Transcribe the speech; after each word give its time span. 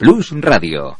Plus 0.00 0.32
Radio. 0.40 0.96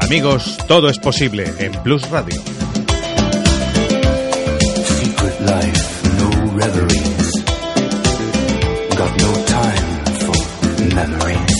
Amigos, 0.00 0.58
todo 0.66 0.88
es 0.88 0.98
posible 0.98 1.44
en 1.60 1.70
Plus 1.84 2.10
Radio. 2.10 2.34
Secret 4.82 5.40
life, 5.42 6.08
no 6.18 6.30
reveries. 6.56 7.32
Got 8.96 9.22
no 9.22 9.32
time 9.44 10.16
for 10.18 10.94
memories. 10.96 11.57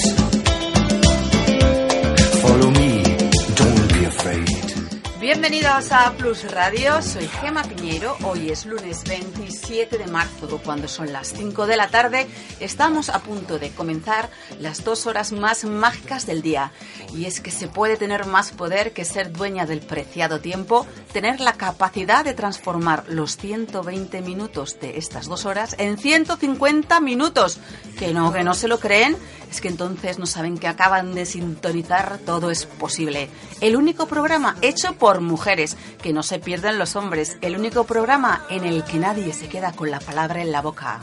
Bienvenidos 5.79 6.07
a 6.07 6.17
Plus 6.17 6.51
Radio, 6.51 7.03
soy 7.03 7.29
Gema 7.29 7.63
Piñero. 7.63 8.17
Hoy 8.25 8.51
es 8.51 8.67
lunes 8.67 9.05
27 9.05 9.97
de 9.97 10.09
marzo, 10.09 10.61
cuando 10.65 10.89
son 10.89 11.13
las 11.13 11.29
5 11.29 11.69
de 11.69 11.77
la 11.77 11.87
tarde. 11.87 12.27
Estamos 12.59 13.11
a 13.11 13.21
punto 13.21 13.61
de 13.61 13.71
comenzar 13.71 14.29
las 14.59 14.83
dos 14.83 15.07
horas 15.07 15.31
más 15.31 15.65
mágicas 15.65 16.27
del 16.27 16.43
día. 16.43 16.73
Y 17.15 17.27
es 17.27 17.41
que 17.41 17.51
se 17.51 17.69
puede 17.69 17.97
tener 17.97 18.27
más 18.27 18.53
poder 18.53 18.93
que 18.93 19.05
ser 19.05 19.33
dueña 19.33 19.67
del 19.67 19.81
preciado 19.81 20.41
tiempo, 20.41 20.87
tener 21.13 21.41
la 21.41 21.55
capacidad 21.55 22.25
de 22.25 22.35
transformar 22.35 23.05
los 23.09 23.37
120 23.37 24.21
minutos 24.23 24.79
de 24.81 24.99
estas 24.99 25.27
dos 25.27 25.47
horas 25.47 25.75
en 25.79 25.99
150 25.99 27.01
minutos. 27.01 27.59
Que 27.99 28.13
no, 28.13 28.33
que 28.33 28.45
no 28.45 28.55
se 28.55 28.69
lo 28.69 28.79
creen, 28.79 29.17
es 29.51 29.61
que 29.61 29.69
entonces 29.69 30.19
no 30.19 30.27
saben 30.27 30.59
que 30.59 30.69
acaban 30.69 31.15
de 31.15 31.27
sintonizar 31.27 32.19
Todo 32.25 32.51
es 32.51 32.67
posible. 32.67 33.31
El 33.61 33.77
único 33.77 34.07
programa 34.07 34.57
hecho 34.63 34.95
por 34.95 35.21
mujeres, 35.21 35.77
que 36.03 36.13
no 36.13 36.23
se 36.23 36.39
pierden 36.39 36.79
los 36.79 36.97
hombres. 36.97 37.39
El 37.41 37.57
único 37.57 37.85
programa 37.85 38.45
en 38.51 38.65
el 38.65 38.85
que 38.85 38.99
nadie 38.99 39.33
se 39.33 39.49
queda 39.49 39.73
con 39.73 39.91
la 39.91 40.01
palabra 40.01 40.43
en 40.43 40.53
la 40.53 40.61
boca. 40.61 41.01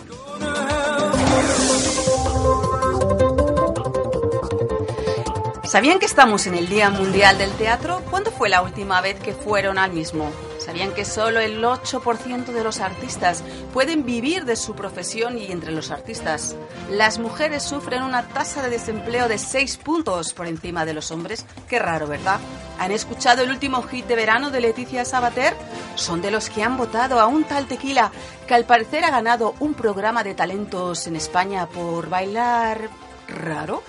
¿Sabían 5.76 6.00
que 6.00 6.06
estamos 6.06 6.48
en 6.48 6.56
el 6.56 6.70
Día 6.70 6.90
Mundial 6.90 7.38
del 7.38 7.52
Teatro? 7.52 8.02
¿Cuándo 8.10 8.32
fue 8.32 8.48
la 8.48 8.62
última 8.62 9.02
vez 9.02 9.20
que 9.20 9.34
fueron 9.34 9.78
al 9.78 9.92
mismo? 9.92 10.32
¿Sabían 10.58 10.94
que 10.94 11.04
solo 11.04 11.42
el 11.42 11.62
8% 11.62 12.46
de 12.46 12.64
los 12.64 12.80
artistas 12.80 13.44
pueden 13.74 14.06
vivir 14.06 14.46
de 14.46 14.56
su 14.56 14.74
profesión 14.74 15.38
y 15.38 15.52
entre 15.52 15.74
los 15.74 15.92
artistas 15.92 16.56
las 16.90 17.20
mujeres 17.20 17.62
sufren 17.62 18.04
una 18.04 18.26
tasa 18.26 18.64
de 18.64 18.70
desempleo 18.70 19.28
de 19.28 19.38
6 19.38 19.76
puntos 19.76 20.34
por 20.34 20.48
encima 20.48 20.86
de 20.86 20.94
los 20.94 21.12
hombres? 21.12 21.46
Qué 21.68 21.78
raro, 21.78 22.08
¿verdad? 22.08 22.40
¿Han 22.80 22.92
escuchado 22.92 23.44
el 23.44 23.50
último 23.50 23.82
hit 23.82 24.06
de 24.06 24.16
verano 24.16 24.52
de 24.52 24.62
Leticia 24.62 25.04
Sabater? 25.04 25.58
Son 25.96 26.22
de 26.22 26.32
los 26.32 26.50
que 26.50 26.64
han 26.64 26.78
votado 26.78 27.20
a 27.20 27.28
un 27.28 27.44
tal 27.44 27.68
tequila 27.68 28.14
que 28.48 28.54
al 28.54 28.64
parecer 28.64 29.04
ha 29.04 29.12
ganado 29.12 29.56
un 29.60 29.74
programa 29.74 30.24
de 30.24 30.36
talentos 30.36 31.06
en 31.08 31.18
España 31.18 31.68
por 31.68 32.08
bailar 32.08 32.90
raro 33.28 33.84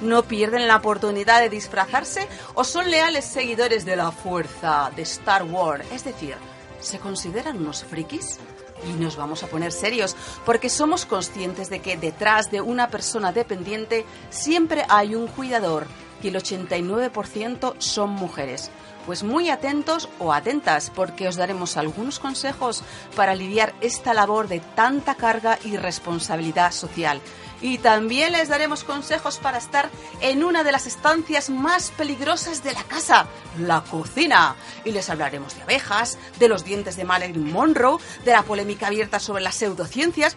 no 0.00 0.22
pierden 0.22 0.68
la 0.68 0.76
oportunidad 0.76 1.40
de 1.40 1.48
disfrazarse 1.48 2.28
o 2.54 2.64
son 2.64 2.90
leales 2.90 3.24
seguidores 3.24 3.84
de 3.84 3.96
la 3.96 4.10
fuerza 4.10 4.90
de 4.94 5.02
Star 5.02 5.44
Wars. 5.44 5.84
Es 5.92 6.04
decir, 6.04 6.36
¿se 6.80 6.98
consideran 6.98 7.58
unos 7.58 7.84
frikis? 7.84 8.38
Y 8.86 8.92
nos 8.92 9.16
vamos 9.16 9.42
a 9.42 9.48
poner 9.48 9.72
serios, 9.72 10.14
porque 10.46 10.68
somos 10.68 11.04
conscientes 11.04 11.68
de 11.68 11.80
que 11.80 11.96
detrás 11.96 12.50
de 12.50 12.60
una 12.60 12.90
persona 12.90 13.32
dependiente 13.32 14.04
siempre 14.30 14.84
hay 14.88 15.16
un 15.16 15.26
cuidador, 15.26 15.88
y 16.22 16.28
el 16.28 16.36
89% 16.36 17.74
son 17.78 18.10
mujeres. 18.10 18.70
Pues 19.06 19.22
muy 19.22 19.48
atentos 19.48 20.08
o 20.18 20.32
atentas, 20.32 20.92
porque 20.94 21.28
os 21.28 21.36
daremos 21.36 21.76
algunos 21.76 22.18
consejos 22.18 22.82
para 23.16 23.32
aliviar 23.32 23.74
esta 23.80 24.12
labor 24.12 24.48
de 24.48 24.60
tanta 24.60 25.14
carga 25.14 25.58
y 25.64 25.76
responsabilidad 25.76 26.72
social. 26.72 27.20
Y 27.60 27.78
también 27.78 28.32
les 28.32 28.48
daremos 28.48 28.84
consejos 28.84 29.38
para 29.38 29.58
estar 29.58 29.90
en 30.20 30.44
una 30.44 30.64
de 30.64 30.72
las 30.72 30.86
estancias 30.86 31.50
más 31.50 31.90
peligrosas 31.90 32.62
de 32.62 32.72
la 32.72 32.84
casa, 32.84 33.26
la 33.58 33.82
cocina. 33.82 34.54
Y 34.84 34.92
les 34.92 35.10
hablaremos 35.10 35.56
de 35.56 35.62
abejas, 35.62 36.18
de 36.38 36.48
los 36.48 36.64
dientes 36.64 36.96
de 36.96 37.04
Marilyn 37.04 37.52
Monroe, 37.52 37.98
de 38.24 38.32
la 38.32 38.42
polémica 38.42 38.86
abierta 38.86 39.18
sobre 39.18 39.42
las 39.42 39.56
pseudociencias. 39.56 40.36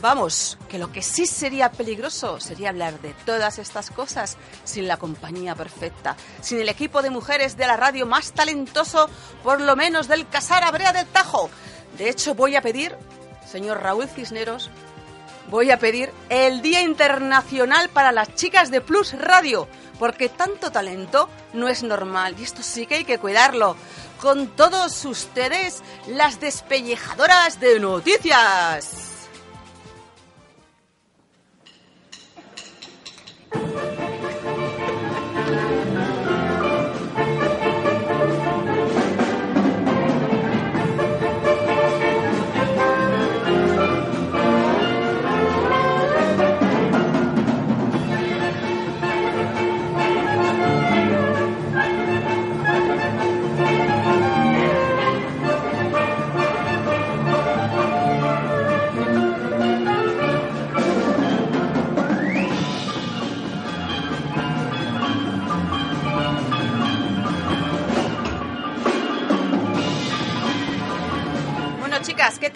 Vamos, 0.00 0.58
que 0.68 0.78
lo 0.78 0.92
que 0.92 1.02
sí 1.02 1.26
sería 1.26 1.72
peligroso 1.72 2.40
sería 2.40 2.70
hablar 2.70 3.00
de 3.00 3.14
todas 3.24 3.58
estas 3.58 3.90
cosas 3.90 4.36
sin 4.64 4.88
la 4.88 4.98
compañía 4.98 5.54
perfecta, 5.54 6.16
sin 6.40 6.60
el 6.60 6.68
equipo 6.68 7.02
de 7.02 7.10
mujeres 7.10 7.56
de 7.56 7.66
la 7.66 7.76
radio 7.76 8.06
más 8.06 8.32
talentoso, 8.32 9.08
por 9.42 9.60
lo 9.60 9.76
menos 9.76 10.08
del 10.08 10.28
Casar 10.28 10.64
Abrea 10.64 10.92
del 10.92 11.06
Tajo. 11.06 11.50
De 11.96 12.08
hecho, 12.08 12.34
voy 12.34 12.56
a 12.56 12.62
pedir, 12.62 12.96
señor 13.50 13.82
Raúl 13.82 14.08
Cisneros, 14.08 14.70
voy 15.50 15.70
a 15.70 15.78
pedir 15.78 16.12
el 16.28 16.62
Día 16.62 16.82
Internacional 16.82 17.88
para 17.88 18.12
las 18.12 18.34
Chicas 18.34 18.70
de 18.70 18.80
Plus 18.80 19.12
Radio, 19.12 19.68
porque 19.98 20.28
tanto 20.28 20.70
talento 20.70 21.28
no 21.52 21.68
es 21.68 21.82
normal 21.82 22.34
y 22.38 22.44
esto 22.44 22.62
sí 22.62 22.86
que 22.86 22.96
hay 22.96 23.04
que 23.04 23.18
cuidarlo. 23.18 23.76
Con 24.20 24.48
todos 24.48 25.04
ustedes, 25.04 25.82
las 26.08 26.40
despellejadoras 26.40 27.60
de 27.60 27.78
noticias. 27.78 29.08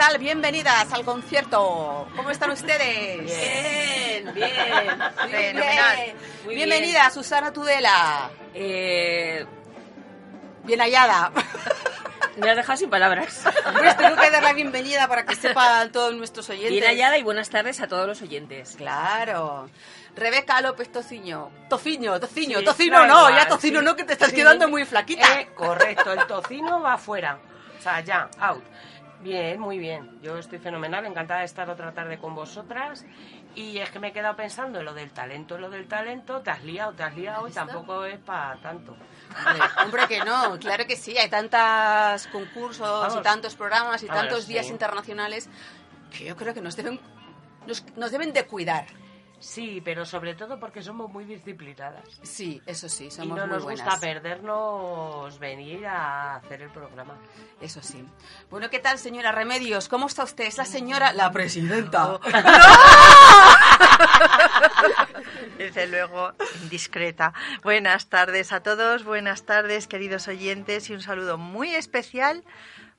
Tal? 0.09 0.19
Bienvenidas 0.19 0.93
al 0.93 1.05
concierto. 1.05 2.09
¿Cómo 2.17 2.31
están 2.31 2.51
ustedes? 2.51 3.25
Bien, 3.25 4.35
bien, 4.35 4.51
Fenomenal. 5.31 6.15
Muy 6.45 6.55
Bienvenida, 6.57 7.09
Susana 7.11 7.53
Tudela. 7.53 8.29
Eh, 8.53 9.47
Bien 10.65 10.81
hallada. 10.81 11.31
me 12.37 12.51
has 12.51 12.57
dejado 12.57 12.77
sin 12.79 12.91
palabras. 12.91 13.45
Pues 13.79 13.97
tengo 13.97 14.17
que 14.17 14.31
dar 14.31 14.43
la 14.43 14.53
bienvenida 14.53 15.07
para 15.07 15.25
que 15.25 15.37
sepan 15.37 15.93
todos 15.93 16.13
nuestros 16.17 16.51
oyentes. 16.51 16.73
Bien 16.73 16.85
hallada 16.85 17.17
y 17.19 17.23
buenas 17.23 17.49
tardes 17.51 17.81
a 17.81 17.87
todos 17.87 18.09
los 18.09 18.21
oyentes. 18.23 18.75
Claro. 18.77 19.71
Rebeca 20.17 20.61
López 20.63 20.91
Tociño. 20.91 21.51
Tociño, 21.69 22.19
Tociño, 22.19 22.59
Sí, 22.59 22.65
Tocino 22.65 23.07
no, 23.07 23.19
igual, 23.21 23.35
ya 23.37 23.47
Tocino 23.49 23.79
sí. 23.79 23.85
no, 23.85 23.95
que 23.95 24.03
te 24.03 24.15
estás 24.15 24.31
Sí. 24.31 24.37
quedando 24.37 24.69
muy 24.69 24.85
flaquita. 24.85 25.41
Eh, 25.41 25.51
correcto, 25.55 26.13
el 26.13 26.27
tocino 26.27 26.81
va 26.81 26.95
afuera. 26.95 27.39
O 27.79 27.83
sea, 27.83 28.01
ya, 28.01 28.29
out. 28.41 28.65
Bien, 29.23 29.61
muy 29.61 29.79
bien. 29.79 30.19
Yo 30.21 30.37
estoy 30.37 30.59
fenomenal, 30.59 31.07
encantada 31.07 31.41
de 31.41 31.47
estar 31.47 31.71
otra 31.71 31.93
tarde 31.93 32.19
con 32.19 32.35
vosotras. 32.35 33.05
Y 33.55 33.79
es 33.79 33.91
que 33.91 34.01
me 34.01 34.09
he 34.09 34.13
quedado 34.13 34.35
pensando 34.35 34.81
en 34.81 34.85
lo 34.85 34.95
del 34.95 35.13
talento, 35.13 35.55
en 35.55 35.61
lo 35.61 35.71
del 35.71 35.87
talento. 35.87 36.41
Te 36.41 36.51
has 36.51 36.65
liado, 36.65 36.93
te 36.93 37.05
has 37.05 37.17
liado 37.17 37.47
y 37.47 37.53
tampoco 37.53 38.05
es 38.05 38.19
para 38.19 38.57
tanto. 38.61 38.97
Hombre, 39.47 39.63
hombre, 39.85 40.09
que 40.09 40.25
no, 40.25 40.59
claro 40.59 40.87
que 40.87 40.97
sí, 40.97 41.17
hay 41.17 41.29
tantos 41.29 42.27
concursos 42.29 43.17
y 43.17 43.23
tantos 43.23 43.55
programas 43.55 44.03
y 44.03 44.07
ver, 44.07 44.17
tantos 44.17 44.47
días 44.47 44.67
sí. 44.67 44.73
internacionales 44.73 45.49
que 46.11 46.25
yo 46.25 46.37
creo 46.37 46.53
que 46.53 46.61
nos 46.61 46.77
deben 46.77 47.01
nos, 47.67 47.85
nos 47.97 48.11
deben 48.11 48.33
de 48.33 48.45
cuidar. 48.45 48.87
Sí, 49.43 49.83
pero 49.85 50.07
sobre 50.07 50.35
todo 50.37 50.61
porque 50.61 50.83
somos 50.83 51.11
muy 51.11 51.25
disciplinadas. 51.25 52.05
Sí, 52.23 52.63
eso 52.65 52.89
sí, 52.89 53.07
Y 53.07 53.11
somos 53.11 53.37
no 53.37 53.45
muy 53.47 53.55
nos 53.57 53.65
buenas. 53.65 53.85
gusta 53.85 54.01
perdernos 54.01 55.37
venir 55.41 55.85
a 55.85 56.37
hacer 56.37 56.63
el 56.63 56.71
programa. 56.71 57.17
Eso 57.61 57.83
sí. 57.83 58.07
Bueno, 58.51 58.71
¿qué 58.71 58.79
tal, 58.79 58.99
señora 58.99 59.33
Remedios? 59.33 59.89
¿Cómo 59.89 60.07
está 60.07 60.23
usted? 60.23 60.45
Es 60.45 60.59
la 60.59 60.65
señora, 60.65 61.13
la 61.13 61.33
presidenta. 61.33 62.21
Desde 65.59 65.89
luego, 65.89 66.33
discreta. 66.71 67.33
Buenas 67.65 68.09
tardes 68.09 68.53
a 68.53 68.63
todos, 68.63 69.03
buenas 69.05 69.45
tardes, 69.45 69.89
queridos 69.89 70.29
oyentes, 70.29 70.89
y 70.89 70.95
un 70.95 71.03
saludo 71.03 71.37
muy 71.37 71.75
especial 71.75 72.45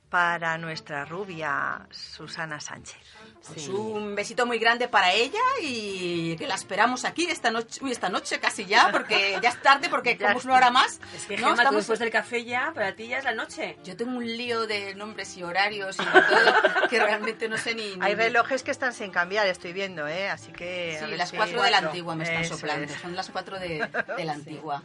para 0.10 0.57
nuestra 0.57 1.06
rubia 1.06 1.88
Susana 1.89 2.60
Sánchez. 2.60 3.01
Pues 3.48 3.68
un 3.68 4.16
besito 4.16 4.45
muy 4.45 4.57
grande 4.57 4.88
para 4.88 5.12
ella 5.12 5.40
y 5.62 6.36
que 6.38 6.48
la 6.48 6.56
esperamos 6.56 7.04
aquí 7.04 7.25
esta 7.25 7.51
noche, 7.51 7.80
uy, 7.84 7.92
esta 7.92 8.07
noche 8.07 8.40
casi 8.40 8.66
ya, 8.66 8.90
porque 8.92 9.38
ya 9.42 9.50
es 9.50 9.62
tarde, 9.62 9.90
porque 9.90 10.18
como 10.18 10.40
es 10.40 10.45
una 10.45 10.56
hora 10.56 10.72
más. 10.72 11.00
Es 11.16 11.25
que 11.25 11.36
¿no? 11.38 11.48
Gemma, 11.48 11.63
Estamos- 11.63 11.75
después 11.81 12.00
del 12.00 12.10
café 12.10 12.45
ya, 12.45 12.72
para 12.74 12.95
ti 12.95 13.07
ya 13.10 13.18
es 13.18 13.25
la 13.25 13.34
noche. 13.34 13.78
Yo 13.84 13.98
tengo 13.98 14.18
un 14.18 14.25
lío 14.25 14.66
de 14.66 14.95
nombres 14.95 15.36
y 15.36 15.44
horarios 15.44 15.98
y 16.00 16.04
todo 16.06 16.88
que 16.90 17.00
realmente 17.00 17.50
no 17.50 17.57
sé 17.57 17.75
ni... 17.75 17.94
Hay 18.00 18.13
ni- 18.16 18.16
relojes 18.16 18.63
que 18.63 18.72
están 18.72 18.94
sin 18.94 19.12
cambiar, 19.12 19.46
estoy 19.48 19.74
viendo, 19.74 20.07
¿eh? 20.07 20.30
Así 20.30 20.51
que. 20.54 20.98
Sí, 21.06 21.16
las 21.16 21.30
si- 21.31 21.36
cuatro 21.36 21.62
de 21.63 21.72
la 21.72 21.80
antigua 21.80 22.16
me 22.16 22.24
están 22.24 22.42
Eso 22.44 22.56
soplando. 22.56 22.86
es. 22.94 23.01
Son 23.01 23.13
las 23.16 23.30
cuatro 23.30 23.60
de, 23.60 23.88
de 24.18 24.24
la 24.24 24.34
antigua. 24.34 24.84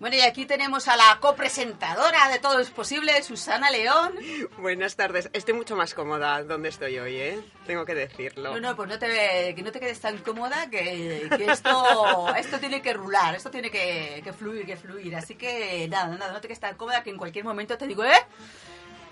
Bueno, 0.00 0.16
y 0.16 0.20
aquí 0.22 0.44
tenemos 0.44 0.88
a 0.88 0.96
la 0.96 1.18
copresentadora 1.20 2.28
de 2.30 2.38
Todo 2.40 2.58
es 2.58 2.70
Posible, 2.70 3.22
Susana 3.22 3.70
León. 3.70 4.14
Buenas 4.58 4.96
tardes. 4.96 5.30
Estoy 5.32 5.54
mucho 5.54 5.76
más 5.76 5.94
cómoda 5.94 6.42
donde 6.42 6.68
estoy 6.68 6.98
hoy, 6.98 7.16
¿eh? 7.16 7.40
Tengo 7.66 7.84
que 7.84 7.91
decirlo. 7.94 8.54
No, 8.54 8.60
no, 8.60 8.76
pues 8.76 8.88
no 8.88 8.98
te, 8.98 9.54
que 9.54 9.62
no 9.62 9.72
te 9.72 9.80
quedes 9.80 10.00
tan 10.00 10.18
cómoda 10.18 10.68
que, 10.70 11.28
que 11.36 11.46
esto, 11.46 12.34
esto 12.36 12.58
tiene 12.58 12.82
que 12.82 12.92
rular, 12.92 13.34
esto 13.34 13.50
tiene 13.50 13.70
que, 13.70 14.20
que 14.22 14.32
fluir, 14.32 14.66
que 14.66 14.76
fluir. 14.76 15.14
Así 15.16 15.34
que 15.34 15.88
nada, 15.88 16.16
nada, 16.16 16.32
no 16.32 16.40
te 16.40 16.48
quedes 16.48 16.60
tan 16.60 16.76
cómoda 16.76 17.02
que 17.02 17.10
en 17.10 17.18
cualquier 17.18 17.44
momento 17.44 17.76
te 17.76 17.86
digo, 17.86 18.04
¿eh? 18.04 18.26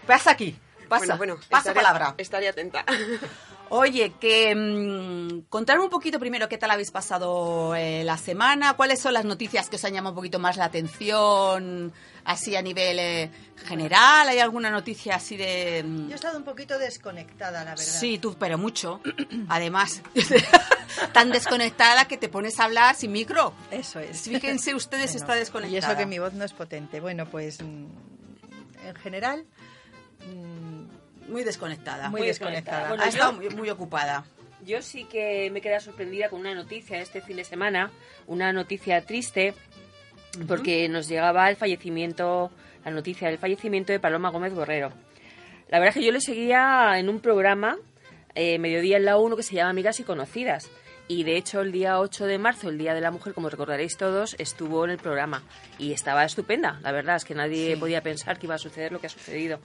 Pasa 0.07 0.33
aquí, 0.33 0.59
pasa, 0.89 1.17
bueno, 1.17 1.17
bueno, 1.17 1.35
pasa 1.49 1.71
estaré, 1.71 1.75
palabra. 1.77 2.15
Estaré 2.19 2.49
atenta. 2.49 2.85
Oye, 3.73 4.15
que 4.21 4.53
mm, 4.55 5.43
contarme 5.49 5.85
un 5.85 5.91
poquito 5.91 6.19
primero 6.19 6.49
qué 6.49 6.59
tal 6.59 6.73
habéis 6.73 6.91
pasado 6.91 7.75
eh, 7.77 8.03
la 8.05 8.19
semana, 8.19 8.75
cuáles 8.75 9.01
son 9.01 9.13
las 9.15 9.25
noticias 9.25 9.69
que 9.71 9.77
os 9.77 9.85
han 9.85 9.93
llamado 9.95 10.13
un 10.13 10.17
poquito 10.17 10.41
más 10.41 10.57
la 10.57 10.65
atención, 10.65 11.93
así 12.25 12.57
a 12.57 12.63
nivel 12.63 12.99
eh, 12.99 13.31
general, 13.67 14.29
¿hay 14.29 14.41
alguna 14.41 14.71
noticia 14.71 15.15
así 15.15 15.37
de...? 15.37 15.85
mm, 15.85 16.07
Yo 16.09 16.13
he 16.13 16.15
estado 16.17 16.37
un 16.37 16.43
poquito 16.45 16.79
desconectada, 16.81 17.61
la 17.65 17.71
verdad. 17.71 17.85
Sí, 17.85 18.19
tú, 18.19 18.35
pero 18.39 18.59
mucho. 18.59 19.01
Además, 19.49 20.03
tan 21.13 21.31
desconectada 21.31 22.07
que 22.07 22.17
te 22.17 22.29
pones 22.29 22.59
a 22.59 22.65
hablar 22.65 22.97
sin 22.97 23.13
micro. 23.13 23.53
Eso 23.71 24.01
es. 24.01 24.23
Fíjense 24.23 24.75
ustedes, 24.75 25.15
está 25.15 25.35
desconectada. 25.35 25.75
Y 25.75 25.79
eso 25.79 25.97
que 25.97 26.07
mi 26.07 26.19
voz 26.19 26.33
no 26.35 26.45
es 26.45 26.53
potente. 26.53 26.99
Bueno, 27.01 27.27
pues 27.31 27.63
mm, 27.63 27.85
en 28.85 28.95
general, 28.97 29.45
mm, 30.27 30.80
Muy 31.31 31.45
desconectada. 31.45 32.11
muy 32.11 32.27
desconectada. 32.27 32.89
Bueno, 32.89 33.03
ha 33.03 33.07
yo- 33.07 33.11
estado 33.13 33.33
muy, 33.35 33.49
muy 33.51 33.71
ocupada. 33.71 34.25
Yo 34.65 34.83
sí 34.83 35.05
que 35.05 35.49
me 35.51 35.61
quedé 35.63 35.81
sorprendida 35.81 36.29
con 36.29 36.41
una 36.41 36.55
noticia 36.55 37.01
este 37.01 37.23
fin 37.23 37.37
de 37.37 37.45
semana, 37.45 37.91
una 38.27 38.53
noticia 38.53 39.01
triste, 39.01 39.55
porque 40.47 40.89
nos 40.89 41.09
llegaba 41.09 41.49
el 41.49 41.57
fallecimiento, 41.57 42.51
la 42.85 42.91
noticia 42.91 43.29
del 43.29 43.39
fallecimiento 43.39 43.93
de 43.93 44.01
Paloma 44.01 44.31
Gómez 44.31 44.53
Borrero. 44.55 44.93
La 45.69 45.79
verdad 45.79 45.97
es 45.97 46.01
que 46.01 46.05
yo 46.07 46.13
le 46.13 46.21
seguía 46.21 46.93
en 46.99 47.09
un 47.09 47.21
programa, 47.21 47.79
eh, 48.35 48.59
mediodía 48.59 48.97
en 48.99 49.05
la 49.07 49.17
1, 49.17 49.37
que 49.37 49.43
se 49.43 49.55
llama 49.55 49.71
Amigas 49.71 49.99
y 50.01 50.05
Conocidas. 50.05 50.71
Y 51.09 51.25
de 51.25 51.37
hecho, 51.37 51.61
el 51.61 51.73
día 51.73 51.99
8 51.99 52.27
de 52.27 52.39
marzo, 52.39 52.69
el 52.69 52.79
Día 52.79 52.95
de 52.95 53.01
la 53.01 53.11
Mujer, 53.11 53.35
como 53.35 53.49
recordaréis 53.51 53.97
todos, 53.97 54.37
estuvo 54.39 54.85
en 54.85 54.93
el 54.93 54.99
programa. 54.99 55.43
Y 55.79 55.93
estaba 55.93 56.25
estupenda, 56.25 56.79
la 56.83 56.93
verdad, 56.93 57.17
es 57.17 57.25
que 57.25 57.35
nadie 57.35 57.77
podía 57.77 58.01
pensar 58.03 58.39
que 58.39 58.47
iba 58.47 58.55
a 58.55 58.59
suceder 58.59 58.93
lo 58.93 59.01
que 59.01 59.07
ha 59.09 59.11
sucedido. 59.11 59.59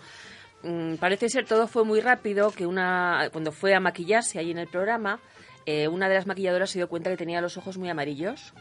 Mm, 0.65 0.95
parece 0.95 1.29
ser 1.29 1.45
todo 1.45 1.67
fue 1.67 1.85
muy 1.85 2.01
rápido, 2.01 2.49
que 2.49 2.65
una 2.65 3.29
cuando 3.31 3.51
fue 3.51 3.75
a 3.75 3.79
maquillarse 3.79 4.39
ahí 4.39 4.49
en 4.49 4.57
el 4.57 4.67
programa, 4.67 5.19
eh, 5.67 5.87
una 5.87 6.09
de 6.09 6.15
las 6.15 6.25
maquilladoras 6.25 6.71
se 6.71 6.79
dio 6.79 6.89
cuenta 6.89 7.11
que 7.11 7.17
tenía 7.17 7.39
los 7.39 7.55
ojos 7.57 7.77
muy 7.77 7.89
amarillos. 7.89 8.53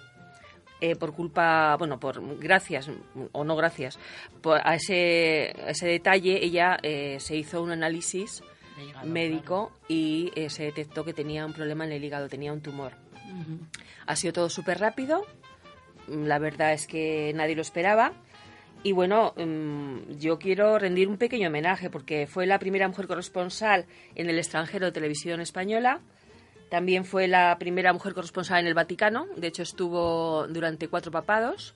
eh, 0.80 0.96
por 0.96 1.14
culpa, 1.14 1.76
bueno, 1.78 1.98
por 1.98 2.20
gracias 2.38 2.90
o 3.32 3.44
no 3.44 3.56
gracias, 3.56 3.98
por, 4.42 4.60
a, 4.62 4.74
ese, 4.74 5.54
a 5.66 5.70
ese 5.70 5.86
detalle 5.86 6.44
ella 6.44 6.76
eh, 6.82 7.16
se 7.20 7.36
hizo 7.36 7.62
un 7.62 7.70
análisis 7.70 8.42
médico 9.04 9.72
y 9.88 10.30
eh, 10.34 10.50
se 10.50 10.64
detectó 10.64 11.04
que 11.04 11.14
tenía 11.14 11.46
un 11.46 11.54
problema 11.54 11.86
en 11.86 11.92
el 11.92 12.04
hígado, 12.04 12.28
tenía 12.28 12.52
un 12.52 12.60
tumor. 12.60 12.92
Ha 14.06 14.16
sido 14.16 14.34
todo 14.34 14.50
súper 14.50 14.78
rápido, 14.78 15.24
la 16.08 16.38
verdad 16.38 16.74
es 16.74 16.86
que 16.86 17.32
nadie 17.34 17.54
lo 17.54 17.62
esperaba. 17.62 18.12
Y 18.84 18.92
bueno, 18.92 19.32
mm, 19.34 20.18
yo 20.18 20.38
quiero 20.38 20.78
rendir 20.78 21.08
un 21.08 21.16
pequeño 21.16 21.48
homenaje 21.48 21.88
porque 21.88 22.26
fue 22.26 22.46
la 22.46 22.58
primera 22.58 22.86
mujer 22.86 23.06
corresponsal 23.06 23.86
en 24.14 24.28
el 24.28 24.36
extranjero 24.36 24.84
de 24.84 24.92
televisión 24.92 25.40
española. 25.40 26.00
También 26.68 27.06
fue 27.06 27.26
la 27.26 27.56
primera 27.58 27.94
mujer 27.94 28.12
corresponsal 28.12 28.60
en 28.60 28.66
el 28.66 28.74
Vaticano. 28.74 29.26
De 29.36 29.46
hecho, 29.46 29.62
estuvo 29.62 30.46
durante 30.48 30.88
cuatro 30.88 31.10
papados. 31.10 31.74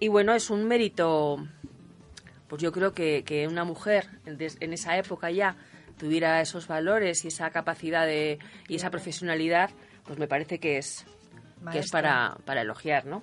Y 0.00 0.08
bueno, 0.08 0.34
es 0.34 0.48
un 0.48 0.66
mérito, 0.66 1.46
pues 2.48 2.62
yo 2.62 2.72
creo 2.72 2.92
que, 2.92 3.22
que 3.24 3.46
una 3.46 3.64
mujer 3.64 4.08
en 4.24 4.72
esa 4.72 4.96
época 4.98 5.30
ya 5.30 5.56
tuviera 5.98 6.40
esos 6.40 6.66
valores 6.66 7.24
y 7.24 7.28
esa 7.28 7.50
capacidad 7.50 8.06
de, 8.06 8.38
y 8.68 8.76
esa 8.76 8.90
profesionalidad, 8.90 9.70
pues 10.04 10.18
me 10.18 10.28
parece 10.28 10.60
que 10.60 10.78
es, 10.78 11.06
que 11.72 11.78
es 11.78 11.90
para, 11.90 12.36
para 12.44 12.62
elogiar, 12.62 13.06
¿no? 13.06 13.22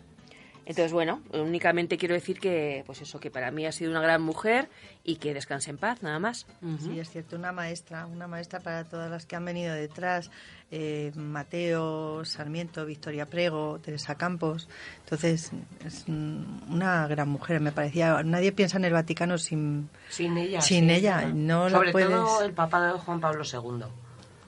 Entonces, 0.65 0.94
bueno, 0.94 1.21
únicamente 1.33 1.98
quiero 1.98 2.13
decir 2.15 2.39
que, 2.39 2.83
pues 2.86 3.01
eso, 3.01 3.19
que 3.19 3.30
para 3.30 3.51
mí 3.51 3.65
ha 3.65 3.71
sido 3.71 3.92
una 3.92 4.01
gran 4.01 4.21
mujer 4.21 4.69
y 5.04 5.18
que 5.18 5.33
descanse 5.33 5.69
en 5.71 5.77
paz, 5.77 6.01
nada 6.04 6.19
más. 6.19 6.45
Sí, 6.80 7.00
es 7.00 7.10
cierto, 7.10 7.36
una 7.36 7.51
maestra, 7.51 8.06
una 8.06 8.27
maestra 8.27 8.62
para 8.62 8.86
todas 8.86 9.12
las 9.12 9.25
que 9.25 9.36
han 9.36 9.44
venido 9.44 9.74
detrás, 9.74 10.31
eh, 10.71 11.12
Mateo, 11.15 12.24
Sarmiento, 12.25 12.86
Victoria 12.86 13.25
Prego, 13.25 13.80
Teresa 13.83 14.15
Campos. 14.15 14.69
Entonces, 15.04 15.51
es 15.86 16.06
una 16.07 17.07
gran 17.07 17.27
mujer, 17.30 17.59
me 17.59 17.71
parecía. 17.71 18.24
Nadie 18.24 18.51
piensa 18.54 18.77
en 18.77 18.86
el 18.86 18.94
Vaticano 18.94 19.38
sin... 19.38 19.89
Sin 20.09 20.38
ella. 20.38 20.62
Sin 20.62 20.88
sí. 20.88 20.95
ella, 20.95 21.25
no 21.27 21.66
lo 21.69 21.77
Sobre 21.77 21.92
puedes- 21.92 22.09
todo 22.09 22.44
el 22.44 22.54
papá 22.54 22.88
de 22.88 23.00
Juan 23.00 23.19
Pablo 23.19 23.44
II. 23.44 23.83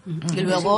Y 0.06 0.42
luego 0.44 0.78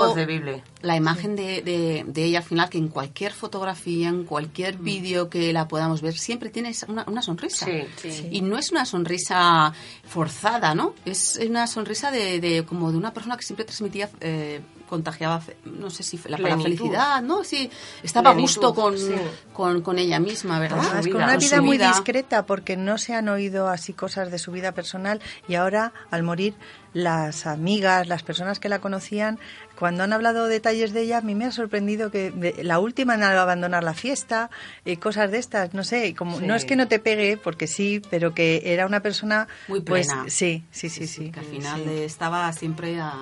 la 0.82 0.96
imagen 0.96 1.36
de, 1.36 1.62
de- 1.62 2.06
de 2.08 2.24
ella 2.24 2.40
al 2.40 2.46
final, 2.46 2.70
que 2.70 2.78
en 2.78 2.88
cualquier 2.88 3.34
fotografía, 3.34 4.08
en 4.10 4.24
cualquier 4.24 4.78
vídeo 4.78 5.30
que 5.30 5.52
la 5.52 5.68
podamos 5.68 6.02
ver, 6.02 6.18
siempre 6.18 6.50
tiene 6.50 6.70
esa- 6.70 6.86
una, 6.90 7.04
una 7.08 7.22
sonrisa. 7.22 7.66
Sí, 7.66 8.12
sí. 8.12 8.28
Y 8.32 8.42
no 8.42 8.58
es 8.58 8.72
una 8.72 8.86
sonrisa 8.86 9.74
forzada, 10.06 10.74
¿no? 10.76 10.94
Es 11.06 11.40
una 11.48 11.68
sonrisa 11.68 12.12
de, 12.12 12.40
de- 12.40 12.64
como 12.64 12.92
de 12.92 12.98
una 12.98 13.14
persona 13.14 13.36
que 13.38 13.44
siempre 13.44 13.66
transmitía, 13.66 14.10
eh, 14.22 14.62
contagiaba, 14.88 15.39
fe- 15.42 15.57
no 15.66 15.89
sé 15.89 16.04
si 16.04 16.18
la 16.28 16.38
palabra 16.38 16.63
felicidad, 16.63 17.22
¿no? 17.22 17.44
Sí, 17.44 17.69
estaba 18.04 18.31
a 18.31 18.34
Plenitud, 18.34 18.62
gusto 18.62 18.74
con, 18.74 18.98
sí. 18.98 19.13
con, 19.54 19.81
con 19.81 20.00
ella 20.00 20.19
misma, 20.19 20.60
¿verdad? 20.60 20.78
Con 20.78 21.01
vida. 21.01 21.12
con 21.13 21.24
una 21.24 21.38
vida 21.38 21.62
muy 21.62 21.78
vida. 21.78 21.89
discreta, 21.89 22.45
porque 22.45 22.78
no 22.78 22.98
se 22.98 23.13
han 23.13 23.30
oído 23.30 23.68
así 23.68 23.94
cosas 23.94 24.31
de 24.31 24.39
su 24.39 24.51
vida 24.51 24.72
personal 24.72 25.22
y 25.48 25.56
ahora, 25.56 25.94
al 26.12 26.24
morir, 26.24 26.56
las 26.94 27.45
amigas, 27.45 28.07
las 28.07 28.24
personas 28.24 28.60
que 28.60 28.69
la 28.69 28.80
conocían, 28.80 29.38
cuando 29.78 30.04
han 30.04 30.13
hablado 30.13 30.48
detalles 30.48 30.94
de 30.94 31.01
ella, 31.01 31.18
a 31.19 31.22
mí 31.22 31.36
me 31.36 31.45
ha 31.45 31.51
sorprendido 31.51 32.10
que 32.10 32.31
de- 32.31 32.63
la 32.63 32.80
última 32.80 33.13
en 33.13 33.24
abandonar 33.24 33.83
la 33.83 33.94
fiesta, 33.94 34.50
eh, 34.86 34.98
cosas 34.98 35.30
de 35.30 35.38
estas, 35.38 35.74
no 35.75 35.83
sé, 35.83 36.16
como 36.16 36.40
Sí. 36.40 36.48
no 36.48 36.56
es 36.56 36.66
que 36.66 36.76
no 36.76 36.88
te 36.88 36.97
pegue, 36.97 37.38
porque 37.38 37.68
sí, 37.68 38.02
pero 38.09 38.33
que 38.33 38.62
era 38.66 38.85
una 38.88 39.02
persona 39.02 39.47
Muy 39.68 39.81
pues 39.81 40.07
plena. 40.07 40.26
sí, 40.30 40.64
sí, 40.71 40.90
sí, 40.90 41.06
sí, 41.07 41.30
que 41.31 41.40
al 41.42 41.45
final 41.45 41.83
sí. 41.83 41.90
estaba 42.04 42.52
siempre 42.54 43.00
a, 43.00 43.14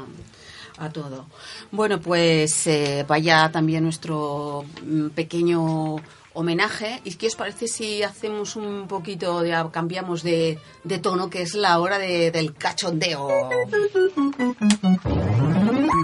a 0.78 0.90
todo. 0.90 1.26
Bueno, 1.72 2.00
pues 2.00 2.68
eh, 2.68 3.06
vaya 3.08 3.52
también 3.52 3.84
nuestro 3.84 4.66
mm, 4.86 5.10
pequeño 5.10 5.96
homenaje. 6.34 7.00
¿Y 7.06 7.14
qué 7.16 7.28
os 7.28 7.36
parece 7.36 7.68
si 7.68 8.04
hacemos 8.04 8.56
un 8.58 8.88
poquito, 8.88 9.42
de, 9.42 9.56
cambiamos 9.72 10.22
de, 10.22 10.60
de 10.84 11.00
tono, 11.00 11.30
que 11.30 11.42
es 11.44 11.54
la 11.56 11.80
hora 11.80 11.98
de- 11.98 12.30
del 12.32 12.54
cachondeo? 12.54 13.30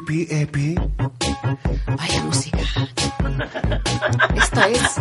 Pipi 0.06 0.28
epi. 0.30 0.76
Vaya 1.98 2.24
música. 2.24 2.60
Esto 4.36 4.62
es 4.64 4.96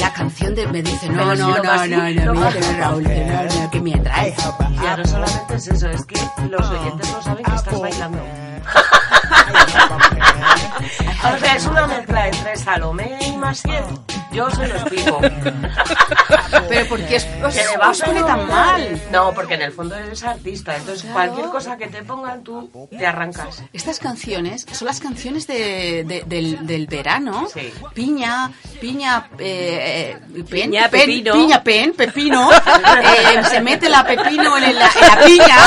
la 0.00 0.12
canción 0.12 0.54
de... 0.54 0.66
Me 0.66 0.82
dice, 0.82 1.08
no, 1.10 1.34
no, 1.34 1.56
no, 1.56 1.62
no, 1.62 1.86
no, 1.86 2.34
no, 2.34 2.50
Raúl, 2.78 3.04
que 3.04 3.24
no, 3.24 3.44
no, 3.62 3.70
que 3.70 3.80
me 3.80 3.98
traes. 4.00 4.36
Ya 4.82 4.96
no 4.96 5.04
solamente 5.06 5.54
es 5.54 5.68
eso, 5.68 5.88
es 5.90 6.04
que 6.06 6.16
los 6.50 6.68
oyentes 6.70 7.12
no 7.12 7.22
saben 7.22 7.44
que 7.44 7.54
estás 7.54 7.80
bailando. 7.80 8.18
I 8.74 9.86
love 9.88 10.00
my 10.00 10.08
pants. 10.18 11.05
O 11.34 11.38
sea, 11.38 11.56
es 11.56 11.66
una 11.66 11.86
mezcla 11.86 12.26
entre 12.28 12.56
Salomé 12.56 13.18
y 13.26 13.32
Maciel. 13.36 13.84
Yo 14.32 14.50
se 14.50 14.66
lo 14.68 14.74
explico. 14.76 15.18
Pero 16.68 16.88
¿por 16.88 17.00
qué 17.06 17.16
os, 17.16 17.24
Que 17.54 17.64
le 17.64 17.76
va 17.78 17.90
os 17.90 18.00
pone 18.02 18.22
tan 18.22 18.46
mal? 18.48 19.02
No, 19.10 19.32
porque 19.32 19.54
en 19.54 19.62
el 19.62 19.72
fondo 19.72 19.94
eres 19.94 20.22
artista, 20.24 20.76
entonces 20.76 21.10
cualquier 21.10 21.46
cosa 21.46 21.76
que 21.76 21.86
te 21.86 22.02
pongan 22.02 22.42
tú 22.42 22.68
te 22.90 23.06
arrancas. 23.06 23.62
Estas 23.72 23.98
canciones 23.98 24.66
son 24.72 24.86
las 24.86 25.00
canciones 25.00 25.46
de, 25.46 26.04
de- 26.04 26.24
del, 26.26 26.66
del 26.66 26.86
verano. 26.86 27.46
Sí. 27.52 27.72
Piña, 27.94 28.50
piña, 28.80 29.28
eh, 29.38 30.18
eh, 30.34 30.42
pen, 30.48 30.70
Piña, 30.70 30.88
pen, 30.88 31.00
pepino. 31.00 31.32
piña, 31.32 31.62
pen, 31.62 31.92
pepino. 31.94 32.50
eh, 32.52 33.42
se 33.48 33.60
mete 33.60 33.88
la 33.88 34.04
pepino 34.06 34.56
en 34.58 34.78
la, 34.78 34.90
en 34.90 35.08
la 35.08 35.24
piña, 35.24 35.58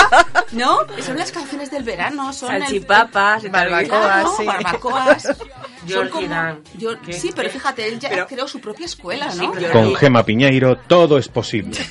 ¿no? 0.52 0.80
Son 1.04 1.18
las 1.18 1.32
canciones 1.32 1.72
del 1.72 1.84
verano. 1.84 2.34
Son 2.34 2.50
Salchipapas, 2.50 3.44
y 3.46 3.50
tal, 3.50 3.70
Barbacoa. 3.70 4.00
Claro, 4.02 4.34
sí. 4.38 4.46
barbacoas. 4.46 5.28
Como- 6.12 6.28
Dan. 6.28 6.62
yo- 6.76 7.00
¿Qué? 7.02 7.14
sí, 7.14 7.32
pero 7.36 7.50
fíjate, 7.50 7.88
él 7.88 8.00
ya 8.00 8.10
Pero- 8.10 8.28
creó 8.28 8.48
su 8.48 8.60
propia 8.60 8.86
escuela, 8.86 9.32
Sí, 9.32 9.40
¿no? 9.48 9.52
pero- 9.54 9.72
Con 9.72 9.96
Gema 9.96 10.24
Piñeiro 10.26 10.78
todo 10.78 11.18
es 11.18 11.28
posible. 11.28 11.78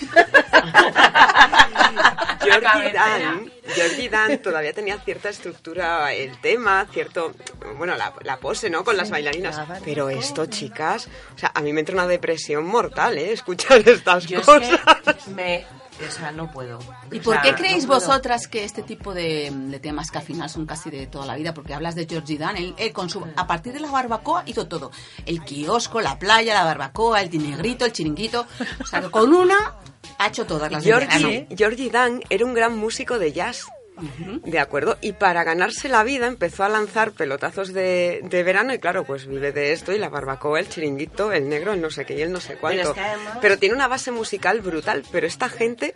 Cabecera. 2.63 2.93
Dan, 2.93 3.53
Georgie 3.75 4.09
Dan 4.09 4.39
todavía 4.39 4.73
tenía 4.73 4.99
cierta 5.01 5.29
estructura 5.29 6.13
el 6.15 6.41
tema, 6.41 6.87
cierto, 6.91 7.33
bueno, 7.77 7.95
la, 7.95 8.13
la 8.23 8.39
pose, 8.39 8.71
¿no? 8.71 8.85
Con 8.85 8.97
las 8.97 9.11
bailarinas. 9.11 9.61
Pero 9.85 10.09
esto, 10.09 10.47
chicas, 10.47 11.09
o 11.35 11.39
sea, 11.39 11.53
a 11.55 11.61
mí 11.61 11.73
me 11.73 11.81
entra 11.81 11.95
una 11.95 12.07
depresión 12.07 12.65
mortal, 12.65 13.19
¿eh? 13.19 13.33
Escuchar 13.33 13.79
estas 13.89 14.27
Yo 14.27 14.41
es 14.41 14.47
cosas. 14.47 14.81
que 15.25 15.31
me... 15.33 15.67
O 16.07 16.11
sea, 16.11 16.31
no 16.31 16.51
puedo. 16.51 16.79
¿Y 17.11 17.19
O 17.19 17.23
por 17.23 17.35
sea, 17.35 17.43
qué 17.43 17.55
creéis 17.55 17.87
vosotras 17.87 18.47
que 18.47 18.65
este 18.65 18.83
tipo 18.83 19.15
de, 19.15 19.51
de 19.53 19.81
temas 19.81 20.11
que 20.11 20.19
al 20.19 20.25
final 20.25 20.49
son 20.49 20.67
casi 20.67 20.91
de 20.91 21.07
toda 21.07 21.27
la 21.27 21.35
vida? 21.37 21.55
Porque 21.55 21.75
hablas 21.75 21.95
de 21.95 22.07
Georgie 22.07 22.39
Dan, 22.39 22.57
él, 22.57 22.75
él 22.79 22.93
con 22.93 23.11
su, 23.11 23.27
a 23.37 23.47
partir 23.47 23.73
de 23.73 23.81
la 23.81 23.91
barbacoa 23.91 24.43
hizo 24.47 24.69
todo. 24.69 24.91
El 25.27 25.43
kiosco, 25.45 26.01
la 26.01 26.19
playa, 26.19 26.55
la 26.55 26.65
barbacoa, 26.65 27.21
el 27.21 27.31
tinegrito, 27.31 27.85
el 27.85 27.93
chiringuito. 27.93 28.47
O 28.81 28.87
sea, 28.87 29.01
que 29.01 29.11
con 29.11 29.33
una 29.33 29.75
ha 30.19 30.27
hecho 30.29 30.47
todas 30.47 30.71
las. 30.71 30.85
Georgie, 30.85 31.49
Georgie 31.57 31.91
Dan 31.91 32.23
era 32.31 32.45
un 32.45 32.55
gran 32.55 32.77
músico 32.77 33.19
de 33.19 33.33
jazz. 33.33 33.67
De 34.45 34.59
acuerdo, 34.59 34.97
y 35.01 35.13
para 35.13 35.45
ganarse 35.45 35.89
la 35.89 36.05
vida 36.05 36.27
empezó 36.27 36.65
a 36.65 36.69
lanzar 36.69 37.13
pelotazos 37.13 37.73
de, 37.73 38.21
de 38.23 38.43
verano 38.43 38.73
y 38.75 38.79
claro, 38.79 39.05
pues 39.05 39.27
vive 39.27 39.53
de 39.53 39.73
esto 39.73 39.93
y 39.93 39.99
la 39.99 40.09
barbacoa, 40.09 40.61
el 40.61 40.69
chiringuito, 40.69 41.33
el 41.33 41.49
negro, 41.49 41.73
el 41.73 41.81
no 41.81 41.91
sé 41.91 42.05
qué 42.05 42.15
y 42.15 42.23
el 42.23 42.33
no 42.33 42.41
sé 42.41 42.57
cuánto. 42.57 42.79
Pero 42.79 42.89
es 42.91 42.95
que 42.95 43.01
además- 43.01 43.39
Pero 43.41 43.59
tiene 43.59 43.75
una 43.75 43.89
base 43.89 44.11
musical 44.11 44.61
brutal, 44.61 45.03
pero 45.11 45.27
esta 45.27 45.49
gente, 45.49 45.95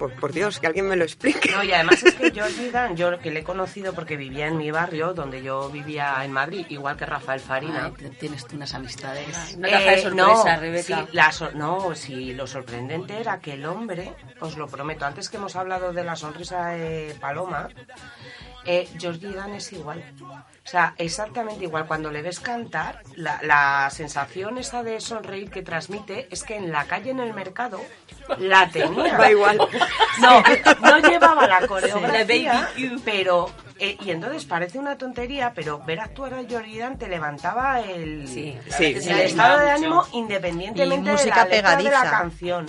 por, 0.00 0.12
por 0.18 0.32
Dios, 0.32 0.58
que 0.58 0.66
alguien 0.66 0.88
me 0.88 0.96
lo 0.96 1.04
explique. 1.04 1.52
No, 1.52 1.62
y 1.62 1.72
además 1.72 2.02
es 2.02 2.14
que 2.14 2.32
Georgie 2.32 2.70
Dan, 2.72 2.96
yo 2.96 3.18
que 3.20 3.30
le 3.30 3.40
he 3.40 3.44
conocido 3.44 3.92
porque 3.92 4.16
vivía 4.16 4.46
en 4.48 4.56
mi 4.56 4.70
barrio, 4.72 5.12
donde 5.14 5.42
yo 5.42 5.68
vivía 5.70 6.24
en 6.24 6.32
Madrid, 6.32 6.66
igual 6.70 6.96
que 6.96 7.06
Rafael 7.06 7.38
Farina. 7.40 7.92
Ay, 8.00 8.10
tienes 8.18 8.46
tú 8.46 8.56
unas 8.56 8.74
amistades. 8.74 9.26
Caja 9.60 9.78
de 9.78 9.94
Eh, 9.94 10.02
sorpresa, 10.02 10.10
no, 10.56 10.60
Rebeca. 10.60 10.82
sí, 11.06 11.08
la 11.12 11.30
so- 11.30 11.52
no, 11.52 11.94
sí, 11.94 12.32
lo 12.34 12.46
sorprendente 12.46 13.20
era 13.20 13.38
que 13.40 13.52
el 13.52 13.66
hombre, 13.66 14.14
os 14.40 14.56
lo 14.56 14.66
prometo, 14.66 15.04
antes 15.04 15.28
que 15.28 15.36
hemos 15.36 15.54
hablado 15.54 15.92
de 15.92 16.02
la 16.02 16.16
sonrisa 16.16 16.68
de 16.70 17.14
Paloma, 17.20 17.68
eh, 18.64 18.88
Georgie 18.98 19.32
Dan 19.32 19.54
es 19.54 19.72
igual. 19.72 20.02
O 20.22 20.68
sea, 20.70 20.94
exactamente 20.98 21.64
igual. 21.64 21.86
Cuando 21.86 22.10
le 22.10 22.22
ves 22.22 22.38
cantar, 22.40 23.02
la, 23.16 23.40
la 23.42 23.88
sensación 23.90 24.58
esa 24.58 24.82
de 24.82 25.00
sonreír 25.00 25.50
que 25.50 25.62
transmite 25.62 26.28
es 26.30 26.42
que 26.44 26.56
en 26.56 26.70
la 26.70 26.84
calle, 26.84 27.10
en 27.10 27.20
el 27.20 27.32
mercado, 27.34 27.80
la 28.38 28.68
tenía. 28.72 29.16
Va 29.18 29.30
igual. 29.30 29.58
No, 30.20 30.42
no 30.82 30.98
llevaba 30.98 31.46
la 31.46 31.66
coreografía, 31.66 32.68
pero... 33.06 33.50
eh, 33.78 33.96
y 34.04 34.10
entonces 34.10 34.44
parece 34.44 34.78
una 34.78 34.98
tontería, 34.98 35.52
pero 35.54 35.78
ver 35.78 35.98
actuar 36.00 36.34
a 36.34 36.42
Jordan 36.48 36.98
te 36.98 37.08
levantaba 37.08 37.80
el, 37.80 38.28
Sí, 38.28 38.58
Sí, 38.76 38.84
estado 39.08 39.60
de 39.60 39.70
ánimo 39.70 39.96
mucho. 40.04 40.10
independientemente 40.12 41.10
de 41.10 41.26
la 41.26 41.44
letra 41.46 41.76
de 41.76 41.82
la 41.84 42.10
canción. 42.10 42.66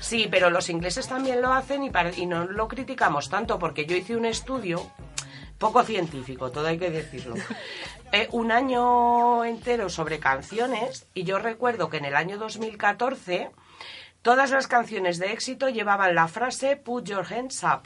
Sí, 0.00 0.28
pero 0.30 0.50
los 0.50 0.68
ingleses 0.68 1.08
también 1.08 1.40
lo 1.40 1.54
hacen 1.54 1.82
y, 1.84 1.90
pare- 1.90 2.12
y 2.16 2.26
no 2.26 2.44
lo 2.44 2.68
criticamos 2.68 3.30
tanto 3.30 3.58
porque 3.58 3.86
yo 3.86 3.96
hice 3.96 4.14
un 4.16 4.26
estudio 4.26 4.90
poco 5.60 5.84
científico, 5.84 6.50
todo 6.50 6.66
hay 6.66 6.78
que 6.78 6.90
decirlo. 6.90 7.36
Eh, 8.12 8.26
un 8.32 8.50
año 8.50 9.44
entero 9.44 9.88
sobre 9.88 10.18
canciones 10.18 11.06
y 11.14 11.22
yo 11.22 11.38
recuerdo 11.38 11.88
que 11.90 11.98
en 11.98 12.06
el 12.06 12.16
año 12.16 12.38
2014 12.38 13.52
todas 14.20 14.50
las 14.50 14.66
canciones 14.66 15.20
de 15.20 15.30
éxito 15.32 15.68
llevaban 15.68 16.16
la 16.16 16.26
frase 16.26 16.74
Put 16.74 17.04
your 17.04 17.24
hands 17.32 17.62
up. 17.62 17.82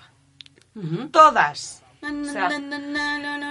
Todas. 1.12 1.82
O 2.02 2.24
sea, 2.24 2.48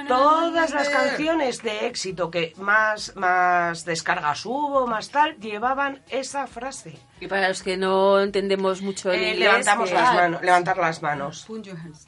Todas 0.08 0.72
las 0.74 0.90
canciones 0.90 1.62
de 1.62 1.86
éxito 1.86 2.32
que 2.32 2.54
más, 2.58 3.16
más 3.16 3.86
descargas 3.86 4.44
hubo, 4.48 4.88
más 4.88 5.10
tal, 5.10 5.38
llevaban 5.40 6.02
esa 6.10 6.48
frase. 6.48 6.98
Y 7.20 7.28
para 7.28 7.50
los 7.50 7.62
que 7.62 7.78
no 7.78 8.20
entendemos 8.20 8.82
mucho 8.82 9.12
el 9.12 9.20
Eh, 9.20 9.30
inglés, 9.34 9.40
levantamos 9.48 9.90
que- 9.90 9.96
las 9.96 10.14
manos, 10.16 10.42
levantar 10.42 10.78
las 10.78 11.02
manos. 11.04 11.46
Put 11.46 11.66
your 11.66 11.78
hands. 11.78 12.08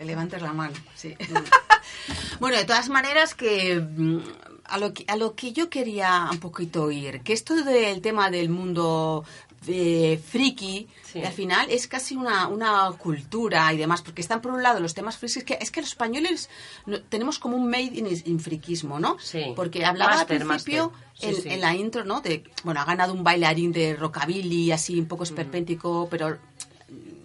Levantes 0.00 0.42
la 0.42 0.52
mano, 0.52 0.74
sí. 0.94 1.14
bueno, 2.40 2.56
de 2.56 2.64
todas 2.64 2.88
maneras 2.88 3.34
que 3.34 3.76
mm, 3.80 4.18
a 4.64 4.78
lo 4.78 4.92
que, 4.92 5.04
a 5.08 5.16
lo 5.16 5.34
que 5.34 5.52
yo 5.52 5.70
quería 5.70 6.28
un 6.30 6.38
poquito 6.38 6.90
ir, 6.90 7.20
que 7.22 7.32
esto 7.32 7.54
del 7.64 8.00
tema 8.00 8.30
del 8.30 8.48
mundo 8.48 9.24
eh, 9.68 10.20
friki, 10.24 10.88
Sí. 11.02 11.22
al 11.24 11.32
final 11.32 11.70
es 11.70 11.86
casi 11.88 12.14
una, 12.14 12.46
una 12.48 12.90
cultura 12.98 13.72
y 13.72 13.78
demás, 13.78 14.02
porque 14.02 14.20
están 14.20 14.42
por 14.42 14.52
un 14.52 14.62
lado 14.62 14.80
los 14.80 14.92
temas 14.92 15.16
frikis, 15.16 15.44
que 15.44 15.56
es 15.60 15.70
que 15.70 15.80
los 15.80 15.90
españoles 15.90 16.50
no- 16.84 17.00
tenemos 17.00 17.38
como 17.38 17.56
un 17.56 17.70
made 17.70 17.92
in, 17.94 18.06
in 18.26 18.38
friquismo, 18.40 19.00
¿no? 19.00 19.16
Sí. 19.18 19.52
Porque 19.56 19.84
hablaba 19.86 20.20
al 20.20 20.26
principio. 20.26 20.92
Sí, 21.14 21.34
en 21.46 21.62
la 21.62 21.74
intro, 21.74 22.04
¿no? 22.04 22.20
De, 22.20 22.44
bueno, 22.64 22.80
ha 22.80 22.84
ganado 22.84 23.14
un 23.14 23.24
bailarín 23.24 23.72
de 23.72 23.96
rockabilly, 23.96 24.72
así 24.72 25.00
un 25.00 25.06
poco 25.06 25.22
esperpéntico, 25.24 26.06
pero 26.10 26.36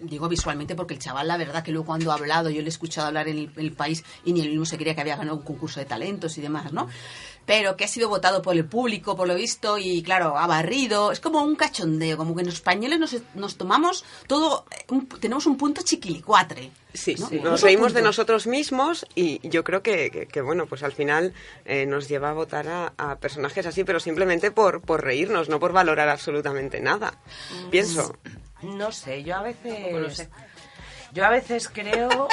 digo 0.02 0.28
visualmente 0.28 0.74
porque 0.74 0.94
el 0.94 1.00
chaval, 1.00 1.28
la 1.28 1.36
verdad, 1.36 1.62
que 1.62 1.72
luego 1.72 1.86
cuando 1.86 2.12
ha 2.12 2.14
hablado, 2.14 2.50
yo 2.50 2.60
le 2.60 2.66
he 2.66 2.68
escuchado 2.68 3.08
hablar 3.08 3.28
en 3.28 3.38
el, 3.38 3.50
el 3.56 3.72
país 3.72 4.04
y 4.24 4.32
ni 4.32 4.40
él 4.40 4.50
mismo 4.50 4.64
se 4.64 4.76
creía 4.76 4.94
que 4.94 5.00
había 5.00 5.16
ganado 5.16 5.36
un 5.36 5.42
concurso 5.42 5.80
de 5.80 5.86
talentos 5.86 6.36
y 6.38 6.40
demás, 6.40 6.72
¿no? 6.72 6.88
Pero 7.44 7.76
que 7.76 7.84
ha 7.84 7.88
sido 7.88 8.08
votado 8.08 8.40
por 8.40 8.54
el 8.54 8.64
público, 8.64 9.16
por 9.16 9.26
lo 9.26 9.34
visto, 9.34 9.76
y 9.76 10.02
claro, 10.02 10.38
ha 10.38 10.46
barrido. 10.46 11.10
Es 11.10 11.18
como 11.18 11.42
un 11.42 11.56
cachondeo, 11.56 12.16
como 12.16 12.36
que 12.36 12.44
los 12.44 12.54
españoles 12.54 13.00
nos, 13.00 13.16
nos 13.34 13.56
tomamos 13.56 14.04
todo, 14.28 14.64
eh, 14.70 14.84
un- 14.90 15.08
tenemos 15.08 15.46
un 15.46 15.56
punto 15.56 15.82
chiquilicuatre. 15.82 16.70
Sí, 16.94 17.16
¿no? 17.18 17.28
sí, 17.28 17.38
Otro 17.38 17.50
nos 17.50 17.62
reímos 17.62 17.94
de 17.94 18.02
nosotros 18.02 18.46
mismos 18.46 19.06
y 19.14 19.46
yo 19.48 19.64
creo 19.64 19.82
que, 19.82 20.10
que- 20.10 20.26
que, 20.26 20.40
bueno, 20.40 20.66
pues 20.66 20.82
al 20.82 20.92
final 20.92 21.32
eh, 21.64 21.84
nos 21.86 22.06
lleva 22.08 22.30
a 22.30 22.34
votar 22.34 22.68
a, 22.68 22.92
a 22.96 23.16
personajes 23.16 23.66
así, 23.66 23.82
pero 23.82 23.98
simplemente 23.98 24.50
por, 24.50 24.80
por 24.82 25.02
reírnos, 25.02 25.48
no 25.48 25.58
por 25.58 25.72
valorar 25.72 26.08
absolutamente 26.10 26.80
nada. 26.80 27.18
Pienso. 27.70 28.14
No 28.62 28.92
sé, 28.92 29.24
yo 29.24 29.36
a 29.36 29.42
veces... 29.42 30.28
Yo 31.12 31.24
a 31.26 31.28
veces 31.30 31.68
creo... 31.68 32.28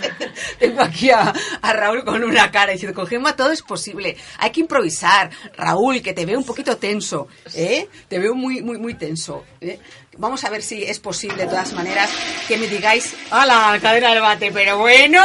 Tengo 0.58 0.82
aquí 0.82 1.10
a, 1.10 1.32
a 1.60 1.72
Raúl 1.72 2.04
con 2.04 2.22
una 2.22 2.50
cara 2.50 2.72
diciendo, 2.72 2.94
con 2.94 3.06
Gemma 3.06 3.36
todo 3.36 3.50
es 3.52 3.62
posible. 3.62 4.16
Hay 4.38 4.50
que 4.50 4.60
improvisar. 4.60 5.30
Raúl, 5.56 6.02
que 6.02 6.12
te 6.12 6.26
veo 6.26 6.38
un 6.38 6.44
poquito 6.44 6.76
tenso. 6.76 7.28
¿eh? 7.54 7.88
Te 8.08 8.18
veo 8.18 8.34
muy, 8.34 8.62
muy, 8.62 8.78
muy 8.78 8.94
tenso. 8.94 9.44
¿eh? 9.60 9.78
Vamos 10.18 10.44
a 10.44 10.50
ver 10.50 10.62
si 10.62 10.82
es 10.82 11.00
posible, 11.00 11.44
de 11.44 11.46
todas 11.46 11.72
maneras, 11.72 12.10
que 12.46 12.58
me 12.58 12.66
digáis, 12.66 13.14
¡Hala, 13.30 13.78
cadena 13.80 14.10
del 14.10 14.20
bate! 14.20 14.52
Pero 14.52 14.76
bueno, 14.78 15.22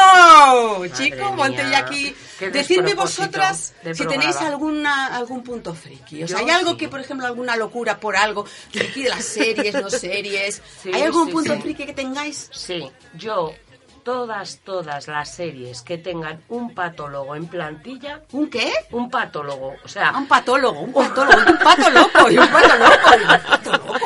chico, 0.95 1.17
mía, 1.17 1.35
ponte 1.35 1.69
ya 1.69 1.79
aquí. 1.79 2.15
Decidme 2.39 2.93
vosotras 2.93 3.73
si 3.93 4.05
tenéis 4.05 4.37
alguna, 4.37 5.07
algún 5.07 5.43
punto 5.43 5.73
friki. 5.73 6.23
O 6.23 6.27
sea, 6.27 6.39
Yo 6.39 6.45
¿hay 6.45 6.51
algo 6.51 6.71
sí. 6.71 6.77
que, 6.77 6.87
por 6.87 7.01
ejemplo, 7.01 7.25
alguna 7.25 7.57
locura 7.57 7.99
por 7.99 8.15
algo? 8.15 8.45
Friki 8.45 9.03
de 9.03 9.09
las 9.09 9.25
series, 9.25 9.73
no 9.73 9.89
series. 9.89 10.61
Sí, 10.81 10.91
¿Hay 10.93 11.01
algún 11.01 11.27
sí, 11.27 11.33
punto 11.33 11.59
friki 11.59 11.85
que 11.85 11.93
tengáis? 11.93 12.49
Sí, 12.53 12.89
yo... 13.15 13.53
Todas, 14.07 14.59
todas 14.63 15.09
las 15.09 15.29
series 15.35 15.81
que 15.81 15.97
tengan 15.97 16.41
un 16.47 16.73
patólogo 16.73 17.35
en 17.35 17.45
plantilla, 17.45 18.21
¿Un 18.31 18.49
qué? 18.49 18.71
un 18.91 19.09
patólogo, 19.09 19.73
o 19.83 19.87
sea, 19.89 20.11
Ah, 20.15 20.17
un 20.19 20.27
patólogo, 20.29 20.79
un 20.79 20.93
patólogo, 20.93 21.41
un 21.51 21.57
pato 21.57 21.89
loco, 21.89 22.31
y 22.31 22.37
un 22.37 22.47
pato 22.47 22.77
loco, 22.77 23.09
y 23.19 23.21
un 23.23 23.41
pato 23.41 23.71
loco. 23.73 23.99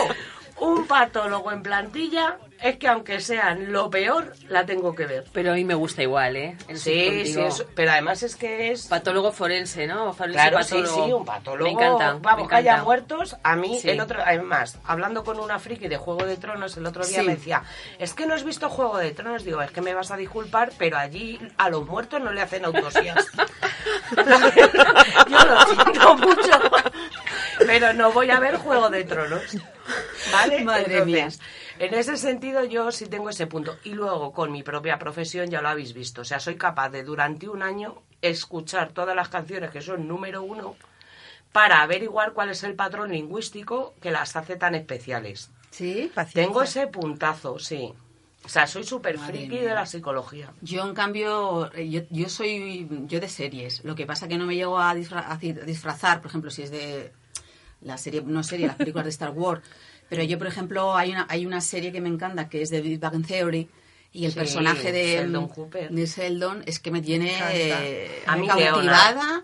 Un 0.62 0.88
patólogo 0.88 1.51
en 1.51 1.62
plantilla 1.62 2.38
es 2.62 2.77
que 2.77 2.88
aunque 2.88 3.20
sean 3.22 3.72
lo 3.74 3.89
peor, 3.89 4.34
la 4.48 4.65
tengo 4.68 4.94
que 4.94 5.08
ver. 5.08 5.25
Pero 5.34 5.51
a 5.51 5.56
mí 5.56 5.63
me 5.65 5.74
gusta 5.74 6.03
igual, 6.03 6.36
¿eh? 6.36 6.56
Sí, 6.75 7.25
sí, 7.25 7.39
pero 7.74 7.91
además 7.91 8.22
es 8.22 8.36
que 8.36 8.72
es... 8.72 8.86
Patólogo 8.86 9.32
forense, 9.32 9.88
¿no? 9.88 10.13
Forense 10.13 10.38
Claro, 10.39 10.62
sí, 10.63 10.75
patólogo. 10.75 11.06
sí, 11.06 11.13
un 11.13 11.25
patólogo. 11.25 11.63
Me 11.65 11.72
encanta. 11.72 12.18
Vamos, 12.22 12.44
me 12.44 12.50
que 12.50 12.56
haya 12.56 12.84
muertos. 12.84 13.36
A 13.41 13.56
mí, 13.56 13.80
Sí. 13.80 13.89
el 13.89 14.00
otro, 14.00 14.22
además, 14.24 14.77
hablando 14.86 15.24
con 15.24 15.39
una 15.39 15.58
friki 15.58 15.88
de 15.88 15.98
Juego 15.98 16.24
de 16.24 16.38
Tronos, 16.38 16.77
el 16.77 16.86
otro 16.86 17.03
día 17.03 17.22
Sí. 17.22 17.25
me 17.25 17.36
decía, 17.36 17.63
es 17.98 18.13
que 18.13 18.27
no 18.27 18.36
has 18.36 18.44
visto 18.44 18.70
Juego 18.70 18.98
de 19.00 19.10
Tronos. 19.12 19.44
Digo, 19.44 19.60
es 19.63 19.72
que 19.72 19.82
me 19.82 19.96
vas 19.96 20.12
a 20.12 20.18
disculpar, 20.18 20.72
pero 20.77 20.98
allí 21.00 21.39
a 21.58 21.70
los 21.72 21.88
muertos 21.88 22.22
no 22.22 22.32
le 22.32 22.41
hacen 22.41 22.63
autopsias. 22.65 23.25
Yo 25.27 25.38
lo 25.46 25.65
siento 25.65 26.15
mucho, 26.18 26.60
pero 27.65 27.94
no 27.94 28.12
voy 28.12 28.30
a 28.30 28.39
ver 28.39 28.58
Juego 28.58 28.89
de 28.89 29.03
Tronos. 29.03 29.44
¿Vale? 30.32 30.63
Madre 30.63 30.98
Entonces, 31.00 31.39
En 31.80 31.94
ese 31.94 32.18
sentido 32.18 32.63
yo 32.63 32.91
sí 32.91 33.08
tengo 33.08 33.30
ese 33.30 33.48
punto. 33.48 33.77
Y 33.84 33.94
luego 33.94 34.32
con 34.34 34.51
mi 34.51 34.63
propia 34.63 35.00
profesión 35.00 35.50
ya 35.50 35.62
lo 35.62 35.70
habéis 35.70 35.94
visto. 35.94 36.22
O 36.22 36.25
sea, 36.25 36.39
soy 36.39 36.56
capaz 36.56 36.89
de 36.89 37.03
durante 37.03 37.50
un 37.50 37.63
año 37.63 38.01
escuchar 38.22 38.91
todas 38.91 39.15
las 39.15 39.30
canciones 39.30 39.72
que 39.72 39.82
son 39.82 40.08
número 40.08 40.44
uno 40.44 40.75
para 41.51 41.82
averiguar 41.82 42.34
cuál 42.34 42.50
es 42.50 42.63
el 42.63 42.75
patrón 42.75 43.12
lingüístico 43.12 43.94
que 44.01 44.12
las 44.12 44.36
hace 44.36 44.56
tan 44.56 44.75
especiales. 44.75 45.50
¿Sí? 45.72 46.12
Paciencia. 46.13 46.44
Tengo 46.46 46.62
ese 46.62 46.88
puntazo, 46.88 47.58
sí. 47.60 47.94
O 48.44 48.50
sea, 48.50 48.65
soy 48.68 48.84
súper 48.84 49.20
friki 49.20 49.50
mía. 49.50 49.62
de 49.70 49.75
la 49.75 49.86
psicología. 49.86 50.51
Yo, 50.62 50.84
en 50.88 50.94
cambio, 50.96 51.72
eh, 51.74 51.89
yo, 51.89 52.01
yo 52.10 52.27
soy 52.30 52.88
yo 53.08 53.20
de 53.20 53.30
series. 53.30 53.84
Lo 53.84 53.96
que 53.96 54.06
pasa 54.08 54.27
que 54.27 54.38
no 54.38 54.46
me 54.46 54.56
llego 54.56 54.80
a, 54.80 54.96
disfra- 54.96 55.25
a 55.30 55.38
disfrazar, 55.38 56.22
por 56.22 56.30
ejemplo, 56.30 56.50
si 56.50 56.63
es 56.63 56.72
de 56.72 57.12
la 57.82 57.98
serie, 57.98 58.22
no 58.26 58.44
serie, 58.44 58.68
las 58.68 58.76
películas 58.76 59.06
de 59.06 59.12
Star 59.12 59.32
Wars. 59.32 59.62
Pero 60.10 60.24
yo, 60.24 60.38
por 60.38 60.48
ejemplo, 60.48 60.96
hay 60.96 61.12
una, 61.12 61.26
hay 61.30 61.46
una 61.46 61.62
serie 61.62 61.92
que 61.92 62.02
me 62.02 62.10
encanta 62.10 62.50
que 62.50 62.62
es 62.62 62.70
de 62.70 62.82
Big 62.82 63.00
Bang 63.00 63.26
Theory. 63.26 63.70
Y 64.14 64.26
el 64.26 64.32
Sí, 64.34 64.40
personaje 64.40 64.92
de 64.92 65.06
Sheldon 65.16 65.48
Cooper. 65.48 65.90
de 65.90 66.06
Sheldon 66.06 66.64
es 66.66 66.80
que 66.80 66.92
me 66.92 67.02
tiene 67.02 67.34
encanta. 67.36 67.56
eh, 67.56 68.24
A 68.28 68.36
mí 68.36 68.46
cautivada. 68.48 69.44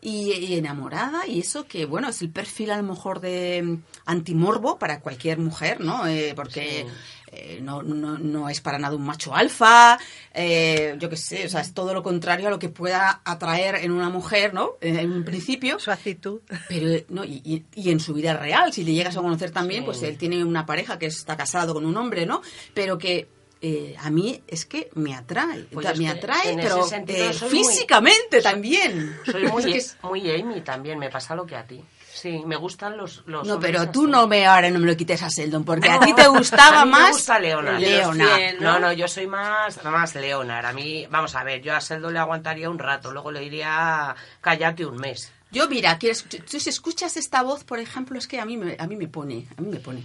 y, 0.00 0.32
y 0.32 0.54
enamorada 0.56 1.26
y 1.26 1.40
eso 1.40 1.66
que 1.66 1.84
bueno 1.84 2.08
es 2.08 2.20
el 2.22 2.30
perfil 2.30 2.70
a 2.72 2.76
lo 2.76 2.82
mejor 2.84 3.20
de 3.20 3.62
mm, 3.64 3.82
antimorbo 4.06 4.78
para 4.78 5.00
cualquier 5.00 5.38
mujer 5.38 5.80
no 5.80 6.06
Eh, 6.06 6.32
porque 6.36 6.84
eh, 7.32 7.60
no, 7.62 7.82
no, 7.82 8.16
no 8.18 8.48
es 8.48 8.60
para 8.60 8.78
nada 8.78 8.96
un 8.96 9.04
macho 9.04 9.34
alfa 9.34 9.98
eh, 10.34 10.96
yo 10.98 11.08
qué 11.08 11.16
sé 11.16 11.46
o 11.46 11.48
sea 11.48 11.60
es 11.60 11.74
todo 11.74 11.92
lo 11.94 12.02
contrario 12.02 12.48
a 12.48 12.50
lo 12.50 12.58
que 12.58 12.68
pueda 12.68 13.20
atraer 13.24 13.76
en 13.76 13.90
una 13.92 14.08
mujer 14.08 14.54
no 14.54 14.72
en 14.80 15.12
un 15.12 15.24
principio. 15.24 15.78
Su 15.78 15.90
actitud. 15.90 16.40
pero 16.68 17.02
no 17.08 17.24
y, 17.24 17.40
y- 17.44 17.64
y 17.74 17.90
en 17.90 18.00
su 18.00 18.14
vida 18.14 18.34
real 18.34 18.72
si 18.72 18.84
le 18.84 18.92
llegas 18.94 19.16
a 19.16 19.20
conocer 19.20 19.50
también 19.50 19.84
pues 19.84 20.02
él 20.02 20.16
tiene 20.16 20.44
una 20.44 20.64
pareja 20.66 20.98
que 20.98 21.06
está 21.06 21.36
casado 21.36 21.74
con 21.74 21.84
un 21.86 21.96
hombre 21.96 22.26
no 22.26 22.42
pero 22.74 22.96
que 22.98 23.28
eh, 23.60 23.96
a 23.98 24.08
mí 24.10 24.40
es 24.46 24.64
que 24.66 24.88
me 24.94 25.14
atrae 25.16 25.64
Pues 25.72 25.98
me 25.98 26.08
atrae 26.08 26.52
en 26.52 26.60
pero 26.60 26.78
ese 26.80 26.88
sentido 26.90 27.30
eh, 27.30 27.32
soy 27.34 27.50
muy- 27.50 27.58
físicamente 27.64 28.40
también. 28.40 29.16
Soy 29.26 29.46
muy, 29.48 29.82
muy 30.04 30.30
Amy 30.30 30.60
también, 30.60 30.96
me 31.00 31.10
pasa 31.10 31.34
lo 31.34 31.44
que 31.44 31.56
a 31.56 31.66
ti. 31.66 31.82
Sí, 32.20 32.42
me 32.44 32.56
gustan 32.56 32.96
los... 32.96 33.22
los 33.26 33.46
no 33.46 33.60
pero 33.60 33.90
tú 33.90 34.02
así. 34.02 34.10
no 34.10 34.26
me 34.26 34.44
ahora 34.46 34.70
no 34.70 34.80
me 34.80 34.86
lo 34.86 34.96
quites 34.96 35.22
a 35.22 35.30
Seldon 35.30 35.64
porque 35.64 35.88
a 35.88 36.00
ti 36.00 36.12
te 36.14 36.26
gustaba 36.26 36.80
a 36.82 36.84
mí 36.84 36.90
me 36.90 36.98
más 36.98 37.10
gusta 37.12 37.38
Leonard. 37.38 37.78
Leonard. 37.78 38.60
No, 38.60 38.78
no, 38.80 38.92
yo 38.92 39.06
soy 39.06 39.26
más, 39.28 39.82
más 39.84 40.14
Leonard. 40.16 40.66
A 40.66 40.72
mí, 40.72 41.06
vamos 41.10 41.34
a 41.36 41.44
ver, 41.44 41.62
yo 41.62 41.74
a 41.76 41.80
Seldo 41.80 42.10
le 42.10 42.18
aguantaría 42.18 42.68
un 42.68 42.78
rato, 42.78 43.12
luego 43.12 43.30
le 43.30 43.40
diría 43.40 44.16
cállate 44.40 44.84
un 44.84 44.96
mes. 44.96 45.32
Yo, 45.50 45.68
mira, 45.68 45.96
quieres, 45.98 46.24
tú 46.24 46.58
si 46.60 46.68
escuchas 46.68 47.16
esta 47.16 47.42
voz, 47.42 47.64
por 47.64 47.78
ejemplo, 47.78 48.18
es 48.18 48.26
que 48.26 48.40
a 48.40 48.44
mí 48.44 48.56
me, 48.56 48.76
a 48.78 48.86
mí 48.86 48.96
me 48.96 49.08
pone, 49.08 49.46
a 49.56 49.60
mí 49.60 49.68
me 49.68 49.78
pone. 49.80 50.02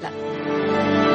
La- 0.00 1.11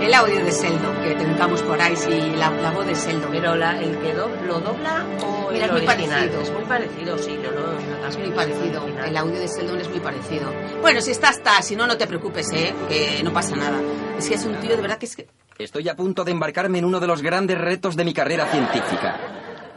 El 0.00 0.14
audio 0.14 0.44
de 0.44 0.52
Seldon, 0.52 0.96
que 1.02 1.14
tengamos 1.14 1.62
por 1.62 1.80
ahí, 1.80 1.96
sí, 1.96 2.10
la, 2.36 2.50
la 2.50 2.70
voz 2.70 2.86
de 2.86 2.94
Seldon. 2.94 3.30
Pero 3.30 3.56
la, 3.56 3.80
el 3.80 3.98
que 3.98 4.12
do- 4.14 4.30
lo 4.46 4.60
dobla 4.60 5.04
o 5.24 5.50
Mira, 5.50 5.64
el 5.66 5.70
es 5.70 5.72
muy 5.72 5.86
original. 5.86 6.18
parecido. 6.30 6.40
Es 6.42 6.50
muy 6.52 6.64
parecido, 6.64 7.18
sí, 7.18 7.36
lo 7.36 7.42
yo 7.54 8.08
es 8.08 8.16
muy 8.18 8.30
parecido, 8.30 8.82
original. 8.82 9.08
el 9.08 9.16
audio 9.16 9.40
de 9.40 9.48
Seldon 9.48 9.80
es 9.80 9.88
muy 9.88 10.00
parecido. 10.00 10.52
Bueno, 10.80 11.00
si 11.00 11.10
está, 11.10 11.30
está, 11.30 11.60
si 11.62 11.74
no, 11.76 11.86
no 11.86 11.96
te 11.96 12.06
preocupes, 12.06 12.46
¿eh? 12.52 12.72
Que 12.88 13.20
no 13.24 13.32
pasa 13.32 13.56
nada. 13.56 13.80
Es 14.18 14.28
que 14.28 14.34
es 14.36 14.44
un 14.44 14.54
tío, 14.60 14.76
de 14.76 14.82
verdad, 14.82 14.98
que 14.98 15.06
es 15.06 15.16
que... 15.16 15.26
Estoy 15.58 15.88
a 15.88 15.96
punto 15.96 16.22
de 16.22 16.32
embarcarme 16.32 16.78
en 16.78 16.84
uno 16.84 17.00
de 17.00 17.06
los 17.06 17.22
grandes 17.22 17.58
retos 17.58 17.96
de 17.96 18.04
mi 18.04 18.12
carrera 18.14 18.46
científica. 18.46 19.18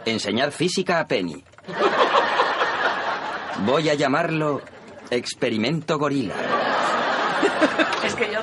Enseñar 0.05 0.51
física 0.51 0.99
a 0.99 1.07
Penny. 1.07 1.43
Voy 3.65 3.89
a 3.89 3.93
llamarlo 3.95 4.61
Experimento 5.09 5.97
Gorila. 5.97 6.35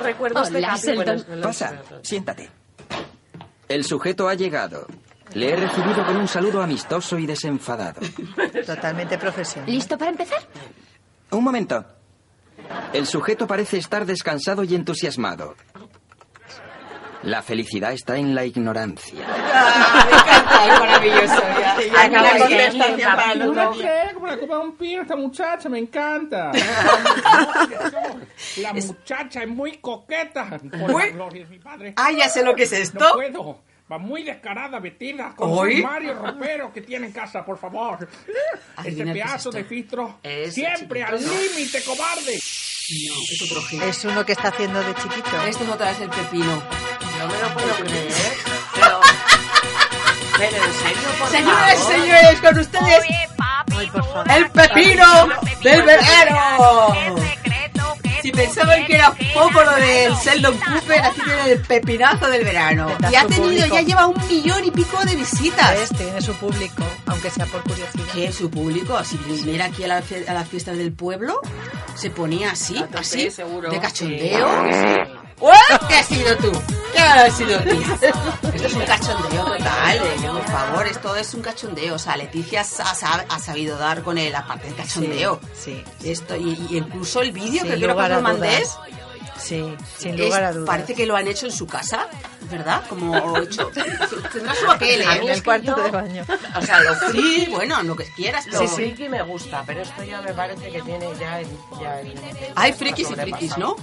Recuerdo 0.07 0.41
este 0.43 0.57
Hola, 0.57 0.67
capítulo. 0.69 0.95
bueno, 0.95 1.13
Sheldon. 1.15 1.37
es- 1.39 1.43
Pasa, 1.45 1.81
siéntate. 2.01 2.49
El 3.67 3.83
sujeto 3.83 4.27
ha 4.29 4.33
llegado. 4.35 4.87
Le 5.33 5.51
he 5.51 5.55
recibido 5.57 6.05
con 6.05 6.15
un 6.15 6.27
saludo 6.27 6.61
amistoso 6.63 7.19
y 7.19 7.25
desenfadado. 7.25 7.99
Totalmente 8.65 9.17
profesional. 9.17 9.69
¿Listo 9.69 9.97
para 9.97 10.11
empezar? 10.11 10.39
Un 11.31 11.43
momento. 11.43 11.85
El 12.93 13.05
sujeto 13.05 13.45
parece 13.45 13.77
estar 13.77 14.05
descansado 14.05 14.63
y 14.63 14.73
entusiasmado. 14.73 15.55
La 17.27 17.41
felicidad 17.43 17.91
está 17.91 18.15
en 18.17 18.33
la 18.33 18.45
ignorancia. 18.45 19.19
me 19.27 20.17
encanta, 20.17 20.65
es 20.73 20.79
maravilloso. 20.79 21.41
Ya, 21.59 21.77
Ya 21.93 22.03
acaba 22.05 22.21
la 22.21 22.33
de 22.33 22.39
contestación 22.39 23.15
para 23.15 23.33
otro. 23.49 23.71
mujer 23.73 24.13
como 24.13 24.27
la 24.27 24.37
copa 24.37 24.55
de 24.55 24.61
un 24.61 24.77
pino, 24.77 25.01
esta 25.01 25.15
muchacha, 25.17 25.67
me 25.69 25.79
encanta. 25.79 26.51
La 28.57 28.73
muchacha 28.73 29.41
es 29.43 29.47
muy 29.49 29.77
coqueta. 29.77 30.47
Por 30.49 30.91
Muy- 30.91 31.03
la 31.03 31.09
gloria 31.11 31.43
de 31.43 31.49
mi 31.49 31.59
padre. 31.59 31.93
Ah, 31.97 32.11
ya 32.11 32.29
sé 32.29 32.43
lo 32.43 32.55
que 32.55 32.63
es 32.63 32.71
No 32.71 32.77
esto. 32.77 33.11
puedo. 33.13 33.59
Va 33.91 33.97
muy 33.97 34.23
descarada, 34.23 34.79
vestida 34.79 35.33
con 35.35 35.49
¿Hoy? 35.51 35.75
un 35.75 35.83
Mario 35.83 36.13
ropero 36.15 36.73
que 36.73 36.81
tiene 36.81 37.07
en 37.07 37.13
casa, 37.13 37.45
por 37.45 37.57
favor. 37.57 38.07
Este 38.83 39.05
pedazo 39.05 39.49
de 39.51 39.63
filtro. 39.63 40.19
Siempre 40.49 41.03
al 41.03 41.17
chiquito, 41.19 41.33
¿no? 41.33 41.41
límite, 41.41 41.81
cobarde. 41.83 42.39
No, 42.89 43.13
es 43.31 43.41
otro 43.41 43.61
gil. 43.63 43.81
Es 43.83 44.05
uno 44.05 44.25
que 44.25 44.31
está 44.31 44.47
haciendo 44.49 44.79
de 44.81 44.93
chiquito. 44.95 45.41
Esto 45.45 45.63
es 45.63 45.69
otra 45.69 45.89
vez 45.89 45.99
el 45.99 46.09
pepino. 46.09 46.63
No 47.19 47.27
me 47.27 47.39
lo 47.39 47.53
puedo 47.53 47.75
creer. 47.85 48.13
Pero, 48.75 49.01
pero 50.37 50.55
en 50.65 50.73
serio, 50.73 51.09
por 51.17 51.29
Señores, 51.29 51.79
favor. 51.79 51.93
señores, 51.93 52.41
con 52.41 52.59
ustedes 52.59 53.03
Ay, 53.75 53.87
por 53.89 54.05
favor. 54.05 54.31
el 54.31 54.49
pepino 54.51 55.27
del 55.63 55.81
verano. 55.81 56.95
Si 58.21 58.31
pensaban 58.31 58.85
que 58.85 58.95
era 58.95 59.11
poco 59.33 59.63
lo 59.63 59.71
del 59.77 60.13
Sheldon 60.13 60.57
Cooper, 60.59 60.99
aquí 61.05 61.21
tiene 61.21 61.51
el 61.53 61.61
pepinazo 61.61 62.27
del 62.27 62.43
verano. 62.43 62.87
Y 63.11 63.15
ha 63.15 63.21
tenido, 63.25 63.43
público. 63.43 63.75
ya 63.75 63.81
lleva 63.81 64.05
un 64.05 64.27
millón 64.27 64.63
y 64.65 64.69
pico 64.71 65.03
de 65.05 65.15
visitas. 65.15 65.71
¿Ves? 65.73 65.89
Tiene 65.97 66.21
su 66.21 66.33
público, 66.35 66.83
aunque 67.07 67.31
sea 67.31 67.45
por 67.47 67.63
curiosidad. 67.63 68.03
Que 68.13 68.31
su 68.31 68.51
público, 68.51 69.03
si 69.03 69.17
viniera 69.17 69.65
aquí 69.65 69.85
a, 69.85 69.87
la 69.87 70.03
a 70.27 70.33
las 70.33 70.47
fiestas 70.47 70.77
del 70.77 70.91
pueblo, 70.91 71.41
se 71.97 72.09
ponía 72.11 72.51
así, 72.51 72.75
tope, 72.75 72.99
así, 72.99 73.31
seguro. 73.31 73.69
de 73.69 73.79
cachondeo. 73.79 74.47
Sí. 74.71 75.27
¡Ué! 75.39 75.53
¿Qué 75.87 75.95
has 75.95 76.05
sido 76.05 76.37
tú? 76.37 76.51
¿Qué 76.93 76.99
has 76.99 77.37
sido 77.37 77.59
tú? 77.59 77.69
Esto 78.53 78.67
es 78.67 78.73
un 78.73 78.85
cachondeo 78.85 79.45
total, 79.45 79.97
eh, 79.97 80.15
por 80.21 80.45
favor, 80.45 80.87
esto 80.87 81.15
es 81.15 81.33
un 81.35 81.41
cachondeo. 81.41 81.95
O 81.95 81.99
sea, 81.99 82.17
Leticia 82.17 82.61
ha, 82.61 83.39
sabido 83.39 83.77
dar 83.77 84.01
con 84.01 84.17
él, 84.17 84.33
aparte 84.33 84.65
del 84.65 84.75
cachondeo. 84.75 85.39
Sí, 85.53 85.83
Esto, 86.03 86.35
y, 86.35 86.57
y 86.69 86.77
incluso 86.77 87.21
el 87.21 87.31
vídeo 87.31 87.63
que 87.63 87.75
creo 87.75 87.95
que 87.95 88.13
os 88.13 88.21
mandé. 88.21 88.63
Sí, 89.39 89.75
sin 89.97 90.13
es- 90.15 90.19
lugar 90.19 90.43
a 90.43 90.51
dudas. 90.51 90.67
parece 90.67 90.95
que 90.95 91.05
lo 91.05 91.15
han 91.15 91.27
hecho 91.27 91.45
en 91.45 91.51
su 91.51 91.67
casa, 91.67 92.07
¿verdad? 92.49 92.83
Como 92.89 93.37
hecho. 93.37 93.67
Tendrá 93.67 94.55
su 94.55 94.69
A 94.71 94.75
¿eh? 94.81 95.19
mí 95.19 95.27
el 95.29 95.35
que 95.35 95.43
cuarto 95.43 95.75
yo- 95.77 95.83
de 95.83 95.91
baño. 95.91 96.25
O 96.55 96.61
sea, 96.61 96.81
lo 96.81 96.93
Sí, 96.95 97.07
friki, 97.07 97.51
bueno, 97.51 97.83
lo 97.83 97.95
que 97.95 98.05
quieras. 98.15 98.45
lo 98.47 98.59
pero- 98.59 98.69
friki 98.71 99.09
me 99.09 99.21
gusta, 99.23 99.63
pero 99.65 99.81
esto 99.81 100.03
ya 100.03 100.21
me 100.21 100.33
parece 100.33 100.69
que 100.71 100.81
tiene 100.81 101.07
ya 101.19 101.39
el... 101.39 101.47
Ya 101.81 101.99
el- 102.01 102.19
Hay 102.55 102.73
frikis 102.73 103.11
y 103.11 103.15
frikis, 103.15 103.57
¿no? 103.57 103.75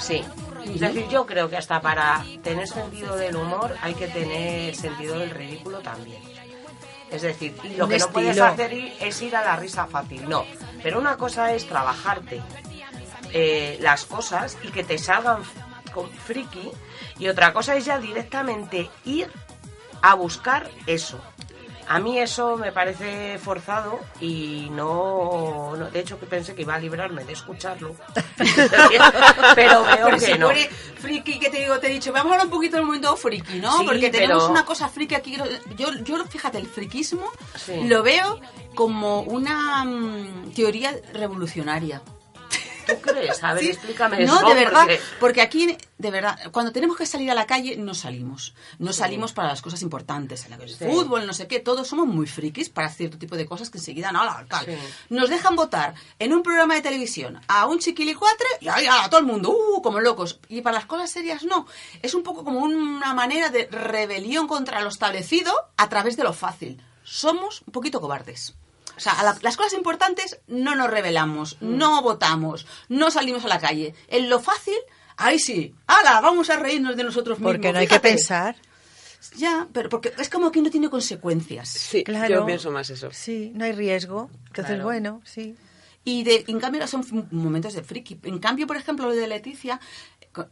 Sí. 0.00 0.24
Es 0.66 0.80
decir, 0.80 1.08
yo 1.08 1.24
creo 1.26 1.48
que 1.48 1.56
hasta 1.56 1.80
para 1.80 2.24
tener 2.42 2.68
sentido 2.68 3.16
del 3.16 3.34
humor 3.36 3.74
hay 3.82 3.94
que 3.94 4.06
tener 4.08 4.76
sentido 4.76 5.18
del 5.18 5.30
ridículo 5.30 5.78
también. 5.78 6.22
Es 7.10 7.22
decir, 7.22 7.56
y 7.64 7.70
lo 7.74 7.88
que 7.88 7.98
no 7.98 8.08
puedes 8.08 8.38
hacer 8.38 8.72
es 9.00 9.20
ir 9.22 9.34
a 9.34 9.42
la 9.42 9.56
risa 9.56 9.86
fácil, 9.86 10.28
no. 10.28 10.44
Pero 10.82 11.00
una 11.00 11.16
cosa 11.16 11.52
es 11.52 11.66
trabajarte 11.66 12.40
eh, 13.32 13.78
las 13.80 14.04
cosas 14.04 14.56
y 14.62 14.68
que 14.68 14.84
te 14.84 14.98
salgan 14.98 15.42
con 15.92 16.08
friki 16.10 16.70
y 17.18 17.28
otra 17.28 17.52
cosa 17.52 17.74
es 17.76 17.84
ya 17.84 17.98
directamente 17.98 18.88
ir 19.04 19.30
a 20.02 20.14
buscar 20.14 20.70
eso. 20.86 21.20
A 21.88 21.98
mí 21.98 22.20
eso 22.20 22.56
me 22.56 22.70
parece 22.70 23.36
forzado 23.40 23.98
y 24.20 24.68
no, 24.70 25.74
no- 25.76 25.90
de 25.90 25.98
hecho 25.98 26.20
que 26.20 26.26
pensé 26.26 26.54
que 26.54 26.62
iba 26.62 26.76
a 26.76 26.78
librarme 26.78 27.24
de 27.24 27.32
escucharlo, 27.32 27.96
pero 29.56 29.82
veo 29.82 29.96
Pero 30.06 30.10
que 30.10 30.20
si 30.20 30.38
no. 30.38 30.46
pone 30.48 30.68
friki, 30.68 31.38
que 31.40 31.50
te 31.50 31.58
digo, 31.58 31.78
te 31.80 31.88
he 31.88 31.90
dicho, 31.90 32.12
vamos 32.12 32.30
a 32.30 32.34
hablar 32.34 32.46
un 32.46 32.52
poquito 32.52 32.76
del 32.76 32.86
momento 32.86 33.16
friki, 33.16 33.58
¿no? 33.58 33.78
Sí, 33.78 33.84
Porque 33.86 34.10
tenemos 34.10 34.42
pero- 34.44 34.50
una 34.52 34.64
cosa 34.64 34.88
friki 34.88 35.14
aquí. 35.16 35.36
Yo, 35.76 35.92
yo 36.04 36.24
fíjate, 36.26 36.58
el 36.58 36.66
friquismo 36.68 37.24
Sí. 37.56 37.82
lo 37.88 38.02
veo 38.02 38.40
como 38.74 39.22
una 39.22 39.84
mm, 39.84 40.52
teoría 40.54 40.94
revolucionaria. 41.12 42.02
¿Tú 42.90 43.00
crees? 43.00 43.42
A 43.42 43.54
ver, 43.54 43.64
Sí. 43.64 43.70
explícame 43.70 44.24
No, 44.26 44.36
eso. 44.38 44.48
de 44.48 44.54
verdad, 44.54 44.80
porque- 44.80 45.00
porque 45.20 45.40
aquí, 45.42 45.76
de 45.98 46.10
verdad, 46.10 46.38
cuando 46.52 46.72
tenemos 46.72 46.96
que 46.96 47.06
salir 47.06 47.30
a 47.30 47.34
la 47.34 47.46
calle, 47.46 47.76
no 47.76 47.94
salimos. 47.94 48.54
No 48.78 48.92
salimos 48.92 49.32
para 49.32 49.48
las 49.48 49.62
cosas 49.62 49.82
importantes, 49.82 50.46
el 50.46 50.68
Sí. 50.68 50.84
fútbol, 50.84 51.26
no 51.26 51.32
sé 51.32 51.46
qué, 51.46 51.60
todos 51.60 51.86
somos 51.88 52.06
muy 52.06 52.26
frikis 52.26 52.68
para 52.68 52.88
cierto 52.88 53.18
tipo 53.18 53.36
de 53.36 53.46
cosas 53.46 53.70
que 53.70 53.78
enseguida, 53.78 54.12
no, 54.12 54.24
la 54.24 54.44
tal. 54.48 54.66
Nos 55.08 55.28
dejan 55.30 55.56
votar 55.56 55.94
en 56.18 56.32
un 56.32 56.42
programa 56.42 56.74
de 56.74 56.82
televisión 56.82 57.40
a 57.48 57.66
un 57.66 57.78
chiquilicuatre 57.78 58.46
y 58.60 58.68
ahí 58.68 58.86
a 58.90 59.08
todo 59.08 59.20
el 59.20 59.26
mundo, 59.26 59.50
uh, 59.50 59.82
como 59.82 60.00
locos. 60.00 60.38
Y 60.48 60.60
para 60.62 60.76
las 60.76 60.86
cosas 60.86 61.10
serias, 61.10 61.44
no. 61.44 61.66
Es 62.02 62.14
un 62.14 62.22
poco 62.22 62.44
como 62.44 62.60
una 62.60 63.14
manera 63.14 63.50
de 63.50 63.66
rebelión 63.70 64.46
contra 64.48 64.80
lo 64.80 64.88
establecido 64.88 65.52
a 65.76 65.88
través 65.88 66.16
de 66.16 66.24
lo 66.24 66.32
fácil. 66.32 66.82
Somos 67.02 67.62
un 67.66 67.72
poquito 67.72 68.00
cobardes. 68.00 68.54
O 69.00 69.02
sea, 69.02 69.14
a 69.14 69.22
la- 69.24 69.38
las 69.40 69.56
cosas 69.56 69.72
importantes 69.72 70.40
no 70.46 70.74
nos 70.74 70.90
rebelamos, 70.90 71.56
Mm. 71.60 71.78
no 71.78 72.02
votamos, 72.02 72.66
no 72.90 73.10
salimos 73.10 73.46
a 73.46 73.48
la 73.48 73.58
calle. 73.58 73.94
En 74.08 74.28
lo 74.28 74.40
fácil, 74.40 74.76
ahí 75.16 75.38
sí. 75.38 75.74
¡Hala! 75.86 76.20
Vamos 76.20 76.50
a 76.50 76.56
reírnos 76.58 76.96
de 76.98 77.04
nosotros 77.04 77.38
mismos. 77.38 77.52
Porque 77.54 77.72
no 77.72 77.78
hay 77.78 77.86
que 77.86 77.94
Fíjate. 77.94 78.08
pensar. 78.10 78.56
Ya, 79.36 79.66
pero 79.72 79.88
porque 79.88 80.12
es 80.18 80.28
como 80.28 80.52
que 80.52 80.60
no 80.60 80.68
tiene 80.70 80.90
consecuencias. 80.90 81.70
Sí, 81.70 82.04
Claro. 82.04 82.28
yo 82.40 82.44
pienso 82.46 82.70
más 82.70 82.90
eso. 82.90 83.08
Sí, 83.10 83.52
no 83.54 83.64
hay 83.64 83.72
riesgo. 83.72 84.28
Entonces, 84.48 84.66
Claro. 84.74 84.84
bueno, 84.84 85.22
sí. 85.24 85.56
Y 86.04 86.22
de, 86.24 86.44
en 86.48 86.60
cambio 86.60 86.86
son 86.86 87.04
momentos 87.30 87.72
de 87.72 87.82
friki. 87.82 88.18
En 88.24 88.38
cambio, 88.38 88.66
por 88.66 88.76
ejemplo, 88.76 89.06
lo 89.08 89.14
de 89.14 89.26
Leticia 89.28 89.80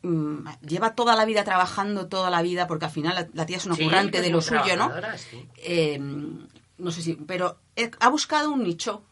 mm, 0.02 0.46
lleva 0.66 0.94
toda 0.94 1.14
la 1.16 1.24
vida 1.24 1.44
trabajando, 1.44 2.08
toda 2.08 2.30
la 2.30 2.42
vida, 2.42 2.66
porque 2.66 2.86
al 2.86 2.90
final 2.90 3.14
la, 3.14 3.28
la 3.32 3.46
tía 3.46 3.58
es 3.58 3.66
una 3.66 3.76
Sí, 3.76 3.84
currante 3.84 4.18
es 4.18 4.24
de 4.24 4.30
lo 4.30 4.40
suyo, 4.42 4.76
¿no? 4.76 4.90
sí. 5.16 5.48
Eh, 5.58 6.00
no 6.78 6.90
sé 6.90 7.02
si, 7.02 7.14
pero 7.14 7.58
ha 8.00 8.08
buscado 8.08 8.50
un 8.50 8.62
nicho. 8.62 9.02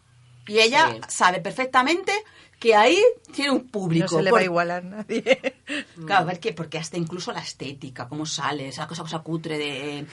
Y 0.49 0.61
ella 0.61 0.91
Sí. 0.93 1.01
sabe 1.09 1.41
perfectamente 1.41 2.13
que 2.61 2.75
ahí 2.77 3.03
tiene 3.33 3.51
un 3.51 3.69
público. 3.69 4.05
No 4.13 4.19
se 4.19 4.23
le 4.23 4.31
Por- 4.31 4.39
va 4.39 4.43
a 4.43 4.45
igualar 4.45 4.85
nadie. 4.85 5.55
Claro, 6.07 6.23
a 6.23 6.25
ver 6.25 6.39
que, 6.41 6.53
porque 6.53 6.79
hasta 6.79 6.97
incluso 6.97 7.33
la 7.33 7.41
estética, 7.41 8.09
cómo 8.09 8.25
sale, 8.27 8.69
esa 8.69 8.87
cosa, 8.87 9.03
cosa 9.03 9.19
cutre 9.21 9.59
de... 9.59 10.07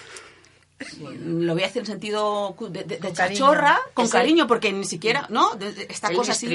Lo 1.23 1.53
voy 1.53 1.63
a 1.63 1.67
hacer 1.67 1.81
en 1.81 1.85
sentido 1.85 2.55
de, 2.59 2.83
de- 2.83 2.83
de 2.83 2.99
Con 2.99 3.13
cariño. 3.13 3.39
chachorra, 3.39 3.79
con 3.93 4.05
Ese- 4.05 4.11
cariño, 4.17 4.47
porque 4.47 4.73
ni 4.73 4.83
siquiera, 4.85 5.27
¿no? 5.29 5.53
De- 5.55 5.87
esta 5.89 6.09
el 6.09 6.17
cosa 6.17 6.31
así. 6.33 6.47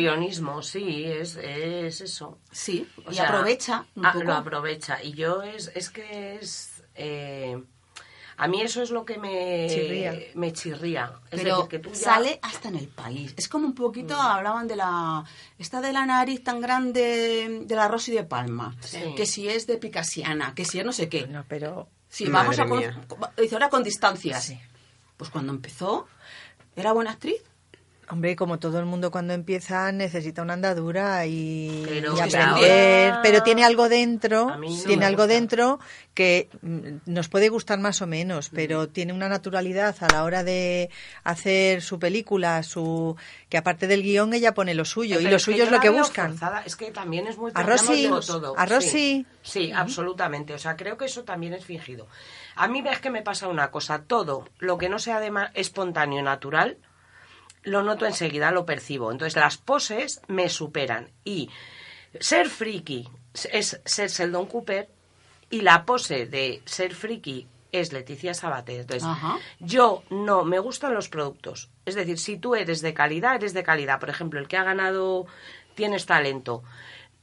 sí, 0.62 1.04
es, 1.04 1.36
es 1.36 2.00
eso. 2.02 2.38
Sí, 2.50 2.86
O 3.06 3.10
y 3.10 3.14
sea, 3.14 3.28
aprovecha 3.28 3.86
un 3.94 4.04
ah, 4.04 4.12
poco. 4.12 4.24
lo 4.24 4.34
aprovecha. 4.34 5.02
Y 5.02 5.12
yo 5.12 5.42
es, 5.42 5.70
es 5.74 5.88
que 5.88 6.34
es... 6.42 6.82
eh, 6.96 7.62
a 8.40 8.48
mí 8.48 8.62
eso 8.62 8.80
es 8.82 8.90
lo 8.90 9.04
que 9.04 9.18
me 9.18 9.66
Chirría. 9.68 10.18
Me 10.34 10.52
chirría. 10.52 11.12
Es 11.30 11.40
pero 11.42 11.56
decir, 11.56 11.68
que 11.68 11.78
tú 11.80 11.90
ya- 11.90 11.96
sale 11.96 12.38
hasta 12.40 12.68
en 12.68 12.76
el 12.76 12.86
país. 12.88 13.34
Es 13.36 13.48
como 13.48 13.66
un 13.66 13.74
poquito, 13.74 14.14
hablaban 14.18 14.68
de 14.68 14.76
la... 14.76 15.24
Esta 15.58 15.80
de 15.80 15.92
la 15.92 16.06
nariz 16.06 16.42
tan 16.44 16.60
grande 16.60 17.62
de 17.64 17.74
la 17.74 17.88
Rosy 17.88 18.12
de 18.12 18.22
Palma. 18.24 18.74
Sí. 18.80 19.00
Que 19.16 19.26
si 19.26 19.48
es 19.48 19.66
de 19.66 19.76
Picasiana, 19.76 20.54
que 20.54 20.64
si 20.64 20.78
es 20.78 20.84
no 20.86 20.92
sé 20.92 21.08
qué. 21.08 21.26
No, 21.26 21.44
pero 21.48 21.88
Sí, 22.08 22.24
Madre 22.26 22.56
vamos 22.56 22.84
a... 22.84 23.42
Dice, 23.42 23.54
ahora 23.56 23.68
con 23.68 23.82
distancias. 23.82 24.44
Sí. 24.44 24.58
Pues 25.16 25.30
cuando 25.30 25.52
empezó, 25.52 26.06
¿era 26.76 26.92
buena 26.92 27.10
actriz? 27.10 27.42
Hombre, 28.10 28.36
como 28.36 28.58
todo 28.58 28.78
el 28.78 28.86
mundo 28.86 29.10
cuando 29.10 29.34
empieza 29.34 29.92
necesita 29.92 30.40
una 30.42 30.54
andadura 30.54 31.26
y, 31.26 31.84
Pero 31.86 32.16
y 32.16 32.20
aprender, 32.20 33.10
ahora- 33.10 33.20
pero 33.22 33.42
tiene 33.42 33.64
algo 33.64 33.88
dentro, 33.88 34.56
tiene 34.86 35.04
algo 35.04 35.24
gusta. 35.24 35.34
dentro 35.34 35.78
que 36.14 36.48
mm, 36.62 36.78
nos 37.06 37.28
puede 37.28 37.48
gustar 37.50 37.78
más 37.78 38.00
o 38.00 38.06
menos, 38.06 38.48
pero 38.48 38.88
tiene 38.88 39.12
una 39.12 39.28
naturalidad 39.28 39.94
a 40.00 40.08
la 40.10 40.24
hora 40.24 40.42
de 40.42 40.88
hacer 41.22 41.82
su 41.82 41.98
película, 41.98 42.62
su 42.62 43.14
que 43.50 43.58
aparte 43.58 43.86
del 43.86 44.02
guion 44.02 44.32
ella 44.32 44.54
pone 44.54 44.74
lo 44.74 44.84
suyo 44.86 45.20
y 45.20 45.24
lo 45.24 45.36
es 45.36 45.42
suyo 45.42 45.58
yo 45.58 45.64
es 45.64 45.70
lo 45.70 45.80
que 45.80 45.90
buscan. 45.90 46.30
forzada. 46.30 46.62
Es 46.64 46.76
que 46.76 46.90
también 46.90 47.26
es 47.26 47.36
muy 47.36 47.52
A 47.54 47.62
Rosy- 47.62 48.08
todo. 48.26 48.54
a 48.58 48.64
Rosy- 48.66 48.88
Sí, 48.88 49.26
sí, 49.42 49.72
absolutamente. 49.72 50.54
O 50.54 50.58
sea, 50.58 50.76
creo 50.76 50.96
que 50.96 51.04
eso 51.04 51.24
también 51.24 51.52
es 51.54 51.64
fingido. 51.64 52.06
A 52.56 52.68
mí 52.68 52.80
ves 52.82 52.98
que 53.00 53.10
me 53.10 53.22
pasa 53.22 53.48
una 53.48 53.70
cosa. 53.70 54.00
Todo 54.06 54.48
lo 54.58 54.78
que 54.78 54.88
no 54.88 54.98
sea 54.98 55.20
de 55.20 55.30
espontáneo, 55.54 56.22
natural, 56.22 56.78
lo 57.62 57.82
noto 57.82 58.06
enseguida, 58.06 58.50
lo 58.50 58.64
percibo. 58.66 59.10
Entonces 59.12 59.36
las 59.36 59.56
poses 59.58 60.20
me 60.28 60.48
superan. 60.48 61.10
Y 61.24 61.50
ser 62.20 62.48
friki 62.48 63.08
es 63.52 63.80
ser 63.84 64.08
Sheldon 64.10 64.46
Cooper 64.46 64.88
y 65.50 65.60
la 65.62 65.84
pose 65.84 66.26
de 66.26 66.62
ser 66.64 66.94
friki 66.94 67.46
es 67.70 67.92
Leticia 67.92 68.32
Sabater. 68.32 68.80
Entonces, 68.80 69.04
Ajá. 69.06 69.36
yo 69.60 70.02
no 70.10 70.44
me 70.44 70.58
gustan 70.58 70.94
los 70.94 71.08
productos. 71.08 71.68
Es 71.84 71.94
decir, 71.94 72.18
si 72.18 72.38
tú 72.38 72.54
eres 72.54 72.80
de 72.80 72.94
calidad, 72.94 73.34
eres 73.36 73.52
de 73.52 73.62
calidad. 73.62 74.00
Por 74.00 74.08
ejemplo, 74.10 74.40
el 74.40 74.48
que 74.48 74.56
ha 74.56 74.64
ganado 74.64 75.26
tienes 75.74 76.06
talento. 76.06 76.62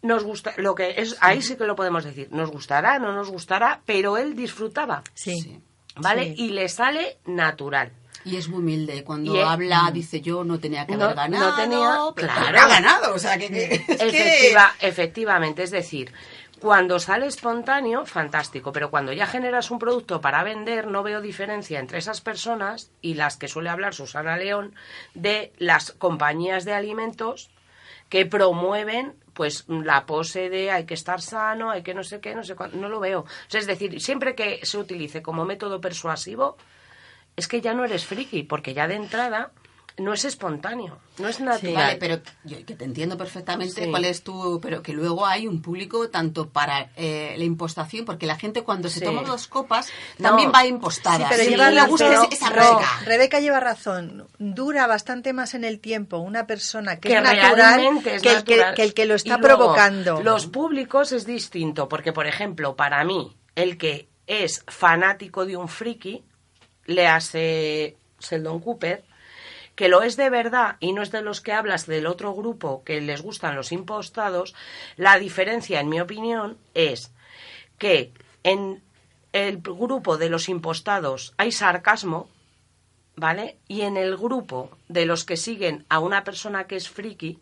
Nos 0.04 0.24
gusta, 0.24 0.54
lo 0.58 0.76
que 0.76 0.96
es, 1.02 1.18
ahí 1.22 1.42
sí 1.42 1.56
que 1.56 1.64
lo 1.66 1.76
podemos 1.76 2.04
decir. 2.04 2.28
Nos 2.32 2.52
gustará, 2.52 3.00
no 3.00 3.12
nos 3.14 3.32
gustará, 3.32 3.82
pero 3.88 4.18
él 4.18 4.36
disfrutaba, 4.36 5.02
Sí. 5.16 5.60
¿vale? 5.96 6.36
Sí. 6.36 6.46
y 6.46 6.50
le 6.50 6.70
sale 6.70 7.18
natural. 7.26 7.92
Y 8.26 8.36
es 8.38 8.50
muy 8.50 8.60
humilde. 8.60 9.04
Cuando 9.04 9.36
es- 9.40 9.46
habla, 9.46 9.90
dice 9.94 10.20
yo 10.20 10.44
no 10.44 10.60
tenía 10.60 10.86
que 10.86 10.98
No- 10.98 11.06
haber 11.06 11.16
ganado. 11.16 11.50
no 11.52 11.56
tenía- 11.56 12.00
pero 12.16 12.28
claro. 12.34 12.60
ha 12.60 12.68
ganado. 12.68 13.14
O 13.14 13.20
sea, 13.20 13.38
que, 13.38 13.48
que- 13.50 13.76
es 13.76 13.86
que- 13.86 14.08
Efectiva- 14.08 14.74
efectivamente, 14.82 15.64
es 15.64 15.72
decir, 15.72 16.12
cuando 16.60 16.98
sale 17.00 17.28
espontáneo, 17.28 18.06
fantástico, 18.08 18.72
pero 18.72 18.90
cuando 18.90 19.14
ya 19.14 19.28
generas 19.28 19.70
un 19.70 19.78
producto 19.78 20.22
para 20.22 20.44
vender, 20.44 20.88
no 20.88 21.04
veo 21.04 21.22
diferencia 21.22 21.80
entre 21.80 22.00
esas 22.00 22.22
personas 22.22 22.90
y 23.02 23.14
las 23.14 23.38
que 23.38 23.48
suele 23.48 23.70
hablar 23.70 23.94
Susana 23.94 24.38
León 24.38 24.74
de 25.14 25.54
las 25.60 25.92
compañías 25.92 26.66
de 26.66 26.74
alimentos 26.74 27.52
que 28.10 28.26
promueven 28.26 29.14
pues 29.34 29.66
la 29.68 30.06
pose 30.06 30.50
de 30.50 30.72
hay 30.72 30.86
que 30.86 30.94
estar 30.94 31.22
sano, 31.22 31.70
hay 31.70 31.84
que 31.84 31.94
no 31.94 32.04
sé 32.06 32.22
qué, 32.22 32.34
no 32.34 32.44
sé 32.46 32.56
cuánto, 32.56 32.78
no 32.78 32.88
lo 32.88 33.02
veo. 33.02 33.20
O 33.22 33.26
sea, 33.50 33.60
es 33.60 33.68
decir, 33.68 34.00
siempre 34.02 34.34
que 34.34 34.62
se 34.64 34.78
utilice 34.78 35.22
como 35.22 35.44
método 35.44 35.82
persuasivo, 35.82 36.56
es 37.36 37.48
que 37.48 37.62
ya 37.62 37.74
no 37.74 37.84
eres 37.86 38.06
friki, 38.06 38.44
porque 38.44 38.74
ya 38.74 38.88
de 38.88 38.96
entrada 38.96 39.52
no 39.98 40.12
es 40.12 40.26
espontáneo, 40.26 41.00
no 41.20 41.30
es 41.30 41.40
natural. 41.40 41.74
Vale, 41.74 41.96
pero 41.96 42.20
yo 42.44 42.58
que 42.66 42.76
te 42.76 42.84
entiendo 42.84 43.18
perfectamente 43.18 43.86
Sí. 43.86 43.90
cuál 43.90 44.04
es 44.04 44.24
tu... 44.26 44.60
Pero 44.62 44.84
que 44.84 44.92
luego 44.92 45.26
hay 45.26 45.48
un 45.48 45.62
público 45.62 46.10
tanto 46.10 46.50
para 46.50 46.90
eh, 46.98 47.34
la 47.38 47.44
impostación, 47.46 48.04
porque 48.04 48.26
la 48.26 48.36
gente 48.36 48.64
cuando 48.64 48.90
se 48.90 49.00
Sí. 49.00 49.06
toma 49.06 49.22
dos 49.22 49.48
copas 49.48 49.88
No. 50.18 50.28
también 50.30 50.52
va 50.54 50.66
impostada. 50.66 51.20
Sí, 51.20 51.24
pero 51.30 51.44
Sí, 51.46 51.50
lleva 51.52 51.72
le 51.72 51.82
gusta 51.88 52.10
razón. 52.10 52.28
esa 52.30 52.50
No, 52.50 52.56
Rebeca. 52.58 52.90
Rebeca 53.06 53.40
lleva 53.40 53.60
razón. 53.62 54.28
Dura 54.38 54.86
bastante 54.86 55.32
más 55.32 55.54
en 55.54 55.64
el 55.64 55.80
tiempo 55.80 56.18
una 56.18 56.46
persona 56.46 57.00
que, 57.00 57.08
que 57.08 57.16
es 57.16 57.24
natural 57.24 57.80
es 58.06 58.22
que, 58.22 58.32
el 58.34 58.44
que, 58.44 58.84
el 58.84 58.94
que 58.94 59.06
lo 59.06 59.16
está 59.16 59.36
Y 59.38 59.40
luego, 59.40 59.58
provocando. 59.60 60.22
Los 60.22 60.48
públicos 60.48 61.14
es 61.14 61.26
distinto, 61.26 61.88
porque, 61.88 62.12
por 62.12 62.28
ejemplo, 62.28 62.76
para 62.76 63.02
mí, 63.06 63.34
el 63.56 63.78
que 63.78 64.10
es 64.28 64.62
fanático 64.68 65.46
de 65.46 65.56
un 65.56 65.70
friki, 65.70 66.22
le 66.86 67.08
hace 67.08 67.98
Sheldon 68.20 68.60
Cooper, 68.60 69.04
que 69.76 69.90
lo 69.90 70.02
es 70.02 70.16
de 70.16 70.30
verdad 70.30 70.78
y 70.80 70.94
no 70.94 71.02
es 71.02 71.12
de 71.12 71.22
los 71.22 71.42
que 71.42 71.52
hablas 71.52 71.86
del 71.86 72.08
otro 72.08 72.34
grupo 72.34 72.84
que 72.84 73.02
les 73.02 73.22
gustan 73.22 73.56
los 73.56 73.72
impostados, 73.72 74.56
la 74.96 75.20
diferencia, 75.20 75.80
en 75.80 75.90
mi 75.90 76.00
opinión, 76.00 76.58
es 76.74 77.12
que 77.78 78.12
en 78.44 78.82
el 79.34 79.58
grupo 79.58 80.18
de 80.18 80.30
los 80.30 80.48
impostados 80.48 81.34
hay 81.38 81.52
sarcasmo, 81.52 82.30
¿vale? 83.18 83.58
Y 83.68 83.82
en 83.82 83.98
el 83.98 84.16
grupo 84.16 84.70
de 84.88 85.06
los 85.06 85.26
que 85.26 85.36
siguen 85.36 85.86
a 85.90 86.00
una 86.00 86.24
persona 86.24 86.68
que 86.68 86.78
es 86.78 86.90
friki, 86.90 87.40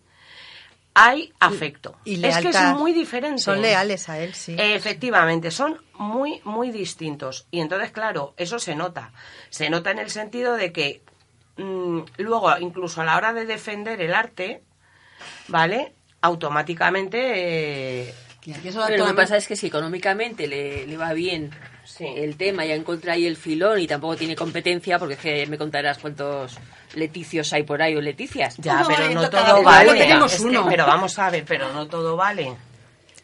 hay 0.94 1.34
afecto. 1.40 1.98
y 2.06 2.24
es 2.24 2.38
que 2.38 2.50
es 2.50 2.62
muy 2.76 2.94
diferente. 2.94 3.42
Son 3.42 3.62
leales 3.62 4.10
a 4.10 4.20
él, 4.20 4.34
sí. 4.34 4.56
Efectivamente, 4.58 5.52
son 5.52 5.82
muy, 5.96 6.40
muy 6.44 6.72
distintos. 6.72 7.48
Y 7.52 7.60
entonces, 7.62 7.92
claro, 7.92 8.34
eso 8.38 8.60
se 8.60 8.76
nota. 8.76 9.12
Se 9.50 9.70
nota 9.70 9.92
en 9.92 10.00
el 10.00 10.10
sentido 10.10 10.54
de 10.54 10.72
que 10.72 11.02
mm, 11.58 12.00
luego, 12.18 12.58
incluso 12.60 13.02
a 13.02 13.06
la 13.06 13.18
hora 13.18 13.34
de 13.34 13.46
defender 13.46 14.02
el 14.02 14.14
arte, 14.14 14.62
¿vale? 15.48 15.94
Automáticamente... 16.22 18.08
eh, 18.08 18.14
Y 18.46 18.68
eso 18.68 18.84
Pero 18.88 19.04
lo 19.04 19.10
que 19.12 19.16
pasa 19.16 19.38
es 19.38 19.48
que 19.48 19.56
si 19.56 19.68
económicamente 19.68 20.48
le, 20.48 20.86
le 20.86 20.98
va 20.98 21.14
bien 21.14 21.52
Sí. 21.86 22.06
el 22.08 22.38
tema, 22.38 22.66
ya 22.66 22.76
encuentra 22.76 23.14
ahí 23.14 23.26
el 23.28 23.36
filón 23.38 23.80
y 23.80 23.88
tampoco 23.88 24.16
tiene 24.16 24.36
competencia, 24.36 24.98
porque 25.00 25.16
es 25.16 25.20
que 25.20 25.46
me 25.48 25.58
contarás 25.58 25.98
cuántos 26.00 26.56
leticios 26.96 27.52
hay 27.54 27.64
por 27.64 27.82
ahí 27.82 27.96
o 27.96 28.02
leticias. 28.02 28.56
ya, 28.58 28.84
pero 28.88 29.10
no 29.12 29.30
todo 29.30 29.64
vale. 29.64 29.94
tenemos 29.94 30.34
Es 30.34 30.40
que- 30.42 30.48
uno. 30.48 30.66
pero 30.70 30.86
vamos 30.86 31.18
a 31.20 31.30
ver, 31.30 31.44
pero 31.46 31.72
no 31.74 31.88
todo 31.88 32.16
vale. 32.16 32.54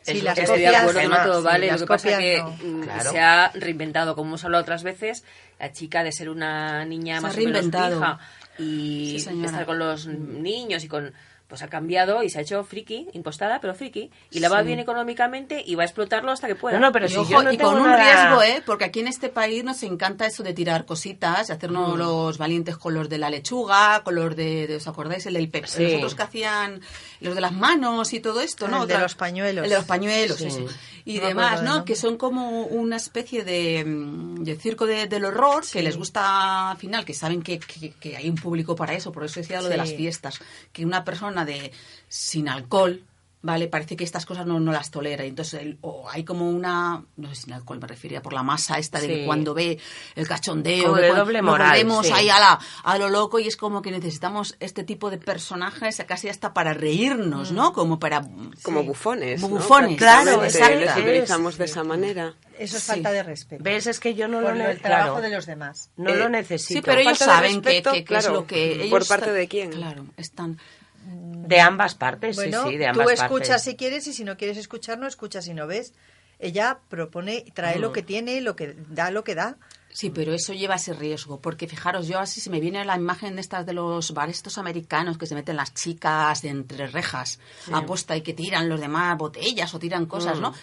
Sí, 0.01 0.11
Es 0.11 0.17
lo 0.19 0.23
las 0.25 0.35
que 0.35 0.41
Estoy 0.41 0.59
de 0.59 0.65
copias- 0.67 0.81
acuerdo, 0.81 1.09
no 1.09 1.23
todo 1.23 1.39
sí, 1.39 1.45
vale. 1.45 1.71
Lo 1.71 1.77
que 1.77 1.85
pasa 1.85 2.09
copias 2.09 2.19
que 2.19 2.37
no. 2.37 2.49
mm, 2.51 2.83
Claro. 2.83 3.11
se 3.11 3.19
ha 3.19 3.51
reinventado, 3.53 4.15
como 4.15 4.29
hemos 4.29 4.43
hablado 4.45 4.61
otras 4.61 4.83
veces, 4.83 5.23
la 5.59 5.71
chica 5.71 6.03
de 6.03 6.11
ser 6.11 6.29
una 6.29 6.85
niña 6.85 7.17
Se 7.17 7.21
más 7.21 7.33
o 7.35 7.37
menos 7.37 7.53
reinventado. 7.53 7.95
fija 7.99 8.19
y 8.59 9.19
Sí, 9.19 9.43
estar 9.45 9.65
con 9.65 9.77
los 9.79 10.07
niños 10.07 10.83
y 10.83 10.87
con 10.87 11.13
pues 11.49 11.61
ha 11.63 11.67
cambiado 11.67 12.23
y 12.23 12.29
se 12.29 12.37
ha 12.37 12.41
hecho 12.43 12.63
friki, 12.63 13.07
impostada, 13.13 13.59
pero 13.59 13.73
friki, 13.75 14.09
y 14.31 14.39
le 14.39 14.47
va 14.47 14.61
Sí. 14.61 14.67
bien 14.67 14.79
económicamente 14.79 15.61
y 15.65 15.73
va 15.75 15.81
a 15.81 15.85
explotarlo 15.87 16.31
hasta 16.31 16.47
que 16.47 16.55
pueda. 16.55 16.79
No, 16.79 16.85
no, 16.87 16.91
pero 16.93 17.07
y, 17.07 17.09
si 17.09 17.17
ojo, 17.17 17.31
yo 17.31 17.41
no 17.43 17.51
y 17.51 17.57
tengo 17.57 17.71
con 17.71 17.81
un 17.81 17.87
nada- 17.87 18.27
riesgo, 18.29 18.43
¿eh? 18.43 18.61
Porque 18.65 18.85
aquí 18.85 18.99
en 18.99 19.07
este 19.07 19.29
país 19.29 19.63
nos 19.63 19.81
encanta 19.83 20.27
eso 20.27 20.43
de 20.43 20.53
tirar 20.53 20.85
cositas, 20.85 21.49
hacernos 21.49 21.97
los 21.97 22.37
valientes 22.37 22.77
con 22.77 22.93
los 22.93 23.09
de 23.09 23.17
la 23.17 23.29
lechuga, 23.31 24.01
con 24.03 24.13
los 24.15 24.35
de, 24.35 24.67
de- 24.67 24.75
¿os 24.75 24.87
acordáis? 24.87 25.25
El 25.25 25.33
del 25.33 25.49
Pepsi. 25.49 25.77
Sí. 25.77 25.83
Nosotros 25.85 26.15
que 26.15 26.21
hacían 26.23 26.81
los 27.19 27.33
de 27.33 27.41
las 27.41 27.51
manos 27.51 28.13
y 28.13 28.19
todo 28.19 28.41
esto, 28.41 28.67
¿no? 28.67 28.83
El 28.83 28.87
de 28.87 28.99
los 28.99 29.15
pañuelos. 29.15 29.63
El 29.63 29.71
de 29.71 29.75
los 29.75 29.85
pañuelos, 29.85 30.37
Sí. 30.37 30.45
eso. 30.47 30.65
Y 31.05 31.17
No 31.19 31.27
demás, 31.27 31.63
¿no? 31.63 31.83
Que 31.85 31.95
son 31.95 32.17
como 32.17 32.63
una 32.67 32.97
especie 32.97 33.43
de, 33.43 33.83
mm, 33.83 34.43
de 34.43 34.55
circo 34.55 34.85
de- 34.85 35.07
del 35.07 35.25
horror, 35.25 35.63
que 35.71 35.81
les 35.81 35.97
gusta 35.97 36.69
al 36.69 36.77
final, 36.77 37.03
que 37.05 37.15
saben 37.15 37.41
que, 37.41 37.57
que- 37.57 37.91
que 37.93 38.15
hay 38.17 38.29
un 38.29 38.35
público 38.35 38.75
para 38.75 38.93
eso, 38.93 39.11
por 39.11 39.23
eso 39.23 39.39
decía 39.39 39.61
lo 39.61 39.69
de 39.69 39.77
las 39.77 39.91
fiestas, 39.93 40.39
que 40.71 40.85
una 40.85 41.03
persona 41.03 41.38
de 41.45 41.71
sin 42.07 42.49
alcohol, 42.49 43.03
¿vale? 43.41 43.67
Parece 43.69 43.95
que 43.95 44.03
estas 44.03 44.25
cosas 44.25 44.45
no, 44.45 44.59
no 44.59 44.73
las 44.73 44.91
tolera. 44.91 45.23
y 45.25 45.29
Entonces, 45.29 45.61
el- 45.61 45.77
o 45.79 46.09
hay 46.09 46.25
como 46.25 46.49
una, 46.49 47.05
no 47.15 47.29
sé 47.29 47.35
si 47.35 47.41
sin 47.43 47.53
alcohol 47.53 47.79
me 47.79 47.87
refería, 47.87 48.21
por 48.21 48.33
la 48.33 48.43
masa 48.43 48.77
esta 48.79 48.99
de 48.99 49.07
Sí. 49.07 49.13
que 49.13 49.25
cuando 49.25 49.53
ve 49.53 49.79
el 50.15 50.27
cachondeo, 50.27 50.93
de 50.95 51.07
cuando 51.07 51.23
doble 51.23 51.41
moral, 51.41 51.69
volvemos 51.69 52.05
sí. 52.07 52.11
ahí 52.13 52.29
a, 52.29 52.37
la, 52.37 52.59
a 52.83 52.97
lo 52.97 53.07
loco 53.09 53.39
y 53.39 53.47
es 53.47 53.55
como 53.55 53.81
que 53.81 53.91
necesitamos 53.91 54.57
este 54.59 54.83
tipo 54.83 55.09
de 55.09 55.19
personajes 55.19 56.03
casi 56.05 56.27
hasta 56.27 56.53
para 56.53 56.73
reírnos, 56.73 57.53
¿no? 57.53 57.71
Como 57.71 57.97
para... 57.97 58.21
Como 58.61 58.81
sí. 58.81 58.87
bufones. 58.87 59.39
Como 59.41 59.55
¿no? 59.55 59.61
bufones. 59.61 59.97
Claro, 59.97 60.43
exacto. 60.43 60.75
Les 60.79 60.97
utilizamos 60.97 61.57
de 61.57 61.63
esa 61.65 61.83
manera. 61.85 62.33
Eso 62.57 62.75
es 62.75 62.83
Sí. 62.83 62.91
falta 62.91 63.13
de 63.13 63.23
respeto. 63.23 63.63
¿Ves? 63.63 63.87
Es 63.87 64.01
que 64.01 64.15
yo 64.15 64.27
no 64.27 64.41
por 64.41 64.49
lo 64.51 64.55
lo- 64.57 64.63
ne- 64.65 64.71
el 64.71 64.81
trabajo 64.81 65.11
claro, 65.13 65.21
de 65.21 65.29
los 65.33 65.45
demás. 65.45 65.91
No 65.95 66.09
Eh, 66.09 66.17
lo 66.17 66.27
necesito. 66.27 66.79
Sí, 66.79 66.81
pero 66.85 66.99
ellos 66.99 67.17
saben 67.17 67.61
que, 67.61 67.69
respeto, 67.69 67.91
que- 67.93 68.03
que 68.03 68.15
es 68.17 68.19
claro. 68.25 68.33
lo 68.41 68.45
que 68.47 68.73
ellos 68.73 68.89
¿Por 68.89 69.07
parte 69.07 69.25
están- 69.27 69.35
de 69.37 69.47
quién? 69.47 69.71
Claro, 69.71 70.05
están... 70.17 70.59
De 71.05 71.59
ambas 71.59 71.95
partes, 71.95 72.35
Bueno, 72.35 72.63
sí, 72.63 72.69
sí, 72.71 72.77
de 72.77 72.85
tú 72.85 73.01
ambas 73.01 73.11
escuchas 73.21 73.47
partes. 73.47 73.63
si 73.63 73.75
quieres 73.75 74.07
y 74.07 74.13
si 74.13 74.23
no 74.23 74.37
quieres 74.37 74.57
escuchar, 74.57 74.99
no 74.99 75.07
escuchas 75.07 75.47
y 75.47 75.53
no 75.53 75.65
ves. 75.67 75.93
Ella 76.37 76.79
propone, 76.87 77.43
trae 77.53 77.79
lo 77.79 77.91
que 77.91 78.01
tiene, 78.01 78.39
lo 78.39 78.55
que 78.55 78.75
da, 78.89 79.11
lo 79.11 79.23
que 79.23 79.35
da. 79.35 79.57
Sí, 79.91 80.11
pero 80.11 80.33
eso 80.33 80.53
lleva 80.53 80.75
ese 80.75 80.93
riesgo, 80.93 81.41
porque 81.41 81.67
fijaros, 81.67 82.07
yo 82.07 82.19
así 82.19 82.39
se 82.39 82.51
me 82.51 82.59
viene 82.59 82.85
la 82.85 82.95
imagen 82.95 83.35
de 83.35 83.41
estas 83.41 83.65
de 83.65 83.73
los 83.73 84.13
bares 84.13 84.37
estos 84.37 84.57
americanos 84.59 85.17
que 85.17 85.25
se 85.25 85.33
meten 85.33 85.55
las 85.55 85.73
chicas 85.73 86.43
de 86.43 86.49
entre 86.49 86.87
rejas, 86.87 87.39
aposta 87.73 88.15
y 88.15 88.21
que 88.21 88.33
tiran 88.33 88.69
los 88.69 88.79
demás 88.79 89.17
botellas 89.17 89.73
o 89.73 89.79
tiran 89.79 90.05
cosas, 90.05 90.39
¿no? 90.39 90.53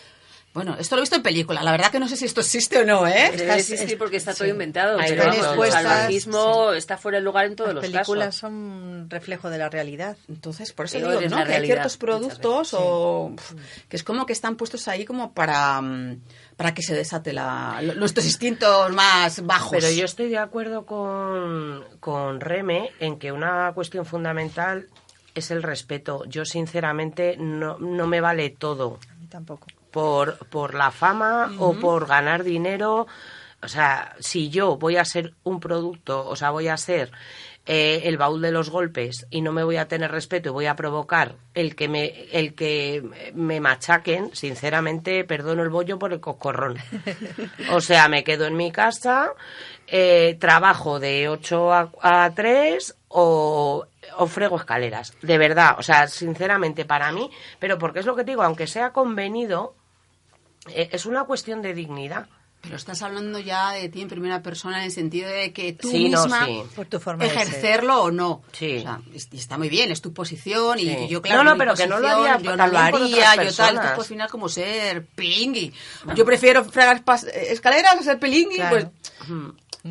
Bueno, 0.57 0.75
esto 0.79 0.97
lo 0.97 1.01
he 1.01 1.03
visto 1.03 1.17
en 1.17 1.23
película. 1.23 1.63
La 1.63 1.71
verdad 1.71 1.91
que 1.91 1.99
no 1.99 2.09
sé 2.09 2.17
si 2.17 2.25
esto 2.25 2.41
existe 2.41 2.79
o 2.79 2.87
no, 2.87 3.07
¿eh? 3.07 3.31
Debe 3.37 3.57
existir 3.57 3.99
porque 3.99 4.17
está 4.17 4.33
todo 4.33 4.49
inventado. 4.49 4.99
Ahí 4.99 5.11
Pero 5.11 5.27
vamos, 5.27 5.67
el 5.67 5.71
salvajismo 5.71 6.73
está 6.73 6.97
fuera 6.97 7.19
de 7.19 7.25
lugar 7.25 7.45
en 7.45 7.57
todos 7.57 7.75
Las 7.75 7.75
los 7.75 7.85
películas 7.85 8.29
casos. 8.29 8.41
son 8.41 8.55
un 8.55 9.11
reflejo 9.11 9.51
de 9.51 9.59
la 9.59 9.69
realidad. 9.69 10.17
Entonces, 10.31 10.73
por 10.73 10.87
eso 10.87 10.97
digo, 10.97 11.21
¿no? 11.29 11.45
Que 11.45 11.53
hay 11.57 11.67
ciertos 11.67 11.99
productos 11.99 12.73
o 12.73 13.35
pf, 13.37 13.55
que 13.91 13.97
es 13.99 14.03
como 14.03 14.25
que 14.25 14.33
están 14.33 14.57
puestos 14.57 14.89
ahí 14.89 15.05
como 15.05 15.35
para, 15.35 15.79
mm, 15.83 16.23
para 16.57 16.73
que 16.73 16.81
se 16.81 16.95
desate 16.95 17.35
la, 17.35 17.83
nuestros 17.95 18.25
instintos 18.25 18.91
más 18.93 19.45
bajos. 19.45 19.73
Pero 19.73 19.91
yo 19.91 20.07
estoy 20.07 20.31
de 20.31 20.39
acuerdo 20.39 20.87
con, 20.87 21.85
con 22.01 22.41
Reme 22.41 22.93
en 22.99 23.19
que 23.19 23.31
una 23.31 23.73
cuestión 23.75 24.07
fundamental 24.07 24.89
es 25.35 25.51
el 25.51 25.63
respeto. 25.63 26.25
Yo, 26.25 26.47
sinceramente, 26.47 27.37
no, 27.37 27.77
no 27.79 28.07
me 28.07 28.23
vale 28.23 28.49
todo 28.49 28.99
A 29.11 29.15
mí 29.17 29.27
tampoco. 29.27 29.67
Por, 29.91 30.39
por 30.49 30.75
la 30.75 30.91
fama 30.91 31.53
o 31.59 31.75
por 31.75 32.07
ganar 32.07 32.45
dinero. 32.45 33.07
O 33.63 33.69
sea, 33.69 34.15
si 34.21 34.51
yo 34.51 34.77
voy 34.77 34.97
a 34.97 35.05
ser 35.05 35.35
un 35.43 35.61
producto, 35.61 36.29
o 36.29 36.37
sea, 36.37 36.51
voy 36.51 36.69
a 36.69 36.77
ser 36.77 37.11
eh, 37.69 38.03
el 38.05 38.17
baúl 38.17 38.41
de 38.43 38.53
los 38.53 38.71
golpes 38.71 39.27
y 39.29 39.41
no 39.41 39.51
me 39.51 39.65
voy 39.65 39.77
a 39.77 39.89
tener 39.89 40.13
respeto 40.13 40.51
y 40.51 40.53
voy 40.53 40.67
a 40.67 40.77
provocar 40.77 41.35
el 41.53 41.75
que 41.75 41.89
me, 41.89 42.27
el 42.31 42.55
que 42.55 43.03
me 43.35 43.59
machaquen, 43.59 44.31
sinceramente, 44.35 45.25
perdono 45.25 45.65
el 45.65 45.69
bollo 45.69 45.99
por 45.99 46.13
el 46.13 46.21
cocorrón. 46.21 46.79
O 47.73 47.81
sea, 47.81 48.09
me 48.09 48.23
quedo 48.23 48.47
en 48.47 48.57
mi 48.57 48.71
casa, 48.71 49.33
eh, 49.89 50.37
trabajo 50.39 51.01
de 51.01 51.29
8 51.29 51.73
a, 51.73 51.91
a 52.03 52.33
3 52.35 52.95
o, 53.09 53.87
o 54.17 54.27
frego 54.27 54.57
escaleras. 54.57 55.15
De 55.23 55.39
verdad, 55.39 55.77
o 55.79 55.83
sea, 55.83 56.07
sinceramente 56.09 56.85
para 56.85 57.13
mí, 57.13 57.31
pero 57.59 57.79
porque 57.79 58.01
es 58.01 58.07
lo 58.07 58.15
que 58.17 58.25
te 58.25 58.31
digo, 58.33 58.43
aunque 58.43 58.67
sea 58.67 58.93
convenido, 58.93 59.75
eh, 60.69 60.89
es 60.93 61.07
una 61.07 61.25
cuestión 61.25 61.63
de 61.63 61.75
dignidad. 61.75 62.27
Pero 62.63 62.77
estás 62.77 63.01
hablando 63.03 63.39
ya 63.39 63.73
de 63.73 63.89
ti 63.91 64.01
en 64.01 64.09
primera 64.09 64.43
persona 64.43 64.79
en 64.79 64.85
el 64.87 64.91
sentido 64.91 65.31
de 65.31 65.53
que 65.53 65.75
tú 65.75 65.89
Sí, 65.89 66.09
no, 66.09 66.23
misma 66.23 66.47
sí. 66.47 66.63
Por 66.75 66.87
tu 66.87 66.99
forma 66.99 67.25
ejercerlo 67.25 68.03
o 68.03 68.11
no. 68.11 68.43
Sí. 68.51 68.79
O 68.79 68.81
sea, 68.81 69.01
está 69.15 69.57
muy 69.57 69.69
bien, 69.69 69.93
es 69.93 70.01
tu 70.03 70.13
posición 70.13 70.77
Sí. 70.79 70.89
y 70.89 71.07
yo 71.09 71.23
claro, 71.23 71.45
No, 71.45 71.51
no, 71.53 71.59
pero 71.59 71.75
que 71.75 71.87
no 71.87 72.01
lo 72.01 72.09
haría 72.09 72.39
yo 72.39 72.57
no 72.57 72.67
lo 72.67 72.79
haría, 72.79 72.99
yo 72.99 73.21
tal, 73.37 73.47
esto 73.47 73.63
personas. 73.63 73.93
es 73.93 73.99
al 73.99 74.05
final 74.05 74.31
como 74.31 74.49
ser 74.49 75.07
pilingui. 75.07 75.73
Yo 76.17 76.25
prefiero 76.25 76.65
fregar 76.65 77.05
pas- 77.05 77.29
escaleras 77.29 77.99
a 77.99 78.03
ser 78.03 78.19
pilingui, 78.19 78.57
Claro. 78.57 78.91
pues 79.29 79.29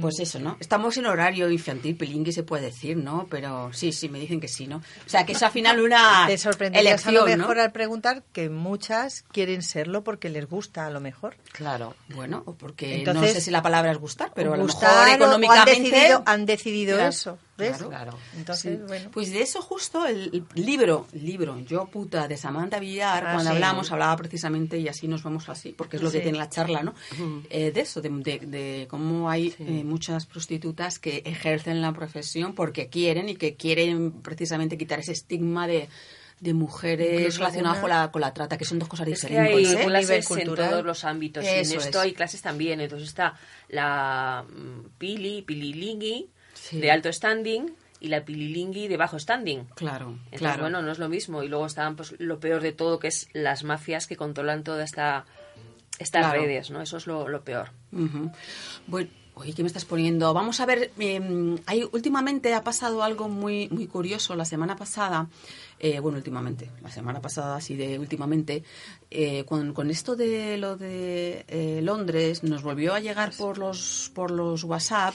pues 0.01 0.19
eso, 0.19 0.39
¿no? 0.39 0.57
Estamos 0.59 0.97
en 0.97 1.05
horario 1.05 1.49
infantil, 1.49 1.95
pilingui 1.95 2.31
se 2.31 2.43
puede 2.43 2.65
decir, 2.65 2.97
¿no? 2.97 3.27
Pero 3.29 3.71
sí, 3.73 3.91
sí, 3.91 4.09
me 4.09 4.19
dicen 4.19 4.39
que 4.39 4.47
sí, 4.47 4.67
¿no? 4.67 4.77
O 4.77 5.09
sea, 5.09 5.25
que 5.25 5.33
es 5.33 5.43
al 5.43 5.51
final 5.51 5.79
una 5.79 6.25
Te 6.27 6.37
sorprenderías 6.37 7.05
a 7.05 7.11
lo 7.11 7.19
elección, 7.19 7.39
mejor 7.39 7.57
¿no? 7.57 7.63
al 7.63 7.71
preguntar 7.71 8.23
que 8.31 8.49
muchas 8.49 9.23
quieren 9.31 9.61
serlo 9.61 10.03
porque 10.03 10.29
les 10.29 10.47
gusta 10.47 10.85
a 10.85 10.89
lo 10.89 10.99
mejor. 10.99 11.37
Claro. 11.51 11.95
Bueno, 12.09 12.43
o 12.45 12.53
porque 12.53 12.95
Entonces, 12.95 13.21
no 13.21 13.33
sé 13.33 13.41
si 13.41 13.51
la 13.51 13.61
palabra 13.61 13.91
es 13.91 13.97
gustar, 13.97 14.31
pero 14.33 14.53
a 14.53 14.57
lo 14.57 14.65
mejor 14.65 15.07
económicamente... 15.09 15.71
han 15.71 15.83
decidido, 15.83 16.23
han 16.25 16.45
decidido 16.45 16.95
Claro, 16.95 17.09
eso. 17.09 17.39
¿Ves? 17.57 17.77
claro. 17.77 17.89
Claro. 17.89 18.17
Entonces, 18.37 18.77
Sí. 18.79 18.83
bueno. 18.87 19.09
Pues 19.11 19.31
de 19.31 19.41
eso 19.41 19.61
justo 19.61 20.05
el, 20.05 20.45
el 20.55 20.65
libro, 20.65 21.07
libro 21.13 21.57
Yo 21.61 21.85
puta 21.85 22.27
de 22.27 22.35
Samantha 22.35 22.79
Villar, 22.79 23.23
Ah, 23.25 23.33
cuando 23.33 23.49
sí. 23.51 23.55
hablamos, 23.55 23.91
hablaba 23.93 24.17
precisamente, 24.17 24.77
y 24.77 24.87
así 24.89 25.07
nos 25.07 25.23
vamos 25.23 25.47
así, 25.47 25.71
porque 25.71 25.95
es 25.95 26.03
lo 26.03 26.11
que 26.11 26.17
Sí. 26.17 26.23
tiene 26.23 26.37
la 26.37 26.49
charla, 26.49 26.83
¿no? 26.83 26.93
Eh, 27.49 27.71
de 27.71 27.79
eso, 27.81 28.01
de, 28.01 28.09
de- 28.09 28.39
de 28.45 28.87
cómo 28.89 29.29
hay 29.29 29.53
eh, 29.59 29.83
muchas 29.85 30.25
prostitutas 30.25 30.99
que 30.99 31.23
ejercen 31.25 31.81
la 31.81 31.93
profesión 31.93 32.53
porque 32.55 32.89
quieren 32.89 33.29
y 33.29 33.35
que 33.35 33.55
quieren 33.55 34.11
precisamente 34.21 34.77
quitar 34.77 34.99
ese 34.99 35.13
estigma 35.13 35.65
de, 35.65 35.87
de 36.41 36.53
mujeres 36.53 37.37
relacionadas 37.37 37.79
con 37.79 37.89
la, 37.89 38.11
con 38.11 38.19
la 38.21 38.33
trata, 38.33 38.57
que 38.57 38.65
son 38.65 38.79
dos 38.79 38.89
cosas 38.89 39.07
Es 39.07 39.21
que 39.21 39.27
diferentes. 39.29 39.69
hay 39.69 39.81
¿eh? 39.81 39.85
clases 39.85 40.31
en 40.31 40.53
todos 40.53 40.83
los 40.83 41.05
ámbitos. 41.05 41.43
y 41.45 41.47
Eso 41.47 41.73
en 41.75 41.79
esto 41.79 41.99
es. 41.99 42.03
hay 42.03 42.13
clases 42.13 42.41
también. 42.41 42.81
Entonces 42.81 43.07
está 43.07 43.35
la 43.69 44.43
mm, 44.49 44.89
pili, 44.97 45.41
pililingui, 45.43 46.29
Sí. 46.69 46.79
de 46.79 46.91
alto 46.91 47.11
standing, 47.11 47.75
y 47.99 48.07
la 48.09 48.23
pililingui 48.25 48.87
de 48.87 48.97
bajo 48.97 49.17
standing. 49.17 49.63
Claro, 49.75 50.09
Entonces, 50.09 50.39
claro. 50.39 50.61
bueno, 50.63 50.81
no 50.81 50.91
es 50.91 50.99
lo 50.99 51.09
mismo. 51.09 51.41
Y 51.43 51.47
luego 51.47 51.65
están 51.65 51.95
pues, 51.95 52.13
lo 52.19 52.39
peor 52.39 52.61
de 52.61 52.71
todo, 52.71 52.99
que 52.99 53.07
es 53.07 53.29
las 53.33 53.63
mafias 53.63 54.05
que 54.05 54.15
controlan 54.17 54.63
toda 54.63 54.83
esta 54.83 55.25
estas 55.97 56.25
Claro. 56.25 56.41
redes, 56.41 56.71
¿no? 56.71 56.81
Eso 56.81 56.97
es 56.97 57.07
lo, 57.07 57.27
lo 57.29 57.43
peor. 57.43 57.69
Ujú. 57.93 58.29
Bueno, 58.85 59.09
oye, 59.35 59.53
¿qué 59.53 59.63
me 59.63 59.67
estás 59.67 59.85
poniendo? 59.85 60.33
Vamos 60.33 60.59
a 60.59 60.65
ver, 60.65 60.91
eh, 60.99 61.55
hay, 61.67 61.87
últimamente 61.93 62.53
ha 62.53 62.63
pasado 62.65 63.01
algo 63.01 63.29
muy, 63.29 63.69
muy 63.69 63.87
curioso. 63.87 64.35
La 64.35 64.43
semana 64.45 64.75
pasada, 64.75 65.27
eh, 65.87 65.99
bueno, 65.99 66.17
últimamente, 66.17 66.71
la 66.81 66.89
semana 66.89 67.21
pasada, 67.21 67.57
así 67.57 67.75
de 67.75 67.99
últimamente, 67.99 68.63
eh, 69.11 69.43
con, 69.45 69.71
con 69.71 69.91
esto 69.91 70.15
de 70.15 70.57
lo 70.57 70.77
de 70.77 71.45
eh, 71.47 71.79
Londres, 71.83 72.43
nos 72.43 72.63
volvió 72.63 72.95
a 72.95 72.99
llegar 72.99 73.31
por 73.37 73.59
los, 73.59 74.11
por 74.15 74.31
los 74.31 74.63
WhatsApp 74.63 75.13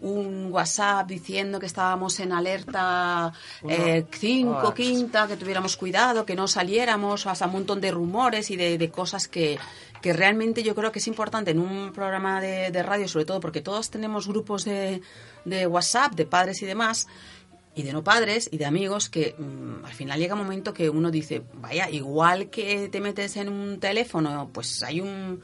un 0.00 0.50
WhatsApp 0.52 1.08
diciendo 1.08 1.58
que 1.58 1.66
estábamos 1.66 2.20
en 2.20 2.32
alerta 2.32 3.32
5, 3.60 4.54
Ah. 4.54 4.74
quinta, 4.74 5.26
que 5.26 5.36
tuviéramos 5.36 5.76
cuidado, 5.76 6.24
que 6.24 6.36
no 6.36 6.46
saliéramos, 6.46 7.26
hasta 7.26 7.46
un 7.46 7.52
montón 7.52 7.80
de 7.80 7.90
rumores 7.90 8.50
y 8.50 8.56
de, 8.56 8.78
de 8.78 8.90
cosas 8.90 9.26
que, 9.26 9.58
que 10.00 10.12
realmente 10.12 10.62
yo 10.62 10.74
creo 10.74 10.92
que 10.92 11.00
es 11.00 11.08
importante 11.08 11.50
en 11.50 11.58
un 11.58 11.92
programa 11.92 12.40
de, 12.40 12.70
de 12.70 12.82
radio, 12.82 13.08
sobre 13.08 13.24
todo 13.24 13.40
porque 13.40 13.60
todos 13.60 13.90
tenemos 13.90 14.28
grupos 14.28 14.64
de, 14.64 15.02
de 15.44 15.66
WhatsApp, 15.66 16.14
de 16.14 16.26
padres 16.26 16.62
y 16.62 16.66
demás, 16.66 17.08
y 17.78 17.84
de 17.84 17.92
no 17.92 18.02
padres 18.02 18.48
y 18.50 18.58
de 18.58 18.66
amigos 18.66 19.08
que 19.08 19.36
mm, 19.38 19.84
al 19.84 19.94
final 19.94 20.18
llega 20.18 20.34
un 20.34 20.40
momento 20.40 20.74
que 20.74 20.90
uno 20.90 21.12
dice, 21.12 21.42
vaya, 21.54 21.88
igual 21.88 22.50
que 22.50 22.88
te 22.88 23.00
metes 23.00 23.36
en 23.36 23.48
un 23.48 23.78
teléfono, 23.78 24.50
pues 24.52 24.82
hay 24.82 25.00
un, 25.00 25.40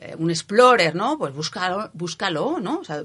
eh, 0.00 0.14
un 0.18 0.30
explorer, 0.30 0.94
¿no? 0.94 1.18
Pues 1.18 1.34
búscalo, 1.34 1.90
búscalo, 1.92 2.58
¿no? 2.58 2.78
O 2.78 2.84
sea, 2.84 3.04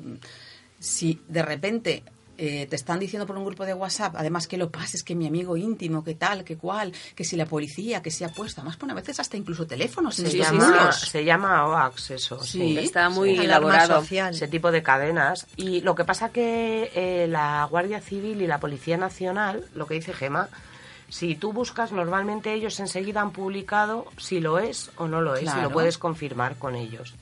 si 0.80 1.19
de 1.28 1.41
repente 1.41 2.04
eh, 2.38 2.67
te 2.67 2.76
están 2.76 3.00
diciendo 3.00 3.28
por 3.28 3.38
un 3.38 3.46
grupo 3.46 3.65
de 3.65 3.74
WhatsApp, 3.74 4.15
además 4.17 4.48
que 4.48 4.58
lo 4.58 4.72
pases, 4.72 5.04
que 5.04 5.15
mi 5.15 5.28
amigo 5.28 5.56
íntimo, 5.58 6.04
que 6.04 6.15
tal, 6.15 6.43
que 6.43 6.58
cual, 6.58 6.91
que 7.15 7.24
si 7.24 7.36
la 7.36 7.46
policía, 7.46 8.02
que 8.02 8.12
se 8.12 8.26
ha 8.26 8.30
puesto, 8.30 8.62
además 8.62 8.78
pone 8.78 8.93
a 8.93 8.96
veces 8.96 9.19
hasta 9.19 9.38
incluso 9.38 9.67
teléfonos 9.67 10.17
en 10.19 10.32
Se, 10.32 10.38
llama, 10.38 10.91
se 10.91 11.24
llama 11.24 11.67
OAX 11.67 12.12
eso. 12.12 12.43
Sí. 12.43 12.60
Sí. 12.60 12.78
Está 12.78 13.10
muy 13.10 13.38
elaborado. 13.38 14.02
social. 14.02 14.34
Ese 14.34 14.48
tipo 14.48 14.72
de 14.72 14.82
cadenas. 14.82 15.48
Y 15.58 15.82
lo 15.82 15.96
que 15.96 16.06
pasa 16.06 16.30
que 16.30 16.91
eh, 16.96 17.28
la 17.28 17.67
Guardia 17.69 18.02
Civil 18.02 18.41
y 18.41 18.48
la 18.48 18.60
Policía 18.60 18.98
Nacional, 18.98 19.65
lo 19.76 19.86
que 19.86 19.96
dice 19.96 20.13
Gema, 20.13 20.50
si 21.10 21.36
tú 21.36 21.54
buscas, 21.54 21.91
normalmente 21.91 22.54
ellos 22.54 22.80
enseguida 22.80 23.22
han 23.22 23.32
publicado 23.32 24.08
si 24.17 24.39
lo 24.39 24.58
es 24.58 24.89
o 24.98 25.08
no 25.08 25.22
lo 25.22 25.36
es, 25.36 25.43
y 25.43 25.62
lo 25.62 25.69
puedes 25.69 26.00
confirmar 26.00 26.56
con 26.58 26.76
ellos. 26.76 27.13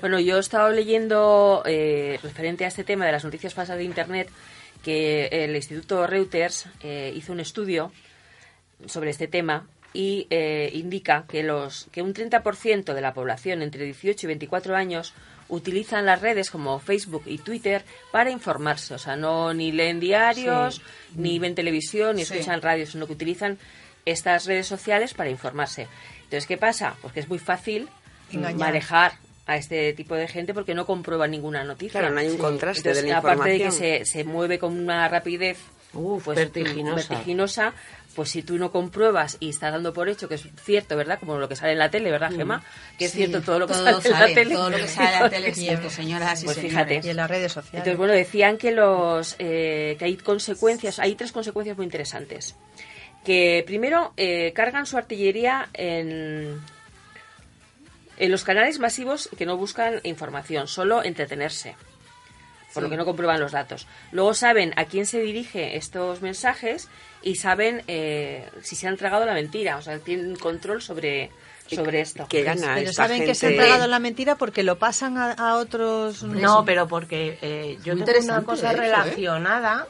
Bueno, 0.00 0.18
yo 0.20 0.36
he 0.36 0.40
estado 0.40 0.70
leyendo 0.70 1.62
eh, 1.66 2.18
referente 2.22 2.64
a 2.64 2.68
este 2.68 2.84
tema 2.84 3.06
de 3.06 3.12
las 3.12 3.24
noticias 3.24 3.54
falsas 3.54 3.76
de 3.78 3.84
Internet 3.84 4.28
que 4.84 5.26
el 5.30 5.54
Instituto 5.54 6.06
Reuters 6.06 6.66
eh, 6.80 7.12
hizo 7.14 7.32
un 7.32 7.40
estudio 7.40 7.92
sobre 8.86 9.10
este 9.10 9.28
tema 9.28 9.66
y 9.94 10.26
eh, 10.30 10.70
indica 10.74 11.24
que 11.28 11.42
los 11.42 11.88
que 11.92 12.02
un 12.02 12.14
30% 12.14 12.94
de 12.94 13.00
la 13.00 13.12
población 13.14 13.62
entre 13.62 13.84
18 13.84 14.26
y 14.26 14.28
24 14.28 14.74
años 14.74 15.12
utilizan 15.48 16.06
las 16.06 16.20
redes 16.22 16.50
como 16.50 16.78
Facebook 16.80 17.24
y 17.26 17.38
Twitter 17.38 17.84
para 18.10 18.30
informarse, 18.30 18.94
o 18.94 18.98
sea, 18.98 19.16
no 19.16 19.52
ni 19.52 19.70
leen 19.70 20.00
diarios, 20.00 20.80
ni 21.14 21.38
ven 21.38 21.54
televisión, 21.54 22.16
ni 22.16 22.24
Sí. 22.24 22.32
escuchan 22.34 22.62
radio, 22.62 22.86
sino 22.86 23.06
que 23.06 23.12
utilizan 23.12 23.58
estas 24.06 24.46
redes 24.46 24.66
sociales 24.66 25.12
para 25.14 25.28
informarse. 25.30 25.88
Entonces, 26.24 26.46
¿qué 26.46 26.56
pasa? 26.56 26.96
Pues 27.02 27.12
que 27.12 27.20
es 27.20 27.28
muy 27.28 27.38
fácil 27.38 27.88
Engañar. 28.32 28.58
manejar 28.58 29.12
a 29.46 29.56
este 29.56 29.92
tipo 29.94 30.14
de 30.14 30.28
gente 30.28 30.54
porque 30.54 30.74
no 30.74 30.86
comprueba 30.86 31.26
ninguna 31.26 31.64
noticia. 31.64 32.00
Claro, 32.00 32.14
no 32.14 32.20
hay 32.20 32.28
un 32.28 32.38
contraste 32.38 32.80
Entonces, 32.90 33.04
de 33.04 33.10
la 33.10 33.18
aparte 33.18 33.50
de 33.50 33.58
que 33.58 33.70
se, 33.72 34.04
se 34.04 34.24
mueve 34.24 34.58
con 34.58 34.78
una 34.78 35.08
rapidez 35.08 35.58
Uf, 35.94 36.24
pues, 36.24 36.36
vertiginosa. 36.36 37.08
vertiginosa, 37.08 37.74
pues 38.14 38.30
si 38.30 38.42
tú 38.42 38.56
no 38.56 38.70
compruebas 38.70 39.36
y 39.40 39.50
estás 39.50 39.72
dando 39.72 39.92
por 39.92 40.08
hecho 40.08 40.28
que 40.28 40.36
es 40.36 40.44
cierto, 40.64 40.96
¿verdad? 40.96 41.18
Como 41.18 41.38
lo 41.38 41.48
que 41.48 41.56
sale 41.56 41.72
en 41.72 41.78
la 41.78 41.90
tele, 41.90 42.10
¿verdad, 42.10 42.30
Gema? 42.30 42.62
Que 42.98 43.06
es 43.06 43.10
Sí, 43.10 43.18
cierto 43.18 43.42
todo 43.42 43.58
lo 43.58 43.66
que 43.66 43.74
todo 43.74 44.00
sale, 44.00 44.14
en 44.14 44.20
la 44.20 44.34
tele. 44.34 44.54
Todo 44.54 44.70
lo 44.70 44.76
que 44.76 44.88
sale 44.88 45.16
en 45.16 45.22
la 45.22 45.30
tele 45.30 45.48
es 45.48 45.56
cierto, 45.56 45.90
señoras 45.90 46.42
y 46.42 46.44
Pues 46.44 46.56
señores. 46.56 46.72
fíjate. 46.86 47.06
Y 47.06 47.10
en 47.10 47.16
las 47.16 47.28
redes 47.30 47.52
sociales. 47.52 47.74
Entonces, 47.80 47.98
bueno, 47.98 48.12
decían 48.12 48.56
que 48.58 48.70
los 48.72 49.34
eh, 49.38 49.96
que 49.98 50.04
hay 50.04 50.16
consecuencias, 50.16 50.98
hay 50.98 51.14
tres 51.14 51.32
consecuencias 51.32 51.76
muy 51.76 51.84
interesantes. 51.84 52.54
Que 53.24 53.62
primero 53.66 54.12
eh, 54.16 54.52
cargan 54.54 54.84
su 54.86 54.96
artillería 54.96 55.68
en, 55.74 56.60
en 58.22 58.30
los 58.30 58.44
canales 58.44 58.78
masivos 58.78 59.28
que 59.36 59.44
no 59.44 59.56
buscan 59.56 59.98
información, 60.04 60.68
solo 60.68 61.02
entretenerse, 61.02 61.74
por 62.72 62.84
lo 62.84 62.88
que 62.88 62.96
no 62.96 63.04
comprueban 63.04 63.40
los 63.40 63.50
datos. 63.50 63.88
Luego 64.12 64.32
saben 64.32 64.72
a 64.76 64.84
quién 64.84 65.06
se 65.06 65.20
dirige 65.20 65.76
estos 65.76 66.22
mensajes 66.22 66.88
y 67.20 67.34
saben 67.34 67.82
eh, 67.88 68.48
si 68.62 68.76
se 68.76 68.86
han 68.86 68.96
tragado 68.96 69.26
la 69.26 69.34
mentira, 69.34 69.76
o 69.76 69.82
sea, 69.82 69.98
tienen 69.98 70.36
control 70.36 70.80
sobre, 70.80 71.32
sobre 71.66 72.00
esto. 72.00 72.28
Que 72.28 72.44
gana 72.44 72.74
Pero 72.76 72.90
esta 72.90 73.08
saben 73.08 73.24
que 73.24 73.34
se 73.34 73.48
han 73.48 73.56
tragado 73.56 73.88
la 73.88 73.98
mentira 73.98 74.36
porque 74.36 74.62
lo 74.62 74.78
pasan 74.78 75.18
a, 75.18 75.32
a 75.32 75.56
otros... 75.56 76.22
No, 76.22 76.64
pero 76.64 76.86
porque 76.86 77.38
eh, 77.42 77.78
yo 77.82 77.96
tengo 78.04 78.20
una 78.22 78.44
cosa 78.44 78.70
eso, 78.70 78.82
¿eh? 78.82 79.86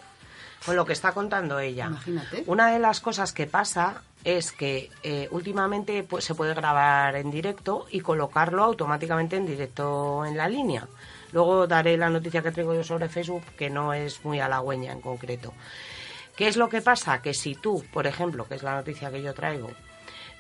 Con 0.64 0.77
lo 0.77 0.85
que 0.85 0.92
está 0.92 1.12
contando 1.12 1.59
ella. 1.59 1.87
Imagínate. 1.87 2.44
Una 2.46 2.70
de 2.70 2.79
las 2.79 3.01
cosas 3.01 3.33
que 3.33 3.46
pasa 3.46 4.03
es 4.25 4.53
que 4.53 4.90
eh, 5.03 5.29
últimamente 5.31 6.05
pues, 6.05 6.25
se 6.25 6.35
puede 6.35 6.55
grabar 6.55 7.16
en 7.16 7.31
directo 7.31 7.87
y 7.90 8.01
colocarlo 8.01 8.62
automáticamente 8.62 9.37
en 9.37 9.46
directo 9.46 10.25
en 10.25 10.37
la 10.37 10.48
línea. 10.48 10.87
Luego 11.33 11.66
daré 11.66 11.96
la 11.96 12.11
noticia 12.11 12.42
que 12.42 12.53
traigo 12.53 12.75
yo 12.75 12.85
sobre 12.85 13.09
Facebook, 13.09 13.44
que 13.57 13.70
no 13.70 13.94
es 13.94 14.25
muy 14.25 14.40
halagüeña 14.40 14.92
en 14.92 15.01
concreto. 15.01 15.53
¿Qué 16.37 16.46
es 16.46 16.57
lo 16.57 16.68
que 16.68 16.81
pasa? 16.81 17.20
Que 17.20 17.35
si 17.35 17.55
tú, 17.55 17.85
por 17.92 18.07
ejemplo, 18.07 18.46
que 18.46 18.55
es 18.55 18.62
la 18.62 18.75
noticia 18.75 19.11
que 19.11 19.22
yo 19.22 19.35
traigo, 19.35 19.70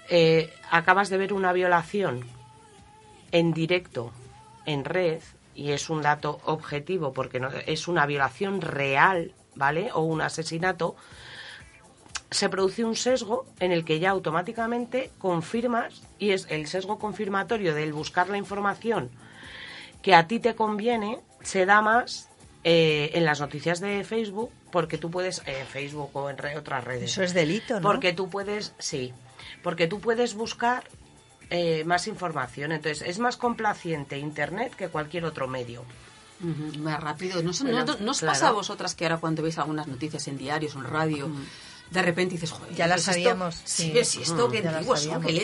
eh, 0.08 0.52
acabas 0.70 1.08
de 1.08 1.18
ver 1.18 1.32
una 1.32 1.52
violación 1.52 2.24
en 3.30 3.52
directo 3.52 4.12
en 4.66 4.84
red, 4.84 5.20
y 5.54 5.72
es 5.72 5.90
un 5.90 6.02
dato 6.02 6.40
objetivo 6.44 7.12
porque 7.12 7.40
no, 7.40 7.48
es 7.66 7.88
una 7.88 8.06
violación 8.06 8.60
real, 8.60 9.32
¿vale? 9.54 9.90
O 9.92 10.02
un 10.02 10.20
asesinato, 10.20 10.96
se 12.30 12.48
produce 12.48 12.84
un 12.84 12.96
sesgo 12.96 13.44
en 13.60 13.72
el 13.72 13.84
que 13.84 13.98
ya 13.98 14.10
automáticamente 14.10 15.10
confirmas, 15.18 16.02
y 16.18 16.30
es 16.30 16.46
el 16.50 16.66
sesgo 16.66 16.98
confirmatorio 16.98 17.74
del 17.74 17.92
buscar 17.92 18.28
la 18.28 18.38
información 18.38 19.10
que 20.00 20.14
a 20.14 20.26
ti 20.26 20.40
te 20.40 20.54
conviene, 20.56 21.20
se 21.42 21.64
da 21.66 21.80
más 21.80 22.28
eh, 22.64 23.10
en 23.14 23.24
las 23.24 23.40
noticias 23.40 23.80
de 23.80 24.02
Facebook, 24.02 24.50
porque 24.72 24.98
tú 24.98 25.10
puedes, 25.10 25.42
en 25.46 25.66
Facebook 25.66 26.10
o 26.14 26.28
en 26.30 26.38
re- 26.38 26.56
otras 26.58 26.82
redes. 26.82 27.04
Eso 27.10 27.22
es 27.22 27.34
delito, 27.34 27.74
¿no? 27.74 27.82
Porque 27.82 28.12
tú 28.12 28.28
puedes, 28.28 28.74
sí, 28.78 29.12
porque 29.62 29.86
tú 29.86 30.00
puedes 30.00 30.34
buscar 30.34 30.82
eh, 31.50 31.84
más 31.84 32.08
información. 32.08 32.72
Entonces, 32.72 33.06
es 33.06 33.18
más 33.18 33.36
complaciente 33.36 34.18
Internet 34.18 34.74
que 34.74 34.88
cualquier 34.88 35.24
otro 35.24 35.46
medio. 35.46 35.84
Más 36.78 37.00
rápido. 37.00 37.42
¿No, 37.42 37.50
os- 37.50 37.62
Bueno, 37.62 37.84
no- 37.84 37.96
no 38.00 38.10
os 38.10 38.18
claro. 38.20 38.32
pasa 38.32 38.48
a 38.48 38.52
vosotras 38.52 38.94
que 38.94 39.04
ahora 39.04 39.18
cuando 39.18 39.42
veis 39.42 39.58
algunas 39.58 39.86
noticias 39.86 40.26
en 40.28 40.36
diarios 40.38 40.74
o 40.74 40.78
en 40.80 40.84
radio, 40.86 41.30
de 41.90 42.00
repente 42.00 42.32
dices, 42.36 42.50
joder, 42.50 42.74
Ya 42.74 42.86
las 42.86 43.00
¿es 43.00 43.04
sabíamos, 43.04 43.54
Sí, 43.64 43.92
esto 43.96 44.48
Mm, 44.48 44.50
qué, 44.50 44.62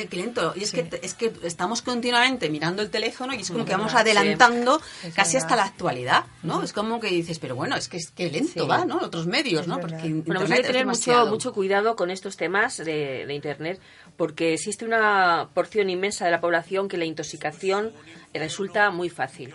qué 0.09 0.17
lento. 0.17 0.55
Y 0.57 0.63
es, 0.65 0.71
Sí. 0.71 0.77
que, 0.83 1.01
es 1.03 1.13
que 1.13 1.31
estamos 1.43 1.83
continuamente 1.83 2.49
mirando 2.49 2.81
el 2.81 2.89
teléfono 2.89 3.35
y 3.35 3.41
es 3.43 3.49
como 3.49 3.61
Es 3.61 3.67
que 3.67 3.73
vamos 3.73 3.93
verdad, 3.93 4.01
adelantando 4.01 4.81
sí. 5.03 5.09
Es 5.09 5.15
casi 5.15 5.37
hasta 5.37 5.57
la 5.57 5.65
actualidad, 5.65 6.25
¿no? 6.43 6.63
Es 6.63 6.73
como 6.73 7.01
que 7.01 7.09
dices, 7.09 7.39
pero 7.39 7.55
bueno, 7.55 7.77
es 7.77 7.89
que 7.89 7.99
es 7.99 8.11
que 8.13 8.31
lento 8.31 8.63
Sí. 8.63 8.67
va, 8.67 8.87
¿no? 8.87 8.97
Otros 8.97 9.27
medios, 9.27 9.63
Es 9.63 9.69
¿no? 9.69 9.77
verdad. 9.77 9.99
Porque 10.01 10.09
Bueno, 10.15 10.41
pues 10.41 10.51
hay 10.51 10.57
que 10.57 10.61
es 10.63 10.67
tener 10.69 10.87
mucho, 10.87 11.27
mucho 11.27 11.53
cuidado 11.53 11.97
con 11.97 12.11
estos 12.11 12.39
temas 12.39 12.79
de, 12.79 13.27
de 13.27 13.35
Internet, 13.35 13.79
porque 14.17 14.55
existe 14.55 14.87
una 14.87 15.51
porción 15.53 15.91
inmensa 15.91 16.25
de 16.25 16.31
la 16.31 16.41
población 16.41 16.89
que 16.89 16.97
la 16.97 17.05
intoxicación 17.05 17.93
resulta 18.33 18.91
muy 18.91 19.11
fácil. 19.11 19.55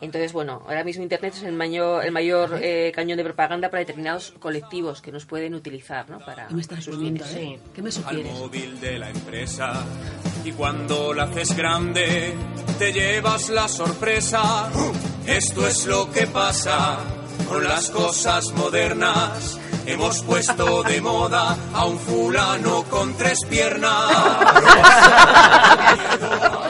Entonces, 0.00 0.32
bueno, 0.32 0.62
ahora 0.66 0.82
mismo 0.82 1.02
Internet 1.02 1.34
es 1.36 1.42
el 1.42 1.52
mayor, 1.52 2.04
el 2.04 2.12
mayor 2.12 2.58
eh, 2.62 2.90
cañón 2.94 3.18
de 3.18 3.24
propaganda 3.24 3.68
para 3.70 3.80
determinados 3.80 4.32
colectivos 4.38 5.02
que 5.02 5.12
nos 5.12 5.26
pueden 5.26 5.54
utilizar, 5.54 6.08
¿no? 6.08 6.18
Para 6.20 6.46
¿Qué 6.48 6.54
me 6.54 6.62
estás 6.62 6.84
sugiriendo, 6.84 7.24
eh? 7.26 7.58
¿Qué 7.74 7.82
me 7.82 7.88
al 7.88 7.92
sugieres? 7.92 8.32
móvil 8.32 8.80
de 8.80 8.98
la 8.98 9.10
empresa 9.10 9.84
y 10.44 10.52
cuando 10.52 11.12
la 11.12 11.24
haces 11.24 11.54
grande 11.56 12.34
te 12.78 12.92
llevas 12.92 13.50
la 13.50 13.68
sorpresa. 13.68 14.70
Esto 15.26 15.66
es 15.66 15.84
lo 15.86 16.10
que 16.10 16.26
pasa 16.26 16.98
con 17.48 17.62
las 17.64 17.90
cosas 17.90 18.52
modernas. 18.52 19.58
Hemos 19.86 20.22
puesto 20.22 20.82
de 20.82 21.00
moda 21.00 21.56
a 21.74 21.84
un 21.84 21.98
fulano 21.98 22.84
con 22.84 23.14
tres 23.16 23.40
piernas. 23.48 24.12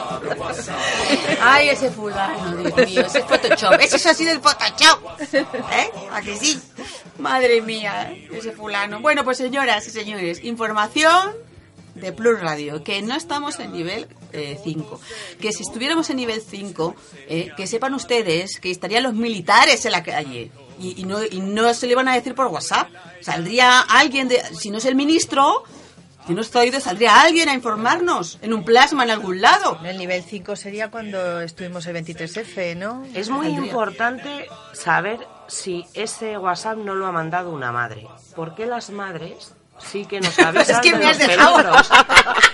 Ay, 1.41 1.69
ese 1.69 1.89
fulano, 1.91 2.57
Dios 2.57 2.89
mío, 2.89 3.05
ese 3.05 3.21
Photoshop. 3.23 3.73
Ese 3.79 3.97
es 3.97 4.05
así 4.05 4.25
del 4.25 4.39
Photoshop. 4.41 5.21
¿Eh? 5.33 5.91
¿A 6.11 6.21
que 6.21 6.35
sí? 6.35 6.59
Madre 7.17 7.61
mía, 7.61 8.13
ese 8.31 8.51
fulano. 8.51 8.99
Bueno, 9.01 9.23
pues 9.23 9.37
señoras 9.37 9.85
y 9.87 9.91
señores, 9.91 10.43
información 10.43 11.33
de 11.95 12.11
Plus 12.13 12.39
Radio, 12.39 12.83
que 12.83 13.01
no 13.01 13.15
estamos 13.15 13.59
en 13.59 13.73
nivel 13.73 14.07
5. 14.63 14.99
que 15.39 15.51
si 15.51 15.63
estuviéramos 15.63 16.09
en 16.09 16.17
nivel 16.17 16.41
5, 16.41 16.95
que 17.57 17.67
sepan 17.67 17.93
ustedes 17.93 18.59
que 18.59 18.71
estarían 18.71 19.03
los 19.03 19.13
militares 19.13 19.85
en 19.85 19.91
la 19.91 20.03
calle. 20.03 20.51
Y, 20.79 21.01
y 21.01 21.03
no, 21.03 21.23
y 21.23 21.41
no 21.41 21.71
se 21.73 21.85
le 21.85 21.93
van 21.95 22.07
a 22.07 22.15
decir 22.15 22.33
por 22.33 22.47
WhatsApp. 22.47 22.89
Saldría 23.21 23.81
alguien, 23.81 24.27
de, 24.27 24.41
si 24.57 24.71
no 24.71 24.79
es 24.79 24.85
el 24.85 24.95
ministro, 24.95 25.63
si 26.27 26.33
no 26.33 26.41
está 26.41 26.59
oído, 26.59 26.79
saldría 26.79 27.21
alguien 27.21 27.49
a 27.49 27.53
informarnos 27.53 28.37
en 28.41 28.53
un 28.53 28.63
plasma 28.63 29.03
en 29.03 29.11
algún 29.11 29.41
lado. 29.41 29.79
El 29.83 29.97
nivel 29.97 30.23
5 30.23 30.55
sería 30.55 30.91
cuando 30.91 31.41
estuvimos 31.41 31.85
el 31.87 31.95
23F, 31.95 32.75
¿no? 32.77 33.03
Es 33.13 33.29
muy 33.29 33.47
importante 33.47 34.47
saber 34.73 35.19
si 35.47 35.85
ese 35.93 36.37
WhatsApp 36.37 36.77
no 36.77 36.95
lo 36.95 37.07
ha 37.07 37.11
mandado 37.11 37.51
una 37.51 37.71
madre. 37.71 38.07
Porque 38.35 38.65
las 38.65 38.89
madres 38.89 39.53
sí 39.83 40.05
que 40.05 40.19
nos 40.21 40.37
avisan 40.39 40.75
Es 40.75 40.79
que 40.81 40.91
de 40.91 40.97
me 40.99 41.05
has 41.09 41.17
los 41.19 41.27
dejado. 41.27 41.71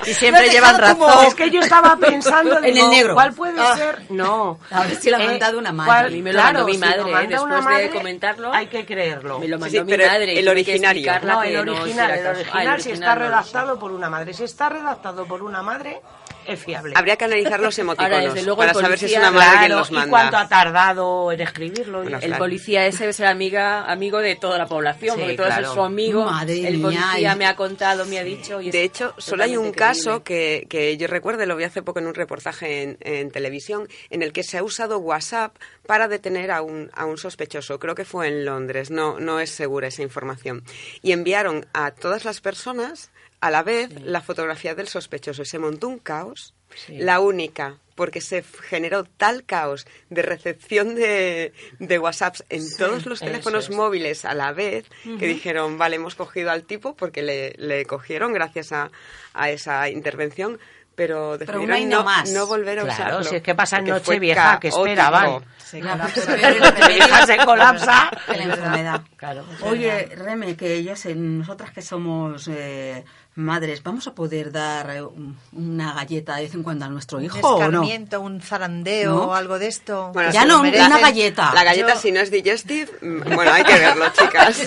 Y 0.05 0.13
siempre 0.13 0.45
has 0.47 0.51
llevan 0.53 0.77
dejado 0.77 0.93
como- 0.97 1.07
razón. 1.09 1.25
Es 1.25 1.35
que 1.35 1.49
yo 1.51 1.59
estaba 1.61 1.97
pensando 1.97 2.57
En 2.63 2.73
digo, 2.73 2.85
el 2.85 2.91
negro. 2.91 3.13
¿Cuál 3.13 3.33
puede 3.33 3.59
Ah. 3.61 3.75
ser? 3.77 4.01
No. 4.09 4.59
A 4.71 4.81
ver 4.83 4.95
si 4.95 5.09
lo 5.09 5.17
ha 5.17 5.23
Eh, 5.23 5.27
mandado 5.27 5.57
una 5.59 5.71
madre. 5.71 5.87
¿cuál- 5.91 6.05
A 6.05 6.09
mí 6.09 6.21
me 6.21 6.33
lo 6.33 6.39
claro, 6.39 6.53
mandó 6.53 6.65
mi 6.67 6.73
si 6.73 6.79
madre, 6.79 6.97
lo 6.97 7.07
¿eh? 7.07 7.27
después 7.27 7.49
de 7.55 7.61
madre, 7.61 7.89
comentarlo. 7.89 8.53
Hay 8.53 8.67
que 8.67 8.85
creerlo. 8.85 9.39
Me 9.39 9.47
lo 9.47 9.57
Sí, 9.57 9.61
mandó 9.61 9.77
sí, 9.79 9.83
mi 9.83 9.91
pero 9.91 10.05
madre. 10.07 10.39
el 10.39 10.47
originario. 10.47 11.11
No, 11.23 11.43
el 11.43 11.53
no 11.53 11.59
original, 11.61 11.87
hiciera 11.87 12.15
el 12.15 12.27
original, 12.37 12.81
si 12.81 12.91
está 12.91 13.15
no 13.15 13.21
redactado 13.21 13.79
por 13.79 13.91
una 13.91 14.09
madre. 14.09 14.33
Si 14.33 14.43
está 14.43 14.69
redactado 14.69 15.25
por 15.25 15.43
una 15.43 15.61
madre, 15.61 16.01
es 16.47 16.59
fiable. 16.63 16.93
Habría 16.95 17.15
que 17.17 17.25
analizar 17.25 17.59
los 17.59 17.77
emoticonos 17.77 18.11
Ahora, 18.17 18.33
desde 18.33 18.43
luego, 18.45 18.57
para 18.59 18.71
el 18.71 18.77
saber 18.77 18.97
si 18.99 19.05
es 19.05 19.11
policía, 19.11 19.29
una 19.29 19.39
madre 19.39 19.59
quien 19.67 19.71
los 19.77 19.89
y 19.89 19.93
manda. 19.93 20.09
cuánto 20.09 20.37
ha 20.37 20.47
tardado 20.49 21.31
en 21.31 21.41
escribirlo. 21.41 21.99
y 21.99 22.03
Bueno. 22.03 22.17
El 22.17 22.23
Claro. 22.27 22.43
policía 22.43 22.85
ese 22.87 22.99
debe 23.03 23.13
ser 23.13 23.27
amiga, 23.27 23.83
amigo 23.91 24.19
de 24.19 24.35
toda 24.35 24.57
la 24.57 24.65
población, 24.67 25.15
Sí, 25.15 25.21
porque 25.21 25.35
todo 25.35 25.47
eso 25.47 25.55
claro. 25.57 25.67
es 25.69 25.73
su 25.73 25.81
amigo. 25.81 26.25
Madre 26.25 26.67
el 26.67 26.81
policía 26.81 27.33
y- 27.33 27.37
me 27.37 27.45
ha 27.45 27.55
contado, 27.55 28.05
me 28.05 28.19
ha 28.19 28.23
dicho. 28.23 28.61
Y 28.61 28.67
es 28.67 28.73
De 28.73 28.83
hecho, 28.83 29.13
solo 29.17 29.43
hay 29.43 29.57
un 29.57 29.71
caso 29.71 30.23
que, 30.23 30.65
que 30.69 30.97
yo 30.97 31.07
recuerdo, 31.07 31.45
lo 31.45 31.55
vi 31.55 31.63
hace 31.65 31.81
poco 31.83 31.99
en 31.99 32.07
un 32.07 32.13
reportaje 32.15 32.83
en, 32.83 32.97
en 33.01 33.31
televisión, 33.31 33.87
en 34.09 34.23
el 34.23 34.31
que 34.33 34.43
se 34.43 34.57
ha 34.57 34.63
usado 34.63 34.97
WhatsApp 34.99 35.55
para 35.85 36.07
detener 36.07 36.51
a 36.51 36.61
un, 36.61 36.89
a 36.93 37.05
un 37.05 37.17
sospechoso. 37.17 37.79
Creo 37.79 37.95
que 37.95 38.05
fue 38.05 38.27
en 38.27 38.45
Londres, 38.45 38.91
no, 38.91 39.19
no 39.19 39.39
es 39.39 39.51
segura 39.51 39.87
esa 39.87 40.01
información. 40.01 40.63
Y 41.01 41.11
enviaron 41.11 41.65
a 41.73 41.91
todas 41.91 42.25
las 42.25 42.41
personas 42.41 43.11
a 43.39 43.51
la 43.51 43.63
vez 43.63 43.89
la 44.01 44.21
fotografía 44.21 44.75
del 44.75 44.87
sospechoso. 44.87 45.41
Y 45.41 45.45
se 45.45 45.59
montó 45.59 45.87
un 45.87 45.99
caos, 45.99 46.53
la 46.89 47.19
única, 47.19 47.77
porque 47.95 48.21
se 48.21 48.43
generó 48.43 49.03
tal 49.05 49.43
caos 49.45 49.87
de 50.09 50.21
recepción 50.21 50.95
de, 50.95 51.53
de 51.79 51.99
WhatsApps 51.99 52.43
en 52.49 52.63
todos 52.77 53.05
los 53.05 53.19
teléfonos 53.19 53.69
es. 53.69 53.75
móviles 53.75 54.25
a 54.25 54.33
la 54.33 54.51
vez, 54.53 54.85
que 55.19 55.27
dijeron, 55.27 55.77
vale, 55.77 55.95
hemos 55.97 56.15
cogido 56.15 56.51
al 56.51 56.63
tipo 56.63 56.95
porque 56.95 57.21
le, 57.23 57.53
le 57.57 57.85
cogieron 57.85 58.33
gracias 58.33 58.71
a, 58.71 58.91
a 59.33 59.49
esa 59.49 59.89
intervención, 59.89 60.59
pero 60.95 61.37
decidieron 61.37 61.89
no, 61.89 62.03
más. 62.03 62.31
no 62.31 62.47
volver 62.47 62.79
a 62.79 62.83
Claro, 62.83 62.99
usarlo. 63.19 63.23
si 63.23 63.35
es 63.35 63.41
que 63.43 63.53
pasa 63.55 63.77
fue 63.81 63.87
Nochevieja, 63.89 64.59
que 64.59 64.69
esperaban. 64.69 65.43
Se 65.67 65.81
Ya, 65.81 65.91
colapsa. 65.97 66.21
pues, 66.25 67.25
se 67.25 67.37
colapsa. 67.45 68.11
la 68.29 68.43
enfermedad. 68.43 69.01
Claro. 69.17 69.45
Oye, 69.63 70.05
Reme, 70.15 70.55
que 70.55 70.73
ellas, 70.75 71.05
eh, 71.07 71.13
nosotras 71.13 71.71
que 71.71 71.81
somos 71.81 72.47
eh, 72.47 73.03
madres, 73.37 73.83
¿vamos 73.83 74.07
a 74.07 74.13
poder 74.15 74.51
dar 74.51 74.89
eh, 74.89 75.01
un- 75.01 75.37
una 75.53 75.93
galleta 75.93 76.35
de 76.35 76.43
vez 76.43 76.55
en 76.55 76.63
cuando 76.63 76.85
a 76.85 76.89
nuestro 76.89 77.19
Un 77.19 77.25
hijo 77.25 77.39
o 77.39 77.59
no? 77.59 77.65
escarmiento, 77.65 78.19
un 78.19 78.41
zarandeo 78.41 79.13
¿No? 79.13 79.21
o 79.27 79.33
algo 79.35 79.59
de 79.59 79.67
esto. 79.67 80.11
Bueno, 80.13 80.31
Ya 80.31 80.43
no, 80.45 80.61
una 80.61 80.99
galleta. 80.99 81.53
La 81.53 81.63
galleta, 81.63 81.93
Yo- 81.93 81.99
si 81.99 82.11
no 82.11 82.19
es 82.19 82.31
digestive, 82.31 82.91
mm, 83.01 83.35
bueno, 83.35 83.51
hay 83.53 83.63
que 83.63 83.73
verlo, 83.77 84.05
chicas. 84.13 84.59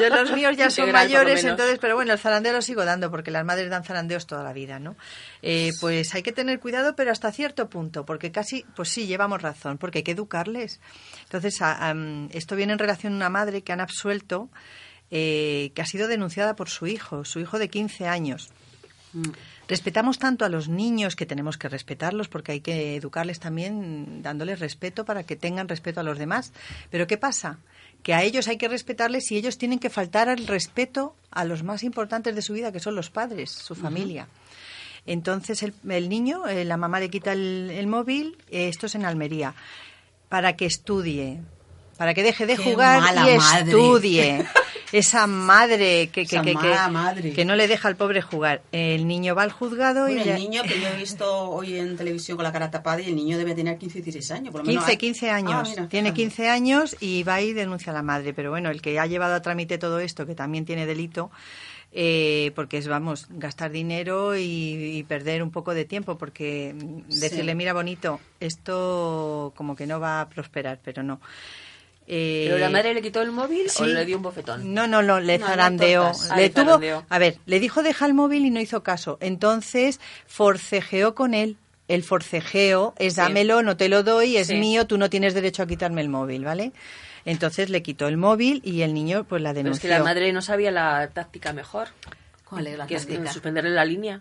Yo 0.00 0.08
los 0.10 0.32
míos 0.32 0.56
ya 0.56 0.70
son 0.70 0.84
Integral, 0.88 0.92
mayores, 0.92 1.44
entonces, 1.44 1.78
pero 1.80 1.94
bueno, 1.94 2.12
el 2.12 2.18
zarandeo 2.18 2.52
lo 2.52 2.62
sigo 2.62 2.84
dando 2.84 3.10
porque 3.10 3.30
las 3.30 3.44
madres 3.44 3.70
dan 3.70 3.82
zarandeos 3.84 4.26
toda 4.26 4.42
la 4.42 4.52
vida, 4.52 4.78
¿no? 4.78 4.96
Eh, 5.42 5.70
pues 5.80 6.14
hay 6.14 6.22
que 6.22 6.32
tener 6.32 6.60
cuidado, 6.60 6.94
pero 6.96 7.12
hasta 7.12 7.32
cierto 7.32 7.68
punto, 7.70 8.04
porque 8.04 8.30
casi, 8.30 8.64
pues 8.76 8.90
sí, 8.90 9.06
llevamos 9.06 9.40
razón, 9.42 9.78
porque 9.78 9.98
hay 9.98 10.02
que 10.04 10.12
educarles. 10.12 10.80
Entonces, 11.24 11.60
a- 11.62 11.88
am, 11.88 12.28
esto 12.32 12.56
viene 12.56 12.74
en 12.74 12.78
relación 12.78 13.14
a 13.14 13.16
una 13.16 13.30
madre 13.30 13.62
que 13.62 13.72
han 13.72 13.80
absuelto, 13.80 14.50
eh, 15.10 15.72
que 15.74 15.82
ha 15.82 15.86
sido 15.86 16.08
denunciada 16.08 16.56
por 16.56 16.68
su 16.68 16.86
hijo, 16.86 17.24
su 17.24 17.40
hijo 17.40 17.58
de 17.58 17.68
15 17.68 18.06
años. 18.08 18.50
Respetamos 19.68 20.18
tanto 20.18 20.44
a 20.44 20.48
los 20.48 20.68
niños 20.68 21.14
que 21.16 21.24
tenemos 21.24 21.56
que 21.56 21.68
respetarlos 21.68 22.28
porque 22.28 22.52
hay 22.52 22.60
que 22.60 22.96
educarles 22.96 23.38
también 23.40 24.22
dándoles 24.22 24.58
respeto 24.60 25.04
para 25.04 25.22
que 25.22 25.36
tengan 25.36 25.68
respeto 25.68 26.00
a 26.00 26.02
los 26.02 26.18
demás. 26.18 26.52
Pero 26.90 27.06
¿qué 27.06 27.16
pasa? 27.16 27.58
Que 28.02 28.12
a 28.12 28.22
ellos 28.22 28.48
hay 28.48 28.58
que 28.58 28.68
respetarles 28.68 29.30
y 29.30 29.36
ellos 29.36 29.56
tienen 29.56 29.78
que 29.78 29.88
faltar 29.88 30.28
al 30.28 30.46
respeto 30.46 31.14
a 31.30 31.44
los 31.44 31.62
más 31.62 31.82
importantes 31.84 32.34
de 32.34 32.42
su 32.42 32.52
vida, 32.52 32.72
que 32.72 32.80
son 32.80 32.94
los 32.96 33.08
padres, 33.08 33.50
su 33.50 33.74
familia. 33.74 34.26
Entonces 35.06 35.62
el, 35.62 35.72
el 35.88 36.08
niño, 36.08 36.46
eh, 36.48 36.64
la 36.64 36.76
mamá 36.76 36.98
le 36.98 37.08
quita 37.08 37.32
el, 37.32 37.70
el 37.72 37.86
móvil, 37.86 38.36
eh, 38.50 38.68
esto 38.68 38.86
es 38.86 38.94
en 38.96 39.04
Almería, 39.04 39.54
para 40.28 40.56
que 40.56 40.66
estudie, 40.66 41.40
para 41.96 42.14
que 42.14 42.22
deje 42.22 42.46
de 42.46 42.56
Qué 42.56 42.62
jugar 42.64 42.98
y 43.12 43.36
madre. 43.36 43.36
estudie. 43.66 44.44
esa 44.98 45.26
madre 45.26 46.08
que, 46.12 46.24
que, 46.24 46.40
que, 46.40 46.54
madre. 46.54 47.32
que 47.32 47.44
no 47.44 47.56
le 47.56 47.66
deja 47.68 47.88
al 47.88 47.96
pobre 47.96 48.22
jugar. 48.22 48.62
El 48.72 49.08
niño 49.08 49.34
va 49.34 49.42
al 49.42 49.50
juzgado 49.52 50.08
y 50.08 50.22
ya- 50.22 50.34
el 50.36 50.40
niño 50.42 50.62
que 50.62 50.80
yo 50.80 50.86
he 50.88 50.96
visto 50.96 51.50
hoy 51.50 51.76
en 51.78 51.96
televisión 51.96 52.36
con 52.36 52.44
la 52.44 52.52
cara 52.52 52.70
tapada 52.70 53.00
y 53.00 53.06
el 53.08 53.16
niño 53.16 53.36
debe 53.36 53.54
tener 53.54 53.76
15 53.76 54.00
16 54.02 54.30
años. 54.30 54.52
Por 54.52 54.60
lo 54.62 54.66
menos 54.68 54.84
15, 54.84 54.90
hay- 54.92 54.96
15 54.98 55.30
Ah, 55.30 55.36
años. 55.36 55.68
mira, 55.70 55.88
tiene 55.88 56.10
fíjate. 56.12 56.22
15 56.22 56.48
años 56.48 56.96
y 57.00 57.22
va 57.24 57.40
y 57.40 57.52
denuncia 57.52 57.90
a 57.90 57.94
la 57.94 58.02
madre. 58.02 58.32
Pero 58.34 58.50
bueno, 58.50 58.70
el 58.70 58.80
que 58.80 58.98
ha 59.00 59.06
llevado 59.06 59.34
a 59.34 59.42
trámite 59.42 59.78
todo 59.78 59.98
esto, 59.98 60.26
que 60.26 60.34
también 60.34 60.64
tiene 60.64 60.86
delito, 60.86 61.30
eh, 61.96 62.50
porque 62.54 62.78
es, 62.78 62.88
vamos, 62.88 63.26
gastar 63.30 63.70
dinero 63.70 64.36
y, 64.36 64.42
y 64.98 65.02
perder 65.04 65.42
un 65.42 65.50
poco 65.50 65.74
de 65.74 65.84
tiempo, 65.84 66.18
porque 66.18 66.74
mm, 66.74 67.10
Sí. 67.10 67.20
decirle, 67.20 67.54
mira, 67.54 67.72
bonito, 67.72 68.20
esto 68.40 69.52
como 69.56 69.76
que 69.76 69.86
no 69.86 70.00
va 70.00 70.20
a 70.20 70.28
prosperar, 70.28 70.78
pero 70.84 71.02
no. 71.02 71.20
Eh, 72.06 72.44
¿Pero 72.48 72.58
la 72.58 72.68
madre 72.68 72.92
le 72.92 73.00
quitó 73.00 73.22
el 73.22 73.30
móvil 73.32 73.66
o 73.66 73.70
sí. 73.70 73.86
le 73.86 74.04
dio 74.04 74.16
un 74.18 74.22
bofetón? 74.22 74.74
No, 74.74 74.86
no, 74.86 75.02
no, 75.02 75.20
le 75.20 75.38
No, 75.38 75.46
zarandeó. 75.46 76.12
Ah, 76.30 76.36
le 76.36 76.50
tuvo, 76.50 76.64
zarandeó. 76.66 77.06
a 77.08 77.18
ver, 77.18 77.38
le 77.46 77.60
dijo 77.60 77.82
deja 77.82 78.04
el 78.06 78.12
móvil 78.14 78.44
y 78.44 78.50
no 78.50 78.60
hizo 78.60 78.82
caso. 78.82 79.16
Entonces 79.20 80.00
forcejeó 80.26 81.14
con 81.14 81.32
él. 81.34 81.56
El 81.88 82.02
forcejeo 82.02 82.94
es 82.98 83.14
Sí. 83.14 83.20
dámelo, 83.20 83.62
no 83.62 83.76
te 83.76 83.88
lo 83.88 84.02
doy, 84.02 84.36
es 84.36 84.48
Sí. 84.48 84.54
mío, 84.56 84.86
tú 84.86 84.96
no 84.98 85.10
tienes 85.10 85.34
derecho 85.34 85.62
a 85.62 85.66
quitarme 85.66 86.00
el 86.00 86.08
móvil, 86.08 86.44
¿vale? 86.44 86.72
Entonces 87.26 87.70
le 87.70 87.82
quitó 87.82 88.06
el 88.08 88.16
móvil 88.16 88.60
y 88.64 88.82
el 88.82 88.92
niño 88.94 89.24
pues 89.24 89.40
la 89.42 89.50
Pero 89.50 89.60
es 89.60 89.64
denunció. 89.64 89.88
que 89.90 89.98
la 89.98 90.02
madre 90.04 90.32
no 90.32 90.42
sabía 90.42 90.70
la 90.70 91.08
táctica 91.12 91.52
mejor. 91.52 91.88
¿Cuál 92.48 92.66
es 92.66 92.78
la 92.78 92.86
que 92.86 92.96
es 92.96 93.06
suspenderle 93.32 93.70
la 93.70 93.84
línea. 93.84 94.20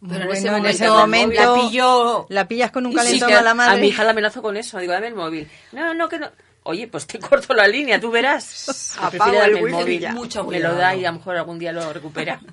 Pero 0.00 0.22
en 0.22 0.26
Bueno, 0.28 0.56
en 0.58 0.66
ese 0.66 0.88
momento 0.88 1.40
la 1.40 1.54
pilló. 1.68 2.26
la 2.28 2.46
pillas 2.46 2.70
con 2.72 2.84
un 2.86 2.92
sí 2.92 2.98
calentón 2.98 3.32
a 3.32 3.42
la 3.42 3.54
madre. 3.54 3.72
A 3.74 3.80
mi 3.80 3.86
hija 3.88 4.04
la 4.04 4.10
amenazo 4.10 4.42
con 4.42 4.56
eso. 4.56 4.78
Digo, 4.78 4.92
dame 4.92 5.06
el 5.06 5.14
móvil. 5.14 5.48
No, 5.72 5.94
no, 5.94 6.08
que 6.08 6.18
no. 6.18 6.28
Oye, 6.66 6.88
pues 6.88 7.06
te 7.06 7.18
corto 7.20 7.52
la 7.52 7.68
línea, 7.68 8.00
tú 8.00 8.10
verás. 8.10 8.96
Apago 8.98 9.42
el 9.42 9.56
wifi 9.56 9.72
móvil. 9.72 10.08
Mucho 10.12 10.44
Me 10.44 10.58
lo 10.60 10.74
da 10.74 10.94
y 10.96 11.04
a 11.04 11.10
lo 11.12 11.18
mejor 11.18 11.36
algún 11.36 11.58
día 11.58 11.72
lo 11.72 11.92
recupera. 11.92 12.40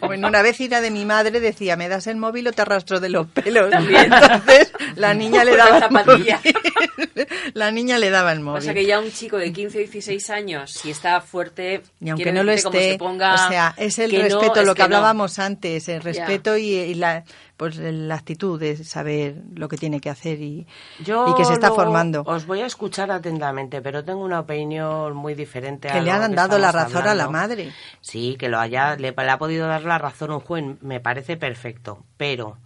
Bueno, 0.00 0.28
una 0.28 0.42
vecina 0.42 0.80
de 0.80 0.90
mi 0.90 1.04
madre 1.04 1.40
decía, 1.40 1.76
me 1.76 1.88
das 1.88 2.06
el 2.06 2.16
móvil 2.16 2.48
o 2.48 2.52
te 2.52 2.62
arrastro 2.62 3.00
de 3.00 3.10
los 3.10 3.26
pelos. 3.28 3.70
También. 3.70 4.12
Entonces 4.12 4.72
la 4.96 5.14
niña 5.14 5.44
le 5.44 5.56
daba 5.56 5.76
el 5.76 5.82
zapatilla. 5.82 6.40
móvil. 6.42 7.28
La 7.54 7.70
niña 7.70 7.98
le 7.98 8.10
daba 8.10 8.32
el 8.32 8.40
móvil. 8.40 8.60
Pasa 8.60 8.74
que 8.74 8.86
ya 8.86 8.98
un 8.98 9.10
chico 9.12 9.36
de 9.36 9.52
15 9.52 9.76
o 9.76 9.80
16 9.80 10.30
años, 10.30 10.70
si 10.72 10.90
está 10.90 11.20
fuerte, 11.20 11.82
Y 12.00 12.08
aunque 12.08 12.32
no 12.32 12.42
lo 12.42 12.52
esté, 12.52 12.92
se 12.92 12.98
ponga, 12.98 13.34
o 13.34 13.48
sea, 13.48 13.74
es 13.76 13.98
el 13.98 14.12
no, 14.12 14.22
respeto, 14.22 14.60
es 14.60 14.66
lo 14.66 14.74
que, 14.74 14.82
que 14.82 14.88
no. 14.88 14.96
hablábamos 14.96 15.38
antes, 15.38 15.88
el 15.88 16.02
respeto 16.02 16.56
y, 16.56 16.74
y 16.74 16.94
la, 16.94 17.24
pues, 17.60 17.76
la 17.76 18.14
actitud 18.14 18.58
de 18.58 18.82
saber 18.84 19.34
lo 19.54 19.68
que 19.68 19.76
tiene 19.76 20.00
que 20.00 20.08
hacer 20.08 20.40
y, 20.40 20.66
Yo 21.00 21.28
y 21.28 21.34
que 21.34 21.44
se 21.44 21.52
está 21.52 21.70
formando. 21.72 22.22
Os 22.24 22.46
voy 22.46 22.62
a 22.62 22.66
escuchar 22.66 23.10
atentamente, 23.10 23.82
pero 23.82 24.02
tengo 24.02 24.24
una 24.24 24.40
opinión 24.40 25.14
muy 25.14 25.34
diferente 25.34 25.90
a 25.90 25.92
Que 25.92 26.00
le 26.00 26.06
lo 26.06 26.12
han 26.24 26.34
dado 26.34 26.58
la 26.58 26.72
razón 26.72 27.02
a 27.02 27.04
la 27.04 27.24
hablando. 27.24 27.32
madre. 27.32 27.72
Sí, 28.00 28.36
que 28.38 28.48
lo 28.48 28.58
haya, 28.58 28.96
le, 28.96 29.12
le 29.12 29.30
ha 29.30 29.36
podido 29.36 29.68
dar 29.68 29.82
la 29.82 29.98
razón 29.98 30.30
un 30.30 30.40
juez, 30.40 30.64
me 30.80 31.00
parece 31.00 31.36
perfecto, 31.36 32.02
pero 32.16 32.56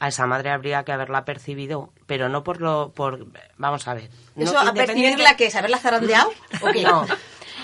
a 0.00 0.08
esa 0.08 0.26
madre 0.26 0.50
habría 0.50 0.82
que 0.82 0.90
haberla 0.90 1.24
percibido, 1.24 1.92
pero 2.06 2.28
no 2.28 2.42
por 2.42 2.60
lo, 2.60 2.90
por, 2.92 3.28
vamos 3.58 3.86
a 3.86 3.94
ver. 3.94 4.10
no- 4.34 4.42
¿Eso 4.42 4.58
a 4.58 4.74
percibirla 4.74 5.36
que 5.36 5.46
es 5.46 5.54
haberla 5.54 5.78
zarandeado? 5.78 6.32
¿O 6.62 6.72
qué? 6.72 6.82
No. 6.82 7.06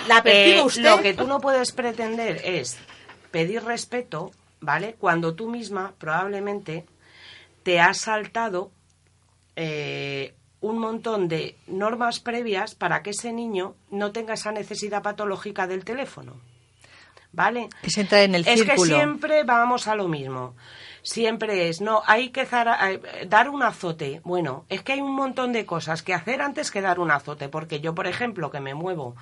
¿La 0.06 0.22
percibe 0.22 0.58
Eh, 0.60 0.62
usted? 0.62 0.84
Lo 0.84 1.02
que 1.02 1.12
tú 1.14 1.26
no 1.26 1.40
puedes 1.40 1.72
pretender 1.72 2.40
es 2.44 2.78
pedir 3.32 3.64
respeto, 3.64 4.30
¿vale? 4.60 4.94
Cuando 4.98 5.34
tú 5.34 5.48
misma 5.48 5.94
probablemente 5.98 6.86
te 7.62 7.80
has 7.80 7.98
saltado 7.98 8.70
eh, 9.56 10.34
un 10.60 10.78
montón 10.78 11.28
de 11.28 11.56
normas 11.66 12.20
previas 12.20 12.74
para 12.74 13.02
que 13.02 13.10
ese 13.10 13.32
niño 13.32 13.74
no 13.90 14.12
tenga 14.12 14.34
esa 14.34 14.52
necesidad 14.52 15.02
patológica 15.02 15.66
del 15.66 15.84
teléfono. 15.84 16.40
¿Vale? 17.30 17.68
Es 17.82 17.98
entrar 17.98 18.22
en 18.22 18.34
el 18.34 18.46
es 18.46 18.60
círculo. 18.60 18.82
que 18.82 18.88
siempre 18.88 19.44
vamos 19.44 19.86
a 19.86 19.94
lo 19.94 20.08
mismo. 20.08 20.56
Siempre 21.02 21.68
es, 21.68 21.80
no, 21.80 22.02
hay 22.06 22.30
que 22.30 22.42
eh, 22.42 23.26
dar 23.28 23.50
un 23.50 23.62
azote. 23.62 24.20
Bueno, 24.24 24.64
es 24.68 24.82
que 24.82 24.94
hay 24.94 25.00
un 25.00 25.14
montón 25.14 25.52
de 25.52 25.66
cosas 25.66 26.02
que 26.02 26.14
hacer 26.14 26.40
antes 26.40 26.70
que 26.70 26.80
dar 26.80 26.98
un 26.98 27.10
azote. 27.10 27.48
Porque 27.48 27.80
yo, 27.80 27.94
por 27.94 28.06
ejemplo, 28.06 28.50
que 28.50 28.60
me 28.60 28.74
muevo 28.74 29.14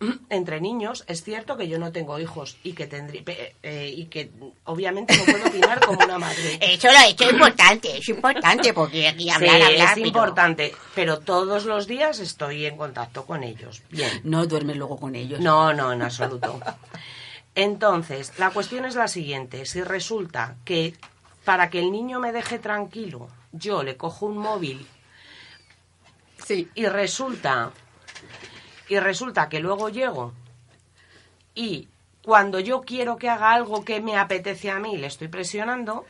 entre 0.30 0.60
niños, 0.60 1.04
es 1.08 1.22
cierto 1.24 1.56
que 1.56 1.66
yo 1.68 1.78
no 1.78 1.90
tengo 1.92 2.18
hijos 2.20 2.56
y 2.62 2.72
que 2.74 2.86
tendrí, 2.86 3.20
pe- 3.22 3.54
eh, 3.62 3.92
y 3.96 4.06
que 4.06 4.30
obviamente 4.64 5.16
no 5.16 5.24
puedo 5.24 5.46
opinar 5.48 5.80
como 5.84 5.98
una 6.04 6.18
madre. 6.18 6.58
Eso 6.60 6.88
lo 6.88 6.98
he 6.98 7.10
hecho 7.10 7.28
importante, 7.30 7.98
es 7.98 8.08
importante 8.08 8.72
porque 8.72 9.08
aquí 9.08 9.28
hablar, 9.30 9.56
Sí, 9.56 9.62
hablar. 9.62 9.88
es 9.88 9.94
pero- 9.94 10.06
importante, 10.06 10.74
pero 10.94 11.18
todos 11.18 11.64
los 11.64 11.86
días 11.86 12.20
estoy 12.20 12.66
en 12.66 12.76
contacto 12.76 13.26
con 13.26 13.42
ellos. 13.42 13.82
Bien. 13.90 14.20
No 14.24 14.46
duermes 14.46 14.76
luego 14.76 14.98
con 15.00 15.14
ellos. 15.16 15.40
No, 15.40 15.72
no, 15.72 15.92
en 15.92 16.02
absoluto. 16.02 16.60
Entonces, 17.54 18.32
la 18.38 18.50
cuestión 18.50 18.84
es 18.84 18.94
la 18.94 19.08
siguiente. 19.08 19.66
Si 19.66 19.82
resulta 19.82 20.56
que 20.64 20.94
para 21.44 21.70
que 21.70 21.80
el 21.80 21.90
niño 21.90 22.20
me 22.20 22.30
deje 22.30 22.58
tranquilo, 22.60 23.28
yo 23.52 23.82
le 23.82 23.96
cojo 23.96 24.26
un 24.26 24.38
móvil 24.38 24.86
Sí. 26.46 26.68
y 26.74 26.86
resulta 26.86 27.72
y 28.88 28.98
resulta 28.98 29.48
que 29.48 29.60
luego 29.60 29.88
llego 29.88 30.32
y 31.54 31.88
cuando 32.22 32.60
yo 32.60 32.82
quiero 32.82 33.16
que 33.16 33.28
haga 33.28 33.52
algo 33.52 33.84
que 33.84 34.00
me 34.00 34.16
apetece 34.16 34.70
a 34.70 34.78
mí 34.78 34.96
le 34.96 35.06
estoy 35.06 35.28
presionando 35.28 36.04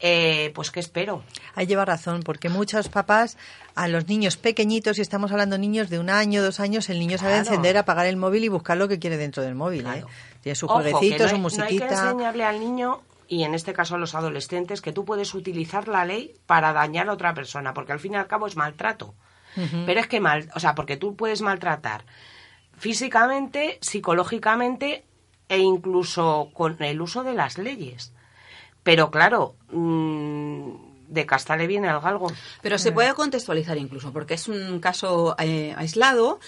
eh, 0.00 0.52
pues 0.54 0.70
qué 0.70 0.78
espero 0.80 1.22
Ahí 1.56 1.66
lleva 1.66 1.84
razón, 1.84 2.22
porque 2.22 2.48
muchos 2.48 2.88
papás 2.88 3.36
a 3.74 3.88
los 3.88 4.06
niños 4.06 4.36
pequeñitos, 4.36 4.96
y 4.98 5.00
estamos 5.00 5.32
hablando 5.32 5.56
de 5.56 5.60
niños 5.60 5.90
de 5.90 5.98
un 5.98 6.08
año, 6.08 6.40
dos 6.40 6.60
años, 6.60 6.88
el 6.88 7.00
niño 7.00 7.18
sabe 7.18 7.32
Claro. 7.32 7.48
encender, 7.48 7.76
apagar 7.76 8.06
el 8.06 8.16
móvil 8.16 8.44
y 8.44 8.48
buscar 8.48 8.76
lo 8.76 8.86
que 8.86 9.00
quiere 9.00 9.16
dentro 9.16 9.42
del 9.42 9.56
móvil. 9.56 9.84
¿eh? 9.88 10.04
Tiene 10.40 10.54
su 10.54 10.66
Ojo, 10.66 10.74
jueguecito, 10.74 11.24
no 11.24 11.28
su 11.28 11.34
hay- 11.34 11.40
No 11.40 11.48
hay 11.48 11.56
que 11.58 11.64
musiquita. 11.64 12.00
enseñarle 12.10 12.44
al 12.44 12.60
niño, 12.60 13.00
y 13.26 13.42
en 13.42 13.54
este 13.56 13.72
caso 13.72 13.96
a 13.96 13.98
los 13.98 14.14
adolescentes, 14.14 14.80
que 14.82 14.92
tú 14.92 15.04
puedes 15.04 15.34
utilizar 15.34 15.88
la 15.88 16.04
ley 16.04 16.32
para 16.46 16.72
dañar 16.72 17.08
a 17.08 17.12
otra 17.12 17.34
persona, 17.34 17.74
porque 17.74 17.90
al 17.90 17.98
fin 17.98 18.12
y 18.12 18.16
al 18.16 18.28
cabo 18.28 18.46
es 18.46 18.54
maltrato. 18.54 19.14
Pero 19.86 20.00
es 20.00 20.06
que 20.06 20.20
mal, 20.20 20.48
o 20.54 20.60
sea, 20.60 20.74
porque 20.74 20.96
tú 20.96 21.16
puedes 21.16 21.42
maltratar 21.42 22.04
físicamente, 22.76 23.78
psicológicamente 23.80 25.04
e 25.48 25.58
incluso 25.58 26.50
con 26.54 26.80
el 26.82 27.00
uso 27.00 27.24
de 27.24 27.34
las 27.34 27.58
leyes. 27.58 28.12
Pero 28.82 29.10
claro, 29.10 29.56
mm, 29.70 30.88
de 31.08 31.26
casta 31.26 31.56
le 31.56 31.66
viene 31.66 31.88
al 31.88 32.00
galgo. 32.00 32.30
Pero 32.62 32.78
se 32.78 32.92
puede 32.92 33.14
contextualizar 33.14 33.76
incluso, 33.78 34.12
porque 34.12 34.34
es 34.34 34.48
un 34.48 34.78
caso 34.80 35.34
eh, 35.38 35.74
aislado. 35.76 36.38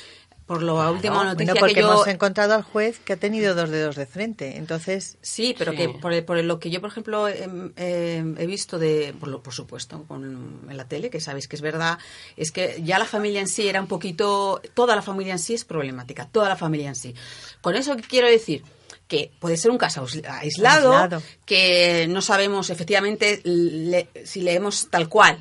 Por 0.51 0.65
la 0.65 0.91
última 0.91 1.23
noticia 1.23 1.53
Bueno, 1.53 1.61
porque 1.61 1.75
que 1.75 1.81
yo... 1.81 1.93
hemos 1.93 2.09
encontrado 2.09 2.55
al 2.55 2.65
juez 2.65 2.99
que 2.99 3.13
ha 3.13 3.17
tenido 3.17 3.55
dos 3.55 3.71
dedos 3.71 3.95
de 3.95 4.05
frente. 4.05 4.57
Entonces, 4.57 5.17
Sí, 5.23 5.55
pero 5.57 5.71
Sí. 5.71 5.77
que 5.79 5.89
por, 5.91 6.13
el- 6.13 6.25
por 6.25 6.43
lo 6.43 6.59
que 6.59 6.71
yo, 6.71 6.81
por 6.81 6.91
ejemplo, 6.91 7.29
em, 7.29 7.71
em, 7.77 8.35
he 8.37 8.47
visto 8.47 8.77
de, 8.77 9.15
por, 9.21 9.29
lo- 9.29 9.45
por 9.45 9.55
supuesto, 9.55 10.03
con, 10.09 10.63
en 10.69 10.77
la 10.77 10.89
tele, 10.89 11.09
que 11.09 11.21
sabéis 11.21 11.47
que 11.47 11.55
es 11.55 11.63
verdad, 11.63 11.99
es 12.37 12.51
que 12.51 12.81
ya 12.83 12.99
la 12.99 13.05
familia 13.05 13.41
en 13.41 13.47
sí 13.47 13.69
era 13.69 13.81
un 13.81 13.87
poquito, 13.87 14.61
toda 14.75 14.97
la 14.97 15.03
familia 15.03 15.35
en 15.35 15.39
sí 15.39 15.55
es 15.55 15.65
problemática, 15.65 16.27
toda 16.27 16.49
la 16.49 16.57
familia 16.57 16.89
en 16.89 16.97
sí. 16.97 17.15
Con 17.61 17.77
eso 17.77 17.95
¿qué 17.97 18.03
quiero 18.03 18.27
decir 18.27 18.65
que 19.07 19.31
puede 19.39 19.57
ser 19.57 19.71
un 19.71 19.79
caso 19.79 20.05
aislado, 20.29 20.93
Aislado. 20.93 21.23
que 21.45 22.07
no 22.09 22.23
sabemos 22.23 22.71
efectivamente 22.71 23.41
le- 23.45 24.09
si 24.25 24.41
leemos 24.41 24.89
tal 24.91 25.09
cual 25.09 25.39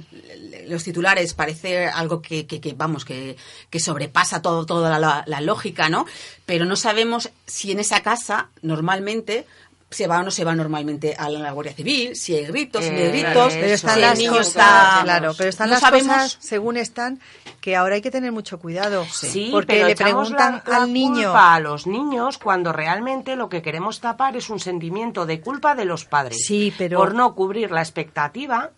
los 0.70 0.84
titulares 0.84 1.34
parece 1.34 1.88
algo 1.88 2.22
que, 2.22 2.46
que- 2.48 2.62
que, 2.62 2.74
vamos 2.74 3.04
que, 3.06 3.36
que 3.70 3.80
sobrepasa 3.80 4.42
todo 4.42 4.66
toda 4.66 4.98
la, 5.00 5.24
la 5.26 5.42
lógica 5.42 5.90
no 5.90 6.06
pero 6.46 6.66
no 6.66 6.76
sabemos 6.76 7.30
si 7.46 7.72
en 7.72 7.80
esa 7.80 8.02
casa 8.02 8.50
normalmente 8.62 9.46
se 9.92 10.06
va 10.06 10.20
o 10.20 10.24
no 10.24 10.30
se 10.30 10.44
va 10.46 10.54
normalmente 10.54 11.16
a 11.18 11.30
la 11.32 11.52
Guardia 11.52 11.74
Civil, 11.74 12.16
si 12.16 12.36
hay 12.36 12.46
gritos, 12.46 12.84
si 12.84 12.92
no 12.92 12.98
hay 12.98 13.04
Eh, 13.06 13.10
gritos, 13.10 13.54
pero 13.54 13.74
están 13.74 13.96
si 13.96 14.02
las 14.02 14.12
el 14.14 14.18
niño 14.20 14.32
cosas, 14.34 14.48
está... 14.50 15.00
claro, 15.02 15.34
pero 15.36 15.50
están 15.50 15.68
no 15.68 15.74
las 15.74 15.82
sabemos- 15.82 16.14
cosas 16.16 16.38
según 16.40 16.78
están 16.78 17.20
que 17.60 17.76
ahora 17.76 17.96
hay 17.96 18.02
que 18.02 18.12
tener 18.12 18.32
mucho 18.32 18.60
cuidado. 18.60 19.04
Sí, 19.12 19.50
porque 19.52 19.74
pero 19.74 19.88
le 19.88 19.96
preguntan 19.96 20.62
la- 20.68 20.72
la 20.78 20.84
al 20.84 20.94
niño. 20.94 21.24
culpa 21.30 21.56
a 21.56 21.60
los 21.60 21.88
niños 21.88 22.38
cuando 22.38 22.72
realmente 22.72 23.36
lo 23.36 23.50
que 23.50 23.64
queremos 23.64 24.00
tapar 24.00 24.38
es 24.38 24.52
un 24.52 24.60
sentimiento 24.60 25.26
de 25.26 25.42
culpa 25.42 25.74
de 25.74 25.86
los 25.86 26.06
padres. 26.06 26.38
Sí, 26.46 26.72
pero- 26.78 27.00
Por 27.00 27.16
no 27.16 27.34
cubrir 27.34 27.72
la 27.72 27.82
expectativa 27.82 28.70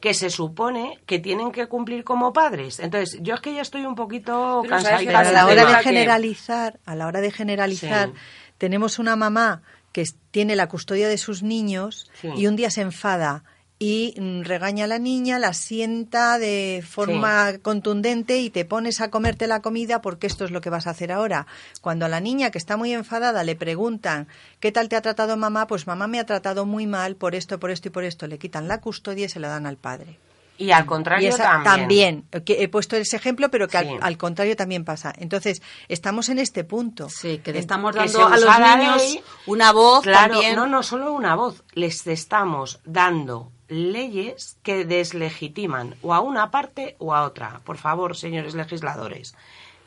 que 0.00 0.14
se 0.14 0.30
supone 0.30 0.98
que 1.06 1.18
tienen 1.18 1.50
que 1.52 1.66
cumplir 1.66 2.04
como 2.04 2.32
padres. 2.32 2.78
Entonces, 2.80 3.18
yo 3.22 3.34
es 3.34 3.40
que 3.40 3.52
ya 3.54 3.62
estoy 3.62 3.84
un 3.84 3.94
poquito 3.94 4.60
Pero 4.62 4.80
¿sabes 4.80 5.00
qué 5.00 5.06
cansadita 5.06 5.18
Pero 5.18 5.28
a 5.28 5.32
la 5.32 5.46
hora 5.46 5.64
de 5.76 5.82
generalizar, 5.82 6.78
a 6.86 6.94
la 6.94 7.06
hora 7.06 7.20
de 7.20 7.30
generalizar, 7.32 8.08
Sí. 8.08 8.14
tenemos 8.58 8.98
una 8.98 9.16
mamá 9.16 9.62
que 9.92 10.04
tiene 10.30 10.54
la 10.56 10.68
custodia 10.68 11.08
de 11.08 11.18
sus 11.18 11.42
niños 11.42 12.10
Sí. 12.20 12.28
y 12.36 12.46
un 12.46 12.56
día 12.56 12.70
se 12.70 12.82
enfada 12.82 13.42
y 13.80 14.14
mm, 14.18 14.42
regaña 14.42 14.84
a 14.84 14.88
la 14.88 14.98
niña, 14.98 15.38
la 15.38 15.52
sienta 15.54 16.38
de 16.38 16.82
forma 16.86 17.58
contundente 17.62 18.38
y 18.38 18.50
te 18.50 18.64
pones 18.64 19.00
a 19.00 19.10
comerte 19.10 19.46
la 19.46 19.62
comida 19.62 20.00
porque 20.00 20.26
esto 20.26 20.44
es 20.44 20.50
lo 20.50 20.60
que 20.60 20.70
vas 20.70 20.86
a 20.86 20.90
hacer 20.90 21.12
ahora. 21.12 21.46
Cuando 21.80 22.04
a 22.06 22.08
la 22.08 22.18
niña 22.20 22.50
que 22.50 22.58
está 22.58 22.76
muy 22.76 22.92
enfadada 22.92 23.44
le 23.44 23.54
preguntan 23.54 24.26
¿qué 24.58 24.72
tal 24.72 24.88
te 24.88 24.96
ha 24.96 25.02
tratado 25.02 25.36
mamá? 25.36 25.66
Pues 25.68 25.86
mamá 25.86 26.08
me 26.08 26.18
ha 26.18 26.26
tratado 26.26 26.66
muy 26.66 26.86
mal 26.88 27.14
por 27.14 27.34
esto, 27.36 27.60
por 27.60 27.70
esto 27.70 27.88
y 27.88 27.90
por 27.92 28.02
esto. 28.04 28.26
Le 28.26 28.38
quitan 28.38 28.66
la 28.66 28.80
custodia 28.80 29.26
y 29.26 29.28
se 29.28 29.38
la 29.38 29.48
dan 29.48 29.66
al 29.66 29.76
padre. 29.76 30.18
Y 30.60 30.72
al 30.72 30.86
contrario 30.86 31.28
Y 31.28 31.30
esa- 31.32 31.62
también. 31.62 32.24
que 32.44 32.64
he 32.64 32.68
puesto 32.68 32.96
ese 32.96 33.14
ejemplo, 33.14 33.48
pero 33.48 33.68
que 33.68 33.78
Sí. 33.78 33.86
al, 33.86 33.98
al 34.02 34.18
contrario 34.18 34.56
también 34.56 34.84
pasa. 34.84 35.12
Entonces, 35.16 35.62
estamos 35.86 36.28
en 36.30 36.40
este 36.40 36.64
punto. 36.64 37.08
Sí, 37.08 37.38
que 37.44 37.52
le 37.52 37.60
estamos 37.60 37.92
que 37.92 37.98
dando 38.00 38.26
a 38.26 38.36
los 38.36 38.58
niños 38.58 38.96
ley. 38.96 39.20
una 39.46 39.70
voz 39.70 40.02
Claro, 40.02 40.32
también. 40.32 40.56
no, 40.56 40.66
no 40.66 40.82
solo 40.82 41.12
una 41.12 41.36
voz. 41.36 41.62
Les 41.74 42.04
estamos 42.08 42.80
dando 42.84 43.52
leyes 43.68 44.56
que 44.62 44.84
deslegitiman 44.84 45.94
o 46.02 46.14
a 46.14 46.20
una 46.20 46.50
parte 46.50 46.96
o 46.98 47.14
a 47.14 47.22
otra. 47.24 47.60
Por 47.64 47.76
favor, 47.76 48.16
señores 48.16 48.54
legisladores, 48.54 49.34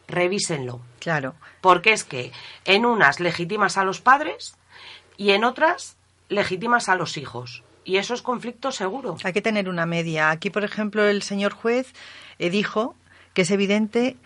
revísenlo. 0.08 0.82
Claro. 1.00 1.36
Porque 1.62 1.94
es 1.94 2.04
que 2.04 2.32
en 2.66 2.86
unas 2.86 3.20
legitimas 3.20 3.78
a 3.78 3.84
los 3.84 4.02
padres 4.02 4.56
y 5.18 5.32
en 5.32 5.44
otras 5.44 5.96
legitimas 6.30 6.90
a 6.90 6.96
los 6.96 7.18
hijos. 7.18 7.64
Y 7.84 7.98
eso 7.98 8.14
es 8.14 8.22
conflicto 8.22 8.72
seguro. 8.72 9.18
Hay 9.24 9.34
que 9.34 9.42
tener 9.42 9.68
una 9.68 9.86
media. 9.86 10.30
Aquí, 10.30 10.50
por 10.50 10.64
ejemplo, 10.64 11.04
el 11.08 11.24
señor 11.24 11.54
juez 11.54 11.94
eh, 12.38 12.50
dijo 12.50 12.96
que 13.34 13.42
es 13.42 13.52
evidente 13.52 14.18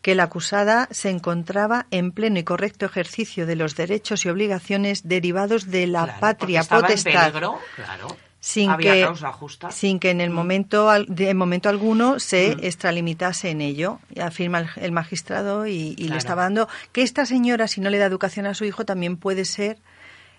que 0.00 0.14
la 0.14 0.24
acusada 0.24 0.88
se 0.90 1.10
encontraba 1.10 1.86
en 1.90 2.12
pleno 2.12 2.38
y 2.38 2.44
correcto 2.44 2.84
ejercicio 2.86 3.46
de 3.46 3.56
los 3.56 3.74
derechos 3.74 4.24
y 4.24 4.28
obligaciones 4.28 5.08
derivados 5.08 5.70
de 5.70 5.86
la 5.86 6.04
Claro, 6.04 6.20
patria 6.20 6.60
porque 6.60 6.62
estaba 6.62 6.80
en 6.80 6.86
potestad. 6.86 7.26
peligro, 7.32 7.58
claro. 7.76 8.08
Sin 8.46 8.68
Había 8.68 8.92
que 8.92 9.00
causa 9.04 9.32
justa. 9.32 9.68
Mm. 9.68 9.72
sin 9.72 9.98
que 9.98 10.10
en 10.10 10.20
el 10.20 10.28
momento 10.28 10.90
al- 10.90 11.06
de 11.08 11.30
en 11.30 11.36
momento 11.38 11.70
alguno 11.70 12.20
se 12.20 12.52
extralimitase 12.66 13.48
en 13.48 13.62
ello 13.62 14.00
afirma 14.22 14.58
el, 14.58 14.68
el 14.76 14.92
magistrado 14.92 15.66
y, 15.66 15.72
y 15.92 15.94
Claro. 15.96 16.12
le 16.12 16.18
estaba 16.18 16.42
dando 16.42 16.68
que 16.92 17.00
esta 17.02 17.24
señora 17.24 17.68
si 17.68 17.80
no 17.80 17.88
le 17.88 17.96
da 17.96 18.04
educación 18.04 18.44
a 18.44 18.52
su 18.52 18.66
hijo 18.66 18.84
también 18.84 19.16
puede 19.16 19.46
ser 19.46 19.78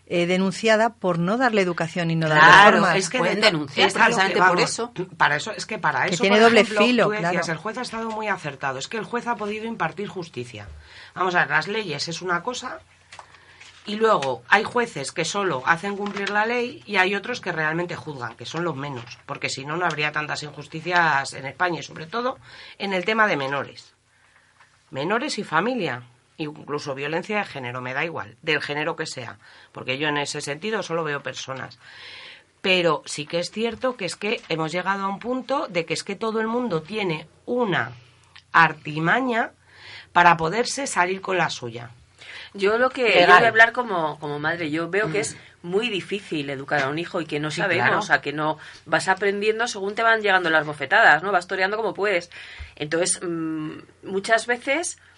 eh, 0.08 0.28
denunciada 0.28 0.94
por 0.94 1.18
no 1.18 1.36
darle 1.38 1.62
educación 1.62 2.12
y 2.12 2.16
no 2.16 2.30
darle 2.30 2.44
Claro, 2.44 2.78
formas. 2.78 2.96
es 2.98 3.10
que 3.10 3.18
Pueden 3.18 3.42
de- 3.42 3.48
denunciar 3.48 3.88
es 3.88 3.94
precisamente 3.96 4.34
que 4.36 4.40
por 4.40 4.48
vamos. 4.50 4.70
eso. 4.70 4.94
Para 5.18 5.36
eso 5.38 5.52
es 5.52 5.66
que 5.66 5.80
para 5.80 6.06
Que 6.06 6.14
eso 6.14 6.22
tiene 6.22 6.36
por 6.36 6.46
doble 6.46 6.60
ejemplo, 6.62 6.86
filo, 6.86 7.04
tú 7.06 7.10
decías, 7.10 7.32
claro. 7.32 7.52
el 7.54 7.58
juez 7.58 7.78
ha 7.80 7.82
estado 7.82 8.10
muy 8.12 8.28
acertado. 8.28 8.78
Es 8.78 8.88
que 8.88 8.98
el 8.98 9.04
juez 9.04 9.26
ha 9.26 9.36
podido 9.36 9.66
impartir 9.66 10.08
justicia. 10.08 10.68
Vamos 11.16 11.34
a 11.34 11.40
ver, 11.40 11.50
las 11.50 11.68
leyes 11.68 12.08
es 12.08 12.22
una 12.22 12.44
cosa 12.44 12.82
y 13.86 13.96
luego 13.98 14.44
hay 14.50 14.64
jueces 14.64 15.12
que 15.12 15.26
solo 15.26 15.62
hacen 15.66 15.96
cumplir 15.96 16.32
la 16.32 16.46
ley 16.46 16.82
y 16.86 16.98
hay 16.98 17.16
otros 17.16 17.40
que 17.40 17.52
realmente 17.52 17.96
juzgan, 17.96 18.36
que 18.36 18.46
son 18.46 18.64
los 18.64 18.76
menos, 18.76 19.20
porque 19.26 19.50
si 19.50 19.66
no 19.66 19.78
no 19.78 19.86
habría 19.86 20.12
tantas 20.12 20.44
injusticias 20.44 21.34
en 21.34 21.46
España 21.46 21.80
y 21.80 21.84
sobre 21.84 22.08
todo 22.08 22.40
en 22.80 22.94
el 22.94 23.06
tema 23.06 23.28
de 23.28 23.38
menores. 23.38 23.94
Menores 24.90 25.38
y 25.38 25.44
familia, 25.44 26.04
incluso 26.38 26.96
violencia 26.96 27.38
de 27.38 27.46
género, 27.46 27.82
me 27.82 27.94
da 27.94 28.04
igual, 28.04 28.38
del 28.42 28.62
género 28.62 28.96
que 28.96 29.06
sea, 29.06 29.38
porque 29.72 29.98
yo 29.98 30.08
en 30.08 30.18
ese 30.18 30.42
sentido 30.42 30.82
solo 30.82 31.04
veo 31.04 31.22
personas. 31.22 31.80
Pero 32.62 33.04
sí 33.06 33.28
que 33.28 33.40
es 33.40 33.52
cierto 33.52 33.96
que 33.96 34.06
es 34.06 34.16
que 34.16 34.42
hemos 34.50 34.72
llegado 34.72 35.06
a 35.06 35.10
un 35.10 35.20
punto 35.20 35.68
de 35.68 35.86
que 35.86 35.94
es 35.94 36.04
que 36.04 36.16
todo 36.16 36.42
el 36.42 36.48
mundo 36.48 36.82
tiene 36.82 37.28
una 37.46 37.92
artimaña 38.52 39.52
para 40.12 40.38
poderse 40.38 40.88
salir 40.88 41.22
con 41.22 41.38
la 41.38 41.52
suya. 41.52 41.92
Yo 42.56 42.78
lo 42.78 42.90
que 42.90 43.22
yo 43.22 43.28
voy 43.28 43.44
a 43.44 43.48
hablar 43.50 43.72
como, 43.74 44.18
como 44.20 44.40
madre, 44.40 44.72
yo 44.72 44.90
veo 44.90 45.12
que 45.12 45.20
es 45.20 45.38
muy 45.62 45.90
difícil 45.90 46.50
educar 46.50 46.82
a 46.84 46.90
un 46.90 46.98
hijo 46.98 47.20
y 47.22 47.26
que 47.26 47.40
no 47.40 47.52
Sí, 47.52 47.62
sabemos, 47.62 47.86
claro. 47.88 48.00
o 48.00 48.02
sea, 48.02 48.22
que 48.22 48.34
no 48.34 48.58
vas 48.86 49.08
aprendiendo 49.08 49.68
según 49.68 49.94
te 49.96 50.04
van 50.04 50.22
llegando 50.22 50.50
las 50.50 50.66
bofetadas, 50.66 51.22
¿no? 51.22 51.32
Vas 51.32 51.48
toreando 51.48 51.76
como 51.78 51.94
puedes. 51.94 52.30
Entonces, 52.76 53.20
mm, 53.22 53.80
muchas 54.04 54.48
veces 54.48 54.98
mm, 54.98 55.15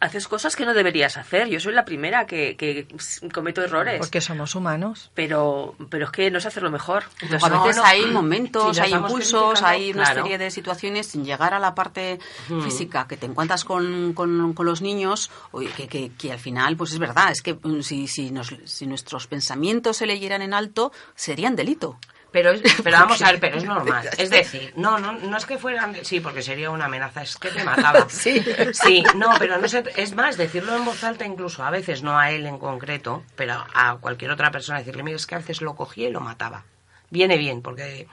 haces 0.00 0.28
cosas 0.28 0.56
que 0.56 0.64
no 0.64 0.72
deberías 0.74 1.16
hacer. 1.16 1.48
Yo 1.48 1.60
soy 1.60 1.72
la 1.74 1.84
primera 1.84 2.26
que, 2.26 2.56
que 2.56 2.86
cometo 3.32 3.62
errores. 3.62 3.98
Porque 3.98 4.20
somos 4.20 4.54
humanos. 4.54 5.10
Pero, 5.14 5.74
pero 5.90 6.06
es 6.06 6.10
que 6.10 6.30
no 6.30 6.40
sé 6.40 6.48
hacerlo 6.48 6.70
mejor. 6.70 7.04
Entonces, 7.20 7.42
a 7.50 7.62
veces 7.62 7.76
no. 7.76 7.84
hay 7.84 8.06
momentos, 8.06 8.76
Si 8.76 8.82
hay 8.82 8.92
impulsos, 8.92 9.62
hay 9.62 9.90
una 9.92 10.04
claro. 10.04 10.22
serie 10.22 10.38
de 10.38 10.50
situaciones 10.50 11.06
sin 11.06 11.24
llegar 11.24 11.54
a 11.54 11.58
la 11.58 11.74
parte 11.74 12.18
Mm. 12.48 12.62
física 12.62 13.06
que 13.08 13.16
te 13.16 13.26
encuentras 13.26 13.64
con, 13.64 14.12
con- 14.14 14.54
con 14.54 14.66
los 14.66 14.80
niños, 14.82 15.30
que, 15.76 15.88
que- 15.88 16.12
que 16.12 16.32
al 16.32 16.38
final, 16.38 16.76
pues 16.76 16.92
es 16.92 16.98
verdad, 16.98 17.30
es 17.30 17.42
que 17.42 17.54
mm, 17.54 17.80
si, 17.82 18.06
si, 18.08 18.30
nos- 18.30 18.54
si 18.64 18.86
nuestros 18.86 19.26
pensamientos 19.26 19.96
se 19.98 20.06
leyeran 20.06 20.42
en 20.42 20.54
alto, 20.54 20.92
serían 21.14 21.56
delito. 21.56 21.98
Pero, 22.36 22.50
es- 22.50 22.60
pero 22.84 22.98
vamos 23.00 23.22
a 23.22 23.30
ver, 23.30 23.40
pero 23.40 23.56
es 23.56 23.64
normal. 23.74 24.10
Es 24.18 24.28
decir, 24.28 24.74
no, 24.76 24.98
no, 24.98 25.12
no 25.12 25.36
es 25.38 25.46
que 25.46 25.56
fueran, 25.56 25.96
sí, 26.04 26.20
porque 26.20 26.42
sería 26.42 26.68
una 26.68 26.84
amenaza, 26.84 27.22
es 27.22 27.36
que 27.38 27.48
te 27.48 27.64
mataba. 27.64 28.06
Sí. 28.10 28.44
Sí, 28.74 29.02
no, 29.14 29.30
pero 29.38 29.56
no 29.56 29.66
sé, 29.68 29.82
es 29.96 30.14
más, 30.14 30.36
decirlo 30.36 30.76
en 30.76 30.84
voz 30.84 31.02
alta 31.02 31.24
incluso, 31.24 31.64
a 31.64 31.70
veces 31.70 32.02
no 32.02 32.18
a 32.18 32.30
él 32.30 32.44
en 32.44 32.58
concreto, 32.58 33.24
pero 33.36 33.64
a 33.72 33.96
cualquier 33.96 34.30
otra 34.32 34.50
persona, 34.50 34.80
decirle, 34.80 35.02
mira, 35.02 35.16
es 35.16 35.26
que 35.26 35.34
a 35.34 35.38
veces 35.38 35.62
lo 35.62 35.74
cogía 35.76 36.08
y 36.08 36.12
lo 36.12 36.20
mataba. 36.20 36.64
Viene 37.08 37.38
bien, 37.38 37.62
porque 37.62 38.06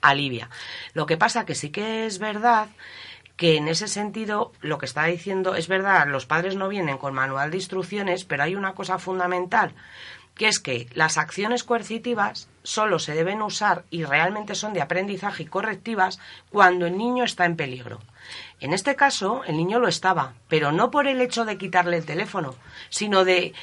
alivia. 0.00 0.48
Lo 0.94 1.06
que 1.06 1.16
pasa 1.16 1.44
que 1.44 1.56
sí 1.56 1.70
que 1.70 2.06
es 2.06 2.20
verdad 2.20 2.68
que 3.36 3.56
en 3.56 3.66
ese 3.66 3.88
sentido 3.88 4.52
lo 4.60 4.78
que 4.78 4.86
está 4.86 5.06
diciendo 5.06 5.56
es 5.56 5.66
verdad, 5.66 6.06
los 6.06 6.24
padres 6.26 6.54
no 6.54 6.68
vienen 6.68 6.98
con 6.98 7.14
manual 7.14 7.50
de 7.50 7.56
instrucciones, 7.56 8.24
pero 8.24 8.44
hay 8.44 8.54
una 8.54 8.74
cosa 8.74 8.98
fundamental, 9.00 9.74
que 10.36 10.48
es 10.48 10.60
que 10.60 10.86
las 10.94 11.18
acciones 11.18 11.64
coercitivas 11.64 12.48
solo 12.66 12.98
se 12.98 13.14
deben 13.14 13.42
usar 13.42 13.84
y 13.90 14.02
realmente 14.04 14.56
son 14.56 14.74
de 14.74 14.82
aprendizaje 14.82 15.44
y 15.44 15.46
correctivas 15.46 16.18
cuando 16.50 16.86
el 16.86 16.98
niño 16.98 17.22
está 17.22 17.44
en 17.44 17.54
peligro. 17.54 18.00
En 18.58 18.72
este 18.72 18.96
caso, 18.96 19.42
el 19.46 19.56
niño 19.56 19.78
lo 19.78 19.86
estaba, 19.86 20.34
pero 20.48 20.72
no 20.72 20.90
por 20.90 21.06
el 21.06 21.20
hecho 21.20 21.44
de 21.44 21.58
quitarle 21.58 21.96
el 21.96 22.04
teléfono, 22.04 22.56
sino 22.88 23.24
de 23.24 23.54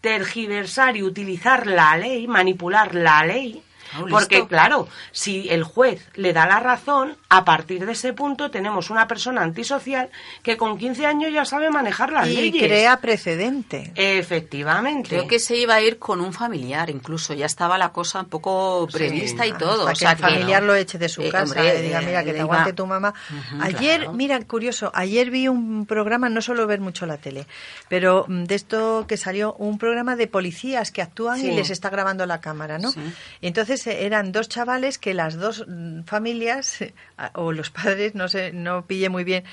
tergiversar 0.00 0.96
y 0.96 1.02
utilizar 1.02 1.66
la 1.66 1.98
ley, 1.98 2.26
manipular 2.26 2.94
la 2.94 3.26
ley, 3.26 3.62
Porque 4.10 4.36
listo. 4.36 4.48
claro, 4.48 4.88
si 5.12 5.48
el 5.48 5.64
juez 5.64 6.06
le 6.14 6.32
da 6.32 6.46
la 6.46 6.60
razón, 6.60 7.16
a 7.28 7.44
partir 7.44 7.86
de 7.86 7.92
ese 7.92 8.12
punto 8.12 8.50
tenemos 8.50 8.90
una 8.90 9.06
persona 9.08 9.42
antisocial 9.42 10.10
que 10.42 10.56
con 10.56 10.78
15 10.78 11.06
años 11.06 11.32
ya 11.32 11.44
sabe 11.44 11.70
manejar 11.70 12.12
las 12.12 12.28
y 12.28 12.36
leyes. 12.36 12.62
crea 12.62 13.00
precedente. 13.00 13.92
Efectivamente. 13.94 15.08
Creo 15.10 15.26
que 15.28 15.38
se 15.38 15.56
iba 15.56 15.74
a 15.74 15.80
ir 15.80 15.98
con 15.98 16.20
un 16.20 16.32
familiar, 16.32 16.90
incluso 16.90 17.34
ya 17.34 17.46
estaba 17.46 17.78
la 17.78 17.90
cosa 17.90 18.20
un 18.20 18.26
poco 18.28 18.86
prevista 18.92 19.46
y 19.46 19.52
todo. 19.52 19.88
Hasta 19.88 19.92
o 19.92 19.94
sea 19.96 20.14
que 20.16 20.22
el 20.24 20.28
familiar 20.30 20.60
que- 20.62 20.66
lo 20.66 20.74
eche 20.74 20.98
de 20.98 21.08
su 21.08 21.22
Eh, 21.22 21.30
casa 21.30 21.54
hombre, 21.60 21.78
y 21.78 21.82
diga, 21.82 22.02
eh, 22.02 22.06
mira, 22.06 22.24
que 22.24 22.30
te 22.32 22.36
iba- 22.38 22.44
aguante 22.44 22.72
tu 22.72 22.86
mamá. 22.86 23.14
Ayer, 23.60 24.00
claro. 24.00 24.12
mira, 24.12 24.40
curioso, 24.44 24.90
ayer 24.94 25.30
vi 25.30 25.48
un 25.48 25.86
programa, 25.86 26.28
no 26.28 26.40
suelo 26.42 26.66
ver 26.66 26.80
mucho 26.80 27.06
la 27.06 27.16
tele, 27.18 27.46
pero 27.88 28.24
mm, 28.28 28.44
de 28.44 28.54
esto 28.54 29.04
que 29.08 29.16
salió, 29.16 29.54
un 29.54 29.78
programa 29.78 30.16
de 30.16 30.26
policías 30.26 30.90
que 30.90 31.02
actúan 31.02 31.40
Sí. 31.40 31.48
y 31.48 31.54
les 31.54 31.70
está 31.70 31.90
grabando 31.90 32.26
la 32.26 32.40
cámara, 32.40 32.78
¿no? 32.78 32.90
Sí. 32.92 33.00
Entonces 33.42 33.75
eran 33.86 34.32
dos 34.32 34.48
chavales 34.48 34.98
que 34.98 35.12
las 35.14 35.34
dos 35.36 35.64
mm, 35.66 36.02
familias, 36.04 36.78
o 37.34 37.52
los 37.52 37.70
padres, 37.70 38.14
no 38.14 38.28
sé, 38.28 38.52
no 38.52 38.86
pillé 38.86 39.08
muy 39.08 39.24
bien, 39.24 39.44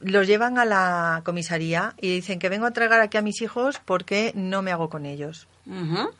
los 0.00 0.26
llevan 0.26 0.58
a 0.58 0.64
la 0.64 1.22
comisaría 1.24 1.94
y 2.00 2.08
dicen 2.16 2.38
que 2.38 2.48
vengo 2.48 2.64
a 2.66 2.68
entregar 2.68 3.00
aquí 3.00 3.16
a 3.16 3.22
mis 3.22 3.40
hijos 3.40 3.80
porque 3.84 4.32
no 4.34 4.60
me 4.62 4.72
hago 4.72 4.90
con 4.90 5.06
ellos. 5.06 5.46
Ujú. 5.66 6.10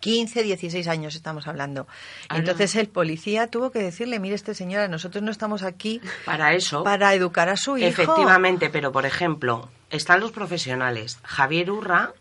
15, 0.00 0.42
16 0.44 0.86
años 0.86 1.16
estamos 1.16 1.48
hablando. 1.48 1.88
Ah, 2.28 2.36
Entonces 2.36 2.76
el 2.76 2.86
policía 2.88 3.48
tuvo 3.48 3.72
que 3.72 3.80
decirle, 3.80 4.20
mire 4.20 4.36
este 4.36 4.54
señora, 4.54 4.86
nosotros 4.86 5.24
no 5.24 5.32
estamos 5.32 5.64
aquí 5.64 6.00
Para 6.24 6.52
eso. 6.54 6.84
para 6.84 7.12
educar 7.14 7.48
a 7.48 7.56
su 7.56 7.76
hijo. 7.76 7.88
Efectivamente, 7.88 8.70
pero 8.70 8.92
por 8.92 9.06
ejemplo, 9.06 9.68
están 9.90 10.20
los 10.20 10.30
profesionales. 10.30 11.18
Javier 11.24 11.72
Urra, 11.72 12.12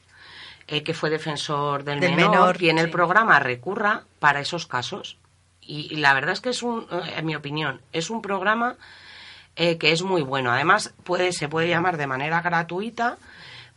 eh, 0.67 0.83
que 0.83 0.93
fue 0.93 1.09
defensor 1.09 1.83
del, 1.83 1.99
Del 1.99 2.15
menor, 2.15 2.31
menor, 2.31 2.57
tiene 2.57 2.81
el 2.81 2.87
sí. 2.87 2.91
programa 2.91 3.39
Recurra 3.39 4.03
para 4.19 4.39
esos 4.39 4.65
casos. 4.67 5.17
Y, 5.61 5.93
y 5.93 5.97
la 5.97 6.13
verdad 6.13 6.33
es 6.33 6.41
que 6.41 6.49
es 6.49 6.63
un, 6.63 6.87
eh, 6.91 7.15
en 7.17 7.25
mi 7.25 7.35
opinión, 7.35 7.81
es 7.91 8.09
un 8.09 8.21
programa 8.21 8.77
eh, 9.55 9.77
que 9.77 9.91
es 9.91 10.01
muy 10.01 10.21
bueno. 10.21 10.51
Además, 10.51 10.93
puede, 11.03 11.31
se 11.31 11.47
puede 11.47 11.69
llamar 11.69 11.97
de 11.97 12.07
manera 12.07 12.41
gratuita 12.41 13.17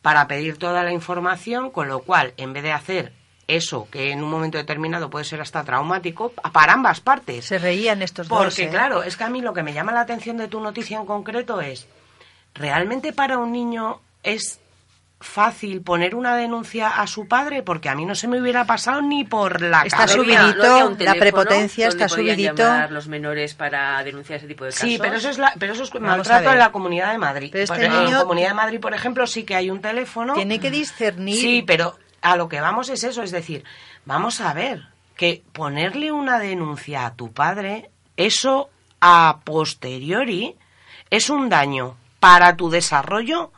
para 0.03 0.27
pedir 0.27 0.59
toda 0.59 0.83
la 0.83 0.93
información, 0.93 1.71
con 1.71 1.89
lo 1.89 2.01
cual, 2.01 2.35
en 2.37 2.53
vez 2.53 2.65
de 2.65 2.73
hacer 2.73 3.13
eso, 3.47 3.89
que 3.91 4.11
en 4.11 4.23
un 4.23 4.31
momento 4.31 4.59
determinado 4.59 5.09
puede 5.09 5.25
ser 5.25 5.41
hasta 5.41 5.65
traumático, 5.65 6.31
para 6.53 6.73
ambas 6.73 7.01
partes. 7.01 7.47
Se 7.47 7.59
reían 7.59 8.03
estos 8.03 8.29
dos. 8.29 8.39
Porque 8.39 8.65
¿eh? 8.65 8.71
claro, 8.71 9.03
es 9.03 9.17
que 9.17 9.25
a 9.25 9.31
mí 9.31 9.41
lo 9.41 9.55
que 9.55 9.63
me 9.63 9.73
llama 9.73 9.93
la 9.93 10.01
atención 10.01 10.37
de 10.37 10.49
tu 10.49 10.61
noticia 10.61 10.99
en 10.99 11.07
concreto 11.07 11.61
es, 11.61 11.89
¿realmente 12.55 13.13
para 13.13 13.39
un 13.39 13.53
niño 13.53 14.01
es 14.23 14.61
fácil 15.21 15.83
poner 15.83 16.15
una 16.15 16.37
denuncia 16.37 16.89
a 17.01 17.07
su 17.07 17.27
padre? 17.27 17.63
Porque 17.63 17.89
a 17.89 17.95
mí 17.95 18.05
no 18.07 18.15
se 18.15 18.29
me 18.29 18.41
hubiera 18.41 18.65
pasado 18.67 19.03
ni 19.03 19.25
por 19.25 19.61
la 19.61 19.83
Está 19.83 19.99
cabeza. 20.07 20.15
subidito, 20.17 20.39
¿No 20.67 20.73
había 20.73 20.87
un 20.87 20.97
la 21.05 21.15
prepotencia 21.15 21.89
está 21.89 22.09
subidito. 22.09 22.55
llamar 22.63 22.93
los 22.93 23.09
menores 23.09 23.55
para 23.55 24.03
denunciar 24.05 24.39
ese 24.39 24.47
tipo 24.47 24.65
de 24.65 24.71
casos. 24.71 24.89
Sí, 24.89 24.99
pero 25.01 25.17
eso 25.17 25.29
es, 25.31 25.39
la- 25.39 25.53
pero 25.59 25.73
eso 25.73 25.83
es 25.83 25.91
Vamos 25.93 26.09
maltrato 26.09 26.53
en 26.53 26.59
la 26.59 26.71
Comunidad 26.73 27.11
de 27.13 27.19
Madrid. 27.19 27.49
Pero 27.53 27.65
este 27.65 27.85
en 27.87 28.11
la 28.13 28.21
Comunidad 28.21 28.49
de 28.49 28.55
Madrid, 28.55 28.81
por 28.81 28.95
ejemplo, 28.95 29.27
sí 29.27 29.43
que 29.45 29.57
hay 29.57 29.71
un 29.71 29.81
teléfono. 29.81 30.35
Tiene 30.35 30.61
que 30.61 30.71
discernir. 30.71 31.41
Sí, 31.41 31.65
pero 31.67 31.99
a 32.23 32.37
lo 32.37 32.49
que 32.49 32.61
vamos 32.61 32.89
es 32.89 33.03
eso, 33.05 33.23
es 33.23 33.31
decir, 33.31 33.65
vamos 34.05 34.41
a 34.41 34.53
ver 34.55 34.87
que 35.17 35.43
ponerle 35.53 36.13
una 36.13 36.39
denuncia 36.39 37.07
a 37.07 37.15
tu 37.15 37.33
padre, 37.33 37.91
eso 38.17 38.71
a 39.01 39.39
posteriori 39.45 40.55
es 41.11 41.29
un 41.31 41.49
daño 41.49 41.97
para 42.21 42.57
tu 42.57 42.71
desarrollo 42.71 43.51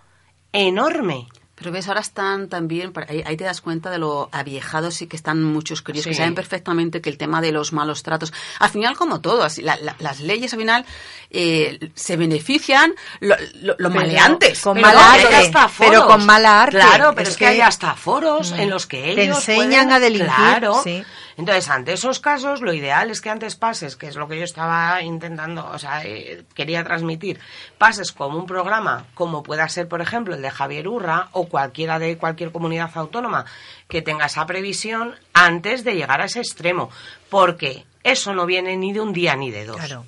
enorme. 0.53 1.27
Pero 1.61 1.71
ves, 1.73 1.87
ahora 1.89 2.01
están 2.01 2.49
también, 2.49 2.93
ahí, 3.07 3.23
ahí 3.25 3.37
te 3.37 3.45
das 3.45 3.61
cuenta 3.61 3.91
de 3.91 3.99
lo 3.99 4.29
aviejados 4.33 5.01
y 5.03 5.07
que 5.07 5.15
están 5.15 5.45
muchos 5.45 5.83
críos 5.83 6.05
que 6.07 6.15
Sí. 6.15 6.17
saben 6.19 6.35
perfectamente 6.35 7.01
que 7.01 7.11
el 7.11 7.19
tema 7.19 7.41
de 7.41 7.53
los 7.53 7.73
malos 7.73 8.03
tratos, 8.03 8.33
al 8.59 8.71
final 8.71 8.97
como 8.97 9.21
todo, 9.21 9.45
así, 9.45 9.61
la- 9.63 9.77
la- 9.77 9.95
las 9.99 10.21
leyes 10.21 10.53
al 10.55 10.59
final 10.59 10.85
eh, 11.31 11.91
se 11.95 12.17
benefician 12.17 12.93
lo- 13.21 13.37
lo- 13.61 13.77
los 13.79 13.93
Pero 13.93 14.01
maleantes. 14.07 14.61
con 14.63 14.75
Pero 14.75 14.89
mala 14.89 15.13
arte, 15.13 15.37
hasta 15.37 15.69
pero 15.79 15.93
foros. 16.01 16.05
con 16.07 16.27
mala 16.27 16.63
arte. 16.63 16.79
Claro, 16.79 17.11
pero 17.15 17.23
es, 17.23 17.29
Es 17.31 17.37
que, 17.37 17.45
que- 17.45 17.51
hay 17.51 17.61
hasta 17.61 17.95
foros 17.95 18.51
Mm. 18.53 18.61
en 18.61 18.71
los 18.71 18.87
que 18.87 19.15
Te 19.15 19.23
ellos 19.25 19.37
enseñan 19.49 19.69
pueden- 19.87 19.93
a 19.93 20.01
delinquir, 20.01 20.27
Claro. 20.35 20.81
sí. 20.83 21.05
Entonces, 21.37 21.71
ante 21.71 21.93
esos 21.95 22.21
casos, 22.21 22.61
lo 22.61 22.75
ideal 22.75 23.11
es 23.11 23.21
que 23.23 23.31
antes 23.31 23.57
pases, 23.57 23.97
que 23.97 24.09
es 24.09 24.17
lo 24.17 24.29
que 24.29 24.37
yo 24.39 24.45
estaba 24.45 25.01
intentando, 25.03 25.67
o 25.73 25.79
sea, 25.79 26.05
eh, 26.05 26.43
quería 26.55 26.85
transmitir, 26.85 27.41
pases 27.79 28.13
como 28.13 28.37
un 28.37 28.45
programa, 28.47 29.07
como 29.15 29.43
pueda 29.43 29.67
ser, 29.69 29.89
por 29.89 30.03
ejemplo, 30.03 30.35
el 30.35 30.43
de 30.43 30.51
Javier 30.51 30.87
Urra 30.89 31.29
o 31.33 31.49
cualquiera 31.51 31.99
de 31.99 32.17
cualquier 32.17 32.51
comunidad 32.53 32.91
autónoma 32.95 33.45
que 33.89 34.01
tenga 34.01 34.25
esa 34.27 34.47
previsión 34.47 35.15
antes 35.35 35.85
de 35.85 35.95
llegar 35.97 36.23
a 36.23 36.25
ese 36.25 36.39
extremo, 36.41 36.91
porque 37.29 37.85
eso 38.03 38.33
no 38.33 38.47
viene 38.47 38.77
ni 38.79 38.95
de 38.95 39.01
un 39.01 39.13
día 39.13 39.37
ni 39.37 39.51
de 39.51 39.67
dos. 39.67 39.77
Claro. 39.77 40.07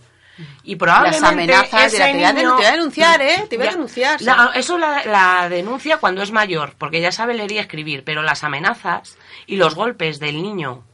Y 0.64 0.76
probablemente 0.76 1.20
Las 1.20 1.30
amenazas 1.32 1.92
de 1.92 1.98
la- 1.98 2.32
niño- 2.32 2.50
te 2.56 2.56
voy 2.56 2.64
a 2.64 2.70
denunciar, 2.72 3.20
¿eh? 3.20 3.46
Te 3.50 3.58
voy 3.58 3.66
a 3.66 3.70
denunciar, 3.72 4.18
sí. 4.18 4.24
La- 4.24 4.52
eso 4.54 4.78
la, 4.78 5.04
la 5.04 5.48
denuncia 5.50 5.98
cuando 5.98 6.22
es 6.22 6.32
mayor, 6.32 6.74
porque 6.78 7.02
ya 7.02 7.12
sabe 7.12 7.34
leer 7.34 7.52
y 7.52 7.58
escribir, 7.58 8.02
pero 8.02 8.22
las 8.22 8.42
amenazas 8.42 9.18
y 9.46 9.56
los 9.56 9.74
golpes 9.74 10.20
del 10.20 10.42
niño 10.42 10.84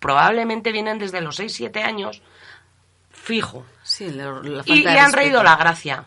probablemente 0.00 0.72
vienen 0.72 0.98
desde 0.98 1.20
los 1.20 1.38
6-7 1.38 1.82
años, 1.82 2.22
fijo. 3.10 3.66
Sí, 3.82 4.10
la- 4.10 4.40
la 4.42 4.62
Y 4.64 4.82
le 4.82 4.88
han 4.90 4.96
respeto. 5.12 5.16
reído 5.16 5.42
la 5.42 5.56
gracia. 5.56 6.06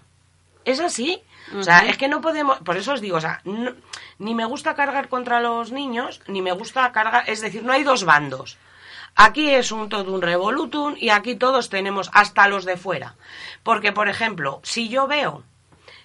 Es 0.65 0.79
así. 0.79 1.21
O 1.53 1.61
sea, 1.63 1.85
es 1.85 1.97
que 1.97 2.07
no 2.07 2.21
podemos, 2.21 2.59
por 2.59 2.77
eso 2.77 2.93
os 2.93 3.01
digo, 3.01 3.17
o 3.17 3.21
sea, 3.21 3.41
no- 3.43 3.73
ni 4.19 4.33
me 4.33 4.45
gusta 4.45 4.73
cargar 4.73 5.09
contra 5.09 5.39
los 5.41 5.71
niños, 5.71 6.21
ni 6.27 6.41
me 6.41 6.51
gusta 6.53 6.91
cargar, 6.91 7.29
es 7.29 7.41
decir, 7.41 7.63
no 7.63 7.73
hay 7.73 7.83
dos 7.83 8.03
bandos. 8.03 8.57
Aquí 9.15 9.49
es 9.51 9.71
un 9.71 9.87
todo 9.89 10.13
un 10.13 10.21
revolutum 10.21 10.95
y 10.97 11.09
aquí 11.09 11.35
todos 11.35 11.69
tenemos, 11.69 12.09
hasta 12.13 12.47
los 12.47 12.65
de 12.65 12.77
fuera. 12.77 13.15
Porque, 13.63 13.91
por 13.93 14.09
ejemplo, 14.09 14.59
si 14.63 14.89
yo 14.89 15.07
veo 15.07 15.43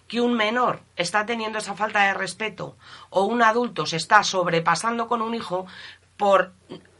que 0.06 0.20
un 0.20 0.34
menor 0.34 0.80
está 0.96 1.24
teniendo 1.26 1.58
esa 1.58 1.74
falta 1.74 2.04
de 2.04 2.14
respeto 2.14 2.76
o 3.10 3.24
un 3.24 3.42
adulto 3.42 3.86
se 3.86 3.96
está 3.96 4.22
sobrepasando 4.22 5.08
con 5.08 5.22
un 5.22 5.34
hijo 5.34 5.66
por, 6.16 6.52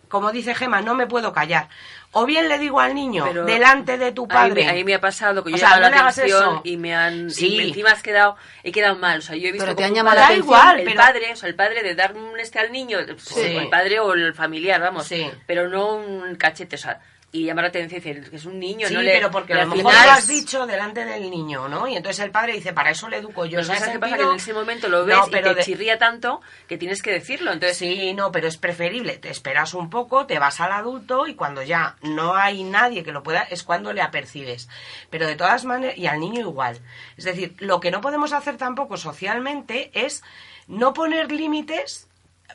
como 0.09 0.33
dice 0.33 0.55
Gema, 0.55 0.81
no 0.81 0.95
me 0.95 1.07
puedo 1.07 1.33
callar. 1.33 1.69
O 2.13 2.27
bien 2.27 2.49
le 2.49 2.59
digo 2.59 2.81
al 2.81 2.93
niño, 2.95 3.25
Pero 3.25 3.45
delante 3.45 3.97
de 3.97 4.11
tu 4.11 4.27
padre. 4.27 4.65
me, 4.65 4.69
a 4.71 4.73
mí 4.73 4.83
me 4.83 4.95
ha 4.95 5.01
pasado 5.01 5.45
que 5.45 5.51
yo 5.51 5.55
O 5.55 5.59
he 5.59 5.61
llamado 5.61 5.83
no 5.83 5.91
la 5.91 6.09
atención 6.09 6.61
y 6.65 6.77
me 6.77 6.93
han 6.95 7.31
Sí. 7.31 7.47
y 7.55 7.69
encima 7.69 7.93
has 7.93 8.03
quedado 8.03 8.37
he 8.65 8.73
quedado 8.73 8.97
mal 8.97 9.19
o 9.21 9.23
sea 9.23 9.37
yo 9.37 9.49
he 9.49 9.53
visto 9.53 9.65
Pero 9.65 9.77
te 9.77 9.85
han 9.85 9.95
llamado 9.95 10.17
la 10.17 10.23
Da 10.29 10.35
igual, 10.35 10.81
el 10.81 10.85
pero- 10.87 10.97
padre 11.01 11.33
o 11.33 11.37
sea 11.37 11.49
el 11.49 11.55
padre 11.55 11.83
de 11.85 11.95
dar 11.95 12.17
un 12.17 12.39
este 12.41 12.59
al 12.59 12.73
niño 12.73 12.99
Sí. 13.17 13.57
o 13.57 13.61
el 13.61 13.69
padre 13.69 14.01
o 14.01 14.13
el 14.15 14.35
familiar 14.35 14.81
vamos 14.81 15.07
Sí. 15.07 15.31
pero 15.47 15.69
no 15.69 15.95
un 15.95 16.35
cachete 16.35 16.75
o 16.75 16.79
sea 16.79 17.01
y 17.33 17.45
llamar 17.45 17.63
la 17.63 17.69
atención 17.69 18.01
y 18.01 18.05
decir 18.05 18.29
que 18.31 18.37
es 18.37 18.45
un 18.45 18.59
niño 18.59 18.89
Sí, 18.89 18.95
no 18.95 19.03
le 19.03 19.13
pero 19.13 19.31
porque 19.31 19.53
a 19.53 19.57
pero 19.59 19.69
lo 19.69 19.77
mejor 19.77 19.93
lo 19.93 20.11
has 20.11 20.27
dicho 20.27 20.67
delante 20.67 21.05
del 21.05 21.31
niño, 21.31 21.69
¿no? 21.69 21.87
Y 21.87 21.95
entonces 21.95 22.25
el 22.25 22.33
padre 22.33 22.55
dice, 22.55 22.73
para 22.73 22.91
eso 22.91 23.09
le 23.09 23.19
educo 23.19 23.47
yo. 23.47 23.59
pero 23.59 23.65
sea, 23.67 23.77
¿sabes 23.79 23.93
qué 23.93 23.99
pasa? 24.01 24.17
Que 24.17 24.23
en 24.25 24.33
ese 24.35 24.53
momento 24.53 24.89
lo 24.89 25.05
ves 25.05 25.17
No, 25.17 25.29
y 25.29 25.31
pero 25.31 25.51
te 25.51 25.55
de- 25.57 25.63
chirría 25.63 25.97
tanto 25.99 26.41
que 26.67 26.77
tienes 26.77 27.03
que 27.03 27.13
decirlo 27.13 27.53
entonces 27.53 27.79
Sí, 27.79 28.15
no, 28.15 28.33
pero 28.33 28.49
es 28.49 28.57
preferible. 28.57 29.19
Te 29.19 29.31
esperas 29.31 29.75
un 29.75 29.91
poco, 29.91 30.27
te 30.27 30.41
vas 30.41 30.61
al 30.61 30.73
adulto 30.73 31.29
y 31.29 31.35
cuando 31.37 31.63
ya 31.63 31.97
no 32.03 32.35
hay 32.35 32.65
nadie 32.65 33.05
que 33.05 33.13
lo 33.13 33.23
pueda, 33.23 33.43
es 33.43 33.63
cuando 33.63 33.93
le 33.93 34.03
apercibes. 34.03 34.69
Pero 35.09 35.29
de 35.29 35.37
todas 35.37 35.65
maneras, 35.65 35.97
y 35.97 36.09
al 36.09 36.19
niño 36.19 36.41
igual. 36.41 36.81
Es 37.17 37.25
decir, 37.25 37.55
lo 37.61 37.79
que 37.79 37.93
no 37.93 38.01
podemos 38.01 38.33
hacer 38.33 38.57
tampoco 38.57 38.97
socialmente 38.97 39.91
es 39.95 40.25
no 40.67 40.93
poner 40.93 41.31
límites. 41.31 42.09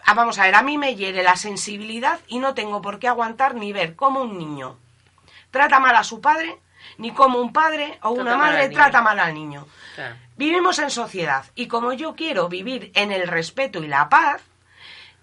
Ah, 0.05 0.13
vamos 0.13 0.37
a 0.39 0.43
ver, 0.43 0.55
a 0.55 0.61
mí 0.61 0.77
me 0.77 0.95
hiere 0.95 1.23
la 1.23 1.35
sensibilidad 1.35 2.19
y 2.27 2.39
no 2.39 2.53
tengo 2.53 2.81
por 2.81 2.99
qué 2.99 3.07
aguantar 3.07 3.55
ni 3.55 3.71
ver 3.73 3.95
cómo 3.95 4.21
un 4.21 4.37
niño 4.37 4.77
trata 5.51 5.79
mal 5.79 5.95
a 5.95 6.03
su 6.03 6.19
padre, 6.19 6.57
ni 6.97 7.11
como 7.11 7.39
un 7.39 7.53
padre 7.53 7.97
o 8.01 8.09
una 8.11 8.23
Trata 8.31 8.37
madre 8.37 8.69
trata 8.69 9.01
mal 9.01 9.19
al 9.19 9.33
niño. 9.33 9.65
claro. 9.95 10.15
Vivimos 10.37 10.79
en 10.79 10.89
sociedad 10.91 11.45
y 11.55 11.67
como 11.67 11.93
yo 11.93 12.13
quiero 12.13 12.49
vivir 12.49 12.91
en 12.93 13.13
el 13.13 13.25
respeto 13.27 13.81
y 13.81 13.87
la 13.87 14.09
paz, 14.09 14.41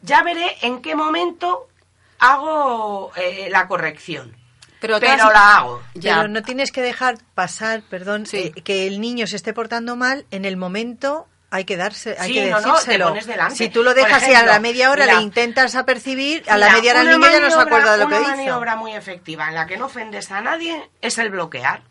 ya 0.01 0.23
veré 0.23 0.57
en 0.63 0.81
qué 0.81 0.95
momento 0.97 1.69
hago 2.19 3.13
eh, 3.17 3.49
la 3.51 3.69
corrección. 3.69 4.35
Pero, 4.81 4.99
Pero, 4.99 5.31
la 5.31 5.57
hago. 5.59 5.83
Ya. 5.95 6.17
Pero 6.17 6.29
no 6.29 6.43
tienes 6.43 6.73
que 6.73 6.81
dejar 6.83 7.17
pasar, 7.35 7.83
perdón, 7.83 8.27
Sí. 8.27 8.53
eh, 8.57 8.63
que 8.63 8.87
el 8.87 9.01
niño 9.01 9.27
se 9.27 9.37
esté 9.37 9.53
portando 9.53 9.95
mal 9.97 10.25
en 10.31 10.45
el 10.45 10.57
momento. 10.57 11.29
Hay 11.55 11.65
que 11.67 11.77
darse, 11.77 12.17
hay 12.19 12.29
Sí, 12.29 12.35
que 12.35 12.51
no, 12.51 12.57
no, 12.61 12.63
te 12.63 12.69
decírselo. 12.71 13.13
delante. 13.27 13.57
Si 13.57 13.69
tú 13.69 13.83
lo 13.83 13.93
dejas 13.93 14.27
y 14.27 14.33
a 14.33 14.43
la 14.43 14.59
media 14.59 14.91
hora 14.91 15.05
mira, 15.05 15.17
le 15.19 15.23
intentas 15.23 15.75
apercibir, 15.75 16.43
a 16.49 16.57
la 16.57 16.67
Mira, 16.69 16.77
media 16.79 16.91
hora 16.93 17.01
el 17.03 17.07
una 17.09 17.17
niño 17.29 17.31
ya 17.39 17.41
no 17.41 17.51
se 17.51 17.61
acuerda 17.61 17.93
de 17.93 17.99
lo 17.99 18.09
que 18.09 18.15
Una 18.15 18.23
hizo. 18.23 18.37
maniobra 18.37 18.77
muy 18.77 18.95
efectiva 18.95 19.49
en 19.49 19.55
la 19.57 19.67
que 19.67 19.77
no 19.77 19.85
ofendes 19.85 20.31
a 20.31 20.41
nadie 20.41 20.89
es 21.03 21.19
el 21.19 21.29
bloquear. 21.29 21.83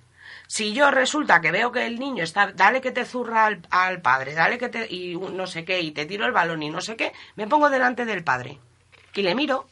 Si 0.47 0.73
yo 0.73 0.89
resulta 0.89 1.41
que 1.41 1.51
veo 1.51 1.71
que 1.71 1.85
el 1.85 1.99
niño 1.99 2.23
está, 2.23 2.51
dale 2.53 2.81
que 2.81 2.89
te 2.91 3.05
zurra 3.05 3.45
al, 3.45 3.61
al 3.69 4.01
padre, 4.01 4.33
dale 4.33 4.57
que 4.57 4.67
te, 4.69 4.87
y 4.91 5.15
no 5.15 5.45
sé 5.45 5.63
qué, 5.63 5.79
y 5.79 5.91
te 5.91 6.07
tiro 6.07 6.25
el 6.25 6.31
balón 6.31 6.63
y 6.63 6.71
no 6.71 6.81
sé 6.81 6.95
qué, 6.95 7.13
me 7.35 7.45
pongo 7.47 7.69
delante 7.69 8.03
del 8.05 8.23
padre. 8.23 8.57
Y 9.13 9.21
le 9.21 9.35
miro. 9.35 9.67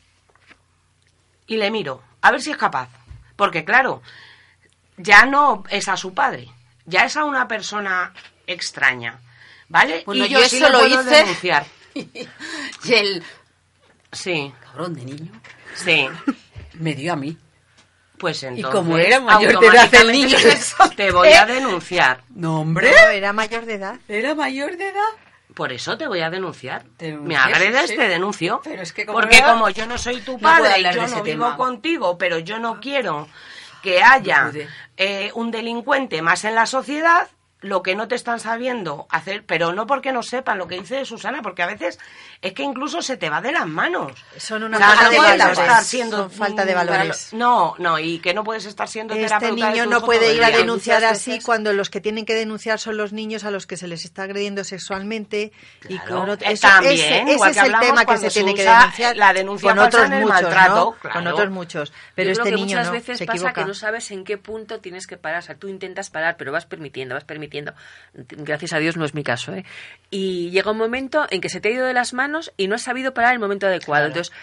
Y 1.47 1.57
le 1.57 1.71
miro. 1.71 2.03
A 2.21 2.29
ver 2.29 2.41
si 2.41 2.51
es 2.51 2.57
capaz. 2.57 2.89
Porque 3.35 3.65
claro, 3.65 4.03
ya 4.97 5.25
no 5.25 5.63
es 5.69 5.87
a 5.87 5.97
su 5.97 6.13
padre, 6.13 6.47
ya 6.85 7.05
es 7.05 7.17
a 7.17 7.23
una 7.25 7.47
persona 7.47 8.13
extraña. 8.45 9.19
¿Vale? 9.69 10.03
Bueno, 10.05 10.25
y 10.25 10.29
yo 10.29 10.39
sí 10.43 10.57
eso 10.57 10.69
lo 10.69 10.79
puedo 10.79 11.01
hice. 11.01 11.09
denunciar. 11.09 11.65
y 11.93 12.93
el 12.93 13.23
Sí, 14.11 14.51
cabrón 14.63 14.95
de 14.95 15.05
niño 15.05 15.31
sí. 15.75 16.07
me 16.73 16.95
dio 16.95 17.13
a 17.13 17.15
mí. 17.15 17.37
Pues 18.17 18.43
entonces, 18.43 18.71
como 18.73 18.97
era 18.97 19.19
mayor 19.21 19.59
de 19.59 19.67
edad 19.67 19.93
el 19.95 20.11
niño, 20.11 20.35
automáticamente 20.35 20.95
te 20.97 21.11
voy 21.11 21.29
a 21.29 21.45
denunciar. 21.45 22.23
No, 22.29 22.59
hombre. 22.61 22.91
No, 22.91 23.07
era 23.09 23.31
mayor 23.33 23.65
de 23.65 23.75
edad. 23.75 23.95
Era 24.09 24.35
mayor 24.35 24.75
de 24.77 24.89
edad. 24.89 25.09
Por 25.53 25.71
eso 25.71 25.97
te 25.97 26.07
voy 26.07 26.21
a 26.21 26.29
denunciar. 26.29 26.85
Me 26.99 27.37
agredes, 27.37 27.89
sí. 27.91 27.95
te 27.95 28.07
denuncio. 28.09 28.61
Pero 28.63 28.81
es 28.81 28.91
que 28.93 29.05
como 29.05 29.19
Porque 29.19 29.41
como 29.41 29.69
yo 29.69 29.85
no 29.85 29.97
soy 29.97 30.21
tu 30.21 30.33
No 30.33 30.39
padre 30.39 30.79
y 30.79 30.83
yo 30.83 31.07
no 31.07 31.23
vivo 31.23 31.45
tema. 31.45 31.57
contigo, 31.57 32.17
pero 32.17 32.39
yo 32.39 32.59
no 32.59 32.79
quiero 32.79 33.27
que 33.83 34.01
haya 34.03 34.51
eh, 34.97 35.31
un 35.35 35.51
delincuente 35.51 36.21
más 36.21 36.43
en 36.45 36.55
la 36.55 36.65
sociedad, 36.65 37.27
lo 37.61 37.83
que 37.83 37.93
no 37.93 38.07
te 38.07 38.15
están 38.15 38.39
sabiendo 38.39 39.05
hacer, 39.09 39.43
pero 39.45 39.73
no 39.73 39.85
porque 39.85 40.13
no 40.13 40.23
sepan 40.23 40.57
lo 40.57 40.67
que 40.67 40.79
dice 40.79 41.03
Susana, 41.03 41.41
porque 41.41 41.61
a 41.61 41.67
veces 41.67 41.99
es 42.41 42.53
que 42.53 42.63
incluso 42.63 43.01
se 43.01 43.17
te 43.17 43.29
va 43.29 43.41
de 43.41 43.51
las 43.51 43.67
manos. 43.67 44.13
Son 44.37 44.63
una 44.63 44.77
O 44.77 44.79
sea, 44.79 44.87
falta 44.89 45.03
no 45.03 45.09
de 45.11 45.17
valores. 45.17 45.59
estar 45.59 45.83
siendo 45.83 46.17
Son 46.17 46.31
falta 46.31 46.63
de 46.63 46.73
valores. 46.73 47.33
No, 47.33 47.75
no, 47.77 47.99
y 47.99 48.19
que 48.19 48.33
no 48.33 48.45
puedes 48.45 48.63
estar 48.65 48.87
siendo 48.87 49.13
Este 49.13 49.25
terapeuta 49.25 49.65
de 49.65 49.71
niño 49.73 49.85
no 49.87 50.01
puede 50.01 50.33
ir 50.33 50.43
a 50.43 50.51
denunciar 50.51 51.03
así 51.03 51.31
veces- 51.31 51.45
cuando 51.45 51.73
los 51.73 51.89
que 51.89 51.99
tienen 51.99 52.23
que 52.25 52.33
denunciar 52.33 52.79
son 52.79 52.95
los 52.95 53.11
niños 53.11 53.43
a 53.43 53.51
los 53.51 53.67
que 53.67 53.75
se 53.75 53.87
les 53.89 54.05
está 54.05 54.23
agrediendo 54.23 54.63
sexualmente 54.63 55.51
y 55.89 55.97
con 55.99 56.29
otro- 56.29 56.47
eh, 56.47 56.53
eso- 56.53 56.67
también, 56.67 56.93
ese, 56.93 57.21
ese 57.33 57.49
es 57.49 57.57
el 57.57 57.79
tema 57.79 58.05
que 58.05 58.17
se 58.19 58.29
se 58.29 58.39
tiene 58.39 58.53
que 58.55 58.63
denunciar 58.63 59.17
la 59.17 59.33
denuncia 59.33 59.69
con 59.69 59.79
otros 59.79 60.09
muchos, 60.09 60.29
maltrato, 60.29 60.75
¿no? 60.75 60.91
claro. 60.93 61.13
Con 61.19 61.27
otros 61.27 61.49
muchos, 61.49 61.93
pero 62.15 62.27
Yo 62.27 62.31
este 62.31 62.43
creo 62.43 62.51
que 62.55 62.55
niño 62.55 62.77
muchas 62.77 62.87
no, 62.87 62.93
veces 62.93 63.17
se 63.17 63.25
pasa 63.25 63.35
equivoca. 63.37 63.53
que 63.61 63.65
no 63.67 63.73
sabes 63.73 64.11
en 64.11 64.23
qué 64.23 64.37
punto 64.37 64.79
tienes 64.79 65.07
que 65.07 65.17
parar. 65.17 65.39
O 65.39 65.45
sea, 65.45 65.55
tú 65.55 65.67
intentas 65.67 66.09
parar, 66.09 66.37
pero 66.37 66.51
vas 66.53 66.65
permitiendo, 66.65 67.15
vas 67.15 67.25
permitiendo. 67.25 67.48
Gracias 68.13 68.73
a 68.73 68.77
Dios 68.79 68.97
no 68.97 69.05
es 69.05 69.13
mi 69.13 69.23
caso, 69.23 69.53
¿eh? 69.53 69.65
Y 70.09 70.49
llega 70.51 70.71
un 70.71 70.77
momento 70.77 71.25
en 71.29 71.41
que 71.41 71.49
se 71.49 71.59
te 71.61 71.69
ha 71.69 71.71
ido 71.71 71.85
de 71.85 71.93
las 71.93 72.13
manos 72.13 72.51
y 72.57 72.67
no 72.67 72.75
has 72.75 72.83
sabido 72.83 73.13
parar 73.13 73.33
el 73.33 73.39
momento 73.39 73.67
adecuado. 73.67 74.07
Entonces, 74.07 74.33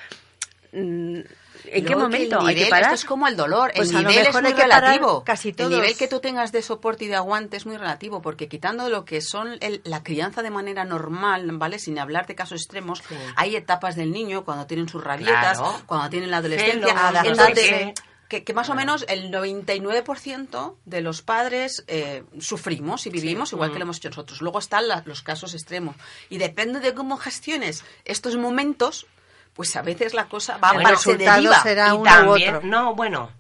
mm, 0.72 1.16
¿en 1.18 1.24
qué 1.64 1.84
que 1.84 1.96
momento 1.96 2.40
hay 2.40 2.54
que 2.54 2.60
nivel- 2.62 2.70
parar? 2.70 2.92
Esto 2.92 2.94
es 2.94 3.04
como 3.04 3.26
el 3.26 3.36
dolor. 3.36 3.72
Pues 3.74 3.88
el 3.90 4.02
lo 4.02 4.08
nivel 4.08 4.26
es 4.26 4.34
muy 4.42 4.52
relativo. 4.52 5.24
casi 5.24 5.52
todos. 5.52 5.72
El 5.72 5.78
nivel 5.80 5.96
que 5.96 6.06
tú 6.08 6.20
tengas 6.20 6.52
de 6.52 6.62
soporte 6.62 7.04
y 7.06 7.08
de 7.08 7.16
aguante 7.16 7.56
es 7.56 7.66
muy 7.66 7.76
relativo, 7.76 8.22
porque 8.22 8.48
quitando 8.48 8.88
lo 8.88 9.04
que 9.04 9.20
son 9.20 9.56
el- 9.60 9.80
la 9.84 10.02
crianza 10.02 10.42
de 10.42 10.50
manera 10.50 10.84
normal, 10.84 11.48
¿vale? 11.54 11.78
Sin 11.78 11.98
hablar 11.98 12.26
de 12.26 12.34
casos 12.34 12.60
extremos, 12.60 13.02
hay 13.36 13.56
etapas 13.56 13.96
del 13.96 14.12
niño 14.12 14.44
cuando 14.44 14.66
tienen 14.66 14.88
sus 14.88 15.02
rabietas, 15.02 15.58
Claro. 15.58 15.80
cuando 15.86 16.08
tienen 16.10 16.30
la 16.30 16.38
adolescencia, 16.38 16.94
en 17.24 17.36
donde-. 17.36 17.94
Que, 18.28 18.42
que 18.44 18.52
más 18.54 18.68
o 18.70 18.74
menos 18.74 19.04
el 19.08 19.30
99% 19.30 20.74
de 20.84 21.00
los 21.00 21.22
padres 21.22 21.84
eh, 21.86 22.24
sufrimos 22.40 23.06
y 23.06 23.10
vivimos 23.10 23.52
igual 23.52 23.70
Mm. 23.70 23.72
que 23.72 23.78
lo 23.78 23.82
hemos 23.84 23.96
hecho 23.98 24.08
nosotros. 24.08 24.40
Luego 24.40 24.58
están 24.58 24.88
la- 24.88 25.02
los 25.06 25.22
casos 25.22 25.54
extremos. 25.54 25.96
Y 26.28 26.38
depende 26.38 26.80
de 26.80 26.94
cómo 26.94 27.16
gestiones 27.16 27.84
estos 28.04 28.36
momentos, 28.36 29.06
pues 29.54 29.74
a 29.76 29.82
veces 29.82 30.12
la 30.14 30.28
cosa 30.28 30.58
va 30.58 30.72
Bueno, 30.72 30.88
a 30.88 30.92
el 30.92 30.98
se 30.98 31.10
resultado 31.12 31.36
deriva. 31.42 31.62
será 31.62 31.88
y 31.88 31.90
uno 31.92 32.00
u 32.00 32.04
también, 32.04 32.54
otro. 32.56 32.68
no, 32.68 32.94
bueno, 32.94 33.30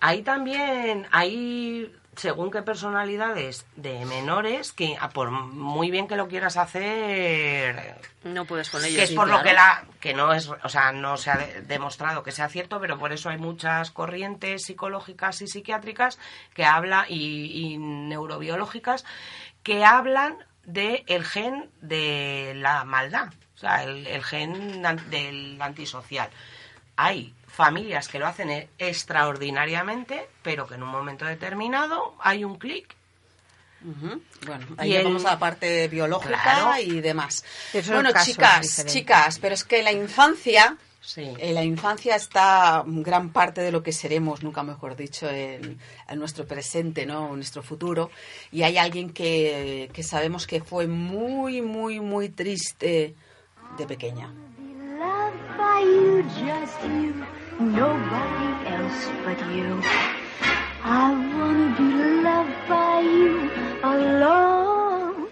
ahí 0.00 0.22
también 0.22 1.06
hay 1.10 1.94
según 2.20 2.50
qué 2.50 2.60
personalidades 2.62 3.64
de 3.76 4.04
menores 4.04 4.72
que 4.72 4.96
a 5.00 5.08
por 5.08 5.30
muy 5.30 5.90
bien 5.90 6.06
que 6.06 6.16
lo 6.16 6.28
quieras 6.28 6.56
hacer 6.56 7.96
No 8.24 8.44
puedes 8.44 8.68
con 8.70 8.84
ellos. 8.84 8.96
que 8.98 9.04
es 9.04 9.12
por 9.12 9.28
lo 9.28 9.42
que 9.42 9.52
la 9.54 9.84
que 10.00 10.12
no 10.12 10.32
es 10.32 10.48
o 10.48 10.68
sea 10.68 10.92
no 10.92 11.16
se 11.16 11.30
ha 11.30 11.36
de- 11.38 11.62
demostrado 11.62 12.22
que 12.22 12.32
sea 12.32 12.48
cierto 12.48 12.78
pero 12.80 12.98
por 12.98 13.12
eso 13.12 13.30
hay 13.30 13.38
muchas 13.38 13.90
corrientes 13.90 14.64
psicológicas 14.64 15.40
y 15.42 15.46
psiquiátricas 15.48 16.18
que 16.54 16.64
habla 16.64 17.06
y, 17.08 17.72
y 17.74 17.78
neurobiológicas 17.78 19.04
que 19.62 19.84
hablan 19.84 20.36
del 20.64 21.02
el 21.06 21.24
gen 21.24 21.70
de 21.80 22.52
la 22.56 22.84
maldad, 22.84 23.28
o 23.54 23.58
sea, 23.58 23.82
el, 23.82 24.06
el 24.06 24.22
gen 24.22 24.82
del 25.10 25.60
antisocial. 25.60 26.28
Hay 26.96 27.34
familias 27.64 28.08
que 28.08 28.18
lo 28.18 28.26
hacen 28.26 28.50
e- 28.50 28.68
extraordinariamente, 28.78 30.28
pero 30.42 30.66
que 30.66 30.74
en 30.74 30.82
un 30.82 30.88
momento 30.88 31.24
determinado 31.26 32.14
hay 32.20 32.44
un 32.44 32.56
clic 32.58 32.94
Bueno, 34.46 34.66
Y 34.76 34.80
ahí 34.82 34.94
el- 34.96 35.04
vamos 35.04 35.24
a 35.24 35.30
la 35.32 35.38
parte 35.38 35.88
biológica 35.88 36.38
Claro. 36.42 36.82
y 36.82 37.00
demás. 37.00 37.44
Bueno, 37.86 38.10
chicas, 38.22 38.60
diferentes. 38.62 38.84
chicas, 38.92 39.38
pero 39.38 39.54
es 39.54 39.64
que 39.64 39.82
la 39.82 39.90
infancia, 39.92 40.76
Sí. 41.00 41.32
en 41.38 41.54
la 41.54 41.64
infancia 41.64 42.14
está 42.14 42.82
gran 42.86 43.30
parte 43.30 43.62
de 43.62 43.72
lo 43.72 43.82
que 43.82 43.92
seremos, 43.92 44.42
nunca 44.42 44.62
mejor 44.62 44.96
dicho, 44.96 45.30
en, 45.30 45.78
en 46.08 46.18
nuestro 46.18 46.46
presente, 46.46 47.06
¿no? 47.06 47.28
En 47.30 47.36
nuestro 47.36 47.62
futuro. 47.62 48.10
Y 48.52 48.64
hay 48.64 48.76
alguien 48.76 49.14
que, 49.14 49.88
que 49.94 50.02
sabemos 50.02 50.46
que 50.46 50.60
fue 50.60 50.86
muy, 50.86 51.62
muy, 51.62 52.00
muy 52.00 52.28
triste 52.28 53.14
de 53.78 53.86
pequeña. 53.86 54.28
Nobody 57.60 58.50
else 58.66 59.10
but 59.24 59.38
you. 59.54 59.82
I 60.82 61.12
wanna 61.36 61.68
be 61.76 61.88
loved 62.22 62.68
by 62.68 63.00
you 63.00 63.50
alone. 63.82 65.28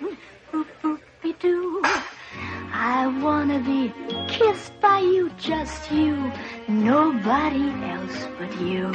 I 2.72 3.06
wanna 3.22 3.60
be 3.60 3.92
kissed 4.28 4.72
by 4.80 5.00
you, 5.00 5.30
just 5.38 5.90
you, 5.90 6.30
nobody 6.68 7.70
else 7.94 8.28
but 8.38 8.52
you. 8.60 8.92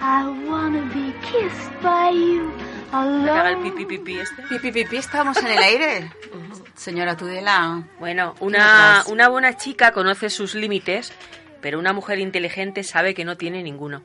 I 0.00 0.28
wanna 0.48 0.84
be 0.92 1.12
kissed 1.22 1.72
by 1.82 2.10
you 2.10 2.52
haga 2.92 3.50
el 3.50 3.56
alone. 3.56 3.70
pipi 3.70 3.84
pipi 3.86 4.18
este. 4.18 4.42
Pipi, 4.42 4.72
pipi, 4.72 4.96
estamos 4.96 5.36
en 5.38 5.46
el 5.48 5.58
aire. 5.58 6.10
Señora 6.74 7.16
Tudela. 7.16 7.82
Bueno, 7.98 8.34
una, 8.40 9.04
una 9.08 9.28
buena 9.28 9.56
chica 9.56 9.92
conoce 9.92 10.30
sus 10.30 10.54
límites, 10.54 11.12
pero 11.66 11.80
una 11.80 11.92
mujer 11.92 12.20
inteligente 12.20 12.84
sabe 12.84 13.12
que 13.12 13.24
no 13.24 13.36
tiene 13.36 13.60
ninguno. 13.60 14.00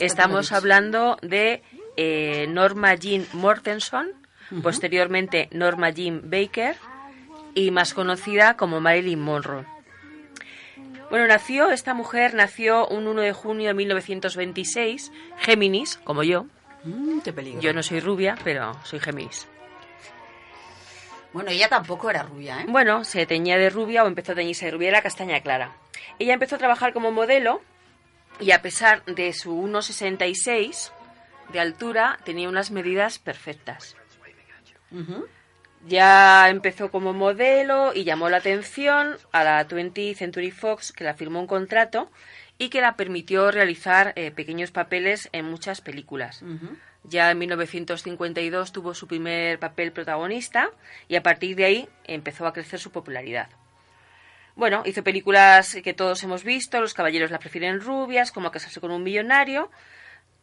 Estamos 0.00 0.52
hablando 0.52 1.16
de 1.22 1.62
eh, 1.96 2.46
Norma 2.50 2.94
Jean 2.94 3.26
Mortenson, 3.32 4.12
posteriormente 4.62 5.48
Norma 5.50 5.88
Jean 5.88 6.20
Baker 6.28 6.76
y 7.54 7.70
más 7.70 7.94
conocida 7.94 8.58
como 8.58 8.82
Marilyn 8.82 9.18
Monroe. 9.18 9.64
Bueno, 11.08 11.26
nació, 11.26 11.70
esta 11.70 11.94
mujer 11.94 12.34
nació 12.34 12.86
un 12.86 13.06
1 13.06 13.22
de 13.22 13.32
junio 13.32 13.68
de 13.68 13.74
1926, 13.74 15.10
Géminis, 15.38 15.96
como 16.04 16.22
yo. 16.22 16.44
Mm, 16.84 17.20
qué 17.20 17.32
peligro. 17.32 17.62
Yo 17.62 17.72
no 17.72 17.82
soy 17.82 18.00
rubia, 18.00 18.36
pero 18.44 18.74
soy 18.84 19.00
Géminis. 19.00 19.48
Bueno, 21.34 21.50
ella 21.50 21.68
tampoco 21.68 22.08
era 22.10 22.22
rubia, 22.22 22.60
¿eh? 22.60 22.66
Bueno, 22.68 23.02
se 23.02 23.26
teñía 23.26 23.58
de 23.58 23.68
rubia 23.68 24.04
o 24.04 24.06
empezó 24.06 24.32
a 24.32 24.34
teñirse 24.36 24.66
de 24.66 24.70
rubia, 24.70 24.88
era 24.90 25.02
castaña 25.02 25.40
clara. 25.40 25.72
Ella 26.20 26.32
empezó 26.32 26.54
a 26.54 26.58
trabajar 26.58 26.92
como 26.92 27.10
modelo 27.10 27.60
y 28.38 28.52
a 28.52 28.62
pesar 28.62 29.04
de 29.04 29.32
su 29.32 29.52
1,66 29.52 30.92
de 31.52 31.58
altura, 31.60 32.20
tenía 32.24 32.48
unas 32.48 32.70
medidas 32.70 33.18
perfectas. 33.18 33.96
Ya 35.86 36.48
empezó 36.48 36.92
como 36.92 37.12
modelo 37.12 37.92
y 37.92 38.04
llamó 38.04 38.28
la 38.28 38.36
atención 38.36 39.16
a 39.32 39.42
la 39.42 39.66
20th 39.66 40.14
Century 40.14 40.52
Fox, 40.52 40.92
que 40.92 41.02
la 41.02 41.14
firmó 41.14 41.40
un 41.40 41.48
contrato 41.48 42.12
y 42.58 42.68
que 42.68 42.80
la 42.80 42.94
permitió 42.94 43.50
realizar 43.50 44.12
eh, 44.14 44.30
pequeños 44.30 44.70
papeles 44.70 45.28
en 45.32 45.46
muchas 45.46 45.80
películas. 45.80 46.42
Ujú. 46.42 46.76
Ya 47.04 47.30
en 47.30 47.38
1952 47.38 48.72
tuvo 48.72 48.94
su 48.94 49.06
primer 49.06 49.58
papel 49.58 49.92
protagonista 49.92 50.70
y 51.06 51.16
a 51.16 51.22
partir 51.22 51.54
de 51.56 51.64
ahí 51.64 51.88
empezó 52.04 52.46
a 52.46 52.52
crecer 52.52 52.80
su 52.80 52.90
popularidad. 52.90 53.48
Bueno, 54.56 54.82
hizo 54.86 55.02
películas 55.02 55.76
que 55.82 55.94
todos 55.94 56.22
hemos 56.22 56.44
visto, 56.44 56.80
Los 56.80 56.94
caballeros 56.94 57.30
la 57.30 57.38
prefieren 57.38 57.80
rubias, 57.80 58.30
como 58.30 58.50
casarse 58.50 58.80
con 58.80 58.90
un 58.90 59.02
millonario. 59.02 59.70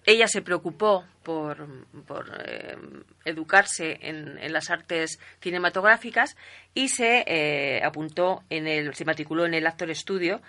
Ella 0.06 0.28
se 0.28 0.42
preocupó 0.42 1.06
por, 1.24 1.68
por, 2.06 2.44
eh, 2.46 2.76
educarse 3.24 4.00
en, 4.02 4.38
en 4.40 4.52
las 4.52 4.70
artes 4.70 5.20
cinematográficas 5.40 6.36
y 6.74 6.90
se 6.90 7.24
eh, 7.28 7.84
apuntó 7.84 8.44
en 8.50 8.68
el, 8.68 8.96
se 8.96 9.06
matriculó 9.06 9.46
en 9.46 9.54
el 9.54 9.68
Actor 9.68 9.96
Studio 9.96 10.42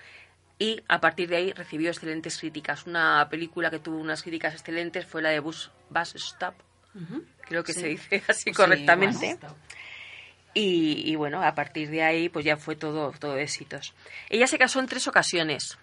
y 0.58 0.82
a 0.88 1.00
partir 1.00 1.28
de 1.28 1.36
ahí 1.36 1.52
recibió 1.52 1.90
excelentes 1.90 2.38
críticas. 2.38 2.86
Una 2.86 3.28
película 3.30 3.70
que 3.70 3.78
tuvo 3.78 3.96
unas 3.98 4.22
críticas 4.22 4.54
excelentes 4.54 5.06
fue 5.06 5.22
la 5.22 5.30
de 5.30 5.40
Bus, 5.40 5.70
Bus 5.90 6.14
Stop, 6.14 6.54
creo 7.42 7.64
que 7.64 7.72
Sí. 7.72 7.80
se 7.80 7.86
dice 7.88 8.22
así 8.28 8.42
Sí, 8.44 8.52
correctamente. 8.52 9.38
Y, 10.54 11.10
y 11.10 11.16
bueno, 11.16 11.42
a 11.42 11.54
partir 11.54 11.88
de 11.90 12.02
ahí 12.02 12.28
pues 12.28 12.44
ya 12.44 12.56
fue 12.56 12.76
todo, 12.76 13.12
todo 13.18 13.38
éxitos. 13.38 13.94
Ella 14.28 14.46
se 14.46 14.58
casó 14.58 14.80
en 14.80 14.86
tres 14.86 15.08
ocasiones. 15.08 15.78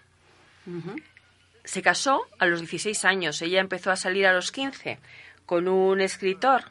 Se 1.64 1.82
casó 1.82 2.26
a 2.38 2.46
los 2.46 2.60
16 2.60 3.04
años. 3.04 3.42
Ella 3.42 3.60
empezó 3.60 3.90
a 3.90 3.96
salir 3.96 4.26
a 4.26 4.32
los 4.32 4.52
15 4.52 4.98
con 5.46 5.66
un 5.68 6.00
escritor 6.00 6.64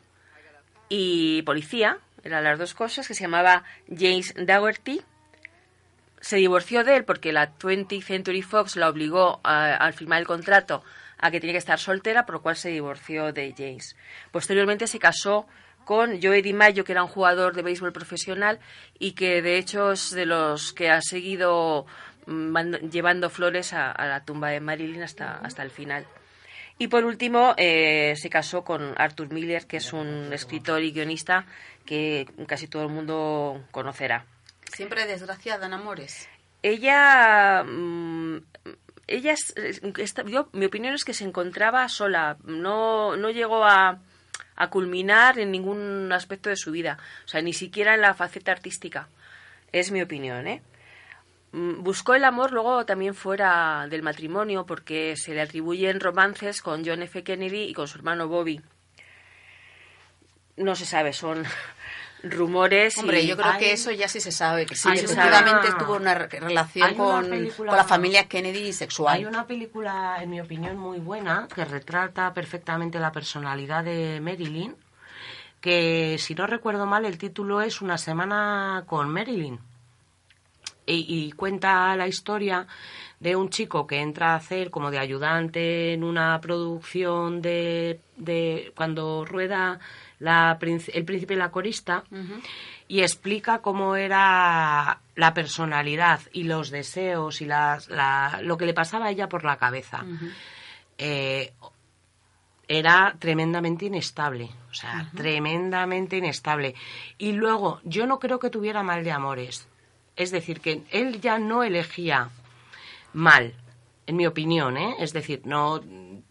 y 0.87 1.41
policía, 1.43 1.97
eran 2.23 2.43
las 2.45 2.57
dos 2.57 2.73
cosas, 2.73 3.07
que 3.07 3.13
se 3.13 3.23
llamaba 3.23 3.63
James 3.89 4.33
Daugherty. 4.37 5.01
Se 6.21 6.37
divorció 6.37 6.83
de 6.83 6.97
él 6.97 7.05
porque 7.05 7.31
la 7.31 7.53
20th 7.57 8.03
Century 8.03 8.41
Fox 8.41 8.75
la 8.75 8.89
obligó 8.89 9.39
a- 9.43 9.75
al 9.75 9.93
firmar 9.93 10.19
el 10.19 10.27
contrato 10.27 10.83
a 11.17 11.31
que 11.31 11.39
tenía 11.39 11.53
que 11.53 11.57
estar 11.59 11.79
soltera, 11.79 12.25
por 12.25 12.35
lo 12.35 12.41
cual 12.41 12.55
se 12.55 12.69
divorció 12.69 13.31
de 13.33 13.53
James. 13.57 13.95
Posteriormente 14.31 14.87
se 14.87 14.99
casó 14.99 15.47
con 15.85 16.21
Joey 16.21 16.41
DiMaggio, 16.41 16.83
que 16.83 16.91
era 16.91 17.03
un 17.03 17.09
jugador 17.09 17.55
de 17.55 17.61
béisbol 17.63 17.91
profesional 17.91 18.59
y 18.99 19.13
que 19.13 19.41
de 19.41 19.57
hecho 19.57 19.91
es 19.91 20.11
de 20.11 20.25
los 20.25 20.71
que 20.73 20.89
ha 20.91 21.01
seguido 21.01 21.85
mm, 22.27 22.57
llevando 22.91 23.29
flores 23.29 23.73
a, 23.73 23.91
a 23.91 24.05
la 24.05 24.23
tumba 24.23 24.49
de 24.49 24.59
Marilyn 24.59 25.01
hasta, 25.03 25.37
hasta 25.39 25.63
el 25.63 25.71
final. 25.71 26.05
Y 26.77 26.87
por 26.87 27.03
último, 27.03 27.55
eh, 27.57 28.13
se 28.15 28.29
casó 28.29 28.63
con 28.63 28.93
Arthur 28.97 29.33
Miller, 29.33 29.65
que 29.67 29.77
es 29.77 29.91
un 29.91 30.31
escritor 30.31 30.81
y 30.83 30.91
guionista 30.91 31.45
que 31.85 32.25
casi 32.47 32.67
todo 32.67 32.83
el 32.83 32.89
mundo 32.89 33.65
conocerá. 33.71 34.25
Siempre 34.69 35.05
desgraciada 35.07 35.65
en 35.67 35.73
amores. 35.73 36.27
Ella, 36.63 37.63
mm, 37.63 38.37
esta- 39.07 40.23
yo, 40.23 40.49
mi 40.53 40.65
opinión 40.65 40.93
es 40.93 41.03
que 41.03 41.13
se 41.13 41.23
encontraba 41.23 41.87
sola, 41.89 42.37
no, 42.43 43.15
no 43.17 43.29
llegó 43.29 43.65
a, 43.65 43.99
a 44.55 44.69
culminar 44.69 45.39
en 45.39 45.51
ningún 45.51 46.11
aspecto 46.11 46.49
de 46.49 46.55
su 46.57 46.71
vida, 46.71 46.97
o 47.25 47.27
sea, 47.27 47.41
ni 47.41 47.53
siquiera 47.53 47.95
en 47.95 48.01
la 48.01 48.13
faceta 48.13 48.51
artística. 48.51 49.07
Es 49.71 49.91
mi 49.91 50.01
opinión, 50.01 50.47
¿eh? 50.47 50.61
Mm, 51.51 51.81
Buscó 51.81 52.13
el 52.13 52.25
amor 52.25 52.51
luego 52.51 52.85
también 52.85 53.15
fuera 53.15 53.87
del 53.89 54.03
matrimonio 54.03 54.65
porque 54.65 55.15
se 55.17 55.33
le 55.33 55.41
atribuyen 55.41 55.99
romances 55.99 56.61
con 56.61 56.85
John 56.85 57.01
F. 57.03 57.23
Kennedy 57.23 57.63
y 57.63 57.73
con 57.73 57.87
su 57.87 57.97
hermano 57.97 58.27
Bobby. 58.27 58.61
No 60.57 60.75
se 60.75 60.85
sabe, 60.85 61.13
son 61.13 61.43
rumores. 62.23 62.97
y- 62.97 62.99
Hombre, 62.99 63.25
yo 63.25 63.35
creo 63.37 63.51
hay- 63.51 63.59
que 63.59 63.71
eso 63.73 63.91
ya 63.91 64.07
sí 64.07 64.19
se 64.19 64.31
sabe, 64.31 64.65
que 64.65 64.75
sí, 64.75 64.89
Hay 64.89 64.99
una- 64.99 65.05
efectivamente 65.05 65.67
tuvo 65.79 65.95
una 65.95 66.13
re- 66.15 66.27
relación 66.39 66.89
una 66.93 66.97
con, 66.97 67.29
película- 67.29 67.69
con 67.71 67.77
la 67.77 67.83
familia 67.85 68.27
Kennedy 68.27 68.73
sexual. 68.73 69.15
Hay 69.17 69.25
una 69.25 69.45
película, 69.47 70.17
en 70.21 70.29
mi 70.29 70.41
opinión, 70.41 70.77
muy 70.77 70.99
buena 70.99 71.47
que 71.53 71.63
retrata 71.65 72.33
perfectamente 72.33 72.99
la 72.99 73.11
personalidad 73.11 73.83
de 73.83 74.19
Marilyn, 74.21 74.75
que 75.61 76.17
si 76.19 76.35
no 76.35 76.47
recuerdo 76.47 76.85
mal 76.85 77.05
el 77.05 77.17
título 77.17 77.61
es 77.61 77.81
Una 77.81 77.97
semana 77.97 78.83
con 78.87 79.09
Marilyn. 79.09 79.59
Y, 80.85 81.05
y 81.07 81.31
cuenta 81.33 81.95
la 81.95 82.07
historia 82.07 82.65
de 83.19 83.35
un 83.35 83.49
chico 83.49 83.85
que 83.85 83.99
entra 84.01 84.31
a 84.33 84.37
hacer 84.37 84.71
como 84.71 84.89
de 84.89 84.97
ayudante 84.97 85.93
en 85.93 86.03
una 86.03 86.39
producción 86.41 87.41
de, 87.43 87.99
de 88.15 88.71
cuando 88.75 89.23
rueda 89.23 89.79
la, 90.19 90.57
el 90.93 91.05
príncipe 91.05 91.33
y 91.33 91.37
la 91.37 91.49
corista 91.51 92.03
y 92.87 93.01
explica 93.01 93.59
cómo 93.59 93.95
era 93.95 94.99
la 95.15 95.33
personalidad 95.33 96.19
y 96.33 96.43
los 96.43 96.69
deseos 96.71 97.41
y 97.41 97.45
las, 97.45 97.87
la- 97.89 98.39
lo 98.43 98.57
que 98.57 98.65
le 98.65 98.73
pasaba 98.73 99.05
a 99.07 99.11
ella 99.11 99.29
por 99.29 99.43
la 99.45 99.57
cabeza. 99.57 100.03
Eh, 100.97 101.53
era 102.67 103.15
tremendamente 103.17 103.85
inestable, 103.85 104.49
o 104.69 104.73
sea, 104.73 105.09
tremendamente 105.15 106.17
inestable. 106.17 106.75
Y 107.17 107.31
luego, 107.31 107.79
yo 107.83 108.05
no 108.05 108.19
creo 108.19 108.37
que 108.37 108.51
tuviera 108.51 108.83
mal 108.83 109.03
de 109.03 109.11
amores. 109.11 109.67
Es 110.15 110.29
decir, 110.31 110.59
que 110.61 110.83
él 110.91 111.19
ya 111.19 111.39
no 111.39 111.63
elegía 111.63 112.29
mal, 113.13 113.55
en 114.05 114.15
mi 114.17 114.27
opinión, 114.27 114.77
¿eh? 114.77 114.95
Es 114.99 115.13
decir, 115.13 115.41
no, 115.45 115.81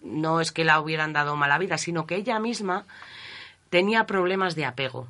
no 0.02 0.40
es 0.40 0.52
que 0.52 0.64
la 0.64 0.80
hubieran 0.80 1.12
dado 1.12 1.34
mala 1.34 1.58
vida, 1.58 1.76
sino 1.76 2.06
que 2.06 2.14
ella 2.16 2.38
misma 2.38 2.84
tenía 3.70 4.06
problemas 4.06 4.54
de 4.54 4.64
apego. 4.64 5.08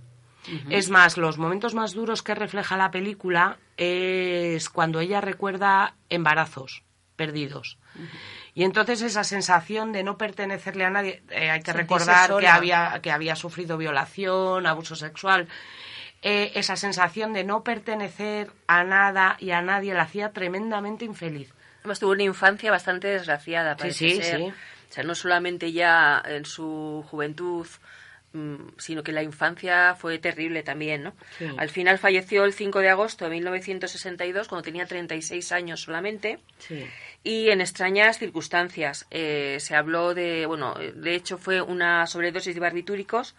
Es 0.70 0.88
más, 0.88 1.18
los 1.18 1.36
momentos 1.36 1.74
más 1.74 1.92
duros 1.92 2.22
que 2.22 2.34
refleja 2.34 2.78
la 2.78 2.90
película 2.90 3.58
es 3.76 4.70
cuando 4.70 5.00
ella 5.00 5.20
recuerda 5.20 5.94
embarazos 6.08 6.82
perdidos. 7.16 7.76
Y 8.54 8.64
entonces 8.64 9.02
esa 9.02 9.24
sensación 9.24 9.92
de 9.92 10.02
no 10.04 10.16
pertenecerle 10.16 10.84
a 10.86 10.90
nadie, 10.90 11.22
eh, 11.30 11.50
hay 11.50 11.60
que 11.60 11.72
Sentirse 11.72 11.72
recordar 11.72 12.36
que 12.38 12.48
había, 12.48 12.98
que 13.02 13.10
había 13.10 13.36
sufrido 13.36 13.76
violación, 13.76 14.66
abuso 14.66 14.96
sexual, 14.96 15.48
eh, 16.22 16.52
esa 16.54 16.76
sensación 16.76 17.32
de 17.34 17.44
no 17.44 17.62
pertenecer 17.62 18.50
a 18.68 18.84
nada 18.84 19.36
y 19.40 19.50
a 19.50 19.60
nadie 19.60 19.92
la 19.94 20.02
hacía 20.04 20.32
tremendamente 20.32 21.04
infeliz. 21.04 21.52
Además 21.80 21.98
tuvo 22.00 22.12
una 22.12 22.22
infancia 22.22 22.70
bastante 22.70 23.08
desgraciada, 23.08 23.74
Sí, 23.74 23.78
parece 23.80 24.10
sí, 24.10 24.22
ser. 24.22 24.38
sí. 24.38 24.44
O 24.46 24.92
sea, 24.92 25.04
no 25.04 25.14
solamente 25.14 25.72
ya 25.72 26.22
en 26.24 26.44
su 26.46 27.04
juventud, 27.10 27.66
sino 28.76 29.02
que 29.02 29.12
la 29.12 29.22
infancia 29.22 29.94
fue 29.94 30.18
terrible 30.18 30.62
también, 30.62 31.02
¿no? 31.02 31.14
Sí. 31.38 31.46
Al 31.56 31.70
final 31.70 31.98
falleció 31.98 32.44
el 32.44 32.52
5 32.52 32.80
de 32.80 32.90
agosto 32.90 33.24
de 33.24 33.30
1962, 33.30 34.48
cuando 34.48 34.62
tenía 34.64 34.86
36 34.86 35.50
años 35.52 35.80
solamente, 35.80 36.38
Sí. 36.58 36.84
y 37.24 37.48
en 37.50 37.60
extrañas 37.60 38.18
circunstancias. 38.18 39.06
Eh, 39.10 39.56
se 39.60 39.74
habló 39.74 40.14
de, 40.14 40.46
bueno, 40.46 40.74
de 40.74 41.14
hecho 41.14 41.38
fue 41.38 41.60
una 41.62 42.06
sobredosis 42.06 42.54
de 42.54 42.60
barbitúricos. 42.60 43.34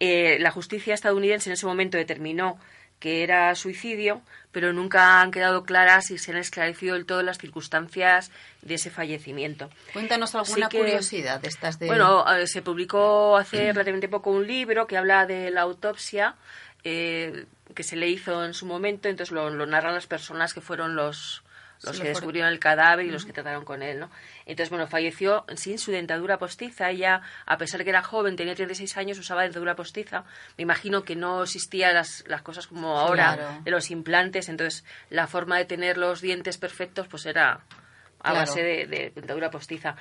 Eh, 0.00 0.38
la 0.40 0.50
justicia 0.50 0.94
estadounidense 0.94 1.48
en 1.50 1.54
ese 1.54 1.66
momento 1.66 1.96
determinó 1.96 2.58
que 2.98 3.22
era 3.22 3.54
suicidio, 3.54 4.22
pero 4.50 4.72
nunca 4.72 5.20
han 5.20 5.30
quedado 5.30 5.64
claras 5.64 6.10
y 6.10 6.18
se 6.18 6.30
han 6.32 6.38
esclarecido 6.38 6.94
del 6.94 7.06
todo 7.06 7.22
las 7.22 7.38
circunstancias 7.38 8.30
de 8.62 8.74
ese 8.74 8.90
fallecimiento. 8.90 9.68
Cuéntanos 9.92 10.34
alguna 10.34 10.68
que- 10.68 10.78
curiosidad 10.78 11.40
de 11.40 11.48
estas 11.48 11.78
de... 11.78 11.86
Bueno, 11.86 12.24
eh, 12.36 12.46
se 12.46 12.62
publicó 12.62 13.36
hace 13.36 13.58
relativamente 13.72 14.08
poco 14.08 14.30
un 14.30 14.46
libro 14.46 14.86
que 14.86 14.96
habla 14.96 15.26
de 15.26 15.50
la 15.50 15.60
autopsia 15.62 16.34
eh, 16.82 17.46
que 17.74 17.82
se 17.82 17.96
le 17.96 18.08
hizo 18.08 18.44
en 18.44 18.54
su 18.54 18.66
momento, 18.66 19.08
entonces 19.08 19.32
lo, 19.32 19.50
lo 19.50 19.66
narran 19.66 19.94
las 19.94 20.06
personas 20.06 20.52
que 20.54 20.60
fueron 20.60 20.96
los, 20.96 21.42
los 21.84 21.96
Sí, 21.96 22.02
que 22.02 22.08
descubrieron 22.08 22.50
el 22.52 22.58
cadáver 22.58 23.06
y 23.06 23.10
los 23.10 23.24
que 23.24 23.32
trataron 23.32 23.64
con 23.64 23.82
él, 23.82 24.00
¿no? 24.00 24.10
Entonces, 24.46 24.70
bueno, 24.70 24.86
falleció 24.86 25.44
sin 25.56 25.78
su 25.78 25.90
dentadura 25.92 26.38
postiza. 26.38 26.90
Ella, 26.90 27.22
a 27.46 27.56
pesar 27.58 27.78
de 27.78 27.84
que 27.84 27.90
era 27.90 28.02
joven, 28.02 28.36
tenía 28.36 28.54
36 28.54 28.96
años, 28.96 29.18
usaba 29.18 29.42
dentadura 29.42 29.74
postiza. 29.76 30.24
Me 30.58 30.62
imagino 30.62 31.04
que 31.04 31.16
no 31.16 31.42
existían 31.42 31.94
las, 31.94 32.24
las 32.26 32.42
cosas 32.42 32.66
como 32.66 32.98
ahora 32.98 33.34
Claro. 33.36 33.60
de 33.64 33.70
los 33.70 33.90
implantes, 33.90 34.48
entonces 34.48 34.84
la 35.10 35.26
forma 35.26 35.56
de 35.58 35.64
tener 35.64 35.96
los 35.98 36.20
dientes 36.20 36.58
perfectos 36.58 37.06
pues 37.08 37.26
era 37.26 37.52
a 37.52 38.30
Claro. 38.30 38.36
base 38.38 38.62
de, 38.62 38.86
de 38.86 39.12
dentadura 39.14 39.50
postiza. 39.50 39.96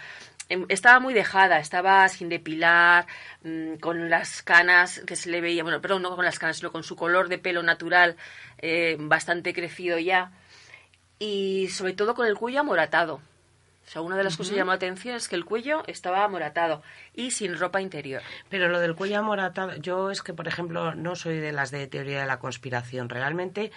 Em, 0.50 0.66
Estaba 0.70 1.00
muy 1.02 1.14
dejada, 1.14 1.60
estaba 1.60 2.08
sin 2.10 2.30
depilar, 2.30 3.06
mm, 3.44 3.76
con 3.76 4.10
las 4.10 4.42
canas 4.44 5.02
que 5.06 5.16
se 5.18 5.30
le 5.30 5.42
veía, 5.42 5.64
bueno, 5.64 5.82
perdón, 5.82 6.02
no 6.04 6.16
con 6.16 6.24
las 6.26 6.40
canas, 6.40 6.58
sino 6.58 6.72
con 6.72 6.84
su 6.84 6.96
color 6.96 7.28
de 7.30 7.38
pelo 7.38 7.64
natural 7.64 8.16
eh, 8.60 8.96
bastante 9.00 9.54
crecido 9.54 9.98
ya, 10.00 10.32
y 11.20 11.68
sobre 11.70 11.94
todo 11.94 12.16
con 12.16 12.28
el 12.28 12.36
cuello 12.36 12.62
amoratado. 12.62 13.22
O 13.86 13.90
sea, 13.90 14.02
una 14.02 14.16
de 14.16 14.24
las 14.24 14.38
cosas 14.38 14.52
que 14.52 14.58
llamó 14.58 14.72
la 14.72 14.76
atención 14.76 15.16
es 15.16 15.28
que 15.28 15.36
el 15.36 15.44
cuello 15.44 15.84
estaba 15.88 16.24
amoratado 16.24 16.82
y 17.14 17.32
sin 17.32 17.58
ropa 17.58 17.82
interior. 17.82 18.22
Pero 18.50 18.70
lo 18.70 18.80
del 18.80 18.96
cuello 18.96 19.20
amoratado, 19.20 19.76
yo 19.76 20.10
es 20.10 20.22
que, 20.22 20.34
por 20.34 20.48
ejemplo, 20.48 20.96
no 20.96 21.16
soy 21.16 21.38
de 21.40 21.52
las 21.52 21.70
de 21.70 21.88
teoría 21.88 22.22
de 22.22 22.28
la 22.28 22.40
conspiración. 22.40 23.10
Realmente 23.10 23.72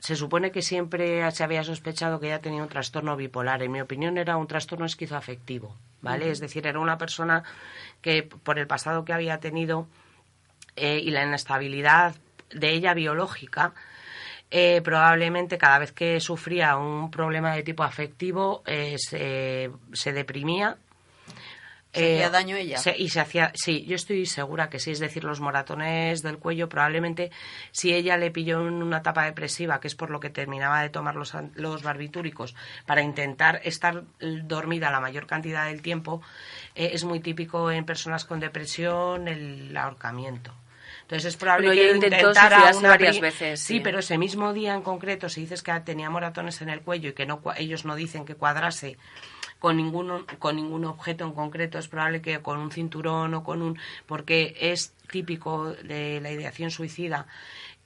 se 0.00 0.16
supone 0.16 0.50
que 0.50 0.62
siempre 0.62 1.30
se 1.30 1.44
había 1.44 1.64
sospechado 1.64 2.20
que 2.20 2.26
ella 2.26 2.40
tenía 2.40 2.62
un 2.62 2.68
trastorno 2.68 3.16
bipolar. 3.16 3.62
En 3.62 3.72
mi 3.72 3.80
opinión 3.80 4.18
era 4.18 4.36
un 4.36 4.46
trastorno 4.46 4.84
esquizoafectivo, 4.84 5.74
¿vale? 6.02 6.30
Es 6.30 6.40
decir, 6.40 6.66
era 6.66 6.80
una 6.80 6.98
persona 6.98 7.44
que 8.02 8.22
por 8.22 8.58
el 8.58 8.66
pasado 8.66 9.04
que 9.04 9.12
había 9.12 9.38
tenido 9.38 9.86
eh, 10.74 11.00
y 11.02 11.10
la 11.10 11.24
inestabilidad 11.24 12.14
de 12.50 12.70
ella 12.70 12.94
biológica, 12.94 13.72
eh, 14.50 14.80
probablemente 14.82 15.58
cada 15.58 15.78
vez 15.78 15.92
que 15.92 16.20
sufría 16.20 16.76
un 16.76 17.10
problema 17.10 17.54
de 17.54 17.62
tipo 17.62 17.82
afectivo 17.82 18.62
eh, 18.66 18.96
se, 18.98 19.70
se 19.92 20.12
deprimía. 20.12 20.76
¿Se 21.92 22.02
hacía 22.16 22.30
daño 22.30 22.56
ella? 22.56 22.76
se- 22.76 22.94
y 22.98 23.08
se 23.08 23.20
hacía, 23.20 23.52
sí, 23.54 23.86
yo 23.86 23.96
estoy 23.96 24.26
segura 24.26 24.68
que 24.68 24.78
sí, 24.78 24.90
es 24.90 24.98
decir, 24.98 25.24
los 25.24 25.40
moratones 25.40 26.20
del 26.22 26.36
cuello, 26.36 26.68
probablemente 26.68 27.30
si 27.72 27.94
ella 27.94 28.18
le 28.18 28.30
pilló 28.30 28.60
en 28.68 28.82
una 28.82 28.98
etapa 28.98 29.24
depresiva, 29.24 29.80
que 29.80 29.88
es 29.88 29.94
por 29.94 30.10
lo 30.10 30.20
que 30.20 30.28
terminaba 30.28 30.82
de 30.82 30.90
tomar 30.90 31.14
los, 31.16 31.32
los 31.54 31.82
barbitúricos, 31.82 32.54
para 32.84 33.00
intentar 33.00 33.62
estar 33.64 34.04
eh, 34.20 34.40
dormida 34.44 34.90
la 34.90 35.00
mayor 35.00 35.26
cantidad 35.26 35.66
del 35.68 35.80
tiempo, 35.80 36.20
eh, 36.74 36.90
es 36.92 37.04
muy 37.04 37.20
típico 37.20 37.70
en 37.70 37.86
personas 37.86 38.26
con 38.26 38.40
depresión 38.40 39.26
el 39.26 39.74
ahorcamiento. 39.74 40.52
Entonces 41.06 41.26
es 41.26 41.36
probable 41.36 41.68
Bueno, 41.68 41.82
que 42.00 42.06
intentó 42.06 42.30
una 42.32 42.88
varias 42.88 43.20
veces, 43.20 43.60
Sí, 43.60 43.74
sí. 43.74 43.80
pero 43.80 44.00
ese 44.00 44.18
mismo 44.18 44.52
día 44.52 44.74
en 44.74 44.82
concreto, 44.82 45.28
si 45.28 45.42
dices 45.42 45.62
que 45.62 45.72
tenía 45.84 46.10
moratones 46.10 46.60
en 46.62 46.68
el 46.68 46.80
cuello 46.80 47.10
y 47.10 47.12
que 47.12 47.26
no 47.26 47.40
ellos 47.56 47.84
no 47.84 47.94
dicen 47.94 48.24
que 48.24 48.34
cuadrase 48.34 48.98
con 49.60 49.76
ningún, 49.76 50.26
con 50.40 50.56
ningún 50.56 50.84
objeto 50.84 51.24
en 51.24 51.32
concreto, 51.32 51.78
es 51.78 51.86
probable 51.86 52.20
que 52.20 52.40
con 52.40 52.58
un 52.58 52.72
cinturón 52.72 53.34
o 53.34 53.44
con 53.44 53.62
un... 53.62 53.78
porque 54.06 54.56
es 54.60 54.94
típico 55.08 55.72
de 55.74 56.20
la 56.20 56.32
ideación 56.32 56.72
suicida 56.72 57.28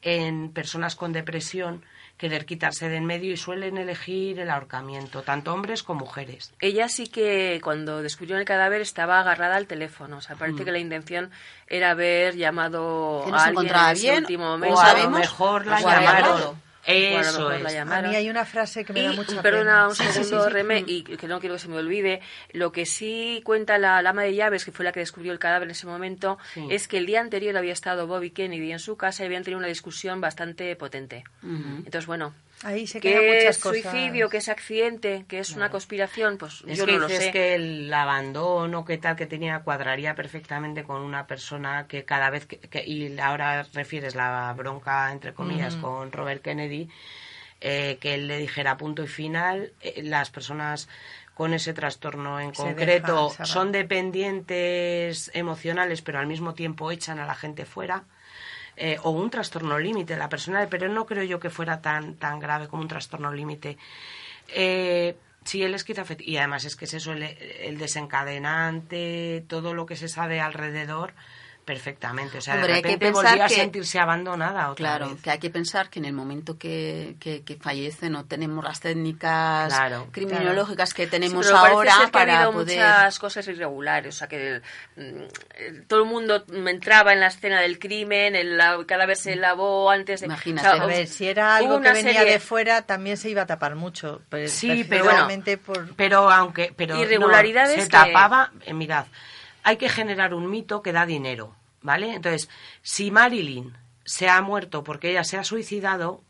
en 0.00 0.50
personas 0.52 0.96
con 0.96 1.12
depresión 1.12 1.84
querer 2.20 2.44
quitarse 2.44 2.90
de 2.90 2.96
en 2.98 3.06
medio 3.06 3.32
y 3.32 3.38
suelen 3.38 3.78
elegir 3.78 4.38
el 4.40 4.50
ahorcamiento, 4.50 5.22
tanto 5.22 5.54
hombres 5.54 5.82
como 5.82 6.00
mujeres. 6.00 6.52
Ella 6.60 6.86
sí 6.90 7.06
que 7.08 7.58
cuando 7.64 8.02
descubrió 8.02 8.36
el 8.36 8.44
cadáver 8.44 8.82
estaba 8.82 9.20
agarrada 9.20 9.56
al 9.56 9.66
teléfono. 9.66 10.18
O 10.18 10.20
sea, 10.20 10.36
parece 10.36 10.60
Mm. 10.60 10.64
que 10.66 10.72
la 10.72 10.78
intención 10.78 11.30
era 11.66 11.92
haber 11.92 12.36
llamado 12.36 13.24
a 13.34 13.44
alguien 13.44 13.74
en 13.74 13.90
ese 13.92 14.18
último 14.18 14.44
o 14.44 14.48
momento. 14.50 14.80
a 14.80 14.92
lo 14.98 15.10
mejor 15.10 15.66
la 15.66 15.78
O 15.78 15.80
llamaron. 15.80 16.69
Eso 16.86 17.50
es. 17.52 17.62
la 17.62 17.82
A 17.82 18.02
mí 18.02 18.16
hay 18.16 18.30
una 18.30 18.44
frase 18.44 18.84
que 18.84 18.92
me 18.92 19.02
da 19.02 19.12
mucha 19.12 19.42
perdona 19.42 19.70
pena. 19.72 19.88
un 19.88 19.94
segundo, 19.94 20.44
sí, 20.44 20.48
sí. 20.48 20.52
Reme, 20.52 20.82
Mm. 20.82 20.84
y 20.88 21.02
que 21.02 21.26
no 21.28 21.38
quiero 21.40 21.54
que 21.56 21.58
se 21.60 21.68
me 21.68 21.76
olvide, 21.76 22.20
lo 22.52 22.72
que 22.72 22.86
sí 22.86 23.42
cuenta 23.44 23.76
la 23.78 24.00
lama 24.02 24.22
de 24.22 24.34
llaves, 24.34 24.64
que 24.64 24.72
fue 24.72 24.84
la 24.84 24.92
que 24.92 25.00
descubrió 25.00 25.32
el 25.32 25.38
cadáver 25.38 25.68
en 25.68 25.72
ese 25.72 25.86
momento, 25.86 26.38
Sí. 26.54 26.66
es 26.70 26.88
que 26.88 26.98
el 26.98 27.06
día 27.06 27.20
anterior 27.20 27.56
había 27.56 27.72
estado 27.72 28.06
Bobby 28.06 28.30
Kennedy 28.30 28.72
en 28.72 28.78
su 28.78 28.96
casa 28.96 29.22
y 29.22 29.26
habían 29.26 29.44
tenido 29.44 29.58
una 29.58 29.68
discusión 29.68 30.20
bastante 30.20 30.74
potente. 30.76 31.24
Entonces, 31.42 32.06
bueno, 32.06 32.34
Ahí 32.62 32.86
se 32.86 33.00
¿qué 33.00 33.12
quedan 33.12 33.26
muchas 33.26 33.56
es 33.56 33.62
cosas. 33.62 33.82
suicidio, 33.82 34.28
qué 34.28 34.36
es 34.36 34.48
accidente, 34.48 35.24
qué 35.28 35.38
es 35.38 35.56
una 35.56 35.70
conspiración? 35.70 36.36
Pues 36.36 36.62
Es 36.66 36.78
yo 36.78 36.84
que 36.86 36.92
no 36.92 36.98
lo 36.98 37.08
dices 37.08 37.24
sé. 37.24 37.32
que 37.32 37.54
el 37.54 37.92
abandono 37.94 38.84
que 38.84 38.98
tal 38.98 39.16
que 39.16 39.26
tenía 39.26 39.60
cuadraría 39.60 40.14
perfectamente 40.14 40.84
con 40.84 41.00
una 41.00 41.26
persona 41.26 41.86
que 41.88 42.04
cada 42.04 42.28
vez 42.28 42.44
que, 42.46 42.58
que- 42.58 42.84
y 42.86 43.18
ahora 43.18 43.62
refieres 43.72 44.14
la 44.14 44.52
bronca 44.56 45.10
entre 45.10 45.32
comillas 45.32 45.76
con 45.76 46.12
Robert 46.12 46.42
Kennedy 46.42 46.88
eh, 47.62 47.98
que 48.00 48.14
él 48.14 48.26
le 48.28 48.38
dijera 48.38 48.76
punto 48.76 49.02
y 49.04 49.08
final 49.08 49.72
eh, 49.80 50.02
las 50.02 50.30
personas 50.30 50.88
con 51.34 51.54
ese 51.54 51.72
trastorno 51.72 52.40
en 52.40 52.54
Se 52.54 52.62
concreto 52.62 53.30
son 53.44 53.72
dependientes 53.72 55.30
emocionales 55.34 56.02
pero 56.02 56.18
al 56.18 56.26
mismo 56.26 56.54
tiempo 56.54 56.90
echan 56.90 57.18
a 57.18 57.26
la 57.26 57.34
gente 57.34 57.64
fuera 57.64 58.04
eh, 58.80 58.98
o 59.02 59.10
un 59.10 59.28
trastorno 59.30 59.78
límite 59.78 60.16
la 60.16 60.28
persona 60.28 60.66
pero 60.70 60.88
no 60.88 61.04
creo 61.04 61.24
yo 61.24 61.38
que 61.38 61.50
fuera 61.50 61.80
tan 61.80 62.14
tan 62.16 62.40
grave 62.40 62.66
como 62.66 62.82
un 62.82 62.88
trastorno 62.88 63.32
límite 63.32 63.76
eh, 64.54 65.16
sí, 65.44 65.62
el 65.62 65.74
esquizoafectivo. 65.74 66.30
Y 66.30 66.36
además 66.36 66.64
es 66.64 66.76
que 66.76 66.84
es 66.84 66.94
eso, 66.94 67.12
el 67.12 67.78
desencadenante, 67.78 69.44
todo 69.48 69.74
lo 69.74 69.86
que 69.86 69.96
se 69.96 70.08
sabe 70.08 70.40
alrededor, 70.40 71.14
perfectamente. 71.74 72.38
O 72.38 72.40
sea, 72.40 72.54
Hombre, 72.54 72.68
de 72.72 72.74
hay 72.78 72.82
que 72.82 72.88
repente 72.88 73.06
pensar 73.06 73.24
volvía 73.30 73.46
que- 73.46 73.54
a 73.54 73.56
sentirse 73.58 73.98
abandonada 74.00 74.70
otra 74.70 74.74
Claro, 74.74 75.10
vez. 75.10 75.22
que 75.22 75.30
hay 75.30 75.38
que 75.38 75.50
pensar 75.50 75.88
que 75.88 76.00
en 76.00 76.04
el 76.06 76.12
momento 76.12 76.58
que, 76.58 77.14
que, 77.20 77.42
que 77.44 77.56
fallece 77.56 78.10
no 78.10 78.24
tenemos 78.24 78.64
las 78.64 78.80
técnicas 78.80 79.72
Claro, 79.72 80.08
criminológicas 80.10 80.92
que 80.94 81.06
tenemos 81.06 81.46
Sí, 81.46 81.52
ahora 81.54 81.92
ser 81.96 82.06
que 82.06 82.12
para 82.12 82.32
ha 82.32 82.36
habido 82.42 82.52
poder... 82.52 82.76
muchas 82.78 83.18
cosas 83.20 83.46
irregulares, 83.46 84.16
o 84.16 84.18
sea 84.18 84.26
que 84.28 84.60
mm, 84.96 85.82
todo 85.86 86.02
el 86.02 86.08
mundo 86.08 86.44
entraba 86.66 87.12
en 87.12 87.20
la 87.20 87.28
escena 87.28 87.60
del 87.60 87.78
crimen, 87.78 88.34
el 88.34 88.56
la- 88.56 88.84
cadáver 88.86 89.16
se 89.16 89.36
lavó 89.36 89.90
antes 89.90 90.20
de... 90.20 90.26
Imagínate. 90.26 90.68
o 90.68 90.72
sea, 90.74 90.82
a 90.82 90.86
ver, 90.86 91.06
si 91.06 91.28
era 91.28 91.54
algo 91.56 91.80
que 91.80 91.92
venía 91.92 92.20
serie- 92.20 92.32
de 92.32 92.40
fuera, 92.40 92.82
también 92.82 93.16
se 93.16 93.30
iba 93.30 93.42
a 93.42 93.46
tapar 93.46 93.76
mucho. 93.76 94.22
Sí, 94.46 94.84
pero 94.88 95.04
precisamente 95.04 95.56
por... 95.56 95.94
pero 95.94 96.30
aunque 96.30 96.72
pero 96.76 96.96
no, 96.96 97.00
Irregularidades 97.02 97.74
se 97.76 97.88
que- 97.88 97.88
tapaba 97.88 98.50
eh, 98.66 98.74
mirad 98.74 99.06
hay 99.62 99.76
que 99.76 99.90
generar 99.90 100.32
un 100.32 100.50
mito 100.50 100.82
que 100.82 100.90
da 100.90 101.04
dinero 101.04 101.54
vale 101.82 102.14
entonces 102.14 102.48
si 102.82 103.10
Marilyn 103.10 103.76
se 104.04 104.28
ha 104.28 104.40
muerto 104.42 104.82
porque 104.84 105.10
ella 105.10 105.24
se 105.24 105.38
ha 105.38 105.44
suicidado 105.44 106.22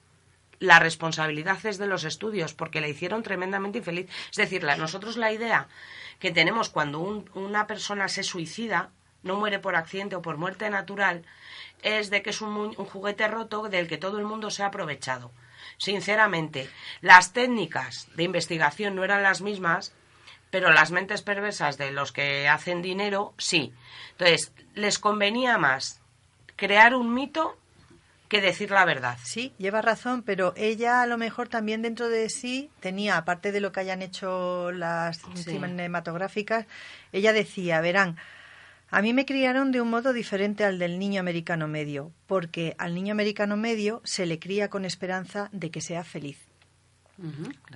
la 0.59 0.78
responsabilidad 0.78 1.64
es 1.64 1.78
de 1.78 1.86
los 1.86 2.05
estudios 2.05 2.53
porque 2.53 2.80
la 2.82 2.88
hicieron 2.88 3.22
tremendamente 3.22 3.78
infeliz. 3.78 4.11
Es 4.30 4.36
decir 4.36 4.62
la- 4.62 4.76
nosotros 4.76 5.16
la 5.16 5.32
idea 5.32 5.68
que 6.18 6.30
tenemos 6.32 6.68
cuando 6.68 6.98
un- 7.01 7.30
una 7.34 7.66
persona 7.66 8.09
se 8.09 8.22
suicida 8.22 8.90
no 9.22 9.36
muere 9.36 9.59
por 9.59 9.74
accidente 9.74 10.16
o 10.16 10.22
por 10.22 10.36
muerte 10.36 10.68
natural 10.68 11.24
es 11.82 12.11
de 12.11 12.20
que 12.22 12.28
es 12.30 12.42
un, 12.42 12.53
un 12.57 12.74
juguete 12.74 13.26
roto 13.28 13.68
del 13.70 13.88
que 13.88 13.96
todo 13.96 14.18
el 14.18 14.26
mundo 14.26 14.51
se 14.51 14.62
ha 14.62 14.66
aprovechado. 14.66 15.30
Sinceramente, 15.78 16.68
las 17.01 17.32
técnicas 17.32 18.09
de 18.14 18.24
investigación 18.24 18.94
no 18.94 19.03
eran 19.05 19.22
las 19.22 19.40
mismas, 19.40 19.94
pero 20.51 20.70
las 20.72 20.90
mentes 20.90 21.22
perversas 21.22 21.78
de 21.78 21.92
los 21.92 22.12
que 22.12 22.48
hacen 22.48 22.82
dinero, 22.82 23.34
sí. 23.38 23.72
Entonces, 24.12 24.53
les 24.74 24.98
convenía 24.98 25.59
más 25.59 26.01
crear 26.57 26.94
un 26.94 27.14
mito 27.14 27.57
que 28.28 28.40
decir 28.40 28.70
la 28.70 28.84
verdad. 28.84 29.18
Sí, 29.24 29.53
lleva 29.59 29.82
razón, 29.82 30.22
pero 30.22 30.53
ella 30.57 31.03
a 31.03 31.07
lo 31.07 31.18
mejor 31.18 31.48
también 31.48 31.82
dentro 31.82 32.09
de 32.09 32.28
sí 32.30 32.70
tenía, 32.78 33.16
aparte 33.16 33.51
de 33.51 33.61
lo 33.61 33.72
que 33.72 33.80
hayan 33.80 34.03
hecho 34.03 34.70
las 34.70 35.18
Sí. 35.34 35.42
cinematográficas, 35.44 36.66
ella 37.12 37.32
decía, 37.32 37.80
verán, 37.80 38.16
a 38.90 39.03
mí 39.03 39.12
me 39.12 39.24
criaron 39.26 39.72
de 39.72 39.80
un 39.80 39.90
modo 39.90 40.12
diferente 40.12 40.64
al 40.64 40.78
del 40.78 40.98
niño 40.98 41.20
americano 41.20 41.66
medio, 41.66 42.12
porque 42.28 42.74
al 42.78 42.94
niño 42.94 43.12
americano 43.12 43.57
medio 43.57 44.01
se 44.05 44.26
le 44.26 44.38
cría 44.38 44.68
con 44.70 44.84
esperanza 44.84 45.48
de 45.53 45.70
que 45.70 45.80
sea 45.80 46.05
feliz. 46.05 46.38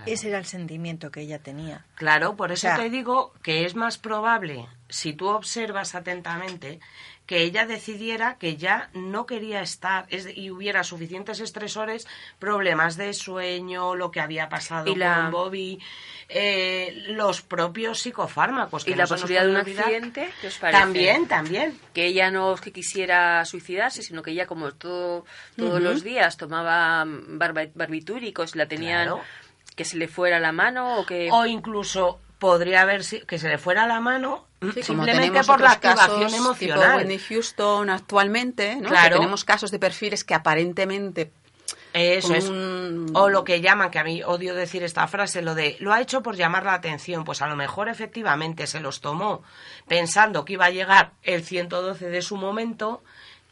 Ese 0.06 0.28
era 0.28 0.38
el 0.38 0.44
sentimiento 0.44 1.10
que 1.10 1.20
ella 1.20 1.38
tenía. 1.38 1.84
Claro, 1.94 2.36
por 2.36 2.52
eso 2.52 2.66
O 2.66 2.70
sea, 2.70 2.76
te 2.76 2.90
digo 2.90 3.32
que 3.42 3.64
es 3.64 3.74
más 3.74 3.98
probable, 3.98 4.66
si 4.88 5.12
tú 5.12 5.28
observas 5.28 5.94
atentamente, 5.94 6.80
que 7.26 7.42
ella 7.42 7.64
decidiera 7.66 8.36
que 8.38 8.56
ya 8.56 8.90
no 8.92 9.24
quería 9.24 9.62
estar 9.62 10.04
es- 10.10 10.28
y 10.36 10.50
hubiera 10.50 10.84
suficientes 10.84 11.40
estresores, 11.40 12.06
problemas 12.38 12.96
de 12.98 13.14
sueño, 13.14 13.94
lo 13.94 14.10
que 14.10 14.20
había 14.20 14.48
pasado 14.50 14.92
Y 14.92 14.94
la- 14.96 15.14
con 15.22 15.30
Bobby, 15.30 15.80
eh, 16.28 17.04
los 17.08 17.40
propios 17.42 18.00
psicofármacos. 18.00 18.84
Que 18.84 18.90
y 18.90 18.94
la 18.94 19.04
no 19.04 19.10
nos 19.10 19.20
posibilidad 19.22 19.44
de 19.44 19.50
un 19.50 19.56
olvidar. 19.56 19.84
accidente, 19.86 20.30
¿qué 20.40 20.46
os 20.48 20.58
parece? 20.58 20.80
También, 20.80 21.26
también. 21.28 21.78
Que 21.94 22.06
ella 22.06 22.30
no 22.30 22.54
es 22.54 22.60
que 22.60 22.72
quisiera 22.72 23.44
suicidarse, 23.44 24.02
sino 24.02 24.22
que 24.22 24.32
ella 24.32 24.46
como 24.46 24.72
todo, 24.72 25.24
todos 25.56 25.80
los 25.80 26.02
días 26.02 26.36
tomaba 26.36 27.04
mm, 27.04 27.38
barbitúricos, 27.74 28.56
la 28.56 28.66
tenían 28.66 29.06
Claro. 29.06 29.22
que 29.76 29.84
se 29.84 29.96
le 29.96 30.08
fuera 30.08 30.38
la 30.40 30.52
mano 30.52 30.98
o 30.98 31.06
que... 31.06 31.28
O 31.32 31.46
incluso 31.46 32.20
podría 32.38 32.82
haber 32.82 33.04
si- 33.04 33.20
que 33.20 33.38
se 33.38 33.48
le 33.48 33.58
fuera 33.58 33.86
la 33.86 34.00
mano 34.00 34.46
Sí, 34.74 34.82
simplemente 34.82 35.42
por 35.44 35.60
la 35.60 35.72
activación 35.72 36.22
casos 36.22 36.34
emocional. 36.38 36.82
Tipo 36.84 36.96
Whitney 36.98 37.18
Houston 37.18 37.90
actualmente, 37.90 38.76
¿no? 38.76 38.88
Claro. 38.88 39.08
Que 39.10 39.14
tenemos 39.20 39.44
casos 39.44 39.70
de 39.70 39.78
perfiles 39.78 40.24
que 40.24 40.34
aparentemente 40.34 41.32
Eso 41.92 42.34
es. 42.34 42.48
un- 42.48 43.10
O 43.14 43.28
lo 43.28 43.44
que 43.44 43.60
llaman, 43.60 43.90
que 43.90 43.98
a 44.00 44.04
mí 44.04 44.22
odio 44.24 44.54
decir 44.54 44.82
esta 44.82 45.06
frase, 45.06 45.42
lo 45.42 45.54
de 45.54 45.76
lo 45.80 45.92
ha 45.92 46.00
hecho 46.00 46.22
por 46.22 46.34
llamar 46.34 46.64
la 46.64 46.74
atención. 46.74 47.24
Pues 47.24 47.40
a 47.40 47.46
lo 47.46 47.54
mejor 47.56 47.88
efectivamente 47.88 48.66
se 48.66 48.80
los 48.80 49.00
tomó 49.00 49.42
pensando 49.86 50.44
que 50.44 50.54
iba 50.54 50.64
a 50.66 50.70
llegar 50.70 51.12
el 51.22 51.44
112 51.44 52.08
de 52.08 52.20
su 52.22 52.36
momento 52.36 53.02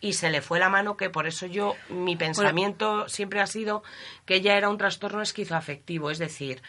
y 0.00 0.14
se 0.14 0.30
le 0.30 0.42
fue 0.42 0.58
la 0.58 0.68
mano, 0.68 0.96
que 0.96 1.08
por 1.10 1.28
eso 1.28 1.46
yo, 1.46 1.76
mi 1.88 2.16
pensamiento 2.16 3.08
siempre 3.08 3.40
ha 3.40 3.46
sido 3.46 3.84
que 4.26 4.34
ella 4.36 4.56
era 4.56 4.68
un 4.68 4.76
trastorno 4.78 5.22
esquizoafectivo, 5.22 6.10
es 6.10 6.18
decir, 6.18 6.60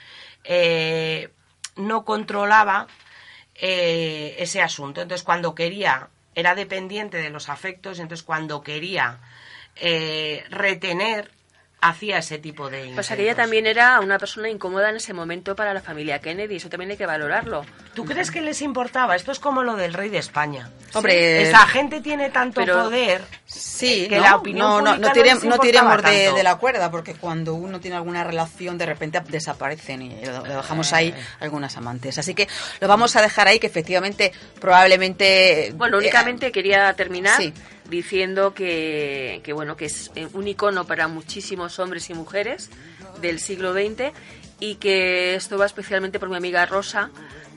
eh, 0.43 1.31
no 1.75 2.05
controlaba 2.05 2.87
eh, 3.55 4.35
ese 4.39 4.61
asunto. 4.61 5.01
Entonces, 5.01 5.23
cuando 5.23 5.55
quería, 5.55 6.09
era 6.35 6.55
dependiente 6.55 7.17
de 7.17 7.29
los 7.29 7.49
afectos, 7.49 7.99
entonces 7.99 8.23
cuando 8.23 8.61
quería 8.61 9.19
eh, 9.75 10.43
retener, 10.49 11.31
hacía 11.89 12.17
ese 12.17 12.37
tipo 12.39 12.69
de... 12.69 12.91
Pues 12.93 13.07
que 13.07 13.13
ella 13.13 13.21
intentos. 13.23 13.43
también 13.43 13.67
era 13.67 13.99
una 13.99 14.17
persona 14.17 14.49
incómoda 14.49 14.89
en 14.89 14.95
ese 14.97 15.13
momento 15.13 15.55
para 15.55 15.73
la 15.73 15.81
familia 15.81 16.19
Kennedy, 16.19 16.55
eso 16.55 16.69
también 16.69 16.91
hay 16.91 16.97
que 16.97 17.05
valorarlo. 17.05 17.65
¿Tú 17.93 18.05
crees 18.05 18.31
que 18.31 18.41
les 18.41 18.61
importaba? 18.61 19.15
Esto 19.15 19.31
es 19.31 19.39
como 19.39 19.63
lo 19.63 19.75
del 19.75 19.93
rey 19.93 20.09
de 20.09 20.17
España. 20.17 20.69
Hombre, 20.93 21.41
esa 21.43 21.65
gente 21.67 22.01
tiene 22.01 22.29
tanto 22.29 22.61
pero- 22.61 22.83
poder 22.83 23.21
Sí, 23.45 24.07
que 24.09 24.17
¿no? 24.17 24.23
la 24.23 24.35
opinión 24.37 24.65
no, 24.67 24.81
no, 24.81 24.91
no, 24.97 25.13
les 25.13 25.43
no 25.43 25.59
tiremos 25.59 26.01
de, 26.03 26.31
de 26.33 26.43
la 26.43 26.55
cuerda, 26.55 26.89
porque 26.89 27.13
cuando 27.13 27.53
uno 27.53 27.79
tiene 27.79 27.97
alguna 27.97 28.23
relación, 28.23 28.77
de 28.79 28.85
repente 28.87 29.21
desaparecen 29.27 30.01
y 30.01 30.25
lo, 30.25 30.43
lo 30.45 30.55
dejamos 30.57 30.91
ahí 30.93 31.13
algunas 31.39 31.77
amantes. 31.77 32.17
Así 32.17 32.33
que 32.33 32.47
lo 32.79 32.87
vamos 32.87 33.15
a 33.15 33.21
dejar 33.21 33.47
ahí, 33.47 33.59
que 33.59 33.67
efectivamente, 33.67 34.31
probablemente... 34.59 35.71
Bueno, 35.75 35.97
eh, 35.97 36.01
únicamente 36.01 36.51
quería 36.51 36.93
terminar 36.93 37.37
sí. 37.41 37.53
Diciendo 37.89 38.53
que, 38.53 39.41
que, 39.43 39.53
bueno, 39.53 39.75
que 39.75 39.85
es 39.85 40.11
eh, 40.15 40.27
un 40.33 40.47
icono 40.47 40.85
para 40.85 41.07
muchísimos 41.07 41.79
hombres 41.79 42.09
y 42.09 42.13
mujeres 42.13 42.69
del 43.21 43.39
siglo 43.39 43.73
XX 43.73 44.13
y 44.59 44.75
que 44.75 45.35
esto 45.35 45.57
va 45.57 45.65
especialmente 45.65 46.19
por 46.19 46.29
mi 46.29 46.37
amiga 46.37 46.65
Rosa, 46.65 47.09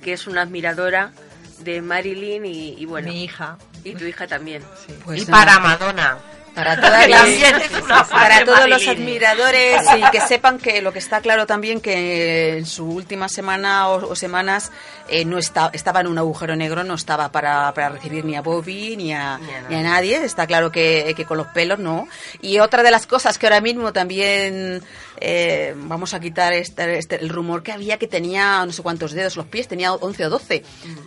que 0.02 0.12
es 0.12 0.26
una 0.26 0.42
admiradora 0.42 1.12
de 1.60 1.80
Marilyn 1.82 2.44
y, 2.44 2.74
y 2.78 2.84
bueno. 2.84 3.08
Mi 3.08 3.24
hija. 3.24 3.58
Y 3.84 3.94
tu 3.94 4.04
hija 4.04 4.26
también. 4.26 4.62
Pues 5.04 5.22
y 5.22 5.26
para 5.26 5.60
Madonna. 5.60 6.18
Para, 6.57 6.74
todas 6.80 7.09
las- 7.09 8.09
para 8.11 8.44
todos 8.44 8.68
los 8.68 8.88
admiradores 8.88 9.82
y 9.96 10.11
que 10.11 10.20
sepan 10.26 10.59
que 10.59 10.82
lo 10.82 10.92
que 10.92 10.98
está 10.98 11.20
claro 11.20 11.46
también 11.46 11.80
que 11.80 12.57
en 12.59 12.66
su 12.66 12.84
última 12.88 13.28
semana 13.28 13.88
o, 13.90 14.11
o 14.11 14.16
semanas 14.16 14.72
eh, 15.09 15.24
no 15.24 15.38
está, 15.38 15.70
estaba 15.72 16.00
en 16.00 16.09
un 16.09 16.18
agujero 16.18 16.57
negro, 16.57 16.82
no 16.82 16.94
estaba 16.94 17.30
para, 17.30 17.72
para 17.74 17.90
recibir 17.90 18.24
ni 18.24 18.34
a 18.36 18.40
Bobby 18.42 18.96
ni 18.96 19.12
a, 19.12 19.38
Ni 19.38 19.54
a 19.54 19.61
ni 19.68 19.74
a 19.76 19.82
nadie. 19.82 20.24
Está 20.24 20.46
claro 20.48 20.72
que, 20.72 21.12
que 21.16 21.24
con 21.26 21.36
los 21.36 21.46
pelos 21.48 21.78
no. 21.78 22.09
Y 22.40 22.59
otra 22.59 22.82
de 22.82 22.90
las 22.90 23.07
cosas 23.07 23.38
que 23.38 23.46
ahora 23.46 23.61
mismo 23.61 23.92
también 23.92 24.82
eh, 25.20 25.74
vamos 25.76 26.14
a 26.14 26.20
quitar 26.20 26.52
este, 26.52 26.98
este- 26.98 27.16
el 27.16 27.28
rumor 27.28 27.62
que 27.62 27.72
había 27.72 27.98
que 27.98 28.06
tenía 28.06 28.64
no 28.64 28.72
sé 28.72 28.82
cuántos 28.82 29.12
dedos 29.12 29.36
los 29.36 29.46
pies, 29.46 29.68
tenía 29.68 29.92
11 29.92 30.26
o 30.26 30.30
12. 30.30 30.62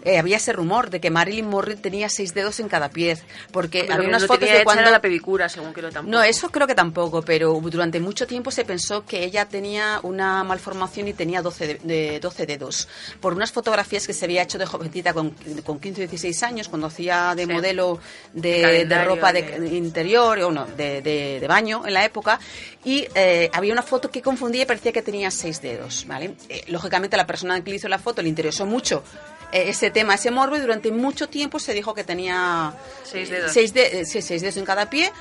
Eh, 0.05 0.17
había 0.17 0.37
ese 0.37 0.53
rumor 0.53 0.89
de 0.89 0.99
que 0.99 1.09
Marilyn 1.09 1.47
Monroe 1.49 1.75
tenía 1.75 2.09
seis 2.09 2.33
dedos 2.33 2.59
en 2.59 2.67
cada 2.69 2.89
pie. 2.89 3.17
Porque 3.51 3.81
Pero 3.81 3.95
había 3.95 4.09
unas 4.09 4.21
no 4.23 4.27
fotos 4.27 4.49
de 4.49 4.63
cuando... 4.63 4.89
la 4.89 5.01
pedicura, 5.01 5.49
según 5.49 5.73
creo 5.73 5.89
tampoco. 5.91 6.11
No, 6.11 6.23
eso 6.23 6.49
creo 6.51 6.67
que 6.67 6.75
tampoco, 6.75 7.21
pero 7.21 7.59
durante 7.63 7.99
mucho 7.99 8.27
tiempo 8.27 8.51
se 8.51 8.65
pensó 8.65 9.05
que 9.05 9.23
ella 9.23 9.45
tenía 9.45 9.99
una 10.03 10.43
malformación 10.43 11.07
y 11.07 11.13
tenía 11.13 11.41
12, 11.41 11.67
de, 11.67 11.75
de- 11.83 12.19
12 12.19 12.45
dedos. 12.45 12.87
Por 13.19 13.33
unas 13.33 13.51
fotografías 13.51 14.05
que 14.07 14.13
se 14.13 14.25
había 14.25 14.43
hecho 14.43 14.57
de 14.57 14.65
jovencita 14.65 15.13
con, 15.13 15.31
con 15.65 15.79
15 15.79 16.01
o 16.03 16.07
16 16.07 16.43
años, 16.43 16.69
cuando 16.69 16.87
hacía 16.87 17.33
de 17.35 17.45
Sí. 17.45 17.51
modelo 17.51 17.99
de, 18.33 18.85
de 18.85 19.03
ropa 19.05 19.33
de, 19.33 19.69
interior, 19.75 20.39
o 20.39 20.51
no, 20.51 20.65
de, 20.65 21.01
de- 21.01 21.39
de 21.39 21.47
baño 21.47 21.83
en 21.87 21.93
la 21.93 22.05
época, 22.05 22.39
y 22.85 23.07
eh, 23.15 23.49
había 23.53 23.73
una 23.73 23.81
foto 23.81 23.98
que 24.07 24.21
confundía 24.21 24.63
y 24.63 24.65
parecía 24.65 24.91
que 24.93 25.01
tenía 25.01 25.29
seis 25.31 25.61
dedos, 25.61 26.05
¿vale? 26.07 26.35
Eh, 26.47 26.63
lógicamente 26.67 27.15
a 27.15 27.17
la 27.17 27.27
persona 27.27 27.61
que 27.63 27.69
le 27.71 27.75
hizo 27.75 27.89
la 27.89 27.99
foto 27.99 28.21
le 28.21 28.29
interesó 28.29 28.65
mucho 28.65 29.03
eh, 29.51 29.65
ese 29.67 29.91
tema, 29.91 30.13
ese 30.15 30.31
morbo, 30.31 30.55
y 30.55 30.59
durante 30.61 30.91
mucho 30.91 31.27
tiempo 31.27 31.59
se 31.59 31.73
dijo 31.73 31.93
que 31.93 32.03
tenía 32.03 32.73
Seis 33.03 33.29
eh, 33.29 33.33
dedos. 33.33 33.51
seis 33.51 33.73
de- 33.73 33.99
eh, 34.01 34.05
sí, 34.05 34.21
seis 34.21 34.41
dedos 34.41 34.57
en 34.57 34.65
cada 34.65 34.89
pie. 34.89 35.11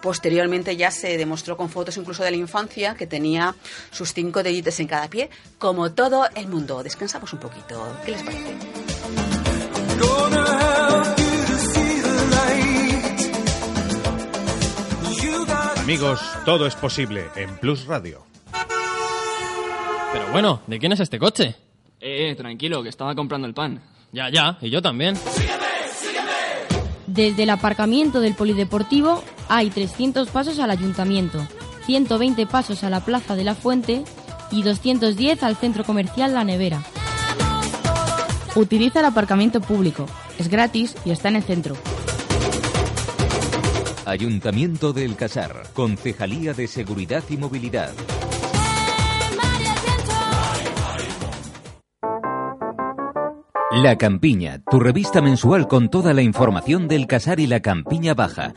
Posteriormente 0.00 0.74
ya 0.76 0.90
se 0.90 1.16
demostró 1.16 1.56
con 1.56 1.68
fotos 1.70 1.96
incluso 1.96 2.24
de 2.24 2.30
la 2.32 2.36
infancia 2.36 2.96
que 2.96 3.06
tenía 3.06 3.54
sus 3.92 4.12
cinco 4.12 4.42
deditos 4.42 4.80
en 4.80 4.88
cada 4.88 5.08
pie, 5.08 5.30
como 5.58 5.92
todo 5.92 6.26
el 6.34 6.48
mundo. 6.48 6.82
Descansamos 6.82 7.32
un 7.32 7.38
poquito. 7.38 7.96
¿Qué 8.04 8.10
les 8.12 8.22
parece? 8.24 9.31
Amigos, 15.92 16.22
todo 16.46 16.66
es 16.66 16.74
posible 16.74 17.26
en 17.36 17.54
Plus 17.58 17.84
Radio. 17.84 18.24
Pero 20.10 20.32
bueno, 20.32 20.62
¿de 20.66 20.78
quién 20.78 20.92
es 20.92 21.00
este 21.00 21.18
coche? 21.18 21.54
Eh, 22.00 22.34
tranquilo, 22.34 22.82
que 22.82 22.88
estaba 22.88 23.14
comprando 23.14 23.46
el 23.46 23.52
pan. 23.52 23.78
Ya, 24.10 24.30
ya, 24.30 24.56
y 24.62 24.70
yo 24.70 24.80
también. 24.80 25.18
Desde 27.06 27.42
el 27.42 27.50
aparcamiento 27.50 28.20
del 28.20 28.32
polideportivo 28.32 29.22
hay 29.50 29.68
300 29.68 30.30
pasos 30.30 30.58
al 30.60 30.70
ayuntamiento, 30.70 31.46
120 31.84 32.46
pasos 32.46 32.84
a 32.84 32.88
la 32.88 33.04
Plaza 33.04 33.36
de 33.36 33.44
la 33.44 33.54
Fuente 33.54 34.02
y 34.50 34.62
210 34.62 35.42
al 35.42 35.56
centro 35.56 35.84
comercial 35.84 36.32
La 36.32 36.42
Nevera. 36.42 36.82
Utiliza 38.54 39.00
el 39.00 39.04
aparcamiento 39.04 39.60
público, 39.60 40.06
es 40.38 40.48
gratis 40.48 40.96
y 41.04 41.10
está 41.10 41.28
en 41.28 41.36
el 41.36 41.42
centro. 41.42 41.76
Ayuntamiento 44.04 44.92
del 44.92 45.14
Casar, 45.14 45.62
Concejalía 45.74 46.54
de 46.54 46.66
Seguridad 46.66 47.22
y 47.30 47.36
Movilidad. 47.36 47.92
La 53.70 53.96
Campiña, 53.96 54.60
tu 54.70 54.80
revista 54.80 55.22
mensual 55.22 55.68
con 55.68 55.88
toda 55.88 56.12
la 56.12 56.22
información 56.22 56.88
del 56.88 57.06
Casar 57.06 57.40
y 57.40 57.46
la 57.46 57.60
Campiña 57.60 58.14
Baja. 58.14 58.54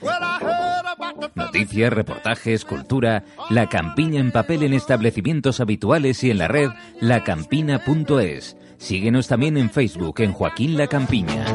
Noticias, 1.35 1.93
reportajes, 1.93 2.65
cultura. 2.65 3.23
La 3.49 3.69
Campiña 3.69 4.19
en 4.19 4.31
papel 4.31 4.63
en 4.63 4.73
establecimientos 4.73 5.59
habituales 5.59 6.23
y 6.23 6.31
en 6.31 6.39
la 6.39 6.47
red 6.47 6.69
lacampina.es. 6.99 8.57
Síguenos 8.77 9.27
también 9.27 9.57
en 9.57 9.69
Facebook 9.69 10.19
en 10.19 10.33
Joaquín 10.33 10.75
La 10.75 10.87
Campiña. 10.87 11.45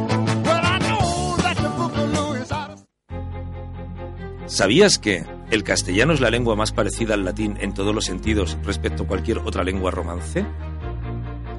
¿Sabías 4.51 4.99
que 4.99 5.25
el 5.53 5.63
castellano 5.63 6.13
es 6.13 6.21
la 6.21 6.29
lengua 6.29 6.57
más 6.57 6.73
parecida 6.73 7.15
al 7.15 7.25
latín 7.25 7.57
en 7.61 7.73
todos 7.73 7.95
los 7.95 8.05
sentidos 8.05 8.59
respecto 8.65 9.05
a 9.05 9.07
cualquier 9.07 9.39
otra 9.39 9.63
lengua 9.63 9.93
romance? 9.93 10.45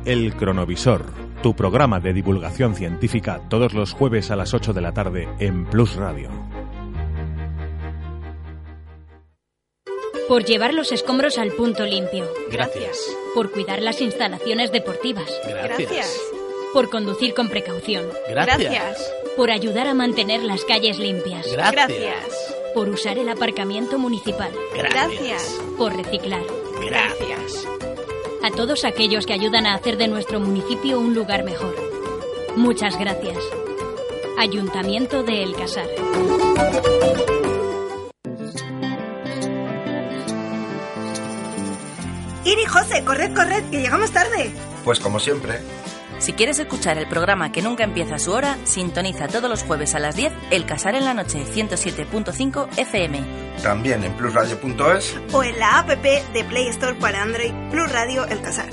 El 0.04 0.36
Cronovisor, 0.36 1.06
tu 1.42 1.56
programa 1.56 2.02
de 2.02 2.12
divulgación 2.12 2.76
científica 2.76 3.44
todos 3.50 3.74
los 3.74 3.94
jueves 3.94 4.30
a 4.30 4.36
las 4.36 4.54
8 4.54 4.74
de 4.74 4.82
la 4.82 4.92
tarde 4.92 5.30
en 5.40 5.68
Plus 5.68 5.96
Radio. 5.96 6.30
Por 10.28 10.44
llevar 10.44 10.74
los 10.74 10.92
escombros 10.92 11.38
al 11.38 11.54
punto 11.54 11.86
limpio. 11.86 12.28
Gracias. 12.52 13.00
Por 13.34 13.52
cuidar 13.52 13.82
las 13.82 14.02
instalaciones 14.02 14.74
deportivas. 14.74 15.32
Gracias. 15.48 16.20
Por 16.74 16.90
conducir 16.90 17.34
con 17.36 17.48
precaución. 17.48 18.06
Gracias. 18.30 19.14
Por 19.38 19.50
ayudar 19.50 19.88
a 19.88 19.94
mantener 19.94 20.44
las 20.44 20.66
calles 20.66 21.00
limpias. 21.00 21.50
Gracias. 21.54 22.51
Por 22.74 22.88
usar 22.90 23.18
el 23.18 23.28
aparcamiento 23.28 23.98
municipal. 24.00 24.52
Gracias. 24.74 25.60
Por 25.78 25.94
reciclar. 25.96 26.44
Gracias. 26.86 27.68
A 28.44 28.50
todos 28.52 28.86
aquellos 28.86 29.26
que 29.26 29.34
ayudan 29.34 29.66
a 29.66 29.76
hacer 29.76 29.98
de 29.98 30.08
nuestro 30.08 30.40
municipio 30.40 31.00
un 31.00 31.14
lugar 31.14 31.44
mejor. 31.44 31.76
Muchas 32.56 32.98
gracias. 32.98 33.38
Ayuntamiento 34.38 35.22
de 35.24 35.44
El 35.44 35.56
Casar. 35.56 35.88
Iri, 42.46 42.66
José, 42.66 43.04
corred, 43.06 43.34
corred, 43.36 43.70
que 43.70 43.82
llegamos 43.82 44.12
tarde. 44.12 44.52
Pues 44.84 45.00
como 45.00 45.20
siempre. 45.20 45.60
Si 46.22 46.34
quieres 46.34 46.60
escuchar 46.60 47.00
el 47.00 47.08
programa 47.08 47.52
que 47.52 47.64
nunca 47.64 47.84
empieza 47.84 48.16
a 48.16 48.20
su 48.20 48.32
hora, 48.32 48.56
sintoniza 48.64 49.28
todos 49.28 49.50
los 49.50 49.64
jueves 49.64 49.96
a 49.96 50.00
las 50.00 50.16
10 50.16 50.32
El 50.52 50.68
Casar 50.68 50.94
en 50.94 51.04
la 51.04 51.16
Noche 51.16 51.44
107.5 51.44 52.78
FM. 52.78 53.24
También 53.64 54.04
en 54.04 54.14
plusradio.es. 54.14 55.16
O 55.34 55.44
en 55.44 55.58
la 55.58 55.80
app 55.80 55.90
de 55.90 56.44
Play 56.44 56.68
Store 56.68 56.94
para 56.94 57.24
Android, 57.24 57.52
Plus 57.72 57.92
Radio 57.92 58.28
El 58.28 58.40
Casar. 58.40 58.70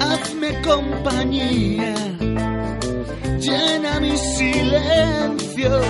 Hazme 0.00 0.62
compañía, 0.62 1.94
llena 3.38 4.00
mi 4.00 4.16
silencio 4.16 5.82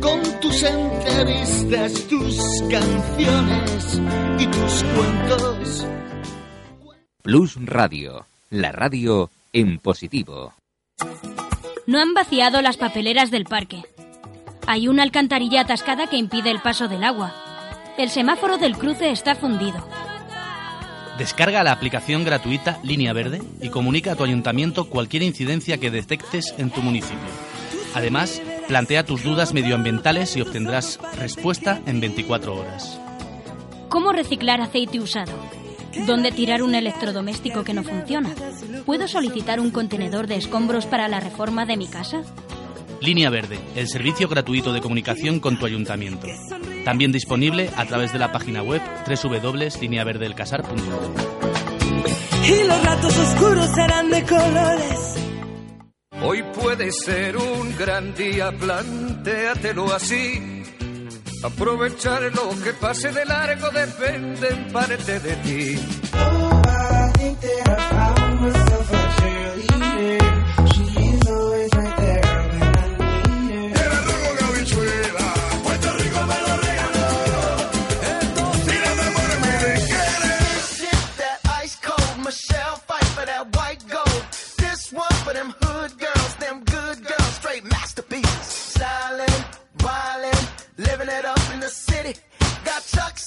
con 0.00 0.20
tus 0.40 0.64
entrevistas, 0.64 1.92
tus 2.08 2.38
canciones 2.68 4.00
y 4.40 4.46
tus 4.48 4.84
cuentos. 4.96 5.86
Plus 7.22 7.56
Radio, 7.64 8.26
la 8.50 8.72
radio 8.72 9.30
en 9.52 9.78
positivo. 9.78 10.54
No 11.86 12.00
han 12.00 12.14
vaciado 12.14 12.62
las 12.62 12.76
papeleras 12.76 13.30
del 13.30 13.44
parque. 13.44 13.82
Hay 14.66 14.88
una 14.88 15.02
alcantarilla 15.02 15.62
atascada 15.62 16.06
que 16.06 16.16
impide 16.16 16.50
el 16.50 16.60
paso 16.60 16.88
del 16.88 17.04
agua. 17.04 17.34
El 17.98 18.08
semáforo 18.08 18.56
del 18.56 18.76
cruce 18.76 19.10
está 19.10 19.34
fundido. 19.34 19.86
Descarga 21.18 21.62
la 21.62 21.72
aplicación 21.72 22.24
gratuita 22.24 22.80
Línea 22.82 23.12
Verde 23.12 23.42
y 23.60 23.68
comunica 23.68 24.12
a 24.12 24.16
tu 24.16 24.24
ayuntamiento 24.24 24.88
cualquier 24.88 25.22
incidencia 25.22 25.78
que 25.78 25.90
detectes 25.90 26.54
en 26.56 26.70
tu 26.70 26.80
municipio. 26.80 27.18
Además, 27.94 28.40
plantea 28.68 29.04
tus 29.04 29.22
dudas 29.22 29.52
medioambientales 29.52 30.36
y 30.36 30.40
obtendrás 30.40 30.98
respuesta 31.18 31.82
en 31.84 32.00
24 32.00 32.54
horas. 32.54 32.98
¿Cómo 33.90 34.12
reciclar 34.12 34.62
aceite 34.62 35.00
usado? 35.00 35.32
¿Dónde 36.06 36.32
tirar 36.32 36.62
un 36.62 36.74
electrodoméstico 36.74 37.64
que 37.64 37.74
no 37.74 37.82
funciona? 37.82 38.30
¿Puedo 38.86 39.06
solicitar 39.08 39.60
un 39.60 39.70
contenedor 39.70 40.26
de 40.26 40.36
escombros 40.36 40.86
para 40.86 41.08
la 41.08 41.20
reforma 41.20 41.66
de 41.66 41.76
mi 41.76 41.86
casa? 41.86 42.22
Línea 43.00 43.30
Verde, 43.30 43.58
el 43.74 43.88
servicio 43.88 44.28
gratuito 44.28 44.72
de 44.72 44.80
comunicación 44.80 45.40
con 45.40 45.58
tu 45.58 45.66
ayuntamiento. 45.66 46.26
También 46.84 47.10
disponible 47.12 47.70
a 47.76 47.84
través 47.84 48.12
de 48.12 48.18
la 48.18 48.32
página 48.32 48.62
web 48.62 48.80
www.lineaverdelcasar.com. 49.06 50.78
Y 52.44 52.64
los 52.66 52.84
ratos 52.84 53.16
oscuros 53.16 53.68
serán 53.74 54.10
de 54.10 54.22
colores. 54.24 55.16
Hoy 56.24 56.42
puede 56.54 56.92
ser 56.92 57.36
un 57.36 57.76
gran 57.76 58.14
día, 58.14 58.52
plantéatelo 58.52 59.92
así. 59.92 60.61
Aprovechar 61.42 62.22
lo 62.22 62.50
que 62.62 62.72
pase 62.74 63.10
de 63.10 63.24
largo 63.24 63.68
depende 63.70 64.48
en 64.48 64.72
parte 64.72 65.18
de 65.18 65.36
ti. 65.36 65.78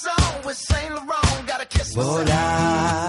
song 0.06 0.46
with 0.46 0.58
Saint 0.58 0.94
Laurent. 0.94 1.48
Gotta 1.48 1.66
kiss 1.66 1.96
myself. 1.96 3.05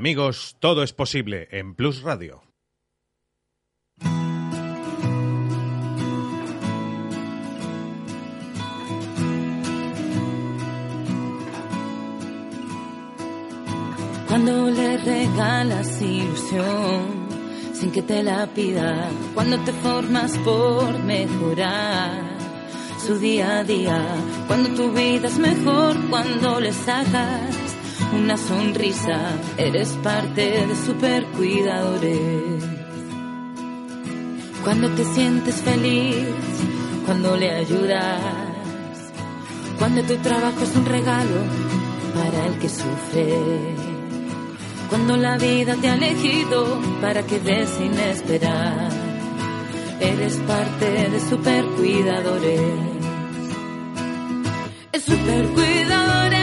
Amigos, 0.00 0.56
todo 0.60 0.82
es 0.82 0.94
posible 0.94 1.46
en 1.50 1.74
Plus 1.74 2.00
Radio. 2.00 2.42
Cuando 14.26 14.70
le 14.70 14.96
regalas 14.96 16.00
ilusión 16.00 17.28
sin 17.74 17.92
que 17.92 18.00
te 18.00 18.22
la 18.22 18.46
pida, 18.46 19.06
cuando 19.34 19.58
te 19.64 19.72
formas 19.74 20.32
por 20.38 20.98
mejorar 21.00 22.22
su 23.06 23.18
día 23.18 23.58
a 23.58 23.64
día, 23.64 24.02
cuando 24.46 24.70
tu 24.70 24.92
vida 24.92 25.28
es 25.28 25.36
mejor, 25.36 25.94
cuando 26.08 26.58
le 26.58 26.72
sacas 26.72 27.79
una 28.12 28.36
sonrisa, 28.36 29.18
eres 29.56 29.90
parte 30.02 30.66
de 30.66 30.76
supercuidadores. 30.76 32.64
Cuando 34.64 34.88
te 34.90 35.04
sientes 35.04 35.56
feliz, 35.56 36.26
cuando 37.06 37.36
le 37.36 37.50
ayudas, 37.50 38.20
cuando 39.78 40.02
tu 40.02 40.16
trabajo 40.16 40.60
es 40.62 40.76
un 40.76 40.86
regalo 40.86 41.40
para 42.14 42.46
el 42.46 42.58
que 42.58 42.68
sufre. 42.68 43.38
Cuando 44.88 45.16
la 45.16 45.38
vida 45.38 45.76
te 45.80 45.88
ha 45.88 45.94
elegido 45.94 46.78
para 47.00 47.22
que 47.22 47.38
des 47.38 47.70
sin 47.70 47.94
esperar, 47.94 48.90
eres 50.00 50.36
parte 50.46 51.08
de 51.10 51.20
supercuidadores. 51.20 52.60
Supercuidadores 55.06 56.39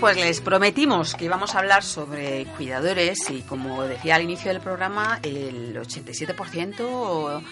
pues 0.00 0.16
les 0.16 0.40
prometimos 0.40 1.14
que 1.14 1.26
íbamos 1.26 1.54
a 1.54 1.58
hablar 1.58 1.82
sobre 1.82 2.46
cuidadores 2.56 3.28
y 3.30 3.42
como 3.42 3.82
decía 3.82 4.14
al 4.16 4.22
inicio 4.22 4.50
del 4.50 4.60
programa, 4.62 5.20
el 5.22 5.76
87% 5.76 7.42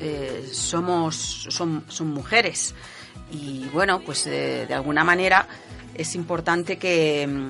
eh, 0.00 0.48
somos, 0.50 1.46
son, 1.50 1.84
son 1.88 2.08
mujeres. 2.08 2.74
Y 3.30 3.66
bueno, 3.74 4.00
pues 4.00 4.26
eh, 4.26 4.64
de 4.66 4.74
alguna 4.74 5.04
manera 5.04 5.46
es 5.94 6.14
importante 6.14 6.76
mm, 7.26 7.48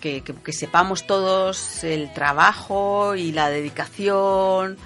que- 0.00 0.22
que 0.22 0.52
sepamos 0.52 1.06
todos 1.06 1.82
el 1.82 2.12
trabajo 2.12 3.16
y 3.16 3.32
la 3.32 3.50
dedicación 3.50 4.76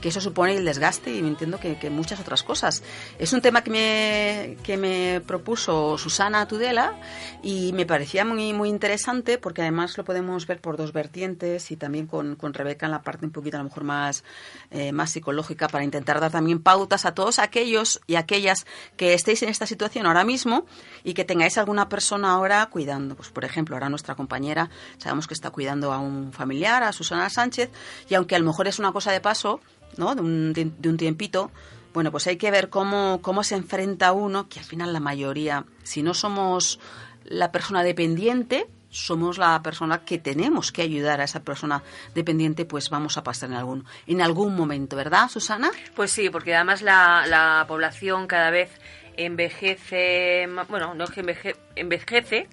que 0.00 0.08
eso 0.08 0.20
supone 0.20 0.56
el 0.56 0.64
desgaste 0.64 1.14
y 1.14 1.18
entiendo 1.18 1.58
que, 1.58 1.76
muchas 1.90 2.20
otras 2.20 2.42
cosas. 2.42 2.82
Es 3.18 3.32
un 3.32 3.40
tema 3.40 3.62
que 3.62 3.70
me, 3.70 4.56
que 4.62 4.76
me 4.76 5.20
propuso 5.26 5.96
Susana 5.96 6.46
Tudela 6.46 6.94
y 7.42 7.72
me 7.72 7.86
parecía 7.86 8.24
muy, 8.24 8.52
muy 8.52 8.68
interesante 8.68 9.38
porque 9.38 9.62
además 9.62 9.96
lo 9.96 10.04
podemos 10.04 10.46
ver 10.46 10.60
por 10.60 10.76
dos 10.76 10.92
vertientes 10.92 11.70
y 11.70 11.76
también 11.76 12.06
con, 12.06 12.36
con 12.36 12.52
Rebeca 12.54 12.86
en 12.86 12.92
la 12.92 13.02
parte 13.02 13.24
un 13.24 13.32
poquito 13.32 13.56
a 13.56 13.60
lo 13.60 13.64
mejor 13.64 13.84
más, 13.84 14.24
eh, 14.70 14.92
más 14.92 15.10
psicológica 15.10 15.68
para 15.68 15.84
intentar 15.84 16.20
dar 16.20 16.30
también 16.30 16.62
pautas 16.62 17.04
a 17.04 17.14
todos 17.14 17.38
aquellos 17.38 18.00
y 18.06 18.16
aquellas 18.16 18.66
que 18.96 19.14
estéis 19.14 19.42
en 19.42 19.48
esta 19.48 19.66
situación 19.66 20.06
ahora 20.06 20.24
mismo 20.24 20.66
y 21.04 21.14
que 21.14 21.24
tengáis 21.24 21.58
alguna 21.58 21.88
persona 21.88 22.32
ahora 22.32 22.66
cuidando. 22.66 23.16
Pues 23.16 23.30
por 23.30 23.44
ejemplo, 23.44 23.76
ahora 23.76 23.88
nuestra 23.88 24.14
compañera 24.14 24.70
sabemos 24.98 25.26
que 25.26 25.34
está 25.34 25.50
cuidando 25.50 25.92
a 25.92 25.98
un 25.98 26.32
familiar, 26.32 26.82
a 26.82 26.92
Susana 26.92 27.30
Sánchez, 27.30 27.70
y 28.08 28.14
aunque 28.14 28.36
a 28.36 28.38
lo 28.38 28.44
mejor 28.44 28.68
es 28.68 28.78
una 28.78 28.92
cosa 28.92 29.12
de 29.12 29.20
paso, 29.20 29.60
¿no? 29.96 30.14
de, 30.14 30.20
un, 30.20 30.52
de, 30.52 30.88
un 30.88 30.96
tiempito, 30.96 31.50
bueno, 31.94 32.10
pues 32.10 32.26
hay 32.26 32.36
que 32.36 32.50
ver 32.50 32.68
cómo, 32.68 33.20
cómo 33.22 33.42
se 33.42 33.56
enfrenta 33.56 34.12
uno, 34.12 34.48
que 34.48 34.58
al 34.60 34.64
final 34.66 34.92
la 34.92 35.00
mayoría, 35.00 35.64
si 35.82 36.02
no 36.02 36.14
somos 36.14 36.78
la 37.24 37.50
persona 37.50 37.82
dependiente, 37.82 38.66
somos 38.90 39.36
la 39.36 39.60
persona 39.62 40.04
que 40.04 40.18
tenemos 40.18 40.72
que 40.72 40.80
ayudar 40.82 41.20
a 41.20 41.24
esa 41.24 41.40
persona 41.40 41.82
dependiente, 42.14 42.64
pues 42.64 42.88
vamos 42.88 43.18
a 43.18 43.22
pasar 43.22 43.50
en 43.50 43.56
algún, 43.56 43.84
en 44.06 44.22
algún 44.22 44.54
momento, 44.56 44.96
¿verdad, 44.96 45.28
Susana? 45.28 45.70
Pues 45.94 46.10
sí, 46.10 46.30
porque 46.30 46.54
además 46.54 46.80
la, 46.82 47.24
la 47.26 47.64
población 47.68 48.26
cada 48.26 48.50
vez 48.50 48.70
envejece, 49.16 50.46
bueno, 50.68 50.94
no 50.94 51.04
es 51.04 51.10
que 51.10 51.22
enveje- 51.22 51.56
envejece, 51.76 52.48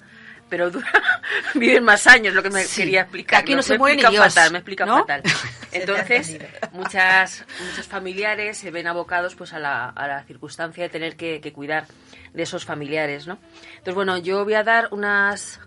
pero 0.55 0.71
dura, 0.71 0.87
viven 1.55 1.83
más 1.83 2.07
años, 2.07 2.33
lo 2.33 2.41
que 2.41 2.49
me 2.49 2.63
Sí, 2.63 2.83
quería 2.83 3.01
explicar. 3.01 3.41
aquí 3.41 3.55
no 3.55 3.61
se 3.61 3.73
me 3.73 3.79
muere 3.79 3.95
ni 3.97 4.01
explica 4.03 4.21
Dios, 4.23 4.33
fatal, 4.33 4.51
me 4.53 4.57
explica 4.59 4.85
¿no? 4.85 4.99
fatal. 4.99 5.21
Entonces, 5.73 6.37
muchas, 6.71 7.43
muchos 7.69 7.85
familiares 7.87 8.57
se 8.57 8.71
ven 8.71 8.87
abocados 8.87 9.35
pues 9.35 9.51
a 9.51 9.59
la, 9.59 9.89
a 9.89 10.07
la 10.07 10.23
circunstancia 10.23 10.83
de 10.85 10.89
tener 10.89 11.17
que, 11.17 11.41
que 11.41 11.51
cuidar 11.51 11.87
de 12.33 12.43
esos 12.43 12.63
familiares, 12.63 13.27
¿no? 13.27 13.37
Entonces, 13.71 13.95
bueno, 13.95 14.17
yo 14.17 14.45
voy 14.45 14.53
a 14.53 14.63
dar 14.63 14.87
unas 14.91 15.59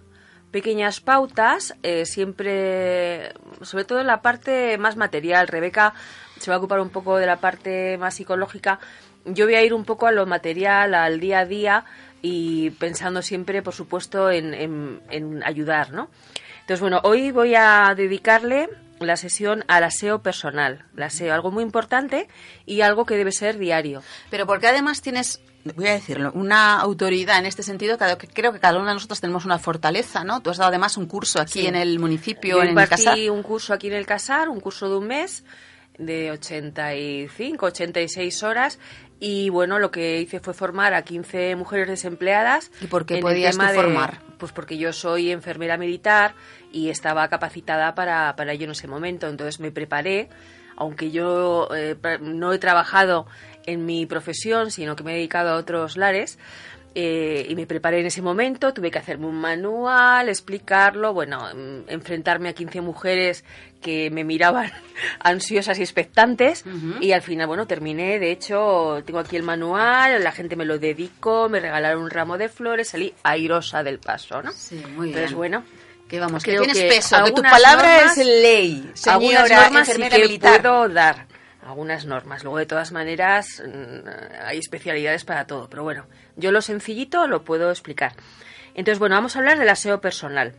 pequeñas 0.51 1.01
pautas, 1.01 1.75
eh, 1.83 2.07
siempre, 2.07 3.35
sobre 3.61 3.85
todo 3.85 4.01
en 4.01 4.07
la 4.07 4.23
parte 4.23 4.79
más 4.79 4.97
material. 4.97 5.49
Rebeca 5.49 5.93
se 6.39 6.51
va 6.51 6.55
a 6.55 6.59
ocupar 6.59 6.81
un 6.81 6.89
poco 6.89 7.19
de 7.19 7.27
la 7.27 7.37
parte 7.37 7.99
más 7.99 8.15
psicológica. 8.15 8.79
Yo 9.27 9.45
voy 9.45 9.57
a 9.57 9.63
ir 9.63 9.75
un 9.75 9.85
poco 9.85 10.07
a 10.07 10.13
lo 10.13 10.25
material, 10.25 10.95
al 10.95 11.21
día 11.21 11.41
a 11.41 11.45
día 11.45 11.85
y 12.23 12.71
pensando 12.71 13.23
siempre, 13.23 13.63
por 13.63 13.75
supuesto, 13.75 14.31
en, 14.31 14.55
en- 14.55 15.01
en 15.11 15.43
ayudar, 15.45 15.93
¿no? 15.93 16.11
Entonces, 16.61 16.81
bueno, 16.81 17.01
hoy 17.05 17.31
voy 17.31 17.55
a 17.55 17.95
dedicarle 17.97 18.69
la 19.01 19.17
sesión 19.17 19.65
al 19.69 19.85
aseo 19.85 20.23
personal. 20.23 20.85
El 20.97 21.05
aseo, 21.05 21.33
algo 21.33 21.51
muy 21.51 21.63
importante 21.63 22.29
y 22.67 22.81
algo 22.81 23.07
que 23.07 23.17
debe 23.17 23.33
ser 23.33 23.57
diario. 23.57 24.03
Pero 24.29 24.47
porque 24.47 24.67
además 24.67 25.01
tienes, 25.01 25.41
voy 25.77 25.87
a 25.87 25.93
decirlo, 25.93 26.33
una 26.35 26.81
autoridad 26.81 27.39
en 27.39 27.47
este 27.47 27.63
sentido, 27.63 27.97
que 27.97 28.27
creo 28.27 28.53
que 28.53 28.59
cada 28.59 28.77
uno 28.79 28.89
de 28.89 28.95
nosotros 28.95 29.21
tenemos 29.21 29.45
una 29.45 29.59
fortaleza, 29.61 30.25
¿no? 30.25 30.41
Tú 30.41 30.51
has 30.51 30.57
dado 30.59 30.69
además 30.71 30.97
un 30.97 31.07
curso 31.07 31.41
aquí 31.41 31.61
Sí. 31.61 31.67
en 31.69 31.77
el 31.77 31.99
municipio, 32.01 32.57
Yo 32.57 32.63
en 32.65 32.77
el 32.77 32.89
Casar. 32.89 33.17
un 33.31 33.43
curso 33.45 33.73
aquí 33.73 33.87
en 33.87 33.95
el 33.95 34.05
Casar, 34.05 34.49
un 34.49 34.61
curso 34.61 34.91
de 34.91 34.97
un 34.97 35.07
mes 35.07 35.45
de 35.97 36.33
85, 36.33 37.67
86 37.67 38.43
horas 38.43 38.79
y 39.21 39.49
bueno, 39.51 39.79
lo 39.79 39.91
que 39.91 40.21
hice 40.21 40.41
fue 40.41 40.55
formar 40.55 40.95
a 40.95 41.03
15 41.03 41.57
mujeres 41.57 41.89
desempleadas. 41.89 42.71
¿Y 42.81 42.87
por 42.87 43.05
qué 43.07 43.19
podías 43.19 43.53
tú 43.57 43.59
tema 43.59 43.73
de- 43.73 43.79
formar? 43.79 44.21
Pues 44.39 44.53
porque 44.53 44.79
yo 44.79 44.93
soy 44.93 45.31
enfermera 45.33 45.77
militar 45.77 46.35
y 46.73 46.91
estaba 46.91 47.29
capacitada 47.29 47.95
para, 47.95 48.35
para 48.37 48.53
ello 48.53 48.67
en 48.67 48.71
ese 48.71 48.87
momento, 48.87 49.27
entonces 49.27 49.59
me 49.59 49.73
preparé, 49.73 50.29
aunque 50.77 51.11
yo 51.11 51.69
eh, 51.75 51.97
no 52.21 52.53
he 52.53 52.59
trabajado 52.59 53.27
en 53.67 53.85
mi 53.85 54.07
profesión, 54.07 54.71
sino 54.71 54.95
que 54.95 55.03
me 55.03 55.13
he 55.13 55.15
dedicado 55.17 55.51
a 55.51 55.57
otros 55.57 55.97
lares, 55.97 56.39
eh, 56.95 57.47
y 57.49 57.55
me 57.55 57.67
preparé 57.67 58.01
en 58.01 58.07
ese 58.07 58.23
momento, 58.23 58.73
tuve 58.75 58.91
que 58.91 58.99
hacerme 58.99 59.27
un 59.27 59.37
manual, 59.41 60.29
explicarlo, 60.29 61.13
bueno, 61.13 61.47
mm, 61.55 61.89
enfrentarme 61.91 62.49
a 62.49 62.53
15 62.55 62.81
mujeres 62.81 63.45
que 63.81 64.11
me 64.11 64.25
miraban 64.25 64.73
ansiosas 65.21 65.79
y 65.79 65.83
expectantes 65.83 66.65
y 67.01 67.13
al 67.13 67.23
final, 67.23 67.47
bueno, 67.47 67.67
terminé, 67.67 68.19
de 68.19 68.33
hecho, 68.33 69.03
tengo 69.07 69.21
aquí 69.21 69.37
el 69.37 69.43
manual, 69.45 70.23
la 70.23 70.33
gente 70.33 70.57
me 70.57 70.65
lo 70.65 70.79
dedicó, 70.79 71.49
me 71.49 71.61
regalaron 71.61 72.03
un 72.03 72.11
ramo 72.11 72.39
de 72.39 72.49
flores, 72.49 72.89
salí 72.89 73.15
airosa 73.23 73.83
del 73.83 73.99
paso, 73.99 74.43
¿no? 74.43 74.51
Sí, 74.53 74.77
muy 74.97 75.09
Entonces, 75.09 75.31
bien. 75.31 75.37
bueno, 75.37 75.65
Que 76.09 76.19
vamos, 76.19 76.43
que 76.43 76.53
creo 76.53 76.63
tienes 76.63 76.83
peso, 76.85 77.17
que 77.17 77.31
tu 77.33 77.37
algunas 77.43 77.53
palabra 77.53 77.99
normas- 78.01 78.19
es 78.19 78.27
ley, 78.27 78.93
algunas 79.07 79.47
señora 79.49 79.63
normas 79.65 79.87
sí 79.87 79.93
enfermera 79.93 80.17
que 80.17 80.23
militar. 80.23 80.63
puedo 80.63 80.89
dar 80.89 81.27
algunas 81.63 82.07
normas. 82.07 82.43
Luego, 82.45 82.57
de 82.59 82.65
todas 82.67 82.93
maneras, 82.93 83.63
mm, 83.63 84.09
hay 84.47 84.57
especialidades 84.59 85.25
para 85.27 85.47
todo. 85.47 85.69
Pero 85.69 85.83
bueno, 85.83 86.07
yo 86.39 86.53
lo 86.53 86.63
sencillito 86.63 87.27
lo 87.27 87.45
puedo 87.45 87.71
explicar. 87.71 88.15
Entonces, 88.75 88.99
bueno, 88.99 89.17
vamos 89.17 89.37
a 89.37 89.41
hablar 89.41 89.59
del 89.59 89.69
aseo 89.69 90.01
personal. 90.01 90.55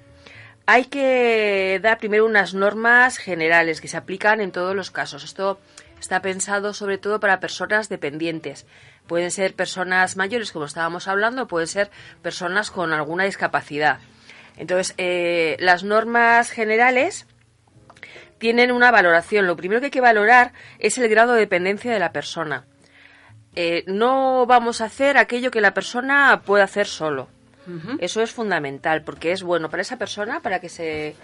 Hay 0.65 0.85
que 0.85 1.79
dar 1.81 1.97
primero 1.97 2.25
unas 2.25 2.53
normas 2.53 3.17
generales 3.17 3.81
que 3.81 3.87
se 3.87 3.97
aplican 3.97 4.41
en 4.41 4.51
todos 4.51 4.75
los 4.75 4.91
casos. 4.91 5.23
Esto 5.23 5.59
está 5.99 6.21
pensado 6.21 6.73
sobre 6.73 6.97
todo 6.97 7.19
para 7.19 7.39
personas 7.39 7.89
dependientes. 7.89 8.67
Pueden 9.07 9.31
ser 9.31 9.55
personas 9.55 10.15
mayores, 10.17 10.51
como 10.51 10.65
estábamos 10.65 11.07
hablando, 11.07 11.47
pueden 11.47 11.67
ser 11.67 11.89
personas 12.21 12.69
con 12.69 12.93
alguna 12.93 13.23
discapacidad. 13.23 13.99
Entonces, 14.57 14.93
eh, 14.97 15.55
las 15.59 15.83
normas 15.83 16.51
generales 16.51 17.25
tienen 18.37 18.71
una 18.71 18.91
valoración. 18.91 19.47
Lo 19.47 19.55
primero 19.55 19.79
que 19.79 19.85
hay 19.85 19.91
que 19.91 20.01
valorar 20.01 20.53
es 20.77 20.97
el 20.97 21.09
grado 21.09 21.33
de 21.33 21.39
dependencia 21.39 21.91
de 21.91 21.99
la 21.99 22.11
persona. 22.11 22.65
Eh, 23.61 23.83
no 23.87 24.45
vamos 24.45 24.79
a 24.79 24.85
hacer 24.85 25.17
aquello 25.17 25.51
que 25.51 25.59
la 25.59 25.73
persona 25.73 26.41
puede 26.45 26.63
hacer 26.63 26.87
solo. 26.87 27.27
Eso 27.99 28.21
es 28.21 28.31
fundamental 28.31 29.03
porque 29.03 29.31
es 29.31 29.43
bueno 29.43 29.69
para 29.69 29.81
esa 29.81 29.97
persona, 29.97 30.39
para 30.39 30.59
que 30.59 30.69
se 30.69 31.15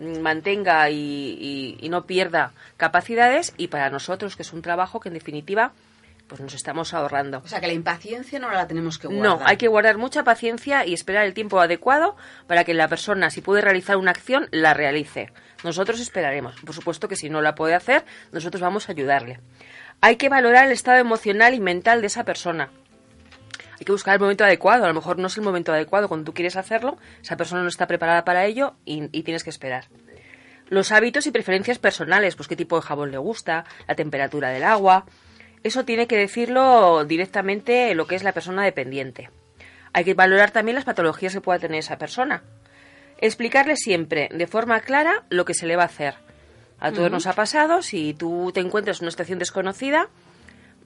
mm, 0.00 0.18
mantenga 0.18 0.90
y, 0.90 0.96
y- 0.98 1.78
y 1.80 1.88
no 1.88 2.04
pierda 2.04 2.52
capacidades 2.76 3.54
y 3.56 3.68
para 3.68 3.88
nosotros, 3.90 4.34
que 4.36 4.42
es 4.42 4.52
un 4.52 4.60
trabajo 4.60 4.98
que 5.00 5.08
en 5.08 5.14
definitiva 5.14 5.72
pues 6.28 6.40
nos 6.40 6.54
estamos 6.54 6.92
ahorrando. 6.94 7.42
O 7.44 7.48
sea, 7.48 7.60
que 7.60 7.66
la 7.68 7.74
impaciencia 7.74 8.38
no 8.38 8.50
la 8.50 8.66
tenemos 8.66 8.98
que 8.98 9.06
guardar. 9.08 9.38
No, 9.38 9.46
hay 9.46 9.56
que 9.56 9.68
guardar 9.68 9.96
mucha 9.98 10.24
paciencia 10.24 10.84
y 10.86 10.94
esperar 10.94 11.24
el 11.26 11.32
tiempo 11.34 11.60
adecuado 11.60 12.16
para 12.46 12.64
que 12.64 12.74
la 12.74 12.88
persona, 12.88 13.30
si 13.30 13.40
puede 13.40 13.60
realizar 13.62 13.96
una 13.98 14.10
acción, 14.10 14.48
la 14.50 14.72
realice. 14.74 15.30
Nosotros 15.62 16.00
esperaremos. 16.00 16.54
Por 16.62 16.74
supuesto 16.74 17.08
que 17.08 17.16
si 17.16 17.28
no 17.30 17.40
la 17.40 17.54
puede 17.54 17.74
hacer, 17.74 18.04
nosotros 18.32 18.60
vamos 18.62 18.88
a 18.88 18.92
ayudarle. 18.92 19.38
Hay 20.06 20.16
que 20.16 20.28
valorar 20.28 20.66
el 20.66 20.72
estado 20.72 20.98
emocional 20.98 21.54
y 21.54 21.60
mental 21.60 22.02
de 22.02 22.08
esa 22.08 22.24
persona. 22.24 22.68
Hay 23.80 23.86
que 23.86 23.92
buscar 23.92 24.12
el 24.12 24.20
momento 24.20 24.44
adecuado. 24.44 24.84
A 24.84 24.88
lo 24.88 24.92
mejor 24.92 25.18
no 25.18 25.28
es 25.28 25.36
el 25.38 25.42
momento 25.42 25.72
adecuado 25.72 26.08
cuando 26.08 26.26
tú 26.26 26.34
quieres 26.34 26.56
hacerlo, 26.56 26.98
esa 27.22 27.38
persona 27.38 27.62
no 27.62 27.68
está 27.68 27.86
preparada 27.86 28.22
para 28.22 28.44
ello 28.44 28.74
y, 28.84 29.08
tienes 29.22 29.44
que 29.44 29.48
esperar. 29.48 29.86
Los 30.68 30.92
hábitos 30.92 31.26
y 31.26 31.30
preferencias 31.30 31.78
personales, 31.78 32.36
pues 32.36 32.48
qué 32.48 32.54
tipo 32.54 32.76
de 32.76 32.82
jabón 32.82 33.12
le 33.12 33.16
gusta, 33.16 33.64
la 33.88 33.94
temperatura 33.94 34.50
del 34.50 34.64
agua. 34.64 35.06
Eso 35.62 35.86
tiene 35.86 36.06
que 36.06 36.18
decirlo 36.18 37.06
directamente 37.06 37.94
lo 37.94 38.06
que 38.06 38.16
es 38.16 38.24
la 38.24 38.32
persona 38.32 38.62
dependiente. 38.62 39.30
Hay 39.94 40.04
que 40.04 40.12
valorar 40.12 40.50
también 40.50 40.74
las 40.74 40.84
patologías 40.84 41.32
que 41.32 41.40
pueda 41.40 41.60
tener 41.60 41.78
esa 41.78 41.96
persona. 41.96 42.42
Explicarle 43.16 43.76
siempre 43.76 44.28
de 44.30 44.46
forma 44.48 44.80
clara 44.80 45.24
lo 45.30 45.46
que 45.46 45.54
se 45.54 45.64
le 45.64 45.76
va 45.76 45.84
a 45.84 45.86
hacer. 45.86 46.23
A 46.80 46.92
todos 46.92 47.10
nos 47.10 47.26
ha 47.26 47.32
pasado, 47.32 47.82
si 47.82 48.14
tú 48.14 48.50
te 48.52 48.60
encuentras 48.60 49.00
en 49.00 49.04
una 49.04 49.10
situación 49.10 49.38
desconocida, 49.38 50.08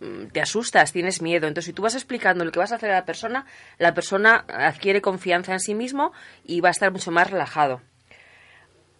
mm, 0.00 0.26
te 0.26 0.40
asustas, 0.40 0.92
tienes 0.92 1.22
miedo. 1.22 1.48
Entonces, 1.48 1.66
si 1.66 1.72
tú 1.72 1.82
vas 1.82 1.94
explicando 1.94 2.44
lo 2.44 2.52
que 2.52 2.58
vas 2.58 2.72
a 2.72 2.76
hacer 2.76 2.90
a 2.90 2.94
la 2.94 3.04
persona, 3.04 3.46
la 3.78 3.94
persona 3.94 4.44
adquiere 4.48 5.00
confianza 5.00 5.52
en 5.52 5.60
sí 5.60 5.74
mismo 5.74 6.12
y 6.44 6.60
va 6.60 6.68
a 6.68 6.72
estar 6.72 6.92
mucho 6.92 7.10
más 7.10 7.30
relajado. 7.30 7.80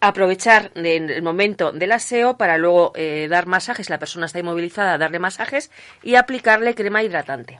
Aprovechar 0.01 0.71
el 0.75 1.09
el 1.09 1.21
momento 1.21 1.71
del 1.71 1.91
aseo 1.91 2.37
para 2.37 2.57
luego 2.57 2.93
eh, 2.95 3.27
dar 3.29 3.47
masajes, 3.47 3.89
la 3.89 3.99
persona 3.99 4.25
está 4.25 4.39
inmovilizada, 4.39 4.97
darle 4.97 5.19
masajes 5.19 5.71
y 6.03 6.15
aplicarle 6.15 6.75
crema 6.75 7.03
hidratante. 7.03 7.59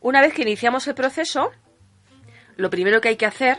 Una 0.00 0.20
vez 0.20 0.32
que 0.32 0.42
iniciamos 0.42 0.86
el 0.86 0.94
proceso, 0.94 1.50
lo 2.56 2.70
primero 2.70 3.00
que 3.00 3.08
hay 3.08 3.16
que 3.16 3.26
hacer 3.26 3.58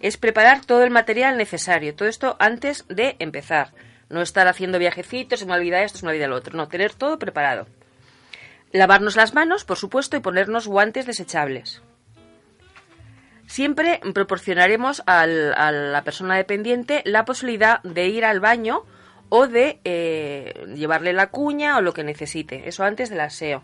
es 0.00 0.16
preparar 0.16 0.64
todo 0.64 0.82
el 0.84 0.90
material 0.90 1.36
necesario. 1.36 1.94
Todo 1.94 2.08
esto 2.08 2.36
antes 2.38 2.84
de 2.88 3.16
empezar. 3.18 3.72
No 4.10 4.22
estar 4.22 4.48
haciendo 4.48 4.78
viajecitos, 4.78 5.44
me 5.46 5.54
olvida 5.54 5.82
esto, 5.82 5.98
me 6.04 6.10
olvida 6.12 6.28
lo 6.28 6.36
otro. 6.36 6.56
No, 6.56 6.68
tener 6.68 6.94
todo 6.94 7.18
preparado. 7.18 7.66
Lavarnos 8.72 9.16
las 9.16 9.34
manos, 9.34 9.64
por 9.64 9.76
supuesto, 9.76 10.16
y 10.16 10.20
ponernos 10.20 10.66
guantes 10.66 11.06
desechables. 11.06 11.82
Siempre 13.46 14.00
proporcionaremos 14.12 15.02
al- 15.06 15.54
a 15.54 15.72
la 15.72 16.04
persona 16.04 16.36
dependiente 16.36 17.02
la 17.06 17.24
posibilidad 17.24 17.82
de 17.82 18.06
ir 18.08 18.24
al 18.24 18.40
baño 18.40 18.84
o 19.30 19.46
de 19.46 19.80
eh, 19.84 20.66
llevarle 20.74 21.12
la 21.14 21.28
cuña 21.30 21.76
o 21.78 21.80
lo 21.80 21.94
que 21.94 22.04
necesite. 22.04 22.68
Eso 22.68 22.84
antes 22.84 23.08
del 23.08 23.20
aseo. 23.20 23.62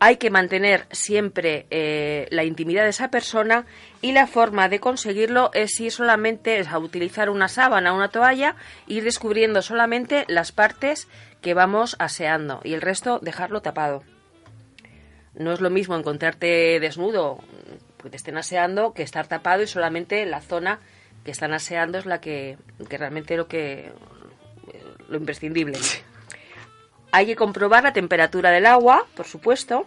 Hay 0.00 0.16
que 0.16 0.30
mantener 0.30 0.86
siempre 0.92 1.66
eh, 1.70 2.28
la 2.30 2.44
intimidad 2.44 2.84
de 2.84 2.90
esa 2.90 3.10
persona 3.10 3.66
y 4.00 4.12
la 4.12 4.28
forma 4.28 4.68
de 4.68 4.78
conseguirlo 4.78 5.50
es 5.54 5.72
si 5.76 5.90
solamente 5.90 6.60
es 6.60 6.68
a 6.68 6.78
utilizar 6.78 7.30
una 7.30 7.48
sábana 7.48 7.92
una 7.92 8.08
toalla, 8.08 8.54
ir 8.86 9.02
descubriendo 9.02 9.60
solamente 9.60 10.24
las 10.28 10.52
partes 10.52 11.08
que 11.42 11.54
vamos 11.54 11.96
aseando 11.98 12.60
y 12.62 12.74
el 12.74 12.80
resto 12.80 13.18
dejarlo 13.18 13.60
tapado. 13.60 14.04
No 15.34 15.52
es 15.52 15.60
lo 15.60 15.70
mismo 15.70 15.96
encontrarte 15.96 16.78
desnudo, 16.78 17.38
que 18.00 18.10
te 18.10 18.16
estén 18.16 18.36
aseando, 18.36 18.92
que 18.92 19.02
estar 19.02 19.26
tapado 19.26 19.62
y 19.62 19.66
solamente 19.66 20.24
la 20.26 20.40
zona 20.40 20.78
que 21.24 21.32
están 21.32 21.52
aseando 21.52 21.98
es 21.98 22.06
la 22.06 22.20
que, 22.20 22.56
que 22.88 22.98
realmente 22.98 23.36
lo 23.36 23.48
que 23.48 23.90
lo 25.08 25.16
imprescindible. 25.16 25.78
Hay 27.12 27.26
que 27.26 27.36
comprobar 27.36 27.84
la 27.84 27.92
temperatura 27.92 28.50
del 28.50 28.66
agua, 28.66 29.04
por 29.16 29.26
supuesto, 29.26 29.86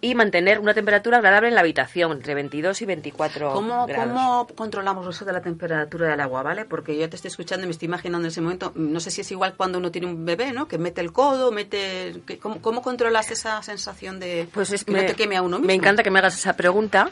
y 0.00 0.16
mantener 0.16 0.58
una 0.58 0.74
temperatura 0.74 1.18
agradable 1.18 1.46
en 1.48 1.54
la 1.54 1.60
habitación, 1.60 2.10
entre 2.10 2.34
22 2.34 2.82
y 2.82 2.86
24 2.86 3.52
¿Cómo, 3.52 3.86
grados. 3.86 4.06
¿Cómo 4.08 4.48
controlamos 4.56 5.06
eso 5.14 5.24
de 5.24 5.32
la 5.32 5.40
temperatura 5.40 6.08
del 6.08 6.20
agua, 6.20 6.42
vale? 6.42 6.64
Porque 6.64 6.98
yo 6.98 7.08
te 7.08 7.14
estoy 7.14 7.28
escuchando 7.28 7.62
y 7.62 7.68
me 7.68 7.70
estoy 7.70 7.86
imaginando 7.86 8.26
en 8.26 8.32
ese 8.32 8.40
momento, 8.40 8.72
no 8.74 8.98
sé 8.98 9.12
si 9.12 9.20
es 9.20 9.30
igual 9.30 9.54
cuando 9.56 9.78
uno 9.78 9.92
tiene 9.92 10.08
un 10.08 10.24
bebé, 10.24 10.50
¿no? 10.52 10.66
Que 10.66 10.76
mete 10.78 11.00
el 11.00 11.12
codo, 11.12 11.52
mete... 11.52 12.20
que- 12.26 12.40
¿Cómo, 12.40 12.60
cómo 12.60 12.82
controlas 12.82 13.30
esa 13.30 13.62
sensación 13.62 14.18
de 14.18 14.48
Pues 14.52 14.72
es 14.72 14.84
que 14.84 14.90
no 14.92 15.06
te 15.06 15.14
queme 15.14 15.36
a 15.36 15.42
uno 15.42 15.58
mismo? 15.58 15.68
Me 15.68 15.74
encanta 15.74 16.02
que 16.02 16.10
me 16.10 16.18
hagas 16.18 16.34
esa 16.34 16.54
pregunta. 16.56 17.08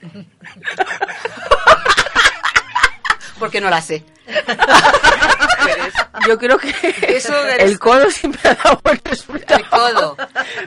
Porque 3.38 3.60
no 3.60 3.68
la 3.70 3.80
sé. 3.82 4.04
Yo 6.28 6.38
creo 6.38 6.58
que 6.58 6.72
Eso 7.08 7.34
del- 7.44 7.60
el 7.60 7.78
codo 7.78 8.10
siempre 8.10 8.40
ha 8.48 8.54
dado 8.54 8.80
buen 8.82 9.00
resultado. 9.04 9.60
El 9.60 9.68
codo. 9.68 10.16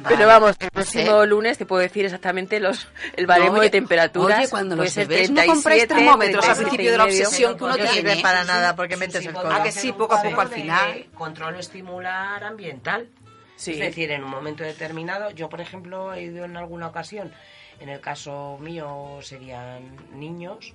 Pero 0.07 0.27
vamos, 0.27 0.55
el 0.59 0.65
No 0.65 0.71
próximo 0.71 1.25
lunes 1.25 1.57
te 1.57 1.65
puedo 1.65 1.81
decir 1.81 2.05
exactamente 2.05 2.59
los 2.59 2.87
el 3.15 3.25
baremo 3.25 3.59
de 3.59 3.69
temperaturas. 3.69 4.39
oye, 4.39 4.49
cuando 4.49 4.75
Puede 4.75 4.87
los 4.87 4.93
ser 4.93 5.07
bebés 5.07 5.31
no 5.31 5.45
compráis 5.45 5.87
37, 5.87 5.95
termómetros 5.95 6.45
al 6.47 6.55
37 6.55 6.69
principio 6.69 6.91
de 6.91 6.97
la 6.97 7.03
obsesión 7.05 7.57
que 7.57 7.63
uno 7.63 7.73
No 7.73 7.75
tiene. 7.77 7.91
sirve 7.93 8.21
para 8.21 8.43
nada 8.43 8.75
porque 8.75 8.97
metes 8.97 9.25
el 9.25 9.33
codo. 9.33 9.49
Ah, 9.51 9.63
que 9.63 9.71
sí, 9.71 9.91
poco 9.93 10.15
a 10.15 10.21
poco 10.21 10.41
al 10.41 10.49
final. 10.49 11.05
Control 11.15 11.55
estimular 11.55 12.43
ambiental. 12.43 13.07
Sí. 13.55 13.71
Es 13.73 13.79
decir, 13.79 14.11
en 14.11 14.23
un 14.23 14.29
momento 14.29 14.63
determinado, 14.63 15.31
yo 15.31 15.49
por 15.49 15.61
ejemplo 15.61 16.13
he 16.13 16.23
ido 16.23 16.45
en 16.45 16.57
alguna 16.57 16.87
ocasión, 16.87 17.33
en 17.79 17.89
el 17.89 17.99
caso 18.01 18.57
mío 18.59 19.17
serían 19.23 19.95
niños, 20.13 20.73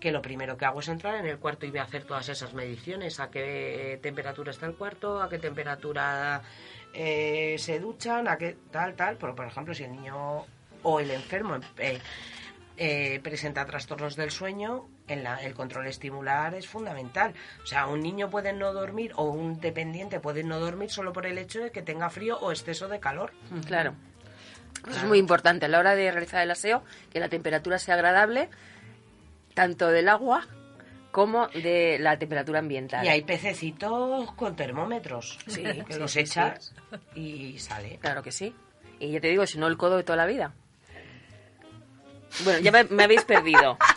que 0.00 0.10
lo 0.12 0.22
primero 0.22 0.56
que 0.56 0.64
hago 0.64 0.80
es 0.80 0.88
entrar 0.88 1.14
en 1.16 1.26
el 1.26 1.38
cuarto 1.38 1.66
y 1.66 1.70
voy 1.70 1.78
a 1.80 1.82
hacer 1.84 2.04
todas 2.04 2.28
esas 2.28 2.54
mediciones, 2.54 3.20
a 3.20 3.30
qué 3.30 3.98
temperatura 4.02 4.50
está 4.50 4.66
el 4.66 4.74
cuarto, 4.74 5.22
a 5.22 5.28
qué 5.28 5.38
temperatura 5.38 6.42
eh, 6.94 7.56
se 7.58 7.78
duchan, 7.78 8.26
a 8.26 8.36
qué 8.38 8.56
tal, 8.70 8.94
tal. 8.94 9.16
Pero 9.16 9.34
por 9.34 9.46
ejemplo, 9.46 9.74
si 9.74 9.84
el 9.84 9.92
niño 9.92 10.46
o 10.82 11.00
el 11.00 11.10
enfermo 11.10 11.58
eh, 11.78 11.98
eh, 12.78 13.20
presenta 13.22 13.66
trastornos 13.66 14.16
del 14.16 14.30
sueño, 14.30 14.88
en 15.06 15.22
la- 15.22 15.36
el 15.42 15.52
control 15.52 15.86
estimular 15.86 16.54
es 16.54 16.66
fundamental. 16.66 17.34
O 17.62 17.66
sea, 17.66 17.86
un 17.86 18.00
niño 18.00 18.30
puede 18.30 18.54
no 18.54 18.72
dormir 18.72 19.12
o 19.16 19.24
un 19.24 19.60
dependiente 19.60 20.18
puede 20.18 20.42
no 20.44 20.58
dormir 20.58 20.88
solo 20.90 21.12
por 21.12 21.26
el 21.26 21.36
hecho 21.36 21.60
de 21.60 21.70
que 21.72 21.82
tenga 21.82 22.08
frío 22.08 22.38
o 22.40 22.52
exceso 22.52 22.88
de 22.88 23.00
calor. 23.00 23.32
Claro. 23.66 23.92
Eso 24.88 24.98
es 25.00 25.04
muy 25.04 25.18
importante 25.18 25.66
a 25.66 25.68
la 25.68 25.78
hora 25.78 25.94
de 25.94 26.10
realizar 26.10 26.42
el 26.42 26.50
aseo, 26.50 26.82
que 27.12 27.20
la 27.20 27.28
temperatura 27.28 27.78
sea 27.78 27.96
agradable, 27.96 28.48
tanto 29.54 29.88
del 29.88 30.08
agua 30.08 30.46
como 31.10 31.48
de 31.48 31.98
la 31.98 32.18
temperatura 32.18 32.60
ambiental. 32.60 33.04
Y 33.04 33.08
hay 33.08 33.22
pececitos 33.22 34.32
con 34.32 34.54
termómetros 34.54 35.38
Sí, 35.46 35.62
que 35.62 35.92
sí, 35.94 35.98
los 35.98 36.12
sí, 36.12 36.20
echas 36.20 36.74
y 37.14 37.58
sale. 37.58 37.98
Claro 38.00 38.22
que 38.22 38.32
sí. 38.32 38.54
Y 38.98 39.10
ya 39.10 39.20
te 39.20 39.28
digo, 39.28 39.46
si 39.46 39.58
no 39.58 39.66
el 39.66 39.76
codo 39.76 39.96
de 39.96 40.04
toda 40.04 40.16
la 40.16 40.26
vida. 40.26 40.54
Bueno, 42.44 42.60
ya 42.60 42.72
me, 42.72 42.84
me 42.84 43.04
habéis 43.04 43.24
perdido. 43.24 43.78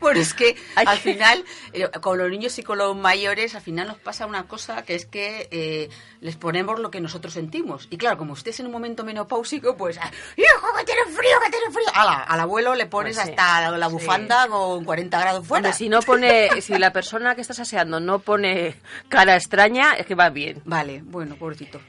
Bueno, 0.00 0.20
es 0.20 0.32
que 0.34 0.56
al 0.76 0.98
final, 0.98 1.44
eh, 1.72 1.88
con 2.00 2.16
los 2.16 2.30
niños 2.30 2.58
y 2.58 2.62
con 2.62 2.78
los 2.78 2.96
mayores, 2.96 3.54
al 3.54 3.60
final 3.60 3.88
nos 3.88 3.98
pasa 3.98 4.24
una 4.26 4.44
cosa 4.44 4.82
que 4.82 4.94
es 4.94 5.04
que 5.04 5.48
eh, 5.50 5.90
les 6.20 6.36
ponemos 6.36 6.80
lo 6.80 6.90
que 6.90 7.00
nosotros 7.00 7.34
sentimos. 7.34 7.86
Y 7.90 7.98
claro, 7.98 8.16
como 8.16 8.34
estés 8.34 8.60
en 8.60 8.66
un 8.66 8.72
momento 8.72 9.04
menopáusico, 9.04 9.76
pues, 9.76 9.98
ah, 9.98 10.10
hijo, 10.36 10.66
que 10.78 10.84
tiene 10.84 11.02
frío, 11.04 11.36
que 11.44 11.50
tiene 11.50 11.66
frío. 11.70 11.86
Ala, 11.94 12.22
al 12.22 12.40
abuelo 12.40 12.74
le 12.74 12.86
pones 12.86 13.16
Pues 13.16 13.26
sí. 13.26 13.32
hasta 13.32 13.70
la, 13.70 13.76
la 13.78 13.88
bufanda 13.88 14.48
con 14.48 14.84
40 14.84 15.20
grados 15.20 15.46
fuera. 15.46 15.68
Hombre, 15.68 15.72
si 15.76 15.88
no 15.90 16.00
pone, 16.00 16.48
si 16.62 16.78
la 16.78 16.92
persona 16.92 17.34
que 17.34 17.42
estás 17.42 17.60
aseando 17.60 18.00
no 18.00 18.20
pone 18.20 18.76
cara 19.08 19.36
extraña, 19.36 19.94
es 19.94 20.06
que 20.06 20.14
va 20.14 20.30
bien. 20.30 20.62
Vale, 20.64 21.02
bueno, 21.04 21.36
pobrecito. 21.36 21.80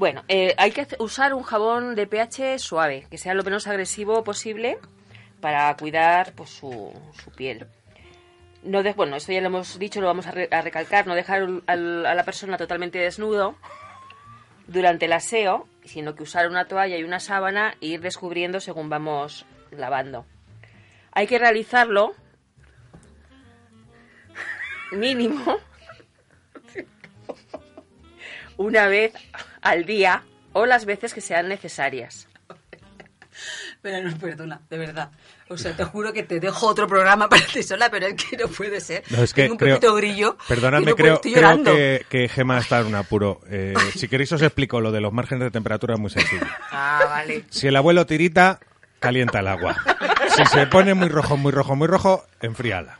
Bueno, 0.00 0.24
eh, 0.28 0.54
hay 0.56 0.70
que 0.70 0.86
usar 0.98 1.34
un 1.34 1.42
jabón 1.42 1.94
de 1.94 2.06
pH 2.06 2.58
suave, 2.58 3.06
que 3.10 3.18
sea 3.18 3.34
lo 3.34 3.44
menos 3.44 3.66
agresivo 3.66 4.24
posible 4.24 4.78
para 5.42 5.76
cuidar 5.76 6.32
pues, 6.32 6.48
su, 6.48 6.90
su 7.22 7.30
piel. 7.32 7.66
No 8.62 8.82
de- 8.82 8.94
bueno, 8.94 9.16
esto 9.16 9.30
ya 9.32 9.42
lo 9.42 9.48
hemos 9.48 9.78
dicho, 9.78 10.00
lo 10.00 10.06
vamos 10.06 10.26
a, 10.26 10.30
re- 10.30 10.48
a 10.50 10.62
recalcar, 10.62 11.06
no 11.06 11.14
dejar 11.14 11.46
al- 11.66 12.06
a 12.06 12.14
la 12.14 12.24
persona 12.24 12.56
totalmente 12.56 12.98
desnudo 12.98 13.56
durante 14.68 15.04
el 15.04 15.12
aseo, 15.12 15.68
sino 15.84 16.14
que 16.14 16.22
usar 16.22 16.48
una 16.48 16.64
toalla 16.66 16.96
y 16.96 17.04
una 17.04 17.20
sábana 17.20 17.74
e 17.82 17.88
ir 17.88 18.00
descubriendo 18.00 18.60
según 18.60 18.88
vamos 18.88 19.44
lavando. 19.70 20.24
Hay 21.12 21.26
que 21.26 21.38
realizarlo 21.38 22.14
mínimo 24.92 25.58
una 28.56 28.86
vez 28.88 29.12
al 29.62 29.84
día 29.84 30.22
o 30.52 30.66
las 30.66 30.84
veces 30.84 31.14
que 31.14 31.20
sean 31.20 31.48
necesarias. 31.48 32.26
Pero 33.82 34.06
no, 34.06 34.16
perdona, 34.18 34.60
de 34.68 34.76
verdad. 34.76 35.10
O 35.48 35.56
sea, 35.56 35.74
te 35.74 35.84
juro 35.84 36.12
que 36.12 36.22
te 36.22 36.38
dejo 36.40 36.66
otro 36.66 36.86
programa 36.86 37.28
para 37.28 37.46
ti 37.46 37.62
sola, 37.62 37.90
pero 37.90 38.06
es 38.06 38.14
que 38.14 38.36
no 38.36 38.48
puede 38.48 38.80
ser. 38.80 39.02
No, 39.10 39.22
es 39.22 39.32
que 39.32 39.42
Tengo 39.42 39.54
un 39.54 39.58
creo- 39.58 39.76
poquito 39.76 39.94
grillo. 39.94 40.36
Perdonadme, 40.46 40.90
no 40.90 40.96
creo, 40.96 41.20
que, 41.20 42.04
que 42.10 42.28
Gema 42.28 42.58
está 42.58 42.80
en 42.80 42.86
un 42.88 42.94
apuro. 42.96 43.40
Eh, 43.48 43.72
si 43.96 44.08
queréis 44.08 44.30
os 44.32 44.42
explico 44.42 44.80
lo 44.80 44.92
de 44.92 45.00
los 45.00 45.12
márgenes 45.12 45.44
de 45.44 45.50
temperatura 45.50 45.94
es 45.94 46.00
muy 46.00 46.10
sencillo. 46.10 46.44
Ah, 46.70 47.00
vale. 47.08 47.44
Si 47.50 47.66
el 47.68 47.76
abuelo 47.76 48.04
tirita, 48.04 48.60
calienta 48.98 49.40
el 49.40 49.48
agua. 49.48 49.76
Si 50.36 50.44
se 50.44 50.66
pone 50.66 50.92
muy 50.94 51.08
rojo, 51.08 51.36
muy 51.38 51.50
rojo, 51.52 51.74
muy 51.74 51.88
rojo, 51.88 52.24
enfríala. 52.42 52.98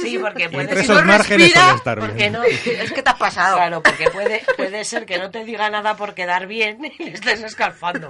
Sí, 0.00 0.18
porque 0.18 0.48
puede 0.48 0.64
Entre 0.68 0.80
esos 0.80 1.00
no 1.00 1.04
márgenes 1.06 1.48
respira, 1.48 1.60
suele 1.64 1.76
estar 1.76 1.98
porque 1.98 2.14
bien. 2.14 2.32
no- 2.32 2.42
Es 2.44 2.92
que 2.92 3.02
te 3.02 3.10
has 3.10 3.16
pasado. 3.16 3.56
Claro, 3.56 3.82
porque 3.82 4.10
puede, 4.10 4.44
puede 4.56 4.84
ser 4.84 5.04
que 5.06 5.18
no 5.18 5.30
te 5.30 5.44
diga 5.44 5.68
nada 5.70 5.96
por 5.96 6.14
quedar 6.14 6.46
bien 6.46 6.84
y 6.98 7.04
le 7.04 7.10
estés 7.12 7.42
escalfando. 7.42 8.08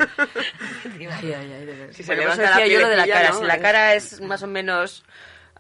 Si 1.93 2.03
se 2.03 2.15
Bueno, 2.15 2.23
levanta 2.35 2.59
la 2.59 2.67
yo 2.67 2.81
lo 2.81 2.89
de 2.89 2.97
la 2.97 3.07
cara. 3.07 3.31
¿no? 3.31 3.39
Si 3.41 3.45
la 3.45 3.59
cara 3.59 3.95
es 3.95 4.21
más 4.21 4.43
o 4.43 4.47
menos 4.47 5.05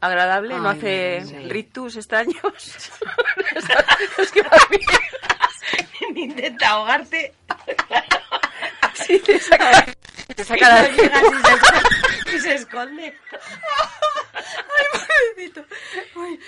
agradable, 0.00 0.54
no 0.58 0.68
Ay, 0.68 0.76
hace 0.78 1.22
sí. 1.26 1.36
rictus 1.48 1.96
extraños. 1.96 2.36
Intenta 6.14 6.68
ahogarte. 6.70 7.34
Sí, 8.94 9.18
te 9.20 9.38
saca, 9.40 9.86
te 10.34 10.44
saca 10.44 10.68
la- 10.68 10.88
Y 10.88 10.92
y 10.92 10.96
se 10.96 11.04
esconde- 11.06 12.24
y 12.34 12.38
se 12.38 12.54
esconde. 12.54 13.14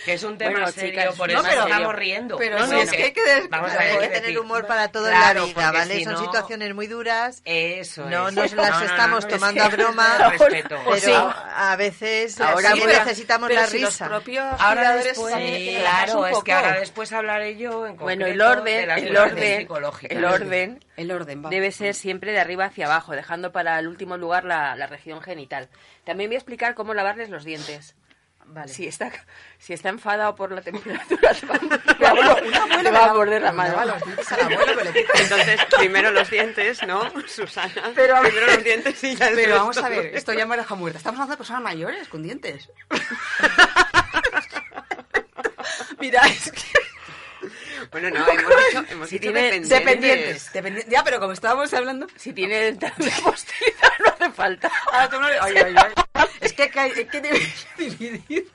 Que 0.05 0.15
es 0.15 0.23
un 0.23 0.39
tema 0.39 0.53
Bueno, 0.53 0.69
serio, 0.73 0.91
chicas, 0.91 1.15
por 1.17 1.31
no, 1.33 1.41
eso 1.41 1.49
pero- 1.49 1.63
estamos 1.67 1.95
riendo. 1.95 2.37
Pero 2.39 2.59
No, 2.59 2.67
sí, 2.67 2.73
no, 2.73 2.79
es 2.81 2.91
que 2.91 3.03
hay 3.05 3.13
que, 3.13 3.23
des- 3.25 3.49
vamos 3.49 3.71
a 3.73 3.79
ver, 3.79 3.99
hay 4.03 4.09
que 4.09 4.21
tener 4.21 4.39
humor 4.39 4.67
para 4.67 4.89
todo 4.89 5.07
Claro, 5.09 5.43
en 5.45 5.49
la 5.49 5.55
vida, 5.55 5.73
¿vale? 5.73 5.95
si 5.97 6.05
Son 6.05 6.13
no- 6.15 6.21
situaciones 6.25 6.75
muy 6.75 6.87
duras. 6.87 7.43
Eso 7.45 8.05
No 8.09 8.29
es. 8.29 8.35
nos 8.35 8.53
No, 8.53 8.63
las 8.63 8.71
no, 8.73 8.79
no, 8.81 8.87
estamos 8.87 9.25
no, 9.25 9.29
es 9.29 9.35
tomando 9.35 9.61
que- 9.61 9.67
a 9.67 9.69
broma, 9.77 10.19
respeto. 10.31 10.79
pero 10.85 10.97
Sí. 11.01 11.13
a 11.15 11.77
veces 11.77 12.41
Ahora 12.41 12.73
sí 12.73 12.83
necesitamos 12.85 13.49
pero 13.49 13.61
la 13.63 13.67
si 13.67 13.79
los 13.79 13.91
risa. 13.93 14.09
propios 14.09 14.47
Ahora 14.61 14.97
después, 14.97 15.35
que 15.35 15.77
claro, 15.81 16.27
es 16.27 16.43
que 16.45 16.53
ahora 16.53 16.73
después 16.81 17.13
hablaré 17.13 17.57
yo 17.57 17.87
en 17.87 17.97
Bueno, 17.97 18.27
el 18.27 18.41
orden, 18.41 18.91
el 18.91 19.17
orden, 19.17 19.69
el 20.11 20.25
orden 20.25 20.81
El 20.97 21.11
orden, 21.11 21.43
debe 21.51 21.73
ser 21.73 21.95
siempre 21.95 22.33
de 22.33 22.41
arriba 22.41 22.67
hacia 22.67 22.87
abajo, 22.87 23.13
dejando 23.13 23.53
para 23.53 23.66
el 23.67 23.89
último 23.89 24.17
lugar 24.17 24.45
la, 24.45 24.77
la 24.77 24.87
región 24.87 25.21
genital. 25.23 25.69
También 26.05 26.31
voy 26.31 26.37
a 26.37 26.39
explicar 26.39 26.75
cómo 26.75 26.95
lavarles 26.95 27.31
los 27.31 27.45
dientes. 27.45 27.95
Vale. 28.49 28.69
Si 28.73 28.87
está, 28.87 29.11
si 29.59 29.73
está 29.73 29.89
enfadado 29.89 30.37
por 30.37 30.53
la 30.53 30.61
temperatura, 30.63 31.35
te 31.37 31.47
va, 31.47 31.59
te 31.59 32.05
va- 32.05 32.81
te 32.83 32.91
va 32.93 33.05
a 33.07 33.13
morder 33.13 33.43
la 33.43 33.51
mano. 33.51 33.75
Entonces, 35.19 35.61
primero 35.77 36.13
los 36.13 36.31
dientes, 36.31 36.81
¿no, 36.87 37.11
Susana? 37.27 37.91
Pero- 37.97 38.21
primero 38.21 38.47
los 38.47 38.63
dientes 38.63 39.03
y 39.03 39.17
ya 39.17 39.31
el 39.31 39.35
Pero 39.35 39.57
vamos 39.57 39.79
a 39.79 39.89
ver, 39.89 40.15
esto 40.15 40.33
ya 40.33 40.47
me 40.47 40.57
deja 40.57 40.77
muerta. 40.77 40.99
Estamos 40.99 41.17
hablando 41.19 41.33
de 41.33 41.39
personas 41.39 41.63
mayores 41.63 42.07
con 42.07 42.23
dientes. 42.23 42.71
Mira, 45.99 46.23
es 46.27 46.53
que... 46.53 46.63
Bueno, 47.91 48.11
no, 48.11 48.29
hemos 48.29 48.53
dicho, 48.67 48.85
hemos 48.91 49.09
Si 49.09 49.19
dicho 49.19 49.33
tiene 49.33 49.43
dependientes. 49.43 49.69
Dependientes. 49.71 50.53
dependi- 50.53 50.85
Ya, 50.89 51.05
pero 51.05 51.21
como 51.21 51.33
estábamos 51.33 51.73
hablando... 51.75 52.07
Si 52.17 52.33
tiene 52.33 52.57
dentadura 52.57 53.11
postiza, 53.25 53.93
no 54.01 54.11
hace 54.11 54.31
falta. 54.33 54.71
Ahora 54.93 55.09
tú 55.09 55.21
no 55.21 55.29
le- 55.29 55.39
Ay, 55.41 55.55
ay, 55.57 55.75
ay. 55.77 56.25
Es 56.41 56.53
que, 56.53 56.71
hay- 56.75 56.91
es 56.97 57.09
que 57.09 57.21
debes 57.21 57.67
dividir. 57.79 58.51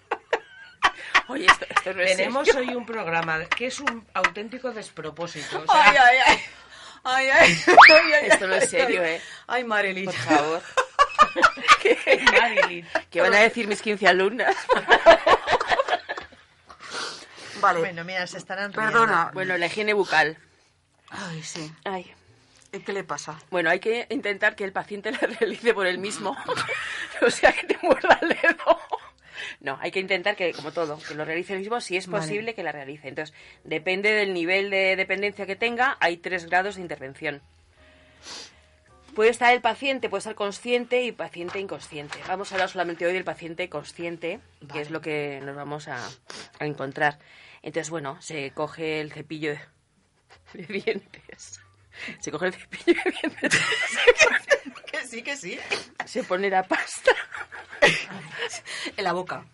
Oye, 1.27 1.45
esto, 1.45 1.65
esto 1.69 1.93
no 1.93 2.01
es 2.01 2.17
Tenemos 2.17 2.47
serio. 2.47 2.61
hoy 2.69 2.75
un 2.75 2.85
programa 2.85 3.45
que 3.45 3.67
es 3.67 3.79
un 3.79 4.05
auténtico 4.13 4.71
despropósito. 4.71 5.59
o 5.59 5.65
sea, 5.71 5.89
Ay, 5.89 5.97
ay, 5.97 6.17
ay. 6.25 6.39
Ay, 7.03 7.29
ay. 7.29 7.57
Ay, 7.67 8.13
ay, 8.13 8.27
Esto 8.29 8.47
no 8.47 8.55
es 8.55 8.69
serio. 8.69 9.03
¿eh? 9.03 9.19
Ay, 9.47 9.63
Marilyn. 9.63 10.05
Por 10.05 10.13
favor. 10.13 10.61
Marilyn. 12.31 12.87
¿Qué 13.09 13.21
van 13.21 13.33
a 13.33 13.39
decir 13.39 13.67
mis 13.67 13.81
15 13.81 14.07
alumnas? 14.07 14.55
Vale. 17.61 17.79
Bueno, 17.79 18.03
mira, 18.03 18.25
se 18.27 18.38
estarán 18.38 18.73
riendo. 18.73 18.91
Perdona. 18.91 19.31
Bueno, 19.33 19.57
la 19.57 19.65
higiene 19.67 19.93
bucal. 19.93 20.38
Ay, 21.09 21.43
sí. 21.43 21.71
Ay. 21.83 22.13
¿Qué 22.85 22.93
le 22.93 23.03
pasa? 23.03 23.38
Bueno, 23.49 23.69
hay 23.69 23.79
que 23.79 24.07
intentar 24.09 24.55
que 24.55 24.63
el 24.63 24.71
paciente 24.71 25.11
la 25.11 25.17
realice 25.39 25.73
por 25.73 25.88
él 25.88 25.97
mismo. 25.97 26.35
o 27.21 27.29
sea, 27.29 27.51
que 27.51 27.67
te 27.67 27.77
muerda 27.81 28.17
el 28.21 28.29
dedo. 28.29 28.79
No, 29.59 29.77
hay 29.81 29.91
que 29.91 29.99
intentar 29.99 30.35
que, 30.35 30.53
como 30.53 30.71
todo, 30.71 30.97
que 30.99 31.13
lo 31.13 31.25
realice 31.25 31.53
él 31.53 31.59
mismo 31.59 31.81
si 31.81 31.97
es 31.97 32.07
Vale. 32.07 32.23
posible 32.23 32.55
que 32.55 32.63
la 32.63 32.71
realice. 32.71 33.09
Entonces, 33.09 33.35
depende 33.63 34.11
del 34.11 34.33
nivel 34.33 34.69
de 34.69 34.95
dependencia 34.95 35.45
que 35.45 35.55
tenga, 35.55 35.97
hay 35.99 36.17
tres 36.17 36.45
grados 36.45 36.75
de 36.75 36.81
intervención. 36.81 37.41
Puede 39.13 39.29
estar 39.29 39.53
el 39.53 39.61
paciente, 39.61 40.09
puede 40.09 40.19
estar 40.19 40.35
consciente 40.35 41.01
y 41.03 41.11
paciente 41.11 41.59
inconsciente. 41.59 42.17
Vamos 42.27 42.51
a 42.51 42.55
hablar 42.55 42.69
solamente 42.69 43.05
hoy 43.05 43.11
del 43.11 43.25
paciente 43.25 43.67
consciente, 43.67 44.39
que 44.71 44.79
es 44.79 44.89
lo 44.89 45.01
que 45.01 45.41
nos 45.43 45.55
vamos 45.55 45.89
a, 45.89 45.99
a 46.59 46.65
encontrar. 46.65 47.19
Entonces, 47.63 47.89
bueno, 47.89 48.21
se 48.21 48.51
coge 48.51 49.01
el 49.01 49.11
cepillo 49.11 49.51
de, 50.53 50.65
dientes. 50.65 51.61
Se 52.19 52.31
coge 52.31 52.47
el 52.47 52.53
cepillo 52.53 52.99
de 53.03 53.11
dientes. 53.11 53.59
que 54.91 55.05
sí, 55.05 55.21
que 55.21 55.35
sí. 55.35 55.59
Se 56.05 56.23
pone 56.23 56.49
la 56.49 56.63
pasta. 56.63 57.11
En 58.97 59.03
la 59.03 59.13
boca. 59.13 59.45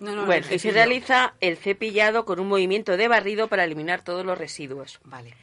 No, 0.00 0.14
no, 0.14 0.24
bueno, 0.24 0.46
y 0.50 0.58
se 0.58 0.70
realiza 0.70 1.34
el 1.40 1.58
cepillado 1.58 2.24
con 2.24 2.40
un 2.40 2.48
movimiento 2.48 2.96
de 2.96 3.08
barrido 3.08 3.48
para 3.48 3.64
eliminar 3.64 4.02
todos 4.02 4.24
los 4.24 4.38
residuos. 4.38 4.98
Vale. 5.04 5.34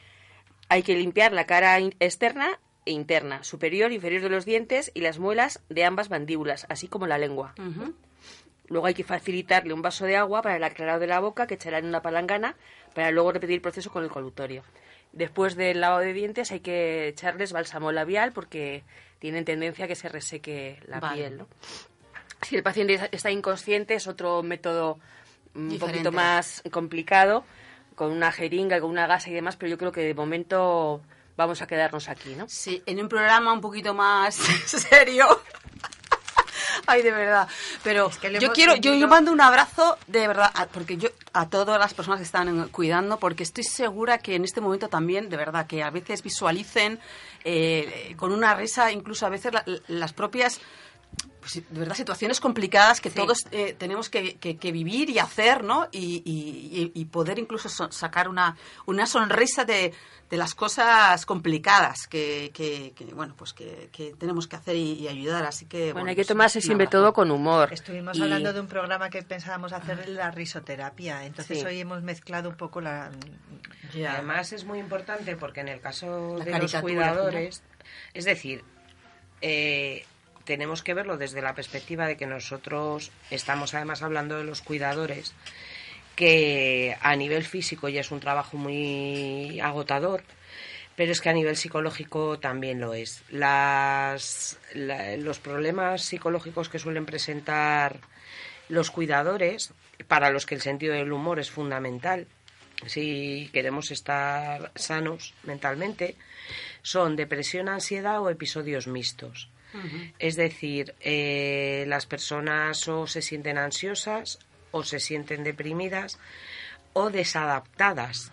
Hay 0.68 0.82
que 0.82 0.96
limpiar 0.96 1.32
la 1.32 1.46
cara 1.46 1.78
externa 1.78 2.58
e 2.84 2.90
interna, 2.90 3.44
superior 3.44 3.90
e 3.90 3.94
inferior 3.94 4.22
de 4.22 4.30
los 4.30 4.44
dientes 4.44 4.90
y 4.94 5.00
las 5.02 5.18
muelas 5.18 5.62
de 5.68 5.84
ambas 5.84 6.10
mandíbulas, 6.10 6.66
así 6.68 6.88
como 6.88 7.06
la 7.06 7.18
lengua. 7.18 7.54
Luego 8.68 8.86
hay 8.86 8.94
que 8.94 9.04
facilitarle 9.04 9.72
un 9.72 9.82
vaso 9.82 10.04
de 10.04 10.16
agua 10.16 10.42
para 10.42 10.56
el 10.56 10.64
aclarado 10.64 11.00
de 11.00 11.06
la 11.06 11.20
boca 11.20 11.46
que 11.46 11.54
echará 11.54 11.78
en 11.78 11.86
una 11.86 12.02
palangana 12.02 12.54
para 12.94 13.10
luego 13.10 13.32
repetir 13.32 13.54
el 13.56 13.60
proceso 13.62 13.90
con 13.90 14.04
el 14.04 14.10
colutorio. 14.10 14.62
Después 15.12 15.56
del 15.56 15.80
lavado 15.80 16.00
de 16.02 16.12
dientes 16.12 16.52
hay 16.52 16.60
que 16.60 17.08
echarles 17.08 17.52
bálsamo 17.52 17.92
labial 17.92 18.32
porque 18.32 18.84
tienen 19.20 19.44
tendencia 19.46 19.86
a 19.86 19.88
que 19.88 19.94
se 19.94 20.08
reseque 20.08 20.78
la 20.86 21.00
Vale. 21.00 21.16
piel. 21.16 21.38
¿no? 21.38 21.48
Si 22.42 22.56
el 22.56 22.62
paciente 22.62 23.08
está 23.10 23.30
inconsciente 23.30 23.94
es 23.94 24.06
otro 24.06 24.42
método 24.42 24.98
un 25.54 25.70
Diferente. 25.70 25.98
poquito 26.00 26.12
más 26.12 26.62
complicado, 26.70 27.44
con 27.94 28.12
una 28.12 28.30
jeringa, 28.30 28.80
con 28.80 28.90
una 28.90 29.06
gasa 29.06 29.30
y 29.30 29.32
demás, 29.32 29.56
pero 29.56 29.70
yo 29.70 29.78
creo 29.78 29.90
que 29.90 30.02
de 30.02 30.14
momento 30.14 31.00
vamos 31.36 31.62
a 31.62 31.66
quedarnos 31.66 32.08
aquí, 32.08 32.34
¿no? 32.36 32.48
Sí, 32.48 32.82
en 32.86 33.00
un 33.00 33.08
programa 33.08 33.52
un 33.52 33.60
poquito 33.60 33.94
más 33.94 34.34
serio. 34.66 35.26
Ay, 36.92 37.02
de 37.02 37.10
verdad. 37.10 37.46
Pero 37.84 38.10
que 38.20 38.32
yo 38.40 38.48
quiero, 38.52 38.72
yo, 38.76 38.92
yo 38.94 39.06
mando 39.08 39.30
un 39.32 39.40
abrazo 39.40 39.96
de 40.06 40.26
verdad, 40.26 40.50
a- 40.54 40.66
porque 40.66 40.96
yo 40.96 41.08
a 41.32 41.48
todas 41.48 41.78
las 41.78 41.92
personas 41.94 42.18
que 42.18 42.24
están 42.24 42.68
cuidando, 42.70 43.18
porque 43.18 43.42
estoy 43.42 43.64
segura 43.64 44.18
que 44.18 44.34
en 44.34 44.44
este 44.44 44.60
momento 44.60 44.88
también, 44.88 45.28
de 45.28 45.36
verdad, 45.36 45.66
que 45.66 45.82
a 45.82 45.90
veces 45.90 46.22
visualicen 46.22 46.98
eh, 47.44 48.14
con 48.16 48.32
una 48.32 48.54
risa, 48.54 48.90
incluso 48.90 49.26
a 49.26 49.28
veces 49.28 49.52
la- 49.52 49.64
las 49.86 50.12
propias 50.12 50.60
pues, 51.50 51.64
de 51.70 51.78
verdad 51.80 51.94
situaciones 51.94 52.40
complicadas 52.40 53.00
que 53.00 53.10
todos 53.10 53.46
eh, 53.52 53.74
tenemos 53.78 54.08
que, 54.10 54.36
que- 54.36 54.56
que 54.56 54.72
vivir 54.72 55.08
y 55.10 55.18
hacer, 55.18 55.64
¿no? 55.64 55.88
Y, 55.92 56.22
y- 56.24 56.80
y- 56.82 57.00
y 57.00 57.04
poder 57.06 57.38
incluso 57.38 57.68
so- 57.68 57.90
sacar 57.90 58.28
una, 58.28 58.56
una 58.86 59.06
sonrisa 59.06 59.64
de, 59.64 59.92
de 60.30 60.36
las 60.36 60.54
cosas 60.54 61.24
complicadas 61.24 62.06
que, 62.06 62.50
que- 62.52 62.92
que, 62.94 63.04
bueno, 63.14 63.34
pues 63.36 63.52
que, 63.54 63.88
que 63.92 64.14
tenemos 64.18 64.46
que 64.46 64.56
hacer 64.56 64.76
y, 64.76 64.92
y 64.94 65.08
ayudar. 65.08 65.44
Así 65.46 65.64
que 65.66 65.92
Bueno, 65.92 66.10
hay 66.10 66.14
que 66.16 66.20
pues, 66.20 66.28
tomarse 66.28 66.60
siempre 66.60 66.86
todo 66.86 67.12
con 67.12 67.30
humor. 67.30 67.72
Estuvimos 67.72 68.18
Y- 68.18 68.22
hablando 68.22 68.52
de 68.52 68.60
un 68.60 68.66
programa 68.68 69.08
que 69.08 69.22
pensábamos 69.22 69.72
hacer 69.72 70.04
de 70.04 70.12
la 70.12 70.30
risoterapia, 70.30 71.24
entonces 71.24 71.60
Sí. 71.60 71.64
hoy 71.66 71.80
hemos 71.80 72.02
mezclado 72.02 72.50
un 72.50 72.56
poco 72.56 72.80
la... 72.80 73.10
Y 73.94 74.04
además 74.04 74.52
es 74.52 74.64
muy 74.64 74.78
importante 74.80 75.34
porque 75.36 75.60
en 75.60 75.68
el 75.68 75.80
caso 75.80 76.36
La 76.38 76.44
de 76.44 76.58
los 76.58 76.74
cuidadores, 76.74 77.62
es 78.12 78.24
decir, 78.26 78.62
eh, 79.40 80.04
tenemos 80.48 80.82
que 80.82 80.94
verlo 80.94 81.18
desde 81.18 81.42
la 81.42 81.54
perspectiva 81.54 82.06
de 82.06 82.16
que 82.16 82.24
nosotros 82.24 83.12
estamos 83.30 83.74
además 83.74 84.00
hablando 84.00 84.38
de 84.38 84.44
los 84.44 84.62
cuidadores, 84.62 85.34
que 86.16 86.96
a 87.02 87.14
nivel 87.16 87.44
físico 87.44 87.90
ya 87.90 88.00
es 88.00 88.10
un 88.10 88.20
trabajo 88.20 88.56
muy 88.56 89.60
agotador, 89.60 90.22
pero 90.96 91.12
es 91.12 91.20
que 91.20 91.28
a 91.28 91.34
nivel 91.34 91.58
psicológico 91.58 92.38
también 92.38 92.80
lo 92.80 92.94
es. 92.94 93.22
Los 93.30 94.58
problemas 95.38 96.00
psicológicos 96.00 96.70
que 96.70 96.78
suelen 96.78 97.04
presentar 97.04 98.00
los 98.70 98.90
cuidadores, 98.90 99.74
para 100.06 100.30
los 100.30 100.46
que 100.46 100.54
el 100.54 100.62
sentido 100.62 100.94
del 100.94 101.12
humor 101.12 101.40
es 101.40 101.50
fundamental, 101.50 102.26
si 102.86 103.50
queremos 103.52 103.90
estar 103.90 104.72
sanos 104.76 105.34
mentalmente, 105.42 106.16
son 106.80 107.16
depresión, 107.16 107.68
ansiedad 107.68 108.22
o 108.22 108.30
episodios 108.30 108.86
mixtos. 108.86 109.50
Es 110.18 110.36
decir, 110.36 110.94
eh, 111.00 111.84
las 111.88 112.06
personas 112.06 112.88
o 112.88 113.06
se 113.06 113.22
sienten 113.22 113.58
ansiosas 113.58 114.38
o 114.70 114.82
se 114.82 115.00
sienten 115.00 115.44
deprimidas 115.44 116.18
o 116.92 117.10
desadaptadas, 117.10 118.32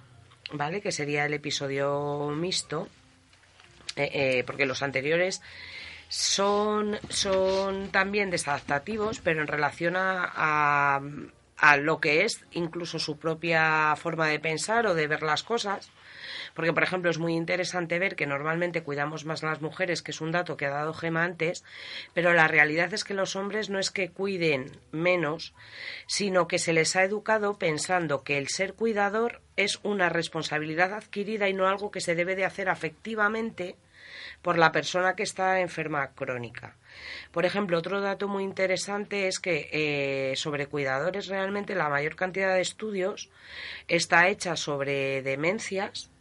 ¿vale? 0.52 0.82
Que 0.82 0.92
sería 0.92 1.26
el 1.26 1.34
episodio 1.34 2.30
mixto, 2.36 2.88
eh, 3.96 4.10
eh, 4.14 4.44
porque 4.46 4.66
los 4.66 4.82
anteriores 4.82 5.42
son, 6.08 6.98
son 7.10 7.90
también 7.92 8.30
desadaptativos, 8.30 9.20
pero 9.20 9.42
en 9.42 9.48
relación 9.48 9.96
a, 9.96 10.32
a, 10.36 11.02
a 11.58 11.78
lo 11.78 12.00
que 12.00 12.26
es 12.26 12.42
incluso 12.52 13.00
su 13.00 13.18
propia 13.18 13.96
forma 13.98 14.28
de 14.28 14.40
pensar 14.40 14.88
o 14.88 14.96
de 14.96 15.08
ver 15.08 15.24
las 15.24 15.44
cosas. 15.44 15.90
Porque, 16.54 16.74
por 16.74 16.84
ejemplo, 16.84 17.10
es 17.10 17.18
muy 17.18 17.34
interesante 17.34 18.00
ver 18.00 18.16
que 18.16 18.26
normalmente 18.26 18.84
cuidamos 18.84 19.26
más 19.26 19.44
las 19.44 19.62
mujeres, 19.62 20.02
que 20.02 20.12
es 20.12 20.22
un 20.22 20.32
dato 20.32 20.58
que 20.58 20.66
ha 20.66 20.70
dado 20.70 20.94
Gema 20.94 21.24
antes, 21.24 21.64
pero 22.14 22.34
la 22.34 22.48
realidad 22.48 22.94
es 22.94 23.04
que 23.04 23.14
los 23.14 23.36
hombres 23.36 23.70
no 23.70 23.80
es 23.80 23.92
que 23.92 24.10
cuiden 24.10 24.72
menos, 24.92 25.54
sino 26.08 26.48
que 26.48 26.60
se 26.60 26.74
les 26.74 26.96
ha 26.96 27.04
educado 27.04 27.58
pensando 27.58 28.24
que 28.24 28.38
el 28.38 28.48
ser 28.48 28.74
cuidador 28.74 29.42
es 29.56 29.80
una 29.84 30.10
responsabilidad 30.10 30.94
adquirida 30.94 31.50
y 31.50 31.54
no 31.54 31.68
algo 31.68 31.92
que 31.92 32.02
se 32.02 32.16
debe 32.16 32.36
de 32.36 32.46
hacer 32.46 32.70
afectivamente 32.70 33.76
por 34.42 34.58
la 34.58 34.72
persona 34.72 35.16
que 35.16 35.24
está 35.24 35.60
enferma 35.60 36.12
crónica. 36.14 36.76
Por 37.32 37.46
ejemplo, 37.46 37.78
otro 37.78 38.02
dato 38.02 38.28
muy 38.28 38.44
interesante 38.44 39.28
es 39.28 39.40
que 39.40 39.70
eh, 39.72 40.36
sobre 40.36 40.68
cuidadores 40.68 41.28
realmente 41.28 41.76
la 41.76 41.90
mayor 41.90 42.16
cantidad 42.16 42.54
de 42.54 42.62
estudios 42.62 43.30
está 43.88 44.28
hecha 44.28 44.56
sobre 44.56 45.22
demencias 45.22 46.12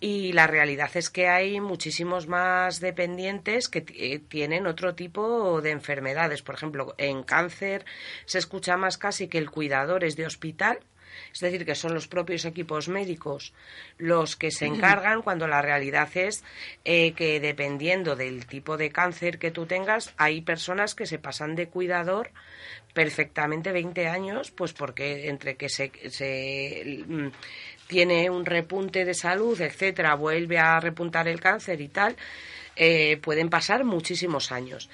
y 0.00 0.32
la 0.32 0.46
realidad 0.46 0.90
es 0.94 1.10
que 1.10 1.28
hay 1.28 1.60
muchísimos 1.60 2.26
más 2.26 2.80
dependientes 2.80 3.68
que 3.68 3.84
eh, 3.94 4.18
tienen 4.18 4.66
otro 4.66 4.94
tipo 4.94 5.60
de 5.60 5.70
enfermedades. 5.70 6.42
Por 6.42 6.54
ejemplo, 6.54 6.94
en 6.98 7.22
cáncer 7.22 7.84
se 8.24 8.38
escucha 8.38 8.76
más 8.76 8.98
casi 8.98 9.28
que 9.28 9.38
el 9.38 9.50
cuidador 9.50 10.04
es 10.04 10.16
de 10.16 10.26
hospital, 10.26 10.80
es 11.32 11.40
decir, 11.40 11.64
que 11.64 11.74
son 11.74 11.94
los 11.94 12.08
propios 12.08 12.44
equipos 12.44 12.88
médicos 12.88 13.52
los 13.98 14.36
que 14.36 14.50
se 14.50 14.66
encargan 14.66 15.22
cuando 15.22 15.46
la 15.46 15.62
realidad 15.62 16.08
es 16.14 16.44
eh, 16.84 17.12
que 17.12 17.40
dependiendo 17.40 18.16
del 18.16 18.46
tipo 18.46 18.76
de 18.76 18.90
cáncer 18.90 19.38
que 19.38 19.50
tú 19.50 19.66
tengas, 19.66 20.12
hay 20.16 20.40
personas 20.40 20.94
que 20.94 21.06
se 21.06 21.18
pasan 21.18 21.54
de 21.54 21.68
cuidador 21.68 22.30
perfectamente 22.92 23.72
20 23.72 24.08
años, 24.08 24.50
pues 24.50 24.72
porque 24.72 25.28
entre 25.28 25.56
que 25.56 25.68
se, 25.68 25.92
se 26.08 27.04
mm, 27.06 27.28
tiene 27.86 28.30
un 28.30 28.46
repunte 28.46 29.04
de 29.04 29.14
salud, 29.14 29.60
etcétera, 29.60 30.14
vuelve 30.14 30.58
a 30.58 30.80
repuntar 30.80 31.28
el 31.28 31.40
cáncer 31.40 31.80
y 31.80 31.88
tal, 31.88 32.16
eh, 32.76 33.18
pueden 33.18 33.50
pasar 33.50 33.84
muchísimos 33.84 34.52
años. 34.52 34.88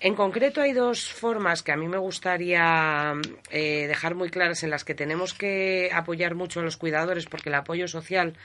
En 0.00 0.14
concreto 0.14 0.60
hay 0.60 0.72
dos 0.72 1.10
formas 1.10 1.62
que 1.62 1.72
a 1.72 1.76
mí 1.76 1.88
me 1.88 1.96
gustaría 1.96 3.14
eh, 3.50 3.86
dejar 3.86 4.14
muy 4.14 4.30
claras 4.30 4.62
en 4.62 4.70
las 4.70 4.84
que 4.84 4.94
tenemos 4.94 5.32
que 5.32 5.90
apoyar 5.92 6.34
mucho 6.34 6.60
a 6.60 6.62
los 6.62 6.76
cuidadores 6.76 7.26
porque 7.26 7.48
el 7.48 7.54
apoyo 7.54 7.88
social 7.88 8.36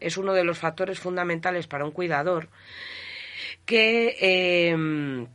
es 0.00 0.16
uno 0.16 0.34
de 0.34 0.44
los 0.44 0.58
factores 0.58 0.98
fundamentales 0.98 1.66
para 1.66 1.84
un 1.84 1.92
cuidador 1.92 2.48
que, 3.64 4.16
eh, 4.20 5.26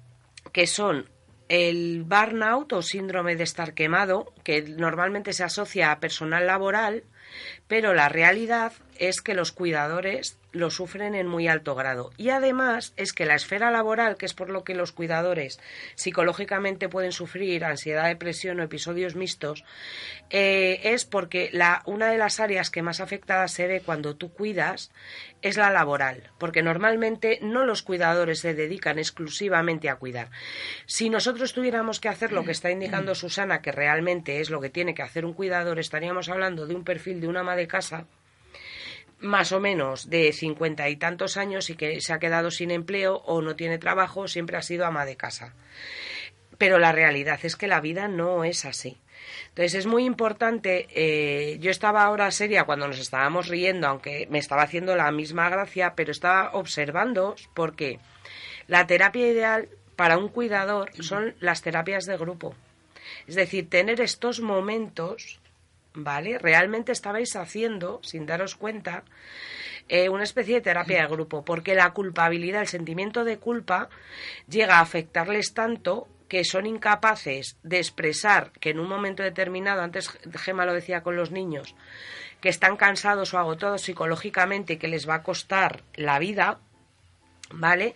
que 0.51 0.67
son 0.67 1.09
el 1.49 2.03
burnout 2.03 2.74
o 2.74 2.82
síndrome 2.82 3.36
de 3.36 3.44
estar 3.44 3.74
quemado, 3.74 4.34
que 4.44 4.61
normalmente 4.61 5.34
se 5.34 5.44
asocia 5.44 5.91
a 5.91 5.99
personal 5.99 6.48
laboral, 6.48 7.03
pero 7.68 7.94
la 7.94 8.10
realidad 8.10 8.74
es 8.98 9.22
que 9.22 9.34
los 9.34 9.52
cuidadores 9.52 10.38
lo 10.59 10.69
sufren 10.69 11.15
en 11.15 11.27
muy 11.27 11.47
alto 11.47 11.75
grado. 11.75 12.11
Y 12.17 12.29
además 12.29 12.93
es 12.97 13.13
que 13.13 13.25
la 13.25 13.35
esfera 13.35 13.71
laboral, 13.71 14.17
que 14.17 14.25
es 14.25 14.34
por 14.34 14.49
lo 14.49 14.63
que 14.63 14.75
los 14.75 14.91
cuidadores 14.91 15.59
psicológicamente 15.95 16.89
pueden 16.89 17.11
sufrir 17.11 17.65
ansiedad, 17.65 18.05
depresión 18.05 18.59
o 18.59 18.63
episodios 18.63 19.15
mixtos, 19.15 19.63
eh, 20.29 20.81
es 20.84 21.05
porque 21.05 21.49
la, 21.53 21.81
una 21.85 22.09
de 22.09 22.17
las 22.17 22.39
áreas 22.39 22.69
que 22.69 22.81
más 22.81 22.99
afectada 22.99 23.47
se 23.47 23.67
ve 23.67 23.81
cuando 23.81 24.15
tú 24.15 24.31
cuidas 24.31 24.91
es 25.41 25.57
la 25.57 25.69
laboral, 25.69 26.31
porque 26.38 26.63
normalmente 26.63 27.39
no 27.41 27.65
los 27.65 27.84
cuidadores 27.84 28.39
se 28.39 28.53
dedican 28.53 28.99
exclusivamente 28.99 29.89
a 29.89 29.95
cuidar. 29.95 30.29
Si 30.85 31.09
nosotros 31.09 31.53
tuviéramos 31.53 31.99
que 31.99 32.09
hacer 32.09 32.31
lo 32.31 32.43
que 32.43 32.51
está 32.51 32.71
indicando 32.71 33.15
Susana, 33.15 33.61
que 33.61 33.71
realmente 33.71 34.41
es 34.41 34.49
lo 34.49 34.59
que 34.61 34.69
tiene 34.69 34.93
que 34.93 35.03
hacer 35.03 35.25
un 35.25 35.34
cuidador, 35.34 35.79
estaríamos 35.79 36.29
hablando 36.29 36.65
de 36.65 36.75
un 36.75 36.84
perfil 36.84 37.21
de 37.21 37.27
una 37.27 37.41
ama 37.41 37.55
de 37.55 37.67
casa 37.67 38.07
más 39.19 39.52
o 39.52 39.60
menos 39.60 40.10
de 40.10 40.31
cincuenta 40.31 40.89
y 40.89 40.95
tantos 40.95 41.38
años 41.38 41.69
y 41.69 41.76
que 41.76 42.02
se 42.02 42.14
ha 42.14 42.19
quedado 42.19 42.52
sin 42.52 42.72
empleo 42.72 43.18
o 43.26 43.41
no 43.41 43.56
tiene 43.56 43.77
trabajo, 43.77 44.27
siempre 44.27 44.57
ha 44.57 44.61
sido 44.61 44.85
ama 44.85 45.06
de 45.06 45.18
casa. 45.18 45.53
Pero 46.57 46.80
la 46.80 46.91
realidad 46.91 47.39
es 47.44 47.56
que 47.56 47.68
la 47.68 47.81
vida 47.81 48.07
no 48.07 48.44
es 48.44 48.65
así. 48.65 48.98
Entonces 49.49 49.76
es 49.76 49.85
muy 49.85 50.06
importante, 50.06 50.88
eh, 50.91 51.57
yo 51.60 51.72
estaba 51.72 52.03
ahora 52.03 52.31
seria 52.31 52.64
cuando 52.65 52.88
nos 52.88 52.99
estábamos 52.99 53.48
riendo, 53.48 53.88
aunque 53.88 54.27
me 54.30 54.39
estaba 54.39 54.64
haciendo 54.64 54.95
la 54.95 55.11
misma 55.11 55.49
gracia, 55.49 55.94
pero 55.95 56.11
estaba 56.11 56.52
observando 56.53 57.35
porque 57.53 57.99
la 58.68 58.85
terapia 58.88 59.27
ideal 59.27 59.69
para 59.95 60.18
un 60.18 60.30
cuidador 60.30 60.91
son 61.03 61.35
las 61.39 61.61
terapias 61.61 62.06
de 62.06 62.18
grupo. 62.18 62.56
Es 63.26 63.35
decir, 63.35 63.69
tener 63.69 63.99
estos 64.02 64.39
momentos 64.39 65.39
¿vale? 65.98 66.38
Realmente 66.38 66.91
estabais 66.91 67.36
haciendo, 67.36 67.99
sin 68.03 68.26
daros 68.26 68.56
cuenta, 68.56 69.03
eh, 69.90 70.10
una 70.10 70.24
especie 70.24 70.56
de 70.56 70.61
terapia 70.61 71.02
de 71.02 71.07
grupo, 71.07 71.44
porque 71.44 71.76
la 71.76 71.91
culpabilidad, 71.91 72.61
el 72.61 72.68
sentimiento 72.68 73.24
de 73.24 73.38
culpa, 73.38 73.90
llega 74.48 74.78
a 74.78 74.82
afectarles 74.82 75.53
tanto 75.53 76.07
que 76.28 76.44
son 76.44 76.65
incapaces 76.65 77.57
de 77.64 77.78
expresar 77.78 78.52
que 78.60 78.69
en 78.69 78.80
un 78.80 78.90
momento 78.90 79.24
determinado, 79.24 79.82
antes 79.82 80.10
Gema 80.34 80.65
lo 80.65 80.74
decía 80.74 81.02
con 81.02 81.15
los 81.15 81.32
niños, 81.32 81.74
que 82.41 82.49
están 82.49 82.76
cansados 82.76 83.34
o 83.34 83.40
agotados 83.40 83.82
psicológicamente 83.82 84.74
y 84.74 84.78
que 84.78 84.90
les 84.90 85.10
va 85.10 85.15
a 85.15 85.24
costar 85.24 85.84
la 85.95 86.19
vida, 86.19 86.60
¿vale? 87.52 87.95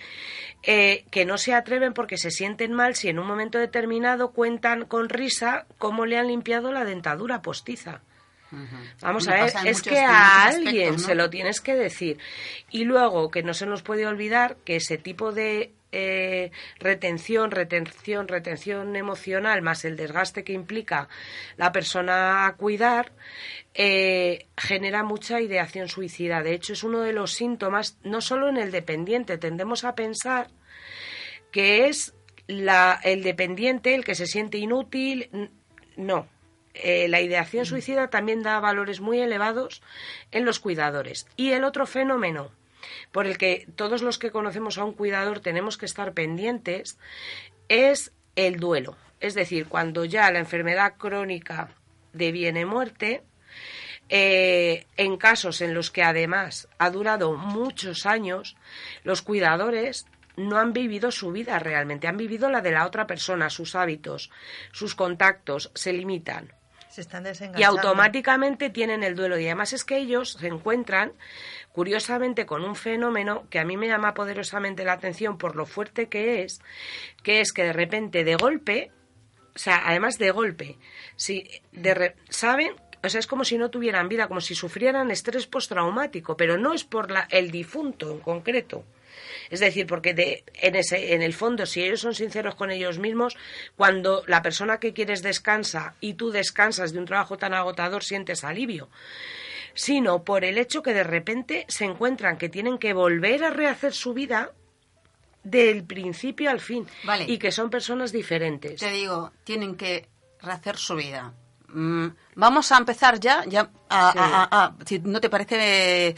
Eh, 0.63 1.05
que 1.09 1.25
no 1.25 1.37
se 1.37 1.53
atreven 1.53 1.93
porque 1.93 2.17
se 2.17 2.31
sienten 2.31 2.73
mal 2.73 2.95
si 2.95 3.09
en 3.09 3.19
un 3.19 3.27
momento 3.27 3.57
determinado 3.57 4.31
cuentan 4.31 4.85
con 4.85 5.09
risa 5.09 5.65
cómo 5.77 6.05
le 6.05 6.17
han 6.17 6.27
limpiado 6.27 6.71
la 6.71 6.85
dentadura 6.85 7.41
postiza. 7.41 8.01
Vamos 9.01 9.27
Me 9.27 9.33
a 9.33 9.45
ver, 9.45 9.53
es 9.65 9.81
que 9.81 9.99
a 9.99 10.43
alguien 10.43 10.99
se 10.99 11.15
lo 11.15 11.29
tienes 11.29 11.61
que 11.61 11.73
decir. 11.73 12.19
Y 12.69 12.83
luego 12.83 13.31
que 13.31 13.43
no 13.43 13.53
se 13.53 13.65
nos 13.65 13.81
puede 13.81 14.05
olvidar 14.05 14.57
que 14.65 14.75
ese 14.75 14.97
tipo 14.97 15.31
de 15.31 15.71
eh, 15.91 16.51
retención, 16.79 17.51
retención, 17.51 18.27
retención 18.27 18.95
emocional, 18.95 19.61
más 19.61 19.85
el 19.85 19.97
desgaste 19.97 20.43
que 20.43 20.53
implica 20.53 21.09
la 21.57 21.71
persona 21.71 22.45
a 22.45 22.55
cuidar, 22.55 23.11
eh, 23.73 24.47
genera 24.57 25.03
mucha 25.03 25.41
ideación 25.41 25.89
suicida. 25.89 26.43
De 26.43 26.53
hecho, 26.53 26.73
es 26.73 26.83
uno 26.83 27.01
de 27.01 27.13
los 27.13 27.33
síntomas, 27.33 27.97
no 28.03 28.21
solo 28.21 28.49
en 28.49 28.57
el 28.57 28.71
dependiente, 28.71 29.37
tendemos 29.37 29.83
a 29.83 29.95
pensar 29.95 30.47
que 31.51 31.87
es 31.87 32.13
la, 32.47 32.99
el 33.03 33.23
dependiente 33.23 33.95
el 33.95 34.03
que 34.03 34.15
se 34.15 34.27
siente 34.27 34.57
inútil. 34.57 35.49
No. 35.97 36.27
Eh, 36.73 37.09
la 37.09 37.19
ideación 37.19 37.65
suicida 37.65 38.09
también 38.09 38.43
da 38.43 38.59
valores 38.61 39.01
muy 39.01 39.19
elevados 39.19 39.81
en 40.31 40.45
los 40.45 40.59
cuidadores. 40.59 41.27
Y 41.35 41.51
el 41.51 41.65
otro 41.65 41.85
fenómeno 41.85 42.51
por 43.11 43.27
el 43.27 43.37
que 43.37 43.67
todos 43.75 44.01
los 44.01 44.19
que 44.19 44.31
conocemos 44.31 44.77
a 44.77 44.83
un 44.83 44.93
cuidador 44.93 45.39
tenemos 45.39 45.77
que 45.77 45.85
estar 45.85 46.13
pendientes 46.13 46.97
es 47.69 48.11
el 48.35 48.59
duelo. 48.59 48.97
Es 49.19 49.33
decir, 49.33 49.67
cuando 49.67 50.05
ya 50.05 50.31
la 50.31 50.39
enfermedad 50.39 50.95
crónica 50.97 51.69
deviene 52.13 52.65
muerte, 52.65 53.23
eh, 54.09 54.85
en 54.97 55.17
casos 55.17 55.61
en 55.61 55.73
los 55.73 55.91
que 55.91 56.03
además 56.03 56.67
ha 56.79 56.89
durado 56.89 57.33
muchos 57.33 58.05
años, 58.05 58.57
los 59.03 59.21
cuidadores 59.21 60.05
no 60.35 60.57
han 60.57 60.73
vivido 60.73 61.11
su 61.11 61.31
vida 61.31 61.59
realmente, 61.59 62.07
han 62.07 62.17
vivido 62.17 62.49
la 62.49 62.61
de 62.61 62.71
la 62.71 62.85
otra 62.85 63.07
persona, 63.07 63.49
sus 63.49 63.75
hábitos, 63.75 64.31
sus 64.71 64.95
contactos, 64.95 65.71
se 65.75 65.93
limitan 65.93 66.53
Y 67.59 67.63
automáticamente 67.63 68.69
tienen 68.69 69.03
el 69.03 69.15
duelo. 69.15 69.39
Y 69.39 69.45
además 69.45 69.73
es 69.73 69.83
que 69.85 69.97
ellos 69.97 70.33
se 70.39 70.47
encuentran, 70.47 71.13
curiosamente, 71.71 72.45
con 72.45 72.63
un 72.63 72.75
fenómeno 72.75 73.45
que 73.49 73.59
a 73.59 73.65
mí 73.65 73.77
me 73.77 73.87
llama 73.87 74.13
poderosamente 74.13 74.83
la 74.83 74.93
atención 74.93 75.37
por 75.37 75.55
lo 75.55 75.65
fuerte 75.65 76.07
que 76.09 76.43
es, 76.43 76.61
que 77.23 77.41
es 77.41 77.53
que 77.53 77.63
de 77.63 77.73
repente, 77.73 78.23
de 78.23 78.35
golpe, 78.35 78.91
o 79.55 79.59
sea, 79.59 79.81
además 79.85 80.17
de 80.17 80.31
golpe, 80.31 80.77
si 81.15 81.47
de 81.71 81.93
re- 81.93 82.15
saben, 82.29 82.73
o 83.03 83.09
sea, 83.09 83.19
es 83.19 83.27
como 83.27 83.43
si 83.45 83.57
no 83.57 83.69
tuvieran 83.69 84.09
vida, 84.09 84.27
como 84.27 84.41
si 84.41 84.55
sufrieran 84.55 85.11
estrés 85.11 85.47
postraumático, 85.47 86.37
pero 86.37 86.57
no 86.57 86.73
es 86.73 86.83
por 86.83 87.09
la, 87.11 87.27
el 87.31 87.51
difunto 87.51 88.11
en 88.11 88.19
concreto. 88.19 88.83
Es 89.51 89.59
decir, 89.59 89.85
porque 89.85 90.13
de, 90.13 90.43
en, 90.55 90.75
ese, 90.75 91.13
en 91.13 91.21
el 91.21 91.33
fondo, 91.33 91.65
si 91.67 91.83
ellos 91.83 91.99
son 91.99 92.15
sinceros 92.15 92.55
con 92.55 92.71
ellos 92.71 92.97
mismos, 92.97 93.37
cuando 93.75 94.23
la 94.25 94.41
persona 94.41 94.79
que 94.79 94.93
quieres 94.93 95.21
descansa 95.21 95.93
y 95.99 96.13
tú 96.15 96.31
descansas 96.31 96.93
de 96.93 96.99
un 96.99 97.05
trabajo 97.05 97.37
tan 97.37 97.53
agotador, 97.53 98.03
sientes 98.03 98.43
alivio. 98.45 98.89
Sino 99.73 100.23
por 100.23 100.43
el 100.45 100.57
hecho 100.57 100.81
que 100.81 100.93
de 100.93 101.03
repente 101.03 101.65
se 101.67 101.85
encuentran 101.85 102.37
que 102.37 102.49
tienen 102.49 102.77
que 102.77 102.93
volver 102.93 103.43
a 103.43 103.49
rehacer 103.51 103.93
su 103.93 104.13
vida 104.13 104.51
del 105.43 105.83
principio 105.83 106.49
al 106.49 106.59
fin. 106.59 106.87
Vale. 107.03 107.25
Y 107.27 107.37
que 107.37 107.51
son 107.51 107.69
personas 107.69 108.11
diferentes. 108.11 108.79
Te 108.79 108.91
digo, 108.91 109.31
tienen 109.43 109.75
que 109.75 110.07
rehacer 110.41 110.77
su 110.77 110.95
vida. 110.95 111.33
Mm, 111.69 112.07
vamos 112.35 112.71
a 112.71 112.77
empezar 112.77 113.19
ya, 113.19 113.43
ya 113.47 113.69
a, 113.89 114.11
Sí. 114.11 114.17
a- 114.19 114.43
a- 114.51 114.65
a- 114.65 114.75
si 114.85 114.99
no 114.99 115.19
te 115.21 115.29
parece 115.29 116.15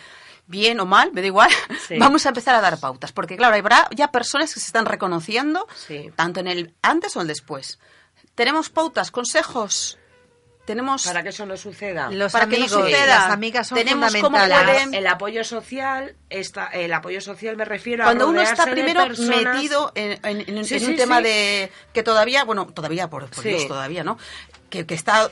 bien 0.47 0.79
o 0.79 0.85
mal, 0.85 1.11
me 1.13 1.21
da 1.21 1.27
igual, 1.27 1.49
Sí. 1.87 1.97
vamos 1.97 2.25
a 2.25 2.29
empezar 2.29 2.55
a 2.55 2.61
dar 2.61 2.77
pautas, 2.79 3.11
porque 3.11 3.37
claro, 3.37 3.55
habrá 3.55 3.87
ya 3.95 4.11
personas 4.11 4.53
que 4.53 4.59
se 4.59 4.67
están 4.67 4.85
reconociendo, 4.85 5.67
tanto 6.15 6.39
en 6.41 6.47
el 6.47 6.73
antes 6.81 7.15
o 7.17 7.21
el 7.21 7.27
después. 7.27 7.79
Tenemos 8.35 8.69
pautas, 8.69 9.11
consejos, 9.11 9.97
tenemos... 10.65 11.05
Para 11.05 11.23
que 11.23 11.29
eso 11.29 11.45
no 11.45 11.57
suceda. 11.57 12.09
Los 12.09 12.31
para 12.31 12.45
que 12.47 12.57
no 12.57 12.65
amigos, 12.65 12.81
suceda. 12.85 13.05
las 13.05 13.31
amigas 13.31 13.67
son 13.67 13.77
Tenemos 13.77 14.11
cómo 14.15 14.37
fundamentales. 14.37 14.73
pueden- 14.83 14.93
El 14.93 15.07
apoyo 15.07 15.43
social, 15.43 16.15
está, 16.29 16.67
el 16.67 16.93
apoyo 16.93 17.19
social 17.21 17.57
me 17.57 17.65
refiero 17.65 18.05
Cuando 18.05 18.25
a 18.25 18.27
uno 18.29 18.41
está 18.41 18.65
primero 18.65 19.01
personas- 19.03 19.55
metido 19.55 19.91
en, 19.95 20.19
en- 20.25 20.49
en 20.49 20.57
un- 20.57 20.65
Sí, 20.65 20.75
en 20.75 20.79
sí, 20.79 20.85
un 20.87 20.95
tema 20.95 21.21
de 21.21 21.69
que 21.93 22.01
todavía, 22.01 22.43
bueno, 22.45 22.67
todavía, 22.67 23.09
por, 23.09 23.29
por 23.29 23.43
Sí. 23.43 23.49
Dios, 23.49 23.67
todavía, 23.67 24.03
¿no? 24.05 24.17
Que, 24.69 24.85
que 24.85 24.93
está 24.95 25.29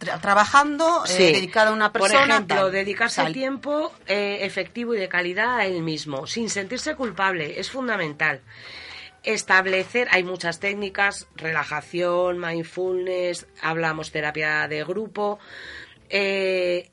tra- 0.00 0.20
trabajando, 0.20 1.04
eh, 1.04 1.08
Sí. 1.08 1.32
dedicado 1.32 1.70
a 1.70 1.74
una 1.74 1.92
persona. 1.92 2.20
Por 2.20 2.30
ejemplo, 2.30 2.56
tal. 2.56 2.72
dedicarse 2.72 3.24
tiempo 3.32 3.92
eh, 4.06 4.38
efectivo 4.42 4.94
y 4.94 4.98
de 4.98 5.08
calidad 5.08 5.58
a 5.58 5.66
él 5.66 5.82
mismo, 5.82 6.26
sin 6.26 6.50
sentirse 6.50 6.96
culpable, 6.96 7.60
es 7.60 7.70
fundamental. 7.70 8.40
Establecer, 9.22 10.08
hay 10.10 10.24
muchas 10.24 10.60
técnicas, 10.60 11.28
relajación, 11.36 12.38
mindfulness, 12.40 13.46
hablamos 13.60 14.10
terapia 14.10 14.66
de 14.66 14.82
grupo, 14.82 15.38
eh, 16.08 16.90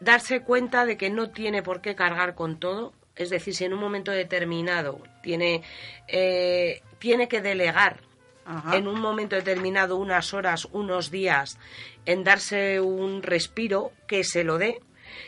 darse 0.00 0.40
cuenta 0.42 0.86
de 0.86 0.96
que 0.96 1.10
no 1.10 1.30
tiene 1.30 1.62
por 1.62 1.80
qué 1.80 1.94
cargar 1.96 2.34
con 2.36 2.60
todo, 2.60 2.92
es 3.16 3.30
decir, 3.30 3.54
si 3.56 3.64
en 3.64 3.72
un 3.74 3.80
momento 3.80 4.12
determinado 4.12 5.00
tiene, 5.22 5.62
eh, 6.08 6.80
tiene 7.00 7.26
que 7.28 7.40
delegar 7.40 8.00
Ajá. 8.46 8.76
en 8.76 8.86
un 8.88 9.00
momento 9.00 9.36
determinado, 9.36 9.96
unas 9.96 10.34
horas, 10.34 10.68
unos 10.72 11.10
días, 11.10 11.58
en 12.06 12.24
darse 12.24 12.80
un 12.80 13.22
respiro, 13.22 13.92
que 14.06 14.22
se 14.24 14.44
lo 14.44 14.58
dé, 14.58 14.80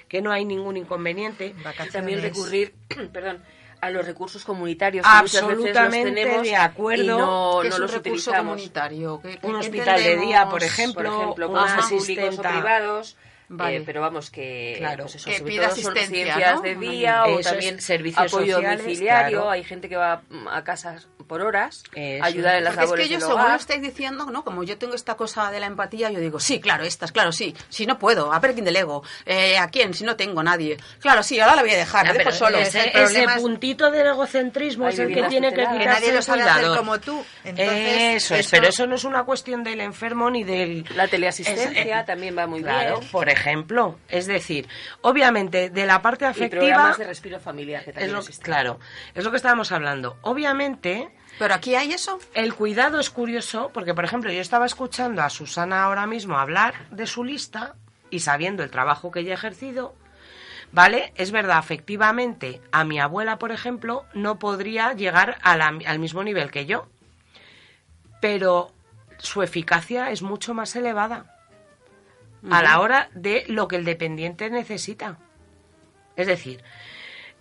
que 0.08 0.20
no 0.22 0.32
hay 0.32 0.44
ningún 0.44 0.76
inconveniente. 0.76 1.54
También 1.92 2.20
recurrir, 2.22 2.74
perdón, 3.12 3.42
a 3.80 3.90
los 3.90 4.06
recursos 4.06 4.44
comunitarios. 4.44 5.04
que 5.06 5.22
veces 5.22 5.42
los 5.42 5.50
Absolutamente 5.52 6.12
tenemos 6.12 6.42
de 6.42 6.56
acuerdo. 6.56 7.02
Y 7.04 7.06
no, 7.06 7.58
¿Qué 7.62 7.68
no 7.68 7.74
es 7.74 7.74
un 7.76 7.80
los 7.82 7.90
recurso 7.92 8.30
utilizamos. 8.30 8.52
comunitario? 8.56 9.20
¿Qué- 9.22 9.38
Un 9.42 9.54
hospital 9.56 10.02
de 10.02 10.16
día, 10.16 10.48
por 10.48 10.62
ejemplo, 10.62 11.10
por 11.10 11.20
ejemplo, 11.22 11.48
una 11.50 11.76
con 11.76 11.88
públicos 11.88 12.38
o 12.38 12.42
privados. 12.42 13.16
Vale. 13.48 13.76
eh, 13.76 13.82
pero 13.86 14.00
vamos 14.00 14.30
que, 14.30 14.74
Claro. 14.78 15.04
pues 15.04 15.16
eso, 15.16 15.30
Que 15.30 15.38
sobre 15.38 15.52
pida 15.52 15.68
todo 15.68 15.76
son 15.76 15.94
¿no? 15.94 16.00
de 16.62 16.74
día 16.76 17.24
o 17.26 17.38
Eso 17.38 17.50
también 17.50 17.80
servicios 17.80 18.32
apoyo 18.32 18.54
sociales, 18.56 18.82
domiciliario. 18.82 19.36
claro. 19.38 19.50
Hay 19.50 19.64
gente 19.64 19.88
que 19.88 19.96
va 19.96 20.22
mm, 20.28 20.48
a 20.48 20.64
casas 20.64 21.08
por 21.28 21.40
horas, 21.42 21.82
Eso. 21.94 22.24
ayudar 22.24 22.54
en 22.56 22.64
las 22.64 22.74
Porque 22.74 22.84
es 22.84 22.86
labores 22.90 23.04
que 23.06 23.12
yo, 23.12 23.18
del 23.18 23.20
según 23.26 23.40
hogar. 23.40 23.50
lo 23.50 23.56
estáis 23.56 23.82
diciendo, 23.82 24.26
¿no? 24.30 24.44
Como 24.44 24.62
yo 24.62 24.78
tengo 24.78 24.94
esta 24.94 25.14
cosa 25.16 25.50
de 25.50 25.58
la 25.58 25.66
empatía, 25.66 26.08
yo 26.10 26.20
digo, 26.20 26.38
sí, 26.38 26.60
claro, 26.60 26.84
estas, 26.84 27.10
claro, 27.10 27.32
sí. 27.32 27.52
Si 27.68 27.84
no 27.84 27.98
puedo, 27.98 28.32
a 28.32 28.38
ver 28.38 28.52
quién 28.52 28.64
delego. 28.64 29.02
Eh, 29.24 29.58
¿A 29.58 29.68
quién? 29.68 29.92
Si 29.92 30.04
no 30.04 30.14
tengo 30.14 30.42
nadie. 30.44 30.76
Claro, 31.00 31.24
sí, 31.24 31.40
ahora 31.40 31.56
la 31.56 31.62
voy 31.62 31.72
a 31.72 31.76
dejar, 31.78 32.06
me 32.06 32.18
dejo 32.18 32.30
solo. 32.30 32.58
ese, 32.58 32.92
ese 32.96 33.24
es- 33.24 33.32
puntito 33.40 33.90
del 33.90 34.06
egocentrismo 34.06 34.86
es 34.88 34.98
el 35.00 35.12
que 35.12 35.22
tiene 35.24 35.50
que 35.50 35.56
quitarse 35.62 35.78
Que 35.78 35.84
nadie 35.86 36.12
lo 36.12 36.22
sabe 36.22 36.42
hacer 36.42 36.76
como 36.76 37.00
tú. 37.00 37.24
Entonces, 37.44 38.22
eso 38.24 38.34
es, 38.34 38.40
eso- 38.40 38.50
pero 38.52 38.68
eso 38.68 38.86
no 38.86 38.94
es 38.94 39.04
una 39.04 39.24
cuestión 39.24 39.64
del 39.64 39.80
enfermo 39.80 40.30
ni 40.30 40.44
del... 40.44 40.84
La 40.94 41.08
teleasistencia 41.08 41.70
Es- 41.70 41.86
eh, 41.86 42.04
también 42.06 42.36
va 42.38 42.46
muy 42.46 42.62
Claro, 42.62 42.98
bien. 43.00 43.10
por 43.10 43.28
ejemplo. 43.36 43.98
Es 44.08 44.26
decir, 44.26 44.68
obviamente, 45.02 45.70
de 45.70 45.86
la 45.86 46.02
parte 46.02 46.24
Y 46.24 46.28
afectiva... 46.28 46.60
programas 46.62 46.98
de 46.98 47.04
respiro 47.06 47.38
familiar 47.40 47.84
que 47.84 47.90
es 48.04 48.10
lo, 48.10 48.18
existen. 48.18 48.44
claro, 48.44 48.78
es 49.14 49.24
lo 49.24 49.30
que 49.30 49.36
estábamos 49.36 49.70
hablando. 49.72 50.16
Obviamente... 50.22 51.10
¿Pero 51.38 51.54
aquí 51.54 51.74
hay 51.74 51.92
eso? 51.92 52.18
El 52.34 52.54
cuidado 52.54 52.98
es 52.98 53.10
curioso 53.10 53.70
porque, 53.74 53.92
por 53.94 54.04
ejemplo, 54.04 54.32
yo 54.32 54.40
estaba 54.40 54.64
escuchando 54.66 55.22
a 55.22 55.28
Susana 55.30 55.84
ahora 55.84 56.06
mismo 56.06 56.38
hablar 56.38 56.88
de 56.90 57.06
su 57.06 57.24
lista 57.24 57.74
y 58.10 58.20
sabiendo 58.20 58.62
el 58.64 58.70
trabajo 58.70 59.10
que 59.10 59.20
ella 59.20 59.32
ha 59.32 59.34
ejercido, 59.34 59.94
¿vale? 60.72 61.12
Es 61.16 61.32
verdad, 61.32 61.58
efectivamente, 61.58 62.62
a 62.72 62.84
mi 62.84 62.98
abuela, 63.00 63.38
por 63.38 63.52
ejemplo, 63.52 64.06
no 64.14 64.38
podría 64.38 64.94
llegar 64.94 65.36
a 65.42 65.56
la- 65.58 65.78
al 65.86 65.98
mismo 65.98 66.24
nivel 66.24 66.50
que 66.50 66.64
yo, 66.64 66.88
pero 68.20 68.72
su 69.18 69.42
eficacia 69.42 70.10
es 70.10 70.22
mucho 70.22 70.54
más 70.54 70.74
elevada 70.76 71.35
a 72.50 72.62
la 72.62 72.80
hora 72.80 73.08
de 73.14 73.44
lo 73.48 73.68
que 73.68 73.76
el 73.76 73.84
dependiente 73.84 74.50
necesita. 74.50 75.18
Es 76.16 76.26
decir, 76.26 76.62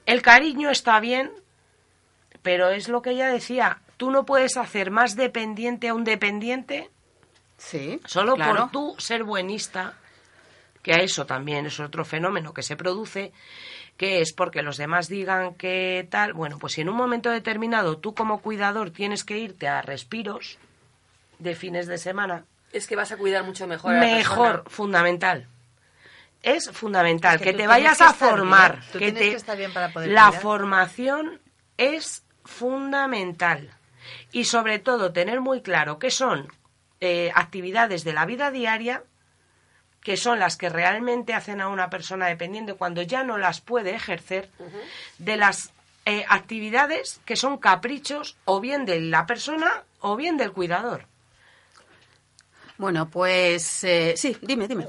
el 0.06 0.22
cariño 0.22 0.70
está 0.70 1.00
bien, 1.00 1.32
pero 2.42 2.70
es 2.70 2.90
lo 2.90 3.02
que 3.02 3.12
ella 3.12 3.28
decía, 3.28 3.80
tú 3.98 4.12
no 4.12 4.26
puedes 4.26 4.58
hacer 4.58 4.92
más 4.92 5.16
dependiente 5.16 5.88
a 5.88 5.94
un 5.94 6.04
dependiente 6.04 6.90
sí, 7.58 8.00
solo 8.06 8.36
claro. 8.36 8.56
por 8.56 8.72
tú 8.72 8.96
ser 8.98 9.24
buenista, 9.24 9.94
que 10.82 10.94
a 10.94 10.98
eso 10.98 11.26
también 11.26 11.66
es 11.66 11.80
otro 11.80 12.06
fenómeno 12.06 12.54
que 12.54 12.62
se 12.62 12.76
produce, 12.76 13.32
que 13.98 14.22
es 14.22 14.34
porque 14.34 14.62
los 14.62 14.78
demás 14.78 15.08
digan 15.08 15.56
que 15.56 16.08
tal, 16.10 16.34
bueno, 16.34 16.60
pues 16.60 16.74
si 16.74 16.82
en 16.82 16.90
un 16.90 16.98
momento 16.98 17.30
determinado 17.30 17.98
tú 17.98 18.14
como 18.14 18.42
cuidador 18.42 18.92
tienes 18.92 19.24
que 19.24 19.38
irte 19.40 19.68
a 19.68 19.82
respiros 19.82 20.60
de 21.40 21.56
fines 21.56 21.88
de 21.88 21.98
semana, 21.98 22.46
Es 22.76 22.88
que 22.88 22.96
vas 22.96 23.12
a 23.12 23.18
cuidar 23.18 23.44
mucho 23.44 23.68
mejor 23.68 23.94
a 23.96 24.00
la 24.00 24.06
mejor, 24.06 24.46
persona. 24.64 24.70
fundamental. 24.70 25.48
Es 26.44 26.70
fundamental 26.72 27.36
Es 27.36 27.42
que 27.42 27.52
que, 27.52 27.58
te 27.58 27.68
vayas 27.68 27.98
que 27.98 28.04
a 28.04 28.14
formar. 28.14 28.74
bien, 28.80 28.92
tú 28.92 29.00
que 29.00 29.12
te- 29.12 29.20
que 29.32 29.36
estar 29.36 29.58
bien 29.58 29.74
para 29.74 29.92
poder 29.94 30.10
la 30.12 30.28
cuidar. 30.28 30.42
formación 30.42 31.42
es 31.78 32.24
fundamental. 32.44 33.72
Y 34.32 34.46
sobre 34.46 34.80
todo 34.80 35.12
tener 35.14 35.42
muy 35.42 35.62
claro 35.62 35.98
qué 36.00 36.12
son 36.12 36.48
eh, 37.02 37.32
actividades 37.34 38.04
de 38.04 38.14
la 38.14 38.26
vida 38.26 38.52
diaria 38.52 39.04
que 40.02 40.18
son 40.18 40.38
las 40.40 40.56
que 40.56 40.70
realmente 40.70 41.34
hacen 41.34 41.62
a 41.62 41.68
una 41.68 41.90
persona 41.90 42.28
dependiente 42.28 42.76
cuando 42.76 43.02
ya 43.02 43.24
no 43.24 43.40
las 43.40 43.60
puede 43.60 43.96
ejercer, 43.96 44.52
de 45.18 45.36
las 45.36 45.72
eh, 46.06 46.24
actividades 46.30 47.20
que 47.26 47.36
son 47.36 47.58
caprichos 47.58 48.38
o 48.46 48.60
bien 48.62 48.86
de 48.86 49.02
la 49.02 49.26
persona 49.26 49.82
o 50.02 50.16
bien 50.16 50.38
del 50.38 50.52
cuidador. 50.52 51.08
Bueno, 52.78 53.10
pues 53.10 53.84
eh, 53.84 54.14
sí, 54.18 54.36
dime, 54.42 54.68
dime. 54.68 54.86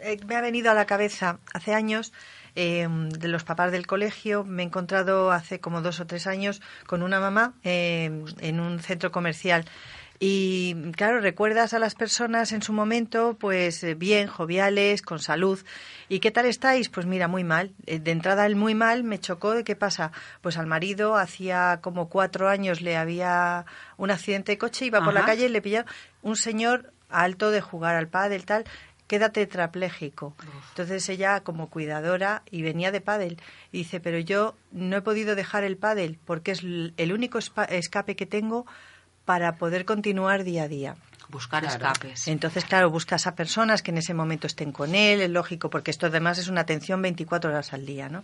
Eh, 0.00 0.18
me 0.26 0.36
ha 0.36 0.40
venido 0.40 0.70
a 0.70 0.74
la 0.74 0.86
cabeza 0.86 1.38
hace 1.52 1.72
años 1.74 2.12
eh, 2.54 2.86
de 2.88 3.28
los 3.28 3.44
papás 3.44 3.72
del 3.72 3.86
colegio. 3.86 4.44
Me 4.44 4.62
he 4.62 4.66
encontrado 4.66 5.30
hace 5.30 5.60
como 5.60 5.82
dos 5.82 6.00
o 6.00 6.06
tres 6.06 6.26
años 6.26 6.60
con 6.86 7.02
una 7.02 7.20
mamá 7.20 7.54
eh, 7.64 8.24
en 8.40 8.60
un 8.60 8.80
centro 8.80 9.12
comercial. 9.12 9.64
Y 10.24 10.76
claro, 10.92 11.20
recuerdas 11.20 11.74
a 11.74 11.80
las 11.80 11.96
personas 11.96 12.52
en 12.52 12.62
su 12.62 12.72
momento, 12.72 13.36
pues 13.40 13.82
eh, 13.82 13.94
bien, 13.94 14.28
joviales, 14.28 15.02
con 15.02 15.18
salud. 15.18 15.58
¿Y 16.08 16.20
qué 16.20 16.30
tal 16.30 16.46
estáis? 16.46 16.88
Pues 16.90 17.06
mira, 17.06 17.26
muy 17.26 17.42
mal. 17.42 17.72
De 17.86 18.10
entrada 18.10 18.46
el 18.46 18.54
muy 18.54 18.74
mal 18.76 19.02
me 19.02 19.18
chocó 19.18 19.52
de 19.52 19.64
qué 19.64 19.74
pasa. 19.74 20.12
Pues 20.40 20.58
al 20.58 20.66
marido 20.66 21.16
hacía 21.16 21.80
como 21.82 22.08
cuatro 22.08 22.48
años 22.48 22.82
le 22.82 22.96
había 22.96 23.64
un 23.96 24.12
accidente 24.12 24.52
de 24.52 24.58
coche, 24.58 24.86
iba 24.86 25.02
por 25.02 25.12
la 25.12 25.20
Ajá. 25.20 25.30
calle 25.30 25.46
y 25.46 25.48
le 25.48 25.62
pilló 25.62 25.84
un 26.22 26.36
señor 26.36 26.91
alto 27.12 27.50
de 27.50 27.60
jugar 27.60 27.96
al 27.96 28.08
pádel 28.08 28.44
tal 28.44 28.64
queda 29.06 29.30
tetrapléjico. 29.30 30.34
Entonces 30.70 31.06
ella 31.10 31.40
como 31.40 31.68
cuidadora 31.68 32.42
y 32.50 32.62
venía 32.62 32.90
de 32.90 33.00
pádel 33.02 33.38
y 33.70 33.78
dice, 33.78 34.00
pero 34.00 34.18
yo 34.18 34.54
no 34.70 34.96
he 34.96 35.02
podido 35.02 35.34
dejar 35.34 35.64
el 35.64 35.76
pádel 35.76 36.18
porque 36.24 36.52
es 36.52 36.60
el 36.62 37.12
único 37.12 37.38
escape 37.38 38.16
que 38.16 38.24
tengo 38.26 38.64
para 39.26 39.56
poder 39.56 39.84
continuar 39.84 40.44
día 40.44 40.62
a 40.64 40.68
día. 40.68 40.96
Buscar 41.28 41.64
escapes. 41.64 42.28
Entonces, 42.28 42.64
claro, 42.64 42.90
buscas 42.90 43.26
a 43.26 43.34
personas 43.34 43.82
que 43.82 43.90
en 43.90 43.98
ese 43.98 44.12
momento 44.12 44.46
estén 44.46 44.70
con 44.72 44.94
él, 44.94 45.20
es 45.22 45.30
lógico, 45.30 45.70
porque 45.70 45.90
esto 45.90 46.06
además 46.06 46.36
es 46.38 46.48
una 46.48 46.62
atención 46.62 47.00
24 47.00 47.50
horas 47.50 47.72
al 47.72 47.86
día, 47.86 48.08
¿no? 48.10 48.22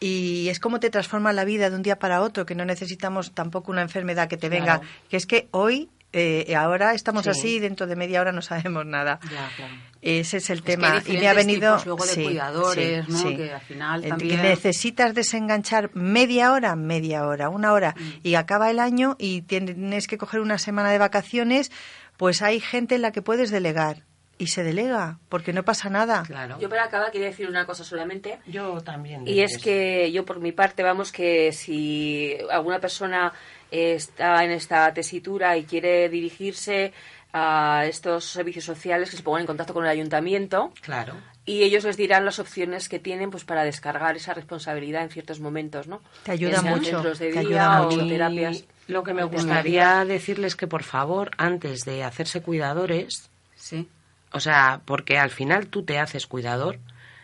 Y 0.00 0.48
es 0.48 0.58
como 0.58 0.80
te 0.80 0.88
transforma 0.88 1.32
la 1.34 1.44
vida 1.44 1.68
de 1.68 1.76
un 1.76 1.82
día 1.82 1.98
para 1.98 2.22
otro, 2.22 2.46
que 2.46 2.54
no 2.54 2.64
necesitamos 2.64 3.32
tampoco 3.32 3.72
una 3.72 3.82
enfermedad 3.82 4.28
que 4.28 4.38
te 4.38 4.48
venga, 4.48 4.78
Claro. 4.78 4.88
que 5.10 5.16
es 5.18 5.26
que 5.26 5.48
hoy, 5.50 5.90
eh, 6.16 6.54
ahora 6.56 6.94
estamos 6.94 7.24
Sí. 7.24 7.30
así, 7.30 7.58
dentro 7.60 7.86
de 7.86 7.96
media 7.96 8.20
hora 8.20 8.32
no 8.32 8.42
sabemos 8.42 8.84
nada. 8.86 9.18
Ya, 9.24 9.48
claro. 9.56 9.74
Ese 10.02 10.36
es 10.36 10.50
el 10.50 10.58
Es 10.58 10.62
que 10.64 10.72
hay 10.72 10.76
tema. 10.78 11.02
y 11.06 11.12
me 11.18 11.28
ha 11.28 11.34
venido. 11.34 11.72
tipos 11.76 11.86
luego 11.86 12.06
de 12.06 12.24
cuidadores, 12.24 13.08
¿no? 13.08 13.36
Que 13.36 13.52
al 13.52 13.60
final 13.60 14.02
también- 14.04 14.36
Que 14.40 14.48
necesitas 14.48 15.14
desenganchar 15.14 15.90
media 15.94 16.52
hora, 16.52 16.76
media 16.76 17.26
hora, 17.26 17.48
una 17.48 17.72
hora, 17.72 17.94
Mm. 17.98 18.10
y 18.22 18.34
acaba 18.36 18.70
el 18.70 18.78
año 18.78 19.16
y 19.18 19.42
tienes 19.42 20.06
que 20.06 20.16
coger 20.18 20.40
una 20.40 20.58
semana 20.58 20.90
de 20.90 20.98
vacaciones, 20.98 21.72
pues 22.16 22.40
hay 22.42 22.60
gente 22.60 22.94
en 22.94 23.02
la 23.02 23.10
que 23.12 23.22
puedes 23.22 23.50
delegar. 23.50 24.02
Y 24.38 24.48
se 24.48 24.62
delega, 24.62 25.18
porque 25.30 25.54
no 25.54 25.62
pasa 25.64 25.88
nada. 25.88 26.22
Yo 26.60 26.68
para 26.68 26.84
acabar 26.84 27.10
quería 27.10 27.28
decir 27.28 27.48
una 27.48 27.64
cosa 27.64 27.84
solamente. 27.84 28.38
Yo 28.46 28.82
también. 28.82 29.26
Y 29.26 29.40
es 29.40 29.56
que 29.56 30.12
yo 30.12 30.26
por 30.26 30.40
mi 30.40 30.52
parte, 30.52 30.82
vamos, 30.82 31.10
que 31.10 31.52
si 31.52 32.36
alguna 32.50 32.78
persona 32.78 33.32
está 33.70 34.44
en 34.44 34.50
esta 34.52 34.92
tesitura 34.94 35.56
y 35.56 35.64
quiere 35.64 36.08
dirigirse 36.08 36.92
a 37.32 37.84
estos 37.86 38.24
servicios 38.24 38.64
sociales, 38.64 39.10
que 39.10 39.16
se 39.16 39.22
pongan 39.22 39.42
en 39.42 39.46
contacto 39.46 39.74
con 39.74 39.84
el 39.84 39.90
ayuntamiento 39.90 40.72
Claro. 40.80 41.14
y 41.44 41.64
ellos 41.64 41.84
les 41.84 41.96
dirán 41.98 42.24
las 42.24 42.38
opciones 42.38 42.88
que 42.88 42.98
tienen 42.98 43.30
pues 43.30 43.44
para 43.44 43.62
descargar 43.64 44.16
esa 44.16 44.32
responsabilidad 44.32 45.02
en 45.02 45.10
ciertos 45.10 45.40
momentos, 45.40 45.86
¿no? 45.86 46.00
Te 46.22 46.32
ayuda 46.32 46.60
sean 46.60 46.72
mucho, 46.78 46.84
centros 46.92 47.18
de 47.18 47.26
te 47.32 47.40
día 47.40 47.40
ayuda 47.76 47.82
mucho. 47.82 48.06
terapias. 48.08 48.64
Lo 48.88 49.02
que 49.02 49.12
me 49.12 49.24
gustaría 49.24 50.04
decirles 50.06 50.56
que 50.56 50.66
por 50.66 50.82
favor, 50.82 51.30
antes 51.36 51.84
de 51.84 52.04
hacerse 52.04 52.40
cuidadores, 52.40 53.28
Sí. 53.56 53.86
o 54.32 54.40
sea, 54.40 54.80
porque 54.86 55.18
al 55.18 55.30
final 55.30 55.66
tú 55.66 55.82
te 55.82 55.98
haces 55.98 56.26
cuidador, 56.26 56.78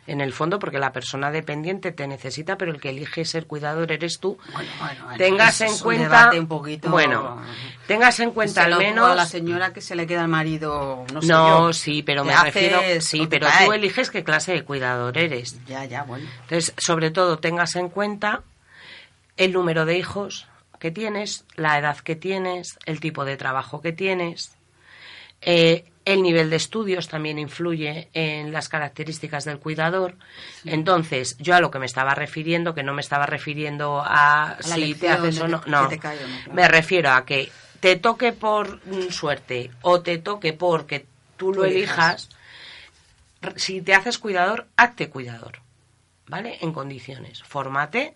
en 0.06 0.20
el 0.20 0.32
fondo, 0.32 0.58
porque 0.58 0.78
la 0.80 0.92
persona 0.92 1.30
dependiente 1.30 1.92
te 1.92 2.06
necesita, 2.08 2.56
pero 2.58 2.72
el 2.72 2.80
que 2.80 2.90
elige 2.90 3.24
ser 3.24 3.46
cuidador 3.46 3.92
eres 3.92 4.18
tú. 4.18 4.36
bueno, 4.52 5.16
tengas 5.16 5.60
en 5.60 5.78
cuenta, 5.78 6.30
un 6.36 6.48
poquito- 6.48 6.90
bueno, 6.90 7.40
tengas 7.86 8.18
en 8.20 8.32
cuenta 8.32 8.64
al 8.64 8.76
menos 8.78 9.08
a 9.08 9.14
la 9.14 9.26
señora 9.26 9.72
que 9.72 9.80
se 9.80 9.94
le 9.94 10.06
queda 10.06 10.22
al 10.22 10.28
marido, 10.28 11.04
no 11.12 11.22
sé 11.22 11.28
no, 11.28 11.68
yo, 11.68 11.72
sí, 11.72 12.02
pero 12.02 12.24
me 12.24 12.34
refiero, 12.36 12.80
sí, 13.00 13.26
pero 13.28 13.46
cae. 13.46 13.66
tú 13.66 13.72
eliges 13.72 14.10
qué 14.10 14.24
clase 14.24 14.52
de 14.52 14.64
cuidador 14.64 15.16
eres. 15.18 15.64
Ya, 15.66 15.84
ya, 15.84 16.02
bueno. 16.02 16.28
Entonces, 16.42 16.74
sobre 16.78 17.10
todo, 17.12 17.38
tengas 17.38 17.76
en 17.76 17.88
cuenta 17.88 18.42
el 19.36 19.52
número 19.52 19.84
de 19.84 19.98
hijos 19.98 20.48
que 20.80 20.90
tienes, 20.90 21.44
la 21.54 21.78
edad 21.78 21.96
que 21.98 22.16
tienes, 22.16 22.76
el 22.86 22.98
tipo 22.98 23.24
de 23.24 23.36
trabajo 23.36 23.80
que 23.80 23.92
tienes. 23.92 24.56
Eh, 25.42 25.84
el 26.04 26.22
nivel 26.22 26.50
de 26.50 26.56
estudios 26.56 27.08
también 27.08 27.38
influye 27.38 28.08
en 28.12 28.52
las 28.52 28.68
características 28.68 29.44
del 29.44 29.58
cuidador. 29.58 30.16
Entonces, 30.64 31.36
yo 31.38 31.54
a 31.54 31.60
lo 31.60 31.70
que 31.70 31.78
me 31.78 31.86
estaba 31.86 32.14
refiriendo, 32.14 32.74
que 32.74 32.82
no 32.82 32.92
me 32.92 33.00
estaba 33.02 33.26
refiriendo 33.26 34.02
a, 34.04 34.56
si 34.60 34.94
te 34.94 35.08
haces 35.08 35.40
o 35.40 35.48
no, 35.48 35.62
no. 35.66 35.88
te 35.88 35.98
claro. 35.98 36.18
Me 36.52 36.66
refiero 36.66 37.12
a 37.12 37.24
que 37.24 37.50
te 37.80 37.96
toque 37.96 38.32
por 38.32 38.84
mm, 38.86 39.10
suerte 39.10 39.70
o 39.82 40.00
te 40.00 40.18
toque 40.18 40.52
porque 40.52 41.06
tú 41.36 41.52
lo 41.52 41.64
elijas. 41.64 42.28
elijas. 43.42 43.56
Si 43.56 43.82
te 43.82 43.94
haces 43.94 44.18
cuidador, 44.18 44.66
hazte 44.76 45.08
cuidador. 45.08 45.60
¿Vale? 46.26 46.58
En 46.60 46.72
condiciones. 46.72 47.42
Fórmate, 47.42 48.14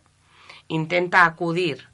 intenta 0.69 1.25
acudir 1.25 1.89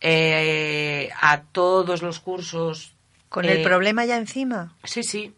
eh, 0.00 1.10
a 1.20 1.42
todos 1.42 2.02
los 2.02 2.20
cursos. 2.20 2.92
Con 3.28 3.44
eh, 3.44 3.52
el 3.52 3.62
problema 3.62 4.04
ya 4.04 4.16
encima. 4.16 4.74
Sí, 4.84 5.02
sí. 5.02 5.34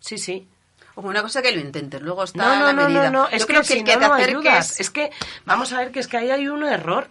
Sí, 0.00 0.18
sí. 0.18 0.46
Como 0.94 1.08
una 1.08 1.20
cosa 1.22 1.42
que 1.42 1.52
lo 1.52 1.60
intentes, 1.60 2.00
luego 2.00 2.24
está 2.24 2.42
No, 2.42 2.56
no, 2.56 2.66
la 2.66 2.72
no, 2.72 2.82
medida. 2.84 3.10
no, 3.10 3.22
no, 3.24 3.28
es 3.28 3.40
Yo 3.40 3.46
que 3.46 3.52
creo 3.52 3.60
que 3.62 3.66
si 3.68 3.78
el 3.80 3.84
que 3.84 3.96
no, 3.96 4.16
te 4.16 4.22
acerques... 4.22 4.80
Es 4.80 4.90
que, 4.90 5.10
vamos 5.44 5.72
a 5.72 5.78
ver 5.78 5.90
que 5.90 6.00
es 6.00 6.08
que 6.08 6.16
ahí 6.16 6.30
hay 6.30 6.48
un 6.48 6.64
error. 6.64 7.08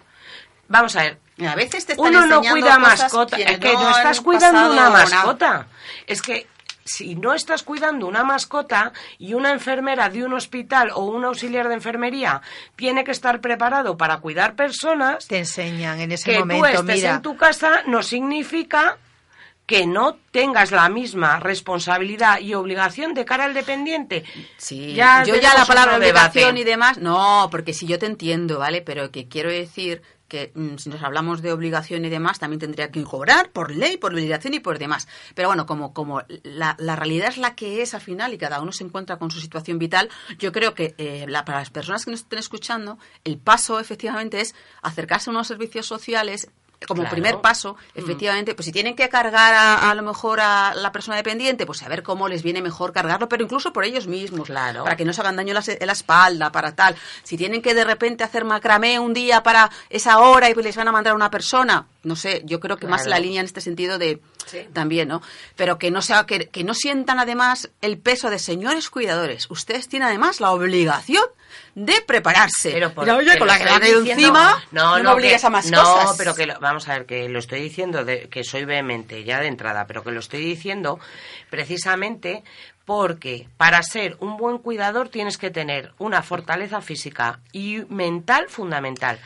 Vamos 0.68 0.96
a 0.96 1.04
ver. 1.04 1.20
A 1.48 1.56
veces 1.56 1.86
te 1.86 1.94
están 1.94 2.08
Uno 2.08 2.26
no 2.26 2.42
cuida 2.42 2.78
cosas 2.78 3.00
mascota. 3.02 3.38
Es 3.38 3.60
que 3.60 3.74
no 3.74 3.82
no 3.84 3.90
estás 3.92 4.22
cuidando 4.22 4.72
una 4.72 4.90
mascota. 4.90 5.68
Es 6.08 6.22
que 6.22 6.48
si 6.84 7.16
no 7.16 7.34
estás 7.34 7.64
cuidando 7.64 8.08
una 8.08 8.24
mascota 8.24 8.94
y 9.18 9.34
una 9.34 9.52
enfermera 9.52 10.10
de 10.10 10.24
un 10.24 10.34
hospital 10.34 10.92
o 10.94 11.06
un 11.06 11.26
auxiliar 11.26 11.68
de 11.68 11.74
enfermería 11.76 12.42
tiene 12.76 13.04
que 13.04 13.12
estar 13.12 13.42
preparado 13.42 13.98
para 13.98 14.18
cuidar 14.18 14.56
personas, 14.56 15.28
te 15.28 15.40
enseñan 15.40 16.00
en 16.00 16.12
ese 16.12 16.32
que 16.32 16.40
momento, 16.40 16.66
tú 16.66 16.74
estés 16.74 16.96
mira. 16.96 17.16
en 17.16 17.22
tu 17.22 17.36
casa 17.38 17.82
no 17.88 18.02
significa 18.04 18.98
que 19.66 19.88
no 19.88 20.18
tengas 20.32 20.72
la 20.72 20.88
misma 20.90 21.40
responsabilidad 21.40 22.40
y 22.40 22.54
obligación 22.54 23.14
de 23.14 23.26
cara 23.26 23.46
al 23.46 23.54
dependiente. 23.54 24.24
Sí, 24.58 24.94
Ya 24.94 25.24
yo 25.24 25.36
ya 25.36 25.54
la 25.56 25.66
palabra 25.66 25.98
debate. 26.00 26.12
obligación 26.40 26.58
y 26.58 26.64
demás, 26.64 26.98
no, 27.00 27.48
porque 27.52 27.74
si 27.74 27.88
yo 27.88 27.98
te 28.00 28.06
entiendo, 28.06 28.60
¿vale? 28.60 28.82
Pero 28.82 29.12
que 29.12 29.28
quiero 29.28 29.50
decir 29.50 30.02
que 30.28 30.52
mm, 30.56 30.78
si 30.78 30.90
nos 30.90 31.04
hablamos 31.04 31.42
de 31.44 31.52
obligación 31.52 32.04
y 32.06 32.10
demás, 32.10 32.40
también 32.40 32.60
tendría 32.60 32.90
que 32.92 33.04
cobrar 33.04 33.52
por 33.52 33.76
ley, 33.76 33.98
por 33.98 34.12
obligación 34.14 34.54
y 34.56 34.60
por 34.60 34.80
demás. 34.80 35.08
Pero 35.36 35.50
bueno, 35.50 35.66
como, 35.68 35.94
como 35.94 36.24
la, 36.44 36.76
la 36.80 36.96
realidad 36.96 37.30
es 37.30 37.38
la 37.38 37.56
que 37.56 37.82
es 37.84 37.94
al 37.94 38.02
final 38.02 38.34
y 38.34 38.38
cada 38.40 38.60
uno 38.62 38.72
se 38.72 38.84
encuentra 38.84 39.18
con 39.18 39.30
su 39.32 39.40
situación 39.40 39.78
vital, 39.80 40.10
yo 40.40 40.52
creo 40.52 40.74
que 40.74 40.96
eh, 40.98 41.26
la- 41.28 41.46
para 41.46 41.60
las 41.60 41.70
personas 41.70 42.06
que 42.06 42.12
nos 42.12 42.22
estén 42.22 42.40
escuchando, 42.40 42.98
el 43.24 43.38
paso 43.38 43.80
efectivamente 43.80 44.42
es 44.42 44.56
acercarse 44.82 45.30
a 45.30 45.32
unos 45.34 45.48
servicios 45.48 45.86
sociales 45.86 46.50
como 46.86 47.02
Claro. 47.02 47.12
primer 47.14 47.42
paso, 47.42 47.76
Mm. 47.96 48.00
efectivamente, 48.00 48.56
pues 48.56 48.66
si 48.66 48.72
tienen 48.72 48.96
que 48.96 49.10
cargar 49.10 49.54
a, 49.54 49.90
a 49.90 49.96
lo 49.96 50.04
mejor 50.04 50.40
a 50.42 50.74
la 50.76 50.92
persona 50.92 51.18
dependiente, 51.18 51.66
pues 51.66 51.82
a 51.84 51.88
ver 51.90 52.04
cómo 52.04 52.28
les 52.28 52.44
viene 52.44 52.62
mejor 52.62 52.94
cargarlo, 52.94 53.28
pero 53.30 53.44
incluso 53.44 53.74
por 53.74 53.84
ellos 53.86 54.08
mismos, 54.08 54.48
para 54.84 54.96
que 54.96 55.06
no 55.06 55.14
se 55.14 55.22
hagan 55.22 55.36
daño 55.36 55.50
en 55.50 55.56
la, 55.56 55.64
en 55.68 55.88
la 55.88 55.94
espalda, 55.94 56.52
para 56.52 56.76
tal. 56.76 56.96
Si 57.24 57.38
tienen 57.38 57.62
que 57.62 57.74
de 57.74 57.84
repente 57.84 58.24
hacer 58.24 58.46
macramé 58.46 59.00
un 59.00 59.14
día 59.14 59.44
para 59.44 59.70
esa 59.90 60.20
hora 60.20 60.50
y 60.50 60.54
pues 60.54 60.66
les 60.66 60.76
van 60.76 60.88
a 60.88 60.92
mandar 60.92 61.14
a 61.14 61.16
una 61.16 61.32
persona, 61.32 61.88
no 62.06 62.16
sé, 62.16 62.42
yo 62.46 62.60
creo 62.60 62.78
que 62.78 62.88
más 62.88 63.06
la 63.08 63.20
línea 63.20 63.42
en 63.42 63.46
este 63.46 63.60
sentido 63.62 63.98
de 63.98 64.20
también, 64.74 65.08
¿no? 65.10 65.22
Pero 65.56 65.78
que 65.78 65.92
no 65.92 66.02
sea 66.02 66.26
que, 66.26 66.48
que 66.50 66.64
no 66.64 66.74
sientan 66.74 67.20
además 67.20 67.70
el 67.82 67.98
peso 67.98 68.30
de 68.30 68.40
señores 68.40 68.90
cuidadores. 68.90 69.50
Ustedes 69.50 69.88
tienen 69.90 70.08
además 70.08 70.40
la 70.40 70.52
obligación 70.52 71.24
de 71.74 72.00
prepararse. 72.02 72.72
Pero 72.72 72.94
por- 72.94 73.06
Mira, 73.06 73.18
oye, 73.18 73.32
que 73.32 73.38
con 73.40 73.48
la 73.48 73.58
que 73.58 73.90
encima, 73.92 74.64
no, 74.72 74.98
me 75.02 75.08
obligues 75.10 75.42
que- 75.42 75.48
a 75.48 75.50
más 75.50 75.70
no, 75.72 75.82
cosas. 75.84 76.16
pero 76.18 76.36
que 76.36 76.46
lo- 76.46 76.60
vamos 76.60 76.88
a 76.88 76.94
ver, 76.94 77.06
que 77.06 77.28
lo 77.28 77.40
estoy 77.40 77.60
diciendo, 77.62 78.06
de, 78.06 78.30
que 78.30 78.44
soy 78.44 78.66
vehemente 78.66 79.24
ya 79.24 79.40
de 79.40 79.48
entrada, 79.48 79.86
pero 79.88 80.04
que 80.04 80.12
lo 80.12 80.20
estoy 80.20 80.46
diciendo 80.46 81.00
precisamente 81.50 82.44
porque 82.86 83.48
para 83.58 83.82
ser 83.82 84.16
un 84.20 84.38
buen 84.38 84.60
cuidador 84.60 85.10
tienes 85.10 85.38
que 85.40 85.50
tener 85.50 85.94
una 85.98 86.22
fortaleza 86.22 86.82
física 86.82 87.40
y 87.52 87.78
mental 87.90 88.46
fundamental. 88.50 89.20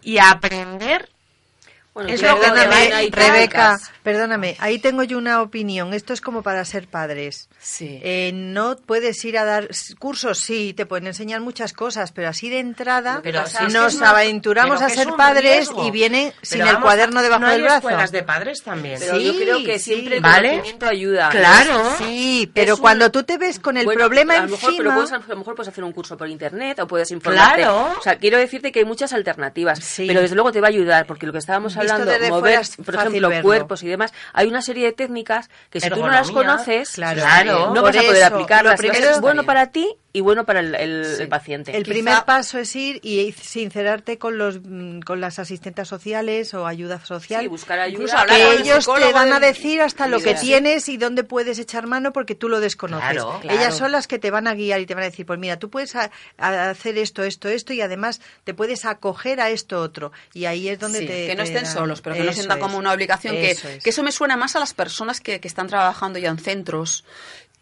Y 0.00 0.16
aprender 0.18 1.10
es 1.94 2.22
lo 2.22 2.34
que 2.40 2.40
Perdóname, 2.40 3.10
Rebeca, 3.10 3.78
perdóname, 4.02 4.56
ahí 4.60 4.78
tengo 4.78 5.02
yo 5.02 5.18
una 5.18 5.42
opinión. 5.42 5.92
Esto 5.92 6.12
es 6.14 6.20
como 6.20 6.42
para 6.42 6.64
ser 6.64 6.86
padres. 6.88 7.48
Eh, 7.80 8.30
no 8.34 8.76
puedes 8.76 9.22
ir 9.24 9.36
a 9.38 9.44
dar 9.44 9.68
cursos, 9.98 10.38
sí, 10.38 10.72
te 10.74 10.86
pueden 10.86 11.06
enseñar 11.08 11.40
muchas 11.40 11.72
cosas, 11.72 12.12
pero 12.12 12.28
así 12.28 12.48
de 12.48 12.60
entrada 12.60 13.20
Pero 13.22 13.46
si 13.46 13.64
es 13.64 13.72
nos 13.74 13.92
es 13.94 13.98
una- 14.00 14.10
aventuramos 14.10 14.76
pero 14.80 14.86
a 14.86 14.90
ser 14.94 15.08
es 15.08 15.14
padres 15.14 15.42
riesgo. 15.68 15.86
y 15.86 15.90
vienen 15.90 16.32
Pero 16.48 16.64
sin 16.64 16.66
el 16.66 16.80
cuaderno 16.80 17.22
debajo 17.22 17.40
no 17.42 17.46
hay 17.48 17.52
del 17.54 17.62
brazo. 17.62 17.76
escuelas 17.78 18.10
de 18.12 18.22
padres 18.22 18.62
también. 18.62 18.98
Pero 18.98 19.18
yo 19.18 19.34
creo 19.36 19.62
que 19.64 19.78
Sí, 19.78 19.92
siempre 19.94 20.16
el 20.16 20.22
¿vale? 20.22 20.48
conocimiento 20.50 20.86
ayuda. 20.86 21.28
Claro. 21.28 21.94
Sí, 21.98 22.50
pero 22.54 22.72
Es 22.72 22.78
un- 22.78 22.82
cuando 22.82 23.10
tú 23.10 23.22
te 23.24 23.36
ves 23.38 23.58
con 23.60 23.76
el 23.76 23.84
Bueno, 23.84 24.00
problema 24.00 24.34
a 24.34 24.40
lo 24.46 24.48
mejor, 24.52 24.60
pero 24.76 24.90
encima... 24.90 24.94
puedes- 24.94 25.12
a 25.12 25.18
lo 25.28 25.36
mejor 25.36 25.54
puedes 25.54 25.68
hacer 25.68 25.84
un 25.84 25.92
curso 25.92 26.16
por 26.16 26.28
internet 26.28 26.78
o 26.80 26.86
puedes 26.86 27.10
informarte. 27.10 27.62
Claro. 27.62 27.94
O 27.98 28.02
sea, 28.02 28.16
quiero 28.16 28.38
decirte 28.38 28.72
que 28.72 28.78
hay 28.80 28.84
muchas 28.86 29.12
alternativas, 29.12 29.78
pero 29.98 30.20
desde 30.22 30.34
luego 30.34 30.52
te 30.52 30.60
va 30.60 30.68
a 30.68 30.70
ayudar 30.70 31.06
porque 31.06 31.26
lo 31.26 31.32
que 31.32 31.38
estábamos 31.38 31.74
Visto 31.74 31.81
hablando, 31.90 32.10
desde 32.12 32.30
mover, 32.30 32.60
por 32.84 32.94
ejemplo, 32.94 33.28
verlo. 33.28 33.42
cuerpos 33.42 33.82
y 33.82 33.88
demás, 33.88 34.12
hay 34.32 34.48
una 34.48 34.62
serie 34.62 34.86
de 34.86 34.92
técnicas 34.92 35.50
que 35.70 35.80
si 35.80 35.88
tú 35.90 35.96
no 36.00 36.08
las 36.08 36.28
Ergonomía, 36.28 36.52
conoces, 36.56 36.90
claro. 36.90 37.74
no 37.74 37.74
Por 37.74 37.82
vas 37.82 37.96
a 37.96 38.02
poder 38.02 38.24
aplicarlas. 38.24 38.72
lo 38.72 38.78
primero 38.78 39.10
es 39.10 39.20
bueno 39.20 39.44
para 39.44 39.66
ti 39.68 39.96
y 40.14 40.20
bueno 40.20 40.44
para 40.44 40.60
el, 40.60 40.74
el- 40.74 41.20
el 41.20 41.28
paciente. 41.28 41.76
El 41.76 41.84
primer 41.84 42.24
paso 42.24 42.58
es 42.58 42.74
ir 42.76 43.00
y 43.02 43.32
sincerarte 43.32 44.18
con 44.18 44.36
los 44.38 44.60
mm, 44.62 45.00
con 45.00 45.20
las 45.20 45.38
asistentes 45.38 45.88
sociales 45.88 46.52
o 46.54 46.66
ayuda 46.66 47.04
social. 47.04 47.42
Sí, 47.42 47.48
buscar 47.48 47.78
ayuda, 47.78 48.26
que 48.26 48.52
ellos 48.56 48.86
te 48.86 49.12
van 49.12 49.32
a 49.32 49.40
decir 49.40 49.80
hasta 49.80 50.06
lo 50.06 50.20
que 50.20 50.34
tienes 50.34 50.88
y 50.88 50.96
dónde 50.98 51.24
puedes 51.24 51.58
echar 51.58 51.86
mano 51.86 52.12
porque 52.12 52.34
tú 52.34 52.48
lo 52.48 52.60
desconoces. 52.60 53.10
Claro, 53.10 53.40
Ellas 53.44 53.76
son 53.76 53.92
las 53.92 54.06
que 54.06 54.18
te 54.18 54.30
van 54.30 54.46
a 54.46 54.54
guiar 54.54 54.80
y 54.80 54.86
te 54.86 54.94
van 54.94 55.02
a 55.04 55.06
decir, 55.06 55.24
pues 55.24 55.38
mira, 55.38 55.58
tú 55.58 55.70
puedes 55.70 55.96
a- 55.96 56.10
a 56.38 56.70
hacer 56.70 56.98
esto, 56.98 57.22
esto, 57.22 57.48
esto 57.48 57.72
y 57.72 57.80
además 57.80 58.20
te 58.44 58.54
puedes 58.54 58.84
acoger 58.84 59.40
a 59.40 59.50
esto 59.50 59.80
otro. 59.80 60.12
Y 60.34 60.44
ahí 60.44 60.68
es 60.68 60.78
donde 60.78 61.00
te 61.00 61.26
que 61.28 61.34
no 61.36 61.42
te 61.44 61.48
estén 61.50 61.64
dan- 61.64 61.72
solos, 61.72 62.02
pero 62.02 62.16
que 62.16 62.22
no 62.24 62.32
sientan 62.32 62.58
como 62.60 62.76
una 62.78 62.92
obligación. 62.92 63.34
Que, 63.34 63.52
es. 63.52 63.62
que 63.82 63.90
eso 63.90 64.02
me 64.02 64.12
suena 64.12 64.36
más 64.36 64.56
a 64.56 64.60
las 64.60 64.74
personas 64.74 65.20
que, 65.20 65.40
que 65.40 65.48
están 65.48 65.68
trabajando 65.68 66.18
ya 66.18 66.28
en 66.28 66.38
centros, 66.38 67.04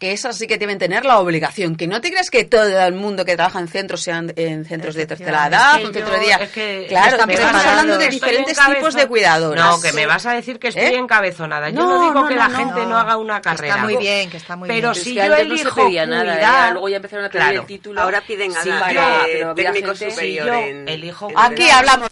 que 0.01 0.13
esas 0.13 0.35
sí 0.35 0.47
que 0.47 0.57
deben 0.57 0.79
tener 0.79 1.05
la 1.05 1.19
obligación. 1.19 1.75
Que 1.75 1.85
no 1.85 2.01
te 2.01 2.09
creas 2.09 2.31
que 2.31 2.43
todo 2.43 2.63
el 2.87 2.93
mundo 2.95 3.23
que 3.23 3.35
trabaja 3.35 3.59
en 3.59 3.67
centros 3.67 4.01
sean 4.01 4.33
en 4.35 4.65
centros 4.65 4.95
de 4.95 5.05
tercera 5.05 5.45
edad, 5.45 5.75
Es 5.75 5.77
que 5.81 5.85
un 5.85 5.93
yo- 5.93 5.99
centro 5.99 6.13
de 6.15 6.19
día. 6.25 6.35
es 6.37 6.49
que 6.49 6.85
claro, 6.89 7.17
estamos 7.17 7.39
hablando 7.39 7.97
de 7.99 8.07
diferentes 8.09 8.57
tipos 8.57 8.95
de 8.95 9.07
cuidadores. 9.07 9.63
No, 9.63 9.79
que 9.79 9.93
me 9.93 10.07
vas 10.07 10.25
a 10.25 10.33
decir 10.33 10.57
que 10.57 10.69
estoy 10.69 10.85
¿Eh? 10.85 10.97
encabezonada. 10.97 11.69
Yo 11.69 11.75
No, 11.75 11.85
no, 11.89 12.01
digo 12.01 12.13
no, 12.15 12.27
que 12.27 12.33
no, 12.33 12.39
la 12.41 12.47
no. 12.47 12.57
gente 12.57 12.85
no 12.87 12.97
haga 12.97 13.17
una 13.17 13.35
Que 13.41 13.49
está 13.49 13.55
carrera. 13.57 13.77
muy 13.77 13.95
bien, 13.97 14.29
que 14.31 14.37
está 14.37 14.55
muy 14.55 14.67
Pero 14.67 14.91
bien. 14.91 15.03
si 15.03 15.19
Es 15.19 15.23
que 15.23 15.29
yo 15.29 15.29
no 15.29 15.35
se 15.35 15.41
elijo 15.43 15.85
pedía 15.85 16.05
nada, 16.07 16.23
cuidar- 16.33 16.41
ya, 16.41 16.71
luego 16.71 16.89
ya 16.89 16.95
empezaron 16.95 17.25
a 17.25 17.29
pedir 17.29 17.43
Claro. 17.45 17.61
el 17.61 17.67
título. 17.67 18.01
Ahora 18.01 18.21
piden 18.21 18.51
a 18.57 18.61
pero 18.63 19.49
había 19.51 19.71
técnico 19.71 19.93
gente- 19.95 20.09
superior 20.11 20.47
yo 20.47 20.53
en... 20.55 20.89
elijo 20.89 21.29
en- 21.29 21.37
Aquí 21.37 21.69
hablamos. 21.69 22.09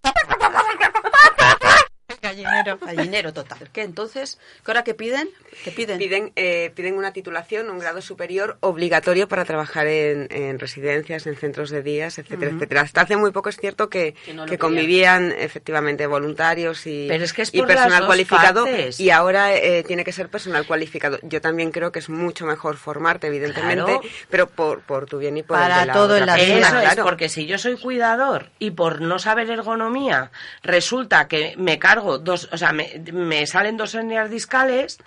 Gallinero. 2.43 2.77
Gallinero 2.81 3.33
total. 3.33 3.69
¿Qué 3.71 3.81
entonces? 3.83 4.39
¿Qué 4.65 4.71
hora 4.71 4.83
que 4.83 4.93
piden? 4.93 5.29
¿Qué 5.63 5.71
piden? 5.71 5.97
Piden, 5.97 6.31
eh, 6.35 6.71
piden 6.75 6.95
una 6.95 7.11
titulación, 7.13 7.69
un 7.69 7.79
grado 7.79 8.01
superior 8.01 8.57
obligatorio 8.61 9.27
para 9.27 9.45
trabajar 9.45 9.87
en, 9.87 10.27
en 10.31 10.59
residencias, 10.59 11.27
en 11.27 11.35
centros 11.35 11.69
de 11.69 11.81
días, 11.83 12.17
etcétera, 12.19 12.47
Ujú. 12.49 12.57
etcétera. 12.57 12.81
Hasta 12.81 13.01
hace 13.01 13.17
muy 13.17 13.31
poco 13.31 13.49
es 13.49 13.57
cierto 13.57 13.89
que, 13.89 14.13
Que 14.25 14.33
no 14.33 14.45
que 14.45 14.57
convivían 14.57 15.31
efectivamente 15.31 16.07
voluntarios 16.07 16.85
y, 16.87 17.07
Pero 17.07 17.23
es 17.23 17.33
que 17.33 17.41
es 17.43 17.53
y 17.53 17.61
personal 17.61 18.05
cualificado 18.05 18.63
partes. 18.65 18.99
y 18.99 19.09
ahora 19.09 19.55
eh, 19.55 19.83
tiene 19.85 20.03
que 20.03 20.11
ser 20.11 20.29
personal 20.29 20.65
cualificado. 20.65 21.19
Yo 21.23 21.41
también 21.41 21.71
creo 21.71 21.91
que 21.91 21.99
es 21.99 22.09
mucho 22.09 22.45
mejor 22.45 22.77
formarte, 22.77 23.27
evidentemente, 23.27 23.79
Claro. 23.85 24.01
pero 24.29 24.47
por, 24.49 24.81
por 24.81 25.05
tu 25.05 25.17
bien 25.17 25.37
y 25.37 25.43
por 25.43 25.57
Para 25.57 25.75
el 25.75 25.81
de 25.81 25.85
la 25.87 25.93
todo 25.93 26.03
otra 26.05 26.17
en 26.19 26.25
la 26.25 26.35
persona. 26.35 26.59
Eso 26.67 26.77
es, 26.77 26.83
claro. 26.83 27.03
porque 27.03 27.29
si 27.29 27.45
yo 27.45 27.57
soy 27.57 27.77
cuidador 27.77 28.49
y 28.59 28.71
por 28.71 29.01
no 29.01 29.19
saber 29.19 29.49
ergonomía 29.49 30.31
resulta 30.63 31.27
que 31.27 31.55
me 31.57 31.79
cargo 31.79 32.17
dos, 32.29 32.47
o 32.51 32.57
sea, 32.57 32.71
me, 32.71 33.01
me 33.11 33.45
salen 33.47 33.75
dos 33.77 33.93
hernias 33.95 34.29
discales, 34.29 34.97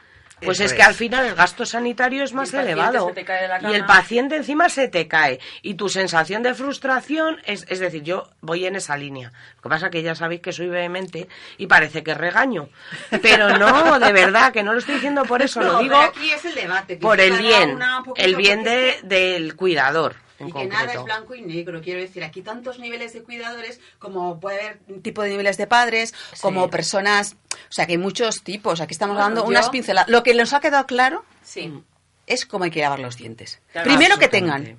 pues 0.44 0.58
Eso 0.58 0.64
es 0.66 0.72
que 0.72 0.82
es. 0.82 0.88
al 0.88 0.94
final 0.94 1.24
el 1.24 1.36
gasto 1.36 1.64
sanitario 1.64 2.24
es 2.24 2.32
más 2.32 2.52
el 2.52 2.60
elevado. 2.66 3.06
se 3.06 3.14
te 3.14 3.24
cae 3.24 3.42
de 3.42 3.48
la 3.48 3.70
Y 3.70 3.74
el 3.74 3.84
paciente 3.86 4.34
encima 4.34 4.68
se 4.68 4.88
te 4.88 5.06
cae. 5.06 5.38
Y 5.62 5.74
tu 5.74 5.88
sensación 5.88 6.42
de 6.42 6.52
frustración 6.54 7.38
es, 7.44 7.64
es 7.68 7.78
decir, 7.78 8.02
yo 8.02 8.28
voy 8.40 8.66
en 8.66 8.74
esa 8.74 8.96
línea. 8.96 9.32
Lo 9.56 9.62
que 9.62 9.68
pasa 9.68 9.88
que 9.88 10.02
ya 10.02 10.16
sabéis 10.16 10.40
que 10.40 10.50
soy 10.52 10.66
vehemente 10.66 11.28
y 11.58 11.68
parece 11.68 12.02
que 12.02 12.14
regaño. 12.14 12.68
Pero 13.22 13.56
no, 13.56 14.00
de 14.00 14.12
verdad, 14.12 14.52
que 14.52 14.64
no 14.64 14.72
lo 14.72 14.80
estoy 14.80 14.96
diciendo 14.96 15.22
por 15.24 15.42
eso, 15.42 15.60
lo 15.62 15.74
No, 15.74 15.78
digo 15.78 15.94
pero 15.96 16.10
aquí 16.10 16.30
es 16.32 16.44
el 16.44 16.54
debate. 16.56 16.96
por 16.96 17.20
el 17.20 17.38
bien, 17.38 17.78
el 18.16 18.34
bien 18.34 18.64
de, 18.64 18.98
del 19.04 19.54
cuidador. 19.54 20.16
En 20.42 20.48
Y 20.48 20.52
que 20.52 20.66
nada 20.66 20.92
es 20.92 21.02
blanco 21.04 21.34
y 21.34 21.42
negro, 21.42 21.80
quiero 21.80 22.00
decir, 22.00 22.24
aquí 22.24 22.42
tantos 22.42 22.78
niveles 22.78 23.12
de 23.12 23.22
cuidadores, 23.22 23.80
como 23.98 24.40
puede 24.40 24.60
haber 24.60 24.78
un 24.88 25.02
tipo 25.02 25.22
de 25.22 25.30
niveles 25.30 25.56
de 25.56 25.66
padres, 25.66 26.12
como 26.40 26.68
personas, 26.70 27.36
o 27.52 27.72
sea, 27.72 27.86
que 27.86 27.92
hay 27.92 27.98
muchos 27.98 28.42
tipos, 28.42 28.80
aquí 28.80 28.92
estamos 28.92 29.14
Bueno, 29.16 29.28
dando 29.28 29.42
yo- 29.42 29.48
unas 29.48 29.68
pinceladas. 29.70 30.08
Lo 30.10 30.22
que 30.22 30.34
nos 30.34 30.52
ha 30.52 30.60
quedado 30.60 30.86
claro 30.86 31.24
Sí. 31.44 31.72
es 32.26 32.44
cómo 32.46 32.64
hay 32.64 32.70
que 32.70 32.80
lavar 32.80 32.98
los 33.00 33.16
dientes. 33.16 33.60
Claro. 33.72 33.88
Primero 33.88 34.18
que 34.18 34.28
tengan. 34.28 34.78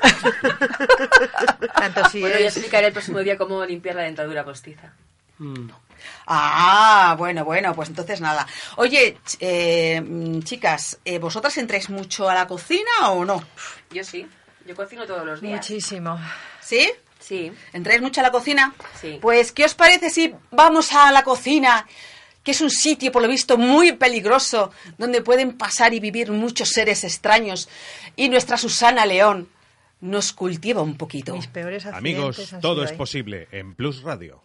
Tanto 1.74 2.08
si 2.10 2.20
Bueno, 2.20 2.38
ya 2.38 2.46
es- 2.46 2.56
explicaré 2.56 2.86
el 2.88 2.92
próximo 2.92 3.18
día 3.20 3.36
cómo 3.38 3.64
limpiar 3.64 3.96
la 3.96 4.02
dentadura 4.02 4.44
postiza. 4.44 4.92
Ah, 6.26 7.14
bueno, 7.18 7.44
bueno, 7.44 7.74
pues 7.74 7.88
entonces 7.88 8.20
nada. 8.20 8.46
Oye, 8.76 9.18
eh, 9.40 10.00
mm, 10.00 10.40
chicas, 10.42 10.98
eh, 11.04 11.18
¿vosotras 11.18 11.56
entráis 11.58 11.90
mucho 11.90 12.28
a 12.28 12.34
la 12.34 12.46
cocina 12.46 13.10
o 13.10 13.24
no? 13.24 13.42
Yo 13.90 14.04
sí, 14.04 14.26
yo 14.66 14.74
cocino 14.74 15.06
todos 15.06 15.24
los 15.24 15.40
días. 15.40 15.56
Muchísimo. 15.56 16.18
¿Sí? 16.60 16.90
Sí. 17.18 17.52
¿Entráis 17.72 18.00
mucho 18.02 18.20
a 18.20 18.24
la 18.24 18.30
cocina? 18.30 18.74
Sí. 19.00 19.18
Pues, 19.20 19.52
¿qué 19.52 19.64
os 19.64 19.74
parece 19.74 20.10
si 20.10 20.34
vamos 20.50 20.92
a 20.92 21.10
la 21.12 21.22
cocina? 21.22 21.86
Que 22.42 22.50
es 22.50 22.60
un 22.60 22.70
sitio, 22.70 23.12
por 23.12 23.22
lo 23.22 23.28
visto, 23.28 23.56
muy 23.56 23.92
peligroso, 23.92 24.72
donde 24.98 25.22
pueden 25.22 25.56
pasar 25.56 25.94
y 25.94 26.00
vivir 26.00 26.32
muchos 26.32 26.70
seres 26.70 27.04
extraños. 27.04 27.68
Y 28.16 28.28
nuestra 28.28 28.56
Susana 28.58 29.06
León 29.06 29.48
nos 30.00 30.32
cultiva 30.32 30.82
un 30.82 30.96
poquito. 30.96 31.34
Mis 31.36 31.46
peores 31.46 31.86
Amigos, 31.86 32.52
todo 32.60 32.82
es 32.84 32.90
ahí. 32.90 32.96
posible 32.96 33.46
en 33.52 33.74
Plus 33.76 34.02
Radio. 34.02 34.42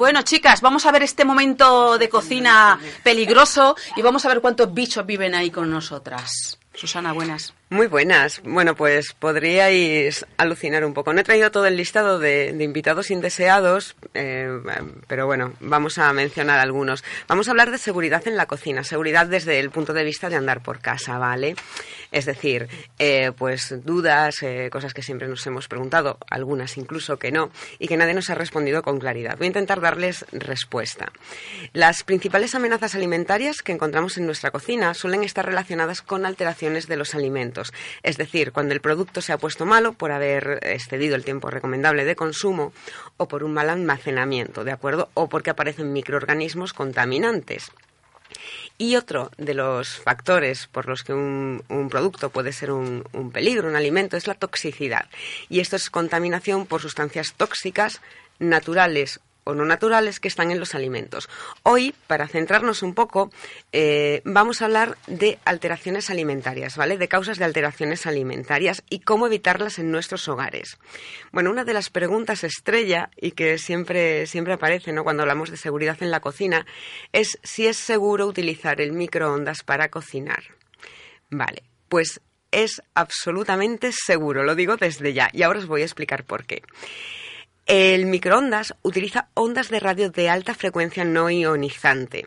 Bueno, 0.00 0.22
chicas, 0.22 0.62
vamos 0.62 0.86
a 0.86 0.92
ver 0.92 1.02
este 1.02 1.26
momento 1.26 1.98
de 1.98 2.08
cocina 2.08 2.80
peligroso 3.02 3.76
y 3.96 4.00
vamos 4.00 4.24
a 4.24 4.28
ver 4.28 4.40
cuántos 4.40 4.72
bichos 4.72 5.04
viven 5.04 5.34
ahí 5.34 5.50
con 5.50 5.70
nosotras. 5.70 6.58
Susana, 6.72 7.12
buenas. 7.12 7.52
Muy 7.68 7.86
buenas. 7.86 8.40
Bueno, 8.42 8.74
pues 8.74 9.12
podríais 9.12 10.24
alucinar 10.38 10.86
un 10.86 10.94
poco. 10.94 11.12
No 11.12 11.20
he 11.20 11.24
traído 11.24 11.50
todo 11.50 11.66
el 11.66 11.76
listado 11.76 12.18
de, 12.18 12.56
invitados 12.58 13.10
indeseados, 13.10 13.94
eh, 14.14 14.48
pero 15.06 15.26
bueno, 15.26 15.52
vamos 15.60 15.98
a 15.98 16.10
mencionar 16.14 16.60
algunos. 16.60 17.04
Vamos 17.28 17.48
a 17.48 17.50
hablar 17.50 17.70
de 17.70 17.76
seguridad 17.76 18.26
en 18.26 18.38
la 18.38 18.46
cocina, 18.46 18.84
seguridad 18.84 19.26
desde 19.26 19.60
el 19.60 19.70
punto 19.70 19.92
de 19.92 20.04
vista 20.04 20.30
de 20.30 20.36
andar 20.36 20.62
por 20.62 20.80
casa, 20.80 21.18
¿vale? 21.18 21.56
Es 22.12 22.26
decir, 22.26 22.68
eh, 22.98 23.32
pues 23.36 23.74
dudas, 23.84 24.42
eh, 24.42 24.68
cosas 24.70 24.94
que 24.94 25.02
siempre 25.02 25.28
nos 25.28 25.46
hemos 25.46 25.68
preguntado, 25.68 26.18
algunas 26.28 26.76
incluso 26.76 27.18
que 27.18 27.30
no, 27.30 27.50
y 27.78 27.88
que 27.88 27.96
nadie 27.96 28.14
nos 28.14 28.30
ha 28.30 28.34
respondido 28.34 28.82
con 28.82 28.98
claridad. 28.98 29.36
Voy 29.38 29.46
a 29.46 29.48
intentar 29.48 29.80
darles 29.80 30.24
respuesta. 30.32 31.12
Las 31.72 32.02
principales 32.02 32.54
amenazas 32.54 32.94
alimentarias 32.94 33.62
que 33.62 33.72
encontramos 33.72 34.18
en 34.18 34.26
nuestra 34.26 34.50
cocina 34.50 34.94
suelen 34.94 35.22
estar 35.22 35.46
relacionadas 35.46 36.02
con 36.02 36.26
alteraciones 36.26 36.88
de 36.88 36.96
los 36.96 37.14
alimentos. 37.14 37.72
Es 38.02 38.16
decir, 38.16 38.52
cuando 38.52 38.74
el 38.74 38.80
producto 38.80 39.20
se 39.20 39.32
ha 39.32 39.38
puesto 39.38 39.66
malo 39.66 39.92
por 39.92 40.12
haber 40.12 40.60
excedido 40.62 41.14
el 41.14 41.24
tiempo 41.24 41.50
recomendable 41.50 42.04
de 42.04 42.16
consumo 42.16 42.72
o 43.16 43.28
por 43.28 43.44
un 43.44 43.54
mal 43.54 43.70
almacenamiento, 43.70 44.64
¿de 44.64 44.72
acuerdo? 44.72 45.10
O 45.14 45.28
porque 45.28 45.50
aparecen 45.50 45.92
microorganismos 45.92 46.72
contaminantes. 46.72 47.70
Y 48.80 48.96
otro 48.96 49.30
de 49.36 49.52
los 49.52 49.98
factores 49.98 50.66
por 50.66 50.88
los 50.88 51.02
que 51.02 51.12
un, 51.12 51.62
producto 51.90 52.30
puede 52.30 52.50
ser 52.50 52.72
un 52.72 53.30
peligro, 53.30 53.68
un 53.68 53.76
alimento, 53.76 54.16
es 54.16 54.26
la 54.26 54.32
toxicidad. 54.32 55.04
Y 55.50 55.60
esto 55.60 55.76
es 55.76 55.90
contaminación 55.90 56.64
por 56.64 56.80
sustancias 56.80 57.34
tóxicas 57.36 58.00
naturales 58.38 59.20
o 59.44 59.54
no 59.54 59.64
naturales 59.64 60.20
que 60.20 60.28
están 60.28 60.50
en 60.50 60.60
los 60.60 60.74
alimentos. 60.74 61.28
Hoy, 61.62 61.94
para 62.06 62.28
centrarnos 62.28 62.82
un 62.82 62.94
poco, 62.94 63.30
eh, 63.72 64.22
vamos 64.24 64.62
a 64.62 64.66
hablar 64.66 64.96
de 65.06 65.38
alteraciones 65.44 66.10
alimentarias, 66.10 66.76
¿vale? 66.76 66.98
De 66.98 67.08
causas 67.08 67.38
de 67.38 67.44
alteraciones 67.44 68.06
alimentarias 68.06 68.82
y 68.90 69.00
cómo 69.00 69.26
evitarlas 69.26 69.78
en 69.78 69.90
nuestros 69.90 70.28
hogares. 70.28 70.78
Bueno, 71.32 71.50
una 71.50 71.64
de 71.64 71.74
las 71.74 71.90
preguntas 71.90 72.44
estrella 72.44 73.10
y 73.16 73.32
que 73.32 73.58
siempre, 73.58 74.26
siempre 74.26 74.54
aparece 74.54 74.92
¿no? 74.92 75.04
cuando 75.04 75.22
hablamos 75.22 75.50
de 75.50 75.56
seguridad 75.56 75.96
en 76.00 76.10
la 76.10 76.20
cocina 76.20 76.66
es 77.12 77.38
si 77.42 77.66
es 77.66 77.76
seguro 77.76 78.26
utilizar 78.26 78.80
el 78.80 78.92
microondas 78.92 79.62
para 79.62 79.88
cocinar. 79.88 80.42
Vale, 81.30 81.62
pues 81.88 82.20
es 82.50 82.82
absolutamente 82.94 83.92
seguro, 83.92 84.42
lo 84.42 84.54
digo 84.54 84.76
desde 84.76 85.12
ya, 85.12 85.30
y 85.32 85.42
ahora 85.42 85.60
os 85.60 85.66
voy 85.66 85.82
a 85.82 85.84
explicar 85.84 86.24
por 86.24 86.44
qué. 86.44 86.62
El 87.72 88.06
microondas 88.06 88.74
utiliza 88.82 89.28
ondas 89.34 89.68
de 89.68 89.78
radio 89.78 90.10
de 90.10 90.28
alta 90.28 90.54
frecuencia 90.54 91.04
no 91.04 91.30
ionizante. 91.30 92.26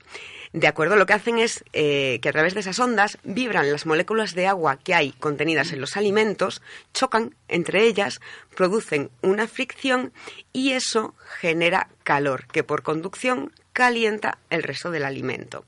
De 0.54 0.68
acuerdo, 0.68 0.96
lo 0.96 1.06
que 1.06 1.12
hacen 1.12 1.38
es 1.38 1.66
eh, 1.74 2.20
que 2.22 2.30
a 2.30 2.32
través 2.32 2.54
de 2.54 2.62
esas 2.62 2.80
ondas 2.80 3.18
vibran 3.26 3.70
las 3.70 3.86
moléculas 3.86 4.36
de 4.36 4.48
agua 4.48 4.78
que 4.78 4.96
hay 4.96 5.12
contenidas 5.12 5.74
en 5.74 5.82
los 5.82 5.98
alimentos, 5.98 6.62
chocan 6.94 7.36
entre 7.50 7.86
ellas, 7.86 8.22
producen 8.56 9.10
una 9.22 9.50
fricción 9.50 10.14
y 10.54 10.72
eso 10.72 11.14
genera 11.42 11.90
calor, 12.04 12.48
que 12.48 12.64
por 12.64 12.82
conducción 12.82 13.52
calienta 13.74 14.38
el 14.50 14.64
resto 14.64 14.92
del 14.92 15.04
alimento. 15.04 15.66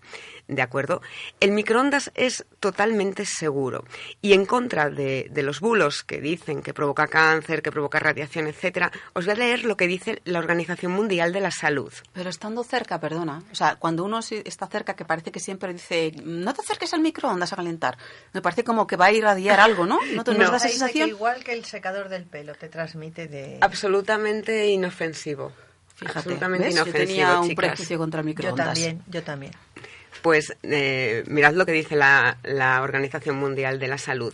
¿De 0.47 0.61
acuerdo? 0.61 1.01
El 1.39 1.51
microondas 1.51 2.11
es 2.13 2.45
totalmente 2.59 3.25
seguro. 3.25 3.83
Y 4.21 4.33
en 4.33 4.45
contra 4.45 4.91
de, 4.91 5.27
de, 5.31 5.41
los 5.41 5.59
bulos 5.59 6.03
que 6.03 6.21
dicen 6.21 6.61
que 6.61 6.71
provoca 6.71 7.07
cáncer, 7.07 7.63
que 7.63 7.71
provoca 7.71 7.97
radiación, 7.97 8.45
etcétera, 8.45 8.91
os 9.13 9.25
voy 9.25 9.33
a 9.33 9.37
leer 9.37 9.65
lo 9.65 9.75
que 9.75 9.87
dice 9.87 10.21
la 10.23 10.37
Organización 10.37 10.91
Mundial 10.91 11.33
de 11.33 11.41
la 11.41 11.49
Salud. 11.49 11.91
Pero 12.13 12.29
estando 12.29 12.63
cerca, 12.63 12.99
perdona, 12.99 13.41
o 13.51 13.55
sea, 13.55 13.77
cuando 13.77 14.03
uno 14.03 14.19
está 14.19 14.67
cerca, 14.67 14.95
que 14.95 15.03
parece 15.03 15.31
que 15.31 15.39
siempre 15.39 15.73
dice, 15.73 16.11
no 16.23 16.53
te 16.53 16.61
acerques 16.61 16.93
al 16.93 17.01
microondas 17.01 17.51
a 17.51 17.55
calentar, 17.55 17.97
me 18.31 18.41
parece 18.41 18.63
como 18.63 18.85
que 18.85 18.97
va 18.97 19.05
a 19.05 19.11
irradiar 19.11 19.59
algo, 19.59 19.87
¿no? 19.87 19.99
¿No 20.13 20.23
te 20.23 20.31
no, 20.37 20.51
da 20.51 20.57
esa 20.57 20.69
sensación? 20.69 21.09
igual 21.09 21.43
que 21.43 21.53
el 21.53 21.65
secador 21.65 22.09
del 22.09 22.25
pelo, 22.25 22.53
te 22.53 22.69
transmite 22.69 23.27
de... 23.27 23.57
Absolutamente 23.61 24.67
inofensivo. 24.67 25.51
Fíjate, 25.95 26.19
absolutamente 26.19 26.65
¿ves? 26.67 26.75
inofensivo, 26.75 26.99
Yo 27.03 27.07
tenía 27.07 27.39
un 27.39 27.47
chicas. 27.49 27.65
prejuicio 27.65 27.97
contra 27.97 28.19
el 28.19 28.25
Yo 28.25 28.29
microondas. 28.29 28.65
también, 28.67 29.01
yo 29.07 29.23
también. 29.23 29.51
Pues 30.21 30.55
eh, 30.63 31.23
mirad 31.27 31.53
lo 31.53 31.65
que 31.65 31.71
dice 31.71 31.95
la, 31.95 32.37
Organización 32.81 33.37
Mundial 33.37 33.79
de 33.79 33.87
la 33.87 33.97
Salud. 33.97 34.33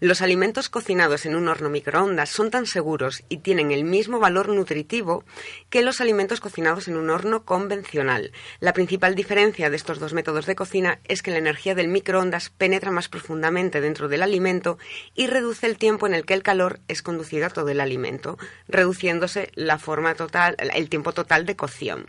Los 0.00 0.22
alimentos 0.22 0.68
cocinados 0.68 1.26
en 1.26 1.34
un 1.34 1.48
horno 1.48 1.70
microondas 1.70 2.28
son 2.28 2.50
tan 2.50 2.66
seguros 2.66 3.22
y 3.28 3.38
tienen 3.38 3.70
el 3.70 3.84
mismo 3.84 4.18
valor 4.18 4.48
nutritivo 4.48 5.24
que 5.70 5.82
los 5.82 6.00
alimentos 6.00 6.40
cocinados 6.40 6.88
en 6.88 6.96
un 6.96 7.10
horno 7.10 7.44
convencional. 7.44 8.32
La 8.60 8.72
principal 8.72 9.14
diferencia 9.14 9.70
de 9.70 9.76
estos 9.76 9.98
dos 9.98 10.12
métodos 10.12 10.46
de 10.46 10.56
cocina 10.56 11.00
es 11.04 11.22
que 11.22 11.30
la 11.30 11.38
energía 11.38 11.74
del 11.74 11.88
microondas 11.88 12.50
penetra 12.50 12.90
más 12.90 13.08
profundamente 13.08 13.80
dentro 13.80 14.08
del 14.08 14.22
alimento 14.22 14.78
y 15.14 15.26
reduce 15.26 15.66
el 15.66 15.78
tiempo 15.78 16.06
en 16.06 16.14
el 16.14 16.24
que 16.24 16.34
el 16.34 16.42
calor 16.42 16.80
es 16.88 17.02
conducido 17.02 17.46
a 17.46 17.50
todo 17.50 17.68
el 17.68 17.80
alimento, 17.80 18.38
reduciéndose 18.68 19.50
la 19.54 19.78
forma 19.78 20.14
total, 20.14 20.56
el 20.58 20.88
tiempo 20.88 21.12
total 21.12 21.46
de 21.46 21.56
cocción. 21.56 22.06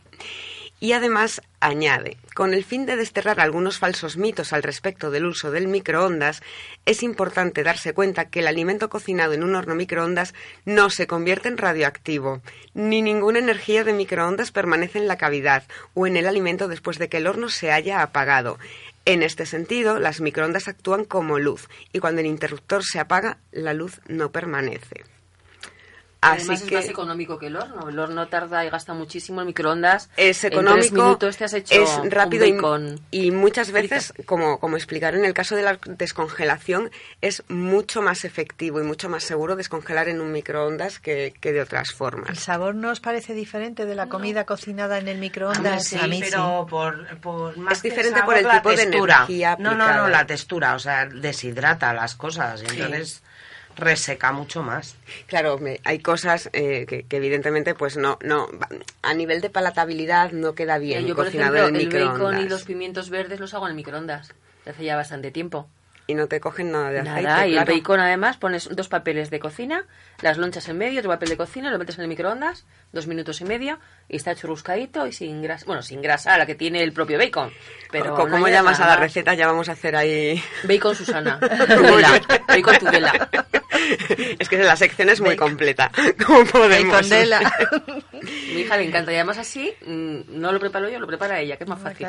Y 0.84 0.94
además 0.94 1.44
añade, 1.60 2.18
con 2.34 2.56
el 2.56 2.64
fin 2.64 2.88
de 2.88 2.96
desterrar 2.96 3.40
algunos 3.40 3.78
falsos 3.78 4.18
mitos 4.18 4.52
al 4.52 4.64
respecto 4.64 5.12
del 5.12 5.28
uso 5.28 5.52
del 5.52 5.68
microondas, 5.68 6.42
es 6.88 7.04
importante 7.04 7.62
darse 7.62 7.94
cuenta 7.94 8.30
que 8.30 8.40
el 8.40 8.48
alimento 8.48 8.90
cocinado 8.90 9.34
en 9.34 9.44
un 9.44 9.54
horno 9.54 9.76
microondas 9.76 10.34
no 10.66 10.90
se 10.90 11.06
convierte 11.06 11.50
en 11.50 11.60
radioactivo, 11.60 12.42
ni 12.74 13.04
ninguna 13.04 13.38
energía 13.38 13.84
de 13.84 13.94
microondas 13.94 14.52
permanece 14.52 14.98
en 14.98 15.08
la 15.08 15.20
cavidad 15.20 15.66
o 15.94 16.08
en 16.08 16.18
el 16.18 16.26
alimento 16.26 16.68
después 16.68 16.98
de 16.98 17.10
que 17.10 17.18
el 17.18 17.28
horno 17.28 17.50
se 17.50 17.72
haya 17.72 18.02
apagado. 18.02 18.58
En 19.06 19.22
este 19.22 19.46
sentido, 19.46 20.00
las 20.00 20.20
microondas 20.20 20.68
actúan 20.68 21.06
como 21.06 21.38
luz 21.38 21.70
y 21.94 22.00
cuando 22.00 22.22
el 22.22 22.28
interruptor 22.28 22.84
se 22.84 23.00
apaga, 23.00 23.38
la 23.52 23.76
luz 23.76 24.02
no 24.08 24.32
permanece. 24.32 25.04
Así 26.22 26.52
Así 26.52 26.64
es 26.66 26.70
que 26.70 26.76
más 26.76 26.86
económico 26.88 27.40
que 27.40 27.48
el 27.48 27.56
horno. 27.56 27.90
El 27.90 27.98
horno 27.98 28.28
tarda 28.28 28.64
y 28.64 28.70
gasta 28.70 28.94
muchísimo. 28.94 29.42
El 29.42 29.48
microondas 29.48 30.10
es 30.18 30.44
en 30.44 30.54
económico, 30.54 30.80
tres 30.82 30.92
minutos 30.94 31.38
te 31.38 31.46
has 31.46 31.54
hecho 31.54 31.74
es 31.74 31.90
rápido 32.12 32.46
un 32.46 32.50
y, 32.50 32.54
bacon. 32.54 33.00
y 33.10 33.32
muchas 33.32 33.72
veces, 33.72 34.14
como, 34.26 34.60
como 34.60 34.78
explicaron 34.78 35.22
en 35.22 35.26
el 35.26 35.34
caso 35.34 35.56
de 35.56 35.64
la 35.64 35.80
descongelación, 35.88 36.92
es 37.22 37.44
mucho 37.48 38.04
más 38.04 38.24
efectivo 38.24 38.80
y 38.80 38.84
mucho 38.84 39.10
más 39.10 39.24
seguro 39.24 39.56
descongelar 39.56 40.10
en 40.10 40.22
un 40.22 40.32
microondas 40.32 41.00
que, 41.00 41.34
que 41.42 41.54
de 41.54 41.62
otras 41.62 41.90
¿El 41.90 41.96
formas. 41.96 42.40
sabor 42.40 42.76
no 42.76 42.92
os 42.92 43.00
parece 43.00 43.34
diferente 43.34 43.88
de 43.88 43.96
la 43.96 44.08
comida 44.08 44.46
cocinada 44.46 45.00
en 45.00 45.08
el 45.08 45.18
microondas? 45.18 45.86
Sí, 45.88 45.98
a 46.00 46.06
mí 46.06 46.20
pero 46.22 46.66
sí. 46.66 46.70
por, 46.70 47.18
por 47.20 47.58
más 47.58 47.78
Es 47.78 47.82
que 47.82 47.90
diferente 47.90 48.20
sabor, 48.20 48.36
por 48.36 48.44
el 48.46 48.52
tipo 48.52 48.70
de 48.70 48.76
textura. 48.78 49.16
energía 49.16 49.56
No, 49.58 49.72
no, 49.72 49.78
no, 49.78 49.84
aplicada. 49.86 50.10
la 50.10 50.28
textura, 50.28 50.76
o 50.76 50.80
sea, 50.80 51.08
deshidrata 51.08 51.94
las 51.96 52.14
cosas 52.16 52.62
y 52.62 52.68
entonces 52.68 53.24
reseca 53.76 54.32
mucho 54.32 54.64
más. 54.64 54.96
Claro, 55.28 55.58
me- 55.58 55.80
hay 55.84 56.00
cosas 56.00 56.50
eh, 56.54 56.86
que, 56.88 57.04
que 57.04 57.18
evidentemente 57.18 57.74
pues 57.76 57.98
no, 57.98 58.18
no, 58.24 58.48
a 59.02 59.14
nivel 59.14 59.42
de 59.42 59.50
palatabilidad 59.50 60.32
no 60.32 60.54
queda 60.56 60.78
bien 60.78 61.06
Yo, 61.08 61.16
por 61.16 61.28
ejemplo, 61.28 61.68
en 61.68 61.76
el 61.76 61.90
bacon 61.90 62.40
y 62.40 62.50
los 62.50 62.64
pimientos 62.64 63.10
verdes 63.10 63.40
los 63.40 63.54
hago 63.54 63.66
en 63.66 63.72
el 63.72 63.76
microondas. 63.76 64.34
Hace 64.66 64.84
ya 64.84 64.96
bastante 64.96 65.32
tiempo. 65.32 65.68
Y 66.08 66.14
no 66.16 66.28
te 66.28 66.42
cogen 66.42 66.72
nada 66.72 66.90
de 66.92 67.00
aceite, 67.00 67.22
Nada, 67.22 67.48
y 67.48 67.52
claro. 67.54 67.72
el 67.72 67.78
bacon 67.80 68.00
además 68.02 68.36
pones 68.36 68.68
dos 68.76 68.90
papeles 68.90 69.30
de 69.30 69.40
cocina, 69.40 69.86
las 70.22 70.38
lonchas 70.38 70.68
en 70.68 70.78
medio, 70.78 71.00
otro 71.00 71.10
papel 71.12 71.30
de 71.30 71.38
cocina, 71.38 71.72
lo 71.72 71.78
metes 71.80 71.96
en 71.98 72.02
el 72.02 72.08
microondas, 72.10 72.66
dos 72.92 73.08
minutos 73.08 73.40
y 73.40 73.46
medio, 73.46 73.80
y 74.10 74.18
está 74.18 74.36
churruscadito 74.36 75.08
y 75.08 75.14
sin 75.14 75.42
grasa. 75.42 75.64
Bueno, 75.68 75.84
sin 75.84 76.02
grasa, 76.02 76.38
la 76.38 76.46
que 76.46 76.56
tiene 76.56 76.84
el 76.84 76.92
propio 76.92 77.18
bacon. 77.18 77.52
Pero 77.92 78.08
no 78.10 78.16
¿Cómo 78.28 78.48
llamas 78.50 78.80
a 78.82 78.88
la 78.88 78.98
receta? 78.98 79.36
Ya 79.36 79.48
vamos 79.48 79.70
a 79.70 79.74
hacer 79.74 79.96
ahí... 79.96 80.44
Bacon 80.64 80.96
Susana. 80.96 81.40
Tudela. 81.68 82.22
Bacon 82.48 82.78
Tudela. 82.80 83.30
Es 84.40 84.50
que 84.50 84.58
la 84.58 84.76
sección 84.76 85.10
es 85.10 85.22
muy 85.22 85.36
completa. 85.36 85.92
¿Cómo 86.26 86.46
podemos? 86.46 87.10
Mi 88.54 88.62
hija 88.62 88.78
le 88.78 88.84
encanta. 88.86 89.12
Y 89.12 89.16
además 89.16 89.38
así, 89.38 89.74
mm, 89.86 90.18
no 90.40 90.52
lo 90.52 90.60
preparo 90.60 90.90
yo, 90.90 91.00
lo 91.00 91.08
prepara 91.08 91.40
ella, 91.40 91.58
que 91.58 91.64
es 91.64 91.70
más 91.70 91.80
Ah, 91.84 91.90
fácil. 91.90 92.08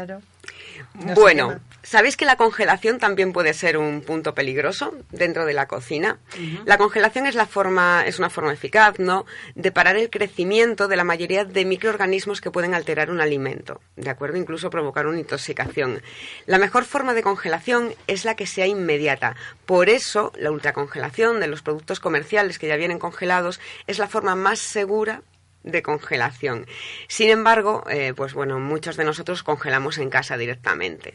No 0.94 1.14
bueno. 1.14 1.60
¿sabéis 1.82 2.16
que 2.16 2.24
la 2.24 2.36
congelación 2.36 2.98
también 2.98 3.32
puede 3.32 3.54
ser 3.54 3.76
un 3.76 4.02
punto 4.02 4.34
peligroso 4.34 4.94
dentro 5.10 5.44
de 5.44 5.52
la 5.52 5.66
cocina? 5.66 6.18
La 6.64 6.78
congelación 6.78 7.26
es 7.26 7.34
la 7.34 7.46
forma, 7.46 8.04
es 8.06 8.18
una 8.18 8.30
forma 8.30 8.52
eficaz, 8.52 8.98
¿no?, 8.98 9.26
de 9.54 9.72
parar 9.72 9.96
el 9.96 10.10
crecimiento 10.10 10.88
de 10.88 10.96
la 10.96 11.04
mayoría 11.04 11.44
de 11.44 11.64
microorganismos 11.64 12.40
que 12.40 12.50
pueden 12.50 12.74
alterar 12.74 13.10
un 13.10 13.20
alimento, 13.20 13.80
¿de 13.96 14.10
acuerdo? 14.10 14.38
Incluso 14.38 14.70
provocar 14.70 15.06
una 15.06 15.18
intoxicación. 15.18 16.02
La 16.46 16.58
mejor 16.58 16.84
forma 16.84 17.14
de 17.14 17.22
congelación 17.22 17.94
es 18.06 18.24
la 18.24 18.36
que 18.36 18.46
sea 18.46 18.66
inmediata. 18.66 19.36
Por 19.66 19.88
eso, 19.88 20.32
la 20.36 20.50
ultracongelación 20.50 21.40
de 21.40 21.48
los 21.48 21.62
productos 21.62 22.00
comerciales 22.00 22.58
que 22.58 22.68
ya 22.68 22.76
vienen 22.76 22.98
congelados 22.98 23.60
es 23.86 23.98
la 23.98 24.08
forma 24.08 24.34
más 24.34 24.60
segura 24.60 25.22
de 25.64 25.82
congelación. 25.82 26.66
Sin 27.08 27.30
embargo, 27.30 27.84
eh, 27.88 28.12
pues 28.16 28.34
bueno, 28.34 28.58
muchos 28.58 28.96
de 28.96 29.04
nosotros 29.04 29.42
congelamos 29.42 29.98
en 29.98 30.10
casa 30.10 30.36
directamente. 30.36 31.14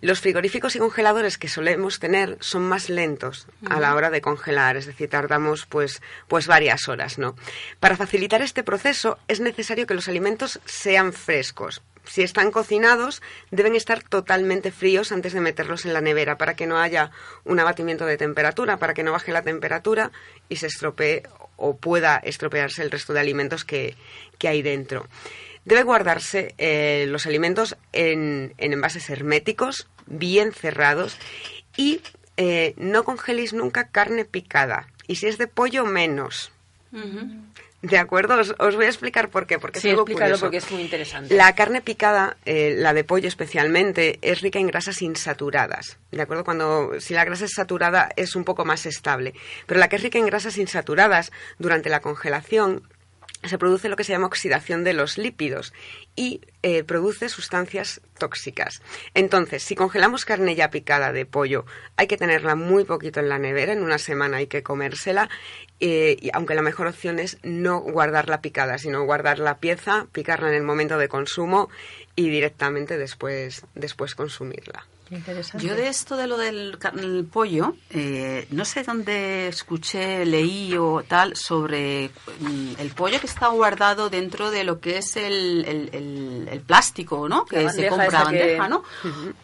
Los 0.00 0.20
frigoríficos 0.20 0.76
y 0.76 0.78
congeladores 0.78 1.38
que 1.38 1.48
solemos 1.48 1.98
tener 1.98 2.36
son 2.40 2.62
más 2.62 2.88
lentos 2.88 3.46
a 3.68 3.80
la 3.80 3.94
hora 3.94 4.10
de 4.10 4.20
congelar, 4.20 4.76
es 4.76 4.86
decir, 4.86 5.08
tardamos 5.08 5.66
pues, 5.66 6.02
pues 6.28 6.46
varias 6.46 6.88
horas, 6.88 7.18
¿no? 7.18 7.34
Para 7.78 7.96
facilitar 7.96 8.42
este 8.42 8.62
proceso 8.62 9.18
es 9.28 9.40
necesario 9.40 9.86
que 9.86 9.94
los 9.94 10.08
alimentos 10.08 10.60
sean 10.64 11.12
frescos. 11.12 11.82
Si 12.04 12.22
están 12.22 12.50
cocinados, 12.50 13.22
deben 13.50 13.74
estar 13.74 14.02
totalmente 14.02 14.72
fríos 14.72 15.12
antes 15.12 15.32
de 15.32 15.40
meterlos 15.40 15.84
en 15.84 15.92
la 15.92 16.00
nevera 16.00 16.38
para 16.38 16.56
que 16.56 16.66
no 16.66 16.78
haya 16.78 17.10
un 17.44 17.60
abatimiento 17.60 18.06
de 18.06 18.16
temperatura, 18.16 18.78
para 18.78 18.94
que 18.94 19.02
no 19.02 19.12
baje 19.12 19.32
la 19.32 19.42
temperatura 19.42 20.10
y 20.48 20.56
se 20.56 20.66
estropee 20.66 21.22
o 21.56 21.76
pueda 21.76 22.16
estropearse 22.16 22.82
el 22.82 22.90
resto 22.90 23.12
de 23.12 23.20
alimentos 23.20 23.64
que, 23.64 23.96
que 24.38 24.48
hay 24.48 24.62
dentro. 24.62 25.06
Debe 25.64 25.82
guardarse 25.82 26.54
eh, 26.58 27.04
los 27.08 27.26
alimentos 27.26 27.76
en, 27.92 28.54
en 28.56 28.72
envases 28.72 29.10
herméticos, 29.10 29.88
bien 30.06 30.52
cerrados 30.52 31.18
y 31.76 32.00
eh, 32.36 32.74
no 32.76 33.04
congeléis 33.04 33.52
nunca 33.52 33.88
carne 33.88 34.24
picada. 34.24 34.88
Y 35.06 35.16
si 35.16 35.26
es 35.26 35.36
de 35.36 35.46
pollo, 35.46 35.84
menos. 35.84 36.50
¿De 37.82 37.96
acuerdo? 37.96 38.38
Os, 38.38 38.54
os 38.58 38.76
voy 38.76 38.84
a 38.84 38.88
explicar 38.88 39.30
por 39.30 39.46
qué. 39.46 39.58
Porque 39.58 39.80
Sí, 39.80 39.88
es 39.88 39.92
algo 39.92 40.02
explícalo 40.02 40.26
curioso. 40.36 40.44
porque 40.44 40.58
es 40.58 40.70
muy 40.70 40.82
interesante. 40.82 41.34
La 41.34 41.54
carne 41.54 41.80
picada, 41.80 42.36
eh, 42.44 42.74
la 42.76 42.92
de 42.92 43.04
pollo 43.04 43.26
especialmente, 43.26 44.18
es 44.20 44.42
rica 44.42 44.58
en 44.58 44.66
grasas 44.66 45.00
insaturadas. 45.00 45.96
¿De 46.10 46.20
acuerdo? 46.20 46.44
Cuando, 46.44 47.00
si 47.00 47.14
la 47.14 47.24
grasa 47.24 47.46
es 47.46 47.52
saturada, 47.54 48.10
es 48.16 48.36
un 48.36 48.44
poco 48.44 48.64
más 48.66 48.84
estable. 48.84 49.32
Pero 49.66 49.80
la 49.80 49.88
que 49.88 49.96
es 49.96 50.02
rica 50.02 50.18
en 50.18 50.26
grasas 50.26 50.58
insaturadas, 50.58 51.32
durante 51.58 51.88
la 51.88 52.00
congelación, 52.00 52.82
se 53.42 53.58
produce 53.58 53.88
lo 53.88 53.96
que 53.96 54.04
se 54.04 54.12
llama 54.12 54.26
oxidación 54.26 54.84
de 54.84 54.92
los 54.92 55.16
lípidos 55.18 55.72
y 56.14 56.40
eh, 56.62 56.84
produce 56.84 57.28
sustancias 57.28 58.00
tóxicas. 58.18 58.82
Entonces, 59.14 59.62
si 59.62 59.74
congelamos 59.74 60.24
carne 60.24 60.54
ya 60.54 60.70
picada 60.70 61.12
de 61.12 61.26
pollo, 61.26 61.64
hay 61.96 62.06
que 62.06 62.16
tenerla 62.16 62.54
muy 62.54 62.84
poquito 62.84 63.20
en 63.20 63.28
la 63.28 63.38
nevera, 63.38 63.72
en 63.72 63.82
una 63.82 63.98
semana 63.98 64.38
hay 64.38 64.46
que 64.46 64.62
comérsela, 64.62 65.30
eh, 65.80 66.16
y 66.20 66.30
aunque 66.34 66.54
la 66.54 66.62
mejor 66.62 66.86
opción 66.86 67.18
es 67.18 67.38
no 67.42 67.80
guardarla 67.80 68.42
picada, 68.42 68.78
sino 68.78 69.04
guardar 69.04 69.38
la 69.38 69.58
pieza, 69.58 70.06
picarla 70.12 70.48
en 70.48 70.54
el 70.54 70.62
momento 70.62 70.98
de 70.98 71.08
consumo 71.08 71.70
y 72.16 72.28
directamente 72.28 72.98
después, 72.98 73.64
después 73.74 74.14
consumirla. 74.14 74.86
Yo 75.58 75.74
de 75.74 75.88
esto 75.88 76.16
de 76.16 76.26
lo 76.28 76.38
del 76.38 76.78
el 76.98 77.24
pollo, 77.24 77.74
eh, 77.90 78.46
no 78.50 78.64
sé 78.64 78.84
dónde 78.84 79.48
escuché, 79.48 80.24
leí 80.24 80.76
o 80.76 81.02
tal 81.02 81.34
sobre 81.36 82.10
mm, 82.40 82.74
el 82.78 82.90
pollo 82.90 83.18
que 83.18 83.26
está 83.26 83.48
guardado 83.48 84.08
dentro 84.08 84.50
de 84.52 84.62
lo 84.64 84.80
que 84.80 84.98
es 84.98 85.16
el, 85.16 85.64
el- 85.66 85.90
el- 85.92 86.48
el 86.50 86.60
plástico, 86.60 87.28
¿no? 87.28 87.44
Que 87.44 87.62
La 87.64 87.72
se 87.72 87.88
compra 87.88 88.06
esa 88.06 88.24
bandeja, 88.24 88.62
que- 88.64 88.68
¿no? 88.70 88.82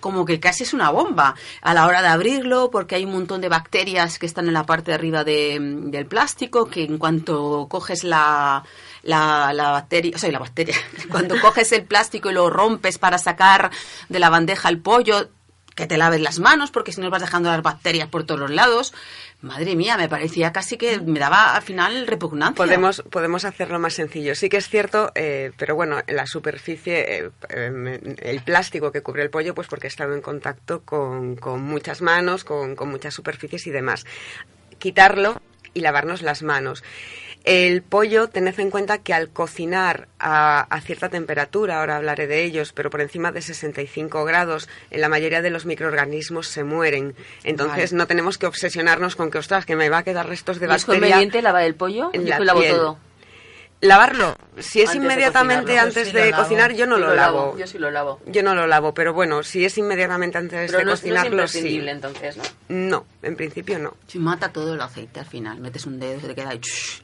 Como 0.01 0.25
que 0.25 0.39
casi 0.39 0.63
es 0.63 0.73
una 0.73 0.91
bomba 0.91 1.35
a 1.63 1.75
la 1.75 1.87
hora 1.87 2.01
de 2.01 2.09
abrirlo 2.09 2.71
porque 2.71 2.95
hay 2.95 3.05
un 3.05 3.13
montón 3.13 3.41
de 3.41 3.49
bacterias 3.49 4.19
que 4.21 4.27
están 4.27 4.47
en 4.47 4.55
la 4.55 4.67
parte 4.67 4.93
de 4.93 4.95
arriba 4.95 5.25
de- 5.25 5.59
del 5.61 6.07
plástico 6.07 6.67
que 6.71 6.85
en 6.85 6.99
cuanto 6.99 7.67
coges 7.69 8.05
la 8.05 8.63
la, 9.03 9.53
la 9.53 9.71
bacteria, 9.71 10.13
o 10.17 10.19
sea, 10.19 10.33
la 10.33 10.41
bacteria, 10.41 10.75
cuando 11.11 11.41
coges 11.41 11.71
el 11.73 11.85
plástico 11.85 12.29
y 12.31 12.35
lo 12.35 12.51
rompes 12.51 12.99
para 12.99 13.19
sacar 13.19 13.71
de 14.09 14.19
la 14.19 14.31
bandeja 14.31 14.69
el 14.69 14.81
pollo, 14.81 15.29
que 15.77 15.87
te 15.87 15.99
laves 15.99 16.21
las 16.21 16.41
manos 16.41 16.73
porque 16.73 16.91
si 16.91 17.01
no 17.01 17.11
vas 17.11 17.21
dejando 17.21 17.51
las 17.51 17.63
bacterias 17.63 18.09
por 18.09 18.25
todos 18.25 18.41
los 18.41 18.51
lados. 18.51 18.95
Madre 19.43 19.77
mía, 19.77 19.97
me 19.99 20.09
parecía 20.09 20.51
casi 20.51 20.79
que 20.79 20.99
me 21.01 21.21
daba 21.21 21.55
al 21.55 21.63
final 21.63 22.07
repugnancia. 22.07 22.57
Podemos, 22.57 23.03
podemos 23.11 23.45
hacerlo 23.45 23.79
más 23.79 23.95
sencillo. 23.95 24.35
Sí 24.35 24.49
que 24.49 24.57
es 24.57 24.69
cierto, 24.69 25.13
eh, 25.15 25.53
pero 25.59 25.77
bueno, 25.77 25.99
en 26.05 26.17
la 26.17 26.27
superficie, 26.27 27.19
eh, 27.19 27.31
eh, 27.51 28.17
el 28.23 28.43
plástico 28.43 28.91
que 28.91 29.03
cubre 29.03 29.23
el 29.23 29.31
pollo, 29.31 29.55
pues 29.55 29.69
porque 29.69 29.87
he 29.87 29.89
estado 29.89 30.15
en 30.15 30.23
contacto 30.23 30.81
con, 30.81 31.37
con 31.37 31.63
muchas 31.63 32.01
manos, 32.01 32.43
con, 32.43 32.75
con 32.75 32.89
muchas 32.89 33.13
superficies 33.13 33.67
y 33.67 33.71
demás. 33.71 34.07
Quitarlo 34.79 35.43
y 35.75 35.81
lavarnos 35.81 36.23
las 36.23 36.43
manos. 36.43 36.83
El 37.47 37.83
pollo, 37.83 38.27
tened 38.27 38.59
en 38.59 38.71
cuenta 38.71 38.99
que 38.99 39.15
al 39.15 39.29
cocinar 39.31 40.09
a, 40.19 40.63
a 40.63 40.81
cierta 40.81 41.09
temperatura, 41.09 41.79
ahora 41.79 41.95
hablaré 41.97 42.27
de 42.27 42.43
ellos, 42.43 42.73
pero 42.73 42.91
por 42.91 43.01
encima 43.01 43.31
de 43.31 43.41
65 43.41 44.25
grados, 44.25 44.69
en 44.91 45.01
la 45.01 45.09
mayoría 45.09 45.43
de 45.43 45.51
los 45.51 45.65
microorganismos 45.65 46.49
se 46.49 46.65
mueren. 46.65 47.15
Entonces 47.45 47.93
Vale. 47.93 47.99
no 47.99 48.07
tenemos 48.09 48.37
que 48.37 48.47
obsesionarnos 48.47 49.15
con 49.15 49.31
que, 49.31 49.39
ostras, 49.39 49.65
que 49.65 49.77
me 49.77 49.89
va 49.89 49.99
a 49.99 50.03
quedar 50.03 50.29
restos 50.29 50.59
de 50.59 50.67
¿Y 50.67 50.71
es 50.71 50.85
bacteria. 50.85 51.01
conveniente 51.09 51.41
lavar 51.41 51.63
el 51.63 51.77
pollo? 51.77 52.11
en 52.13 52.29
la 52.29 52.41
lavo 52.41 52.59
piel. 52.61 52.73
todo. 52.75 52.99
Lavarlo, 53.87 54.37
si 54.59 54.81
es 54.83 54.91
Antes 54.91 55.03
inmediatamente 55.05 55.63
cocinarlo. 55.65 55.89
antes 55.89 56.09
sí 56.09 56.13
de 56.15 56.33
cocinar, 56.33 56.73
yo 56.75 56.87
no 56.87 56.99
lo, 56.99 57.09
lo 57.09 57.15
lavo. 57.15 57.39
lavo, 57.47 57.59
yo 57.59 57.67
sí 57.67 57.79
lo 57.79 57.91
lavo. 57.91 58.21
Yo 58.27 58.43
no 58.43 58.55
lo 58.55 58.67
lavo, 58.67 58.95
pero 58.95 59.13
bueno, 59.13 59.43
si 59.43 59.65
es 59.65 59.77
inmediatamente 59.79 60.39
antes 60.39 60.71
Pero 60.71 60.79
de 60.79 60.85
no 60.85 60.93
es, 60.93 61.03
no 61.05 61.09
es 61.09 61.15
cocinarlo, 61.15 61.49
sí. 61.49 61.59
imprescindible 61.59 61.91
entonces, 61.91 62.37
¿no? 62.37 62.43
No, 62.69 63.07
en 63.23 63.37
principio 63.37 63.79
no. 63.79 63.95
Si 64.07 64.19
mata 64.19 64.51
todo 64.53 64.75
el 64.75 64.81
aceite 64.81 65.21
al 65.21 65.27
final, 65.27 65.61
metes 65.61 65.87
un 65.87 66.01
dedo 66.01 66.19
y 66.19 66.21
se 66.21 66.29
te 66.29 66.35
queda 66.35 66.51
ahí. 66.51 66.61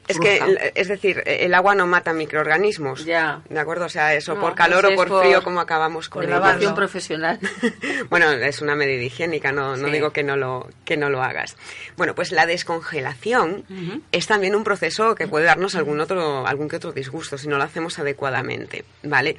Es 0.08 0.18
que, 0.18 0.72
es 0.74 0.88
decir, 0.88 1.22
el 1.26 1.54
agua 1.54 1.74
no 1.74 1.86
mata 1.86 2.12
microorganismos. 2.12 3.04
Ya. 3.04 3.42
¿De 3.48 3.58
acuerdo? 3.60 3.84
O 3.86 3.88
sea, 3.88 4.14
eso 4.14 4.34
No, 4.34 4.40
por 4.40 4.54
calor 4.54 4.80
pues 4.82 4.84
o 4.84 4.90
es 4.90 4.96
por, 4.96 5.08
por- 5.08 5.22
frío, 5.24 5.42
como 5.42 5.60
acabamos 5.60 6.08
con 6.08 6.28
lavación 6.28 6.74
profesional. 6.74 7.38
Bueno, 8.10 8.30
es 8.30 8.60
una 8.60 8.74
medida 8.74 9.02
higiénica, 9.02 9.52
no, 9.52 9.76
no 9.76 9.86
Sí. 9.86 9.92
digo 9.92 10.10
que 10.10 10.22
no, 10.22 10.36
lo, 10.36 10.68
que 10.84 10.96
no 10.96 11.08
lo 11.10 11.22
hagas. 11.22 11.56
Bueno, 11.96 12.14
pues 12.14 12.32
la 12.32 12.46
descongelación 12.46 13.64
es 14.12 14.26
también 14.26 14.54
un 14.54 14.64
proceso 14.64 15.14
que 15.14 15.26
puede 15.28 15.44
darnos 15.46 15.74
algún 15.74 16.00
otro, 16.00 16.46
algún 16.46 16.68
que 16.72 16.76
otro 16.78 16.92
disgusto 16.92 17.36
si 17.36 17.48
no 17.48 17.58
lo 17.58 17.64
hacemos 17.64 17.98
adecuadamente, 17.98 18.86
¿vale? 19.02 19.36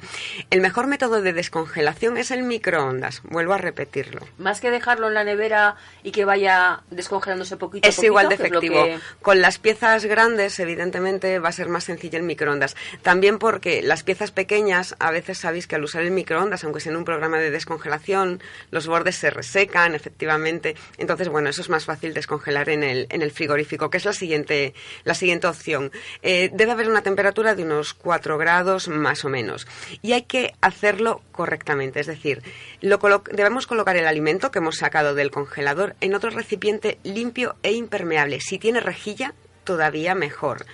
El 0.50 0.60
mejor 0.60 0.86
método 0.86 1.20
de 1.20 1.32
descongelación 1.32 2.16
es 2.16 2.30
el 2.30 2.44
microondas, 2.44 3.22
vuelvo 3.24 3.54
a 3.54 3.58
repetirlo. 3.58 4.20
Más 4.38 4.60
que 4.60 4.70
dejarlo 4.70 5.08
en 5.08 5.14
la 5.14 5.24
nevera 5.24 5.74
y 6.04 6.12
que 6.12 6.24
vaya 6.24 6.82
descongelándose 6.90 7.56
poquito 7.56 7.86
a 7.86 7.88
Es 7.88 7.96
poquito, 7.96 8.06
igual 8.06 8.28
de 8.28 8.34
es 8.36 8.40
efectivo. 8.40 8.84
que- 8.84 8.98
Con 9.20 9.40
las 9.40 9.58
piezas 9.58 10.04
grandes, 10.04 10.60
evidentemente, 10.60 11.40
va 11.40 11.48
a 11.48 11.52
ser 11.52 11.68
más 11.68 11.82
sencillo 11.82 12.18
el 12.18 12.24
microondas. 12.24 12.76
También 13.02 13.40
porque 13.40 13.82
las 13.82 14.04
piezas 14.04 14.30
pequeñas, 14.30 14.94
a 15.00 15.10
veces 15.10 15.38
sabéis 15.38 15.66
que 15.66 15.74
al 15.74 15.82
usar 15.82 16.02
el 16.02 16.12
microondas, 16.12 16.62
aunque 16.62 16.78
sea 16.78 16.92
en 16.92 16.98
un 16.98 17.04
programa 17.04 17.38
de 17.38 17.50
descongelación, 17.50 18.40
los 18.70 18.86
bordes 18.86 19.16
se 19.16 19.30
resecan, 19.30 19.96
efectivamente. 19.96 20.76
Entonces, 20.98 21.28
bueno, 21.28 21.48
eso 21.48 21.62
es 21.62 21.68
más 21.68 21.84
fácil 21.84 22.14
descongelar 22.14 22.68
en 22.68 22.84
el, 22.84 23.08
en 23.10 23.22
el 23.22 23.32
frigorífico, 23.32 23.90
que 23.90 23.96
es 23.96 24.04
la 24.04 24.12
siguiente, 24.12 24.72
la 25.02 25.14
siguiente 25.14 25.48
opción. 25.48 25.90
Eh, 26.22 26.50
debe 26.52 26.70
haber 26.72 26.88
una 26.88 27.02
temperatura 27.02 27.13
de 27.54 27.64
unos 27.64 27.94
4 27.94 28.38
grados 28.38 28.88
más 28.88 29.24
o 29.24 29.28
menos. 29.28 29.66
Y 30.02 30.12
hay 30.12 30.22
que 30.22 30.54
hacerlo 30.60 31.22
correctamente. 31.32 32.00
Es 32.00 32.06
decir, 32.06 32.42
lo 32.80 32.98
colo- 32.98 33.22
debemos 33.32 33.66
colocar 33.66 33.96
el 33.96 34.06
alimento 34.06 34.50
que 34.50 34.58
hemos 34.58 34.76
sacado 34.78 35.14
del 35.14 35.30
congelador 35.30 35.94
en 36.00 36.14
otro 36.14 36.30
recipiente 36.30 36.98
limpio 37.02 37.56
e 37.62 37.72
impermeable. 37.72 38.40
Si 38.40 38.58
tiene 38.58 38.80
rejilla, 38.80 39.34
todavía 39.64 40.14
mejor. 40.14 40.66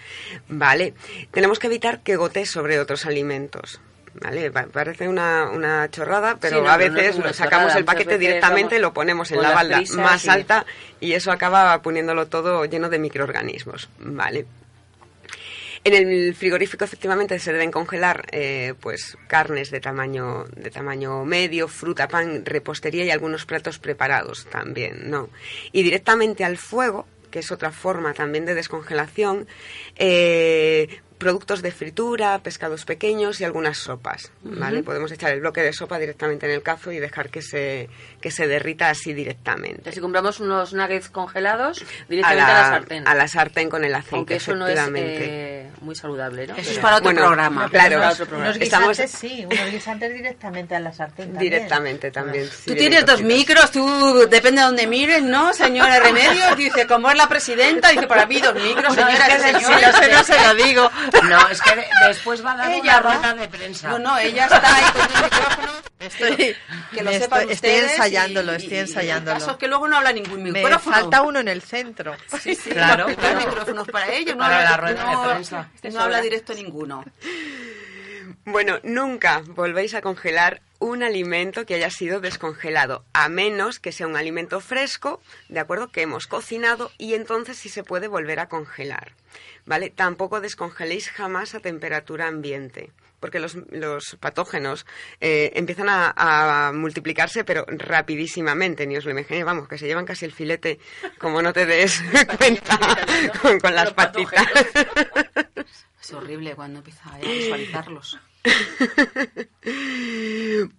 ¿Vale? 0.48 0.94
Tenemos 1.30 1.58
que 1.58 1.68
evitar 1.68 2.00
que 2.00 2.16
gotee 2.16 2.46
sobre 2.46 2.80
otros 2.80 3.06
alimentos. 3.06 3.80
¿Vale? 4.12 4.50
Pa- 4.50 4.66
Parece 4.66 5.06
una, 5.06 5.48
una 5.48 5.88
chorrada, 5.88 6.36
pero 6.40 6.56
Sí, 6.56 6.62
no, 6.64 6.68
a 6.68 6.72
no 6.72 6.78
veces 6.78 7.16
lo 7.16 7.32
sacamos 7.32 7.66
chorrada. 7.66 7.78
el 7.78 7.84
paquete 7.84 8.18
directamente, 8.18 8.74
vamos 8.74 8.82
lo 8.82 8.92
ponemos 8.92 9.30
en 9.30 9.40
la 9.40 9.52
balda 9.52 9.76
prisas 9.76 9.96
más 9.98 10.26
alta 10.26 10.66
y 10.98 11.12
eso 11.12 11.30
acaba 11.30 11.80
poniéndolo 11.80 12.26
todo 12.26 12.64
lleno 12.64 12.88
de 12.88 12.98
microorganismos. 12.98 13.88
¿Vale? 14.00 14.46
En 15.82 15.94
el 15.94 16.34
frigorífico 16.34 16.84
efectivamente 16.84 17.38
se 17.38 17.52
deben 17.52 17.70
congelar 17.70 18.26
eh, 18.32 18.74
pues 18.80 19.16
carnes 19.28 19.70
de 19.70 19.80
tamaño 19.80 20.44
de 20.54 20.70
tamaño 20.70 21.24
medio, 21.24 21.68
fruta, 21.68 22.06
pan, 22.06 22.44
repostería 22.44 23.04
y 23.04 23.10
algunos 23.10 23.46
platos 23.46 23.78
preparados 23.78 24.46
también, 24.50 25.10
¿no? 25.10 25.30
Y 25.72 25.82
directamente 25.82 26.44
al 26.44 26.58
fuego, 26.58 27.06
que 27.30 27.38
es 27.38 27.50
otra 27.50 27.72
forma 27.72 28.12
también 28.12 28.44
de 28.44 28.54
descongelación, 28.54 29.46
eh, 29.96 31.00
productos 31.20 31.60
de 31.62 31.70
fritura, 31.70 32.38
pescados 32.40 32.84
pequeños 32.84 33.40
y 33.40 33.44
algunas 33.44 33.76
sopas, 33.78 34.32
¿vale? 34.42 34.82
Podemos 34.82 35.12
echar 35.12 35.30
el 35.32 35.40
bloque 35.40 35.60
de 35.62 35.72
sopa 35.72 35.98
directamente 35.98 36.46
en 36.46 36.52
el 36.52 36.62
cazo 36.62 36.90
y 36.90 36.98
dejar 36.98 37.28
que 37.28 37.42
se 37.42 37.88
que 38.20 38.30
se 38.30 38.46
derrita 38.48 38.88
así 38.90 39.12
directamente. 39.12 39.92
Si 39.92 40.00
compramos 40.00 40.40
unos 40.40 40.72
nuggets 40.72 41.10
congelados, 41.10 41.84
directamente 42.08 42.50
a 42.50 42.54
la, 42.54 42.62
la, 42.62 42.68
sartén. 42.70 43.08
a 43.08 43.14
la 43.14 43.28
sartén 43.28 43.70
con 43.70 43.84
el 43.84 43.94
aceite, 43.94 44.16
Aunque 44.16 44.36
eso 44.36 44.54
no 44.54 44.66
es 44.66 44.78
eh, 44.94 45.70
muy 45.82 45.94
saludable, 45.94 46.46
¿no? 46.46 46.56
Eso 46.56 46.72
es 46.72 46.78
para 46.78 46.96
otro 46.96 47.04
Bueno, 47.12 47.20
programa. 47.26 47.68
Claro, 47.68 47.98
Para 47.98 48.10
otro 48.12 48.26
programa. 48.26 48.50
Unos 48.52 48.62
estamos 48.62 48.88
guisantes 48.88 49.10
sí, 49.12 49.44
unos 49.44 49.70
guisantes 49.70 50.14
directamente 50.14 50.74
a 50.74 50.80
la 50.80 50.92
sartén 50.92 51.32
también. 51.32 51.52
directamente 51.52 52.10
también. 52.10 52.46
sí, 52.48 52.70
Tú 52.70 52.74
tienes 52.74 53.04
dos 53.04 53.22
micros, 53.22 53.70
tú 53.70 54.26
depende 54.28 54.60
de 54.62 54.66
donde 54.66 54.86
mires, 54.86 55.22
¿no, 55.22 55.52
señora 55.52 56.00
Remedios? 56.00 56.56
Dice, 56.56 56.86
como 56.86 57.10
es 57.10 57.16
la 57.16 57.28
presidenta, 57.28 57.90
dice, 57.90 58.06
para 58.06 58.26
mí 58.26 58.40
dos 58.40 58.54
micros, 58.54 58.96
No, 58.96 59.06
señora, 59.06 59.26
es 59.26 59.42
que 59.42 59.52
señora, 59.60 59.92
no 60.12 60.24
se 60.24 60.40
lo 60.40 60.54
digo. 60.54 60.90
No, 61.28 61.48
es 61.48 61.60
que 61.62 61.76
de- 61.76 61.86
después 62.08 62.44
va 62.44 62.52
a 62.52 62.56
dar 62.56 62.70
Ella, 62.70 62.82
una 62.82 63.00
¿no? 63.00 63.18
rueda 63.20 63.34
de 63.34 63.48
prensa. 63.48 63.88
No, 63.90 63.98
no, 63.98 64.18
ella 64.18 64.44
está 64.46 64.74
ahí 64.76 64.84
con 64.92 65.02
el 65.02 65.22
micrófono. 65.24 65.72
Estoy, 66.00 66.56
que 66.92 67.02
lo 67.02 67.10
me 67.10 67.18
sepan 67.18 67.40
estoy, 67.50 67.52
estoy 67.54 67.70
ensayándolo, 67.90 68.52
y- 68.52 68.56
estoy 68.56 68.72
y- 68.72 68.76
y 68.76 68.78
ensayándolo. 68.80 69.36
el 69.36 69.38
caso 69.42 69.50
es 69.52 69.56
que 69.58 69.68
luego 69.68 69.86
no 69.86 69.96
habla 69.98 70.12
ningún 70.12 70.42
Me 70.42 70.50
micrófono. 70.52 70.96
falta 70.96 71.20
uno 71.22 71.40
en 71.40 71.48
el 71.48 71.60
centro. 71.62 72.16
Sí, 72.40 72.54
sí, 72.54 72.70
Claro, 72.70 73.04
porque 73.04 73.16
claro. 73.20 73.38
hay 73.38 73.46
micrófonos 73.46 73.88
para 73.88 74.12
ellos, 74.14 74.34
no 74.36 74.42
Para 74.44 74.56
habla, 74.58 74.70
la 74.70 74.76
rueda 74.78 75.04
de 75.04 75.12
no- 75.12 75.22
prensa. 75.30 75.68
no 75.92 76.00
habla 76.00 76.20
directo 76.22 76.54
ninguno. 76.54 77.04
Bueno, 78.44 78.78
nunca 78.82 79.42
volvéis 79.46 79.94
a 79.94 80.00
congelar 80.00 80.62
un 80.80 81.02
alimento 81.02 81.64
que 81.66 81.74
haya 81.74 81.90
sido 81.90 82.20
descongelado, 82.20 83.04
a 83.12 83.28
menos 83.28 83.78
que 83.78 83.92
sea 83.92 84.06
un 84.08 84.16
alimento 84.16 84.60
fresco, 84.60 85.20
¿de 85.48 85.60
acuerdo? 85.60 85.92
Que 85.92 86.02
hemos 86.02 86.26
cocinado 86.26 86.90
y 86.98 87.14
entonces 87.14 87.58
sí 87.58 87.68
se 87.68 87.84
puede 87.84 88.08
volver 88.08 88.40
a 88.40 88.48
congelar, 88.48 89.12
¿vale? 89.66 89.90
Tampoco 89.90 90.40
descongeléis 90.40 91.10
jamás 91.10 91.54
a 91.54 91.60
temperatura 91.60 92.26
ambiente, 92.26 92.90
porque 93.20 93.38
los, 93.38 93.56
los 93.70 94.16
patógenos 94.18 94.86
eh, 95.20 95.52
empiezan 95.54 95.90
a, 95.90 96.14
a 96.16 96.72
multiplicarse, 96.72 97.44
pero 97.44 97.66
rapidísimamente, 97.68 98.86
ni 98.86 98.96
os 98.96 99.04
lo 99.04 99.10
imaginéis, 99.10 99.44
vamos, 99.44 99.68
que 99.68 99.78
se 99.78 99.86
llevan 99.86 100.06
casi 100.06 100.24
el 100.24 100.32
filete, 100.32 100.80
como 101.18 101.42
no 101.42 101.52
te 101.52 101.66
des 101.66 102.02
cuenta 102.38 102.78
con, 103.40 103.60
con 103.60 103.74
las 103.74 103.92
patitas. 103.92 104.46
Es 106.00 106.12
horrible 106.12 106.54
cuando 106.54 106.78
empieza 106.78 107.14
a 107.14 107.18
visualizarlos. 107.18 108.18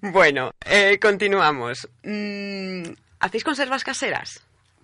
Bueno, 0.02 0.52
eh, 0.66 0.98
continuamos. 1.00 1.88
Mm, 2.04 2.84
¿Hacéis 3.20 3.44
conservas 3.44 3.84
caseras? 3.84 4.42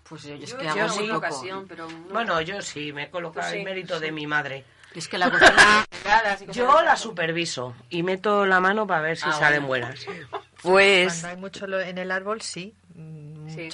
Pues 0.07 0.23
yo, 0.23 0.35
es 0.35 0.53
que 0.53 0.64
yo 0.64 0.69
hago 0.72 0.89
sí. 0.89 0.99
muy 0.99 1.07
poco. 1.07 1.18
ocasión, 1.18 1.65
pero 1.68 1.89
no- 1.89 2.14
Bueno, 2.14 2.39
yo 2.41 2.61
sí, 2.61 2.93
me 2.93 3.03
he 3.03 3.09
colocado 3.09 3.49
sí, 3.51 3.57
el 3.57 3.64
mérito 3.65 3.95
sí. 3.97 4.05
de 4.05 4.11
mi 4.11 4.27
madre. 4.27 4.64
Es 4.93 5.07
que 5.07 5.18
la 5.18 5.30
cocina... 5.30 5.85
Yo 6.53 6.81
la 6.81 6.95
superviso 6.95 7.76
y 7.89 8.03
meto 8.03 8.45
la 8.45 8.59
mano 8.61 8.88
para 8.88 9.01
ver 9.01 9.18
si 9.18 9.26
Ah, 9.27 9.34
salen 9.34 9.68
bueno. 9.68 9.88
buenas. 9.88 10.05
Pues 10.61 11.07
Cuando 11.14 11.27
hay 11.27 11.38
mucho 11.38 11.68
lo- 11.68 11.81
en 11.81 11.97
el 11.97 12.11
árbol, 12.11 12.41
sí. 12.41 12.73
Mm, 12.95 13.49
Sí. 13.49 13.69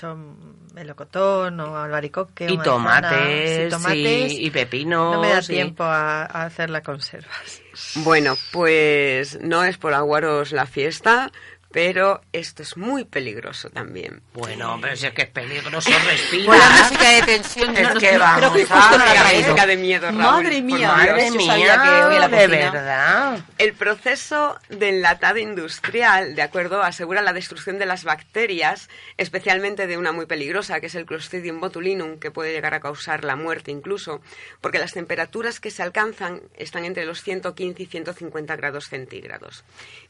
Melocotón 0.74 1.60
o 1.60 1.78
albaricoque. 1.78 2.48
Y 2.50 2.58
o 2.58 2.62
tomates, 2.64 3.64
sí, 3.66 3.70
tomates. 3.70 4.32
y- 4.34 4.46
y 4.48 4.50
pepinos, 4.52 5.16
No 5.16 5.22
me 5.22 5.30
da 5.30 5.40
y- 5.40 5.46
tiempo 5.48 5.84
a, 5.84 6.24
a 6.24 6.44
hacer 6.46 6.70
las 6.70 6.82
conservas. 6.84 7.62
Bueno, 7.98 8.36
pues 8.52 9.40
no 9.42 9.64
es 9.64 9.78
por 9.78 9.94
aguaros 9.94 10.52
la 10.52 10.66
fiesta, 10.66 11.32
pero 11.74 12.22
esto 12.32 12.62
es 12.62 12.78
muy 12.78 13.04
peligroso 13.04 13.68
también. 13.72 14.22
Bueno, 14.34 14.78
pero 14.80 14.96
si 14.96 15.08
es 15.08 15.14
que 15.14 15.24
es 15.24 15.30
peligroso 15.30 15.90
respirar. 16.06 16.46
Con 16.46 16.60
la 16.60 16.70
música 16.70 17.10
de 17.10 17.22
tensión, 17.24 17.76
Es 17.76 17.94
no, 17.94 18.00
que 18.00 18.14
no, 18.14 18.20
vamos 18.20 18.38
creo 18.38 18.54
que 18.54 18.62
a 18.62 18.82
justo 18.82 18.98
no 19.00 19.06
la. 19.06 19.24
Música 19.24 19.66
de 19.66 19.78
miedo, 19.78 20.06
Raúl, 20.06 20.18
Madre 20.18 20.62
mía. 20.62 20.88
Madre 20.88 21.32
mía, 21.32 21.48
sabía 21.48 21.82
que 21.82 21.90
hoy 21.90 22.20
la 22.20 22.28
de 22.28 22.48
verdad. 22.48 23.46
El 23.58 23.74
proceso 23.74 24.60
de 24.70 24.90
enlatado 24.90 25.40
industrial, 25.40 26.36
de 26.36 26.44
acuerdo, 26.44 26.84
asegura 26.84 27.24
la 27.24 27.34
destrucción 27.34 27.80
de 27.80 27.88
las 27.88 28.04
bacterias, 28.04 28.88
especialmente 29.18 29.88
de 29.88 29.98
una 29.98 30.12
muy 30.12 30.28
peligrosa, 30.28 30.80
que 30.80 30.86
es 30.86 30.96
el 30.96 31.08
Clostridium 31.08 31.60
botulinum, 31.60 32.20
que 32.20 32.30
puede 32.30 32.52
llegar 32.52 32.76
a 32.76 32.82
causar 32.82 33.24
la 33.24 33.36
muerte 33.36 33.72
incluso, 33.72 34.22
porque 34.62 34.78
las 34.78 34.94
temperaturas 34.94 35.60
que 35.60 35.72
se 35.72 35.82
alcanzan 35.82 36.42
están 36.56 36.86
entre 36.86 37.06
los 37.06 37.24
115 37.24 37.82
y 37.82 37.86
150 37.88 38.56
grados 38.58 38.90
centígrados. 38.90 39.64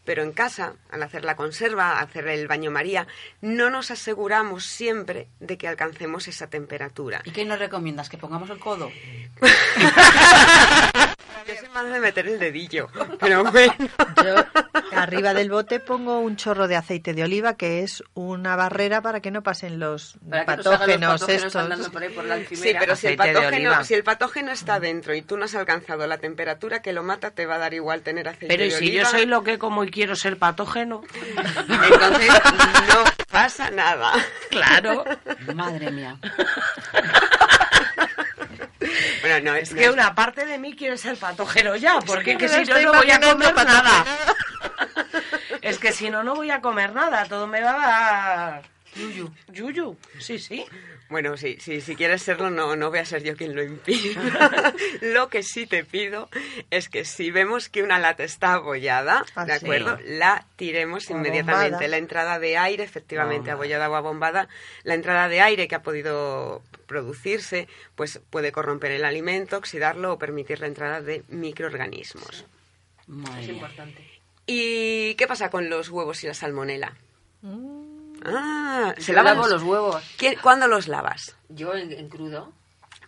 Pero 0.05 0.23
en 0.23 0.31
casa, 0.31 0.73
al 0.89 1.03
hacer 1.03 1.23
la 1.23 1.35
conserva, 1.35 1.99
hacer 1.99 2.27
el 2.27 2.47
baño 2.47 2.71
María, 2.71 3.07
no 3.41 3.69
nos 3.69 3.91
aseguramos 3.91 4.65
siempre 4.65 5.27
de 5.39 5.57
que 5.57 5.67
alcancemos 5.67 6.27
esa 6.27 6.47
temperatura. 6.47 7.21
¿Y 7.23 7.31
qué 7.31 7.45
nos 7.45 7.59
recomiendas? 7.59 8.09
¿Que 8.09 8.17
pongamos 8.17 8.49
el 8.49 8.59
codo? 8.59 8.91
Yo 11.47 11.53
soy 11.59 11.69
más 11.69 11.91
de 11.91 11.99
meter 11.99 12.27
el 12.27 12.39
dedillo, 12.39 12.89
pero 13.19 13.43
bueno. 13.43 13.73
Yo 14.23 14.35
arriba 14.97 15.33
del 15.33 15.49
bote 15.49 15.79
pongo 15.79 16.19
un 16.19 16.35
chorro 16.37 16.67
de 16.67 16.75
aceite 16.75 17.13
de 17.13 17.23
oliva, 17.23 17.55
que 17.57 17.81
es 17.83 18.03
una 18.13 18.55
barrera 18.55 19.01
para 19.01 19.19
que 19.19 19.31
no 19.31 19.43
pasen 19.43 19.79
los 19.79 20.17
patógenos 20.45 21.27
estos. 21.27 21.55
andando 21.55 21.91
por 21.91 22.03
ahí 22.03 22.09
por 22.09 22.25
la 22.25 22.37
Sí, 22.45 22.73
pero 22.79 22.95
si 22.95 23.07
el, 23.07 23.15
patógeno, 23.17 23.47
oliva. 23.69 23.83
si 23.83 23.93
el 23.93 24.03
patógeno 24.03 24.51
está 24.51 24.79
dentro 24.79 25.13
y 25.15 25.21
tú 25.21 25.37
no 25.37 25.45
has 25.45 25.55
alcanzado 25.55 26.05
la 26.07 26.17
temperatura 26.19 26.81
que 26.81 26.93
lo 26.93 27.03
mata, 27.03 27.31
te 27.31 27.45
va 27.45 27.55
a 27.55 27.59
dar 27.59 27.73
igual 27.73 28.01
tener 28.01 28.27
aceite 28.27 28.47
Pero 28.47 28.61
de 28.63 28.67
¿y 28.67 28.71
si 28.71 28.77
oliva. 28.89 29.03
yo 29.03 29.09
soy 29.09 29.25
lo 29.25 29.43
que 29.43 29.57
como 29.57 29.83
y 29.83 29.91
quiero 29.91 30.15
ser 30.15 30.37
patógeno? 30.37 31.03
Entonces 31.67 32.29
no 32.89 33.03
pasa 33.31 33.69
nada. 33.71 34.13
Claro. 34.49 35.03
Madre 35.55 35.91
mía. 35.91 36.17
Bueno, 39.23 39.51
no, 39.51 39.55
Es 39.55 39.71
no 39.71 39.77
que 39.79 39.89
una 39.89 40.13
parte 40.13 40.45
de 40.45 40.57
mí 40.57 40.75
quiere 40.75 40.97
ser 40.97 41.15
patógeno 41.15 41.77
ya, 41.77 41.97
porque 42.05 42.37
que 42.37 42.45
que 42.45 42.49
si 42.49 42.65
no, 42.65 42.77
no 42.81 42.93
voy 42.93 43.09
a 43.09 43.21
comer 43.21 43.55
nada. 43.55 44.05
Es 45.61 45.79
que 45.79 45.93
si 45.93 46.09
no, 46.09 46.23
no 46.23 46.35
voy 46.35 46.51
a 46.51 46.59
comer 46.59 46.93
nada. 46.93 47.23
Todo 47.23 47.47
me 47.47 47.61
va 47.61 47.71
a 47.71 47.77
dar... 47.87 48.61
Yuyu. 48.95 49.31
Yuyu, 49.51 49.97
sí, 50.19 50.37
sí. 50.39 50.65
Bueno, 51.09 51.37
sí, 51.37 51.57
sí, 51.59 51.81
si 51.81 51.95
quieres 51.95 52.21
serlo, 52.23 52.49
no, 52.49 52.75
no 52.75 52.89
voy 52.89 52.99
a 52.99 53.05
ser 53.05 53.23
yo 53.23 53.35
quien 53.35 53.55
lo 53.55 53.61
impida. 53.63 54.73
lo 55.01 55.29
que 55.29 55.43
sí 55.43 55.67
te 55.67 55.83
pido 55.83 56.29
es 56.71 56.89
que 56.89 57.05
si 57.05 57.29
vemos 57.29 57.69
que 57.69 57.83
una 57.83 57.99
lata 57.99 58.23
está 58.23 58.53
abollada, 58.53 59.25
Ah, 59.35 59.45
¿de 59.45 59.59
sí. 59.59 59.65
acuerdo? 59.65 59.99
La 60.05 60.45
tiremos 60.55 61.09
O 61.09 61.13
inmediatamente. 61.13 61.71
bombada. 61.71 61.87
La 61.87 61.97
entrada 61.97 62.39
de 62.39 62.57
aire, 62.57 62.83
efectivamente, 62.83 63.51
abollada 63.51 63.89
o 63.89 63.95
abombada, 63.95 64.47
la 64.83 64.93
entrada 64.95 65.27
de 65.27 65.41
aire 65.41 65.67
que 65.67 65.75
ha 65.75 65.83
podido 65.83 66.63
producirse, 66.87 67.67
pues 67.95 68.19
puede 68.29 68.51
corromper 68.51 68.91
el 68.91 69.05
alimento, 69.05 69.57
oxidarlo 69.57 70.13
o 70.13 70.17
permitir 70.19 70.59
la 70.61 70.67
entrada 70.67 71.01
de 71.01 71.23
microorganismos. 71.29 72.45
Es 73.39 73.49
importante. 73.49 74.03
¿Y 74.47 75.15
qué 75.15 75.27
pasa 75.27 75.49
con 75.49 75.69
los 75.69 75.89
huevos 75.89 76.23
y 76.23 76.27
la 76.27 76.33
salmonela? 76.33 76.95
Mm. 77.41 77.82
Ah, 78.25 78.93
¿se 78.97 79.13
lavan 79.13 79.35
lavo 79.37 79.47
los 79.47 79.63
huevos. 79.63 80.03
¿Quién- 80.17 80.37
¿Cuándo 80.41 80.67
los 80.67 80.87
lavas? 80.87 81.35
Yo 81.49 81.73
en, 81.75 81.91
en 81.91 82.09
crudo. 82.09 82.51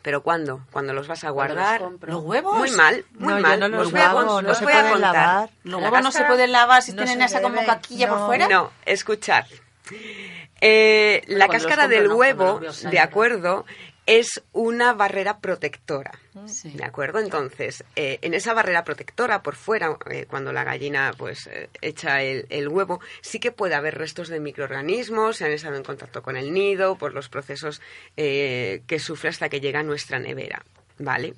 ¿Pero 0.01 0.21
cuándo? 0.21 0.61
¿Cuando 0.71 0.93
los 0.93 1.07
vas 1.07 1.23
a 1.23 1.29
guardar? 1.31 1.81
los. 1.81 1.93
¿Los 2.01 2.21
huevos? 2.23 2.57
Muy 2.57 2.69
mal, 2.71 3.05
muy 3.13 3.33
No, 3.33 3.39
yo 3.39 3.43
mal. 3.47 3.59
no 3.59 3.67
los 3.69 3.87
Os 3.87 3.91
voy 3.91 4.01
a 4.01 4.09
no 4.43 4.51
os 4.51 4.57
se 4.59 4.63
voy 4.63 4.73
a 4.73 4.75
pueden 4.77 4.91
contar. 4.91 5.13
lavar. 5.15 5.49
¿Los 5.63 5.81
huevos 5.81 6.01
no 6.03 6.11
se 6.11 6.23
pueden 6.25 6.51
lavar 6.51 6.81
si 6.83 6.91
No 6.93 7.03
tienen 7.03 7.21
esa 7.23 7.41
como 7.41 7.65
caquilla 7.65 8.07
por 8.09 8.25
fuera? 8.27 8.47
No, 8.47 8.71
escuchad. 8.85 9.45
Eh, 10.61 11.23
la 11.27 11.45
los 11.47 11.55
cáscara 11.55 11.83
compro 11.83 11.97
del 11.99 12.11
huevo, 12.11 12.59
los 12.61 12.81
de 12.83 12.99
acuerdo, 12.99 13.65
es 14.05 14.43
una 14.53 14.93
barrera 14.93 15.39
protectora. 15.39 16.11
Sí. 16.45 16.71
¿De 16.71 16.83
acuerdo? 16.83 17.19
Entonces, 17.19 17.83
eh, 17.95 18.19
en 18.21 18.33
esa 18.33 18.53
barrera 18.53 18.83
protectora 18.83 19.41
por 19.41 19.55
fuera, 19.55 19.97
eh, 20.09 20.25
cuando 20.29 20.53
la 20.53 20.63
gallina 20.63 21.13
pues 21.17 21.47
eh, 21.47 21.69
echa 21.81 22.21
el, 22.21 22.45
el 22.49 22.67
huevo, 22.67 22.99
sí 23.21 23.39
que 23.39 23.51
puede 23.51 23.73
haber 23.73 23.97
restos 23.97 24.27
de 24.27 24.39
microorganismos, 24.39 25.37
se 25.37 25.45
han 25.45 25.51
estado 25.51 25.75
en 25.75 25.83
contacto 25.83 26.21
con 26.21 26.37
el 26.37 26.53
nido, 26.53 26.97
por 26.97 27.13
los 27.13 27.29
procesos 27.29 27.81
eh, 28.15 28.83
que 28.85 28.99
sufre 28.99 29.29
hasta 29.29 29.49
que 29.49 29.59
llega 29.59 29.79
a 29.79 29.83
nuestra 29.83 30.19
nevera. 30.19 30.63
¿Vale? 30.99 31.33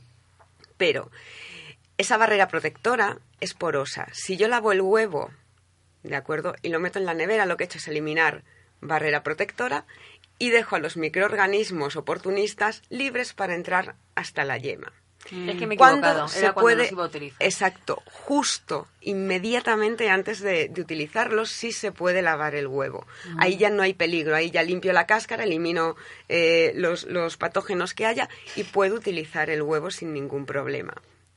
Pero 0.77 1.10
esa 1.98 2.18
barrera 2.18 2.48
protectora 2.48 3.18
es 3.39 3.53
porosa. 3.53 4.07
Si 4.11 4.38
yo 4.38 4.48
lavo 4.48 4.72
el 4.72 4.81
huevo, 4.81 5.31
¿de 6.03 6.15
acuerdo? 6.15 6.56
Y 6.61 6.69
lo 6.69 6.80
meto 6.80 6.99
en 6.99 7.06
la 7.06 7.14
nevera, 7.14 7.45
lo 7.45 7.57
que 7.57 7.64
he 7.64 7.65
hecho 7.65 7.80
es 7.80 7.88
eliminar 7.88 8.44
barrera 8.81 9.23
protectora 9.23 9.85
y 10.39 10.49
dejo 10.49 10.76
a 10.76 10.80
los 10.80 10.97
microorganismos 10.97 11.95
oportunistas 11.95 12.81
libres 12.89 13.34
para 13.34 13.55
entrar 13.55 13.95
hasta 14.15 14.43
la 14.43 14.57
yema. 14.57 14.93
Es 15.26 15.57
que 15.57 15.68
me 15.68 15.76
he 15.76 15.77
¿Cuándo 15.77 16.07
equivocado. 16.07 16.27
se 16.30 16.39
Era 16.39 16.53
cuando 16.53 16.84
puede, 16.85 16.91
los 16.91 17.34
exacto, 17.39 18.01
justo, 18.05 18.88
inmediatamente 19.01 20.09
antes 20.09 20.39
de, 20.39 20.69
de 20.69 20.81
utilizarlos, 20.81 21.49
sí 21.49 21.73
se 21.73 21.91
puede 21.91 22.22
lavar 22.22 22.55
el 22.55 22.68
huevo. 22.68 23.05
Mm. 23.26 23.41
Ahí 23.41 23.57
ya 23.57 23.69
no 23.69 23.84
hay 23.84 23.93
peligro, 23.93 24.35
ahí 24.35 24.51
ya 24.51 24.64
limpio 24.64 24.93
la 24.93 25.05
cáscara, 25.05 25.43
elimino 25.43 25.95
eh, 26.30 26.72
los, 26.76 27.03
los 27.05 27.35
patógenos 27.35 27.93
que 27.93 28.05
haya 28.05 28.30
y 28.55 28.64
puedo 28.64 28.95
utilizar 28.95 29.49
el 29.49 29.64
huevo 29.64 29.91
sin 29.91 30.14
ningún 30.14 30.45
problema. 30.45 30.93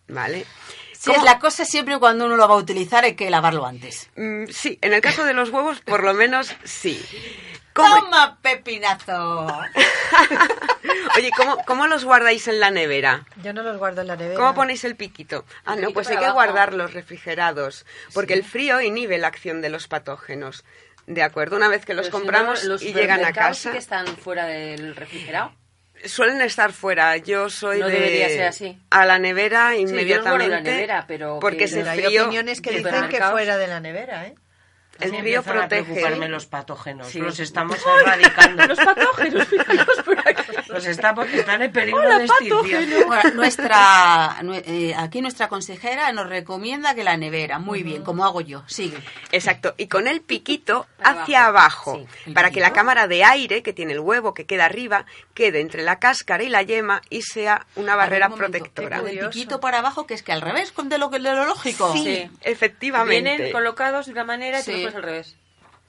¿Vale? 0.07 0.45
Sí, 0.93 1.13
es 1.13 1.23
la 1.23 1.39
cosa 1.39 1.65
siempre 1.65 1.99
cuando 1.99 2.27
uno 2.27 2.37
lo 2.37 2.47
va 2.47 2.55
a 2.55 2.59
utilizar 2.59 3.05
hay 3.05 3.15
que 3.15 3.31
lavarlo 3.31 3.65
antes. 3.65 4.11
Mm, 4.17 4.47
sí, 4.51 4.79
en 4.83 4.93
el 4.93 5.01
caso 5.01 5.25
de 5.25 5.33
los 5.33 5.49
huevos, 5.49 5.81
por 5.81 6.05
lo 6.05 6.13
menos 6.13 6.55
sí. 6.65 7.03
¿Cómo- 7.73 7.97
¡Toma, 8.03 8.39
pepinazo! 8.43 9.47
Oye, 11.17 11.31
¿cómo, 11.37 11.57
¿cómo 11.67 11.87
los 11.87 12.05
guardáis 12.05 12.49
en 12.49 12.61
la 12.61 12.71
nevera? 12.71 13.25
Yo 13.43 13.53
no 13.53 13.63
los 13.63 13.79
guardo 13.79 14.01
en 14.01 14.09
la 14.09 14.17
nevera. 14.17 14.37
¿Cómo 14.37 14.55
ponéis 14.55 14.85
el 14.85 14.97
piquito? 14.97 15.45
Ah, 15.65 15.75
El 15.75 15.81
no, 15.83 15.89
piquito 15.89 15.95
pues 15.95 16.09
hay 16.09 16.17
que 16.17 16.25
abajo. 16.25 16.35
guardarlos 16.35 16.93
refrigerados, 16.95 17.87
porque 18.15 18.35
el 18.35 18.45
frío 18.45 18.81
inhibe 18.81 19.19
la 19.19 19.29
acción 19.29 19.61
de 19.61 19.71
los 19.71 19.89
patógenos. 19.89 20.65
¿De 21.07 21.23
acuerdo? 21.23 21.57
Una 21.57 21.69
vez 21.69 21.85
que 21.85 21.95
los 21.95 22.07
Pero 22.07 22.19
si 22.19 22.25
no, 22.25 22.31
compramos 22.33 22.65
los 22.65 22.83
y 22.83 22.93
llegan 22.93 23.25
a 23.25 23.33
casa, 23.33 23.55
sí 23.55 23.71
que 23.71 23.79
están 23.79 24.07
fuera 24.17 24.47
del 24.47 24.95
refrigerado. 24.95 25.53
suelen 26.05 26.41
estar 26.41 26.73
fuera. 26.73 27.17
Yo 27.17 27.51
soy 27.51 27.81
No 27.81 27.87
de 27.89 27.93
debería 27.95 28.29
ser 28.29 28.45
así. 28.47 28.79
a 28.91 29.05
la 29.07 29.19
nevera 29.19 29.71
Sí, 29.73 29.83
yo 29.83 29.89
inmediatamente. 29.91 30.45
en 30.45 30.51
la 30.53 30.61
nevera, 30.61 31.05
pero 31.09 31.39
porque 31.41 31.59
que- 31.59 31.65
ese 31.65 31.79
Pero 31.81 31.91
hay 31.91 32.03
frío, 32.05 32.23
opiniones 32.25 32.61
que 32.61 32.71
dicen 32.71 33.09
que 33.09 33.21
fuera 33.23 33.57
de 33.57 33.67
la 33.67 33.81
nevera, 33.81 34.27
¿eh? 34.27 34.35
El 35.01 35.09
frío 35.11 35.19
empiezan 35.19 35.57
a 35.57 35.61
protege. 35.69 35.85
preocuparme 35.85 36.29
los 36.29 36.47
patógenos. 36.47 37.09
Sí. 37.09 37.19
Los 37.21 37.39
estamos 37.41 37.79
erradicando. 38.03 38.67
Los 38.67 38.79
patógenos, 38.79 39.49
fijaos 39.49 40.03
por 40.05 40.19
aquí. 40.21 40.43
Pues 40.69 40.87
está, 40.87 41.15
están 41.33 41.63
en 41.63 41.73
peligro 41.73 42.01
Hola, 42.01 42.19
de 42.19 42.25
extinción. 42.27 42.87
Bueno, 43.07 43.31
nuestra, 43.35 44.37
nue- 44.43 44.63
eh, 44.67 44.95
aquí 44.97 45.21
nuestra 45.21 45.49
consejera 45.49 46.13
nos 46.13 46.29
recomienda 46.29 46.95
que 46.95 47.05
la 47.05 47.17
nevera. 47.17 47.59
Muy 47.59 47.83
bien, 47.83 48.03
como 48.03 48.25
hago 48.25 48.41
yo. 48.41 48.63
Sigue. 48.67 48.99
Exacto, 49.33 49.75
y 49.77 49.89
con 49.89 50.07
el 50.09 50.21
piquito 50.21 50.87
hacia 51.03 51.47
abajo, 51.47 52.07
para 52.35 52.51
que 52.51 52.61
la 52.61 52.73
cámara 52.73 53.07
de 53.09 53.25
aire 53.25 53.63
que 53.63 53.73
tiene 53.73 53.93
el 53.93 54.01
huevo 54.01 54.35
que 54.35 54.47
queda 54.47 54.65
arriba 54.67 55.07
quede 55.35 55.61
entre 55.61 55.83
la 55.83 55.99
cáscara 55.99 56.43
y 56.45 56.49
la 56.49 56.63
yema 56.63 57.03
y 57.11 57.23
sea 57.23 57.67
una 57.77 57.97
barrera 57.97 58.27
un 58.27 58.33
momento, 58.33 58.59
protectora. 58.59 59.01
Del 59.03 59.19
piquito 59.31 59.61
para 59.61 59.79
abajo, 59.79 60.07
que 60.07 60.15
es 60.15 60.23
que 60.23 60.33
al 60.33 60.41
revés 60.41 60.71
con 60.73 60.89
de 60.89 60.99
lo, 60.99 61.09
de 61.09 61.19
lo 61.19 61.45
lógico. 61.47 61.93
Sí, 61.95 62.31
efectivamente. 62.43 63.37
Vienen 63.37 63.53
colocados 63.53 64.07
de 64.07 64.13
una 64.13 64.25
manera 64.25 64.61
Sí. 64.63 64.73
Pones 64.93 64.97
al 64.97 65.03
revés. 65.03 65.37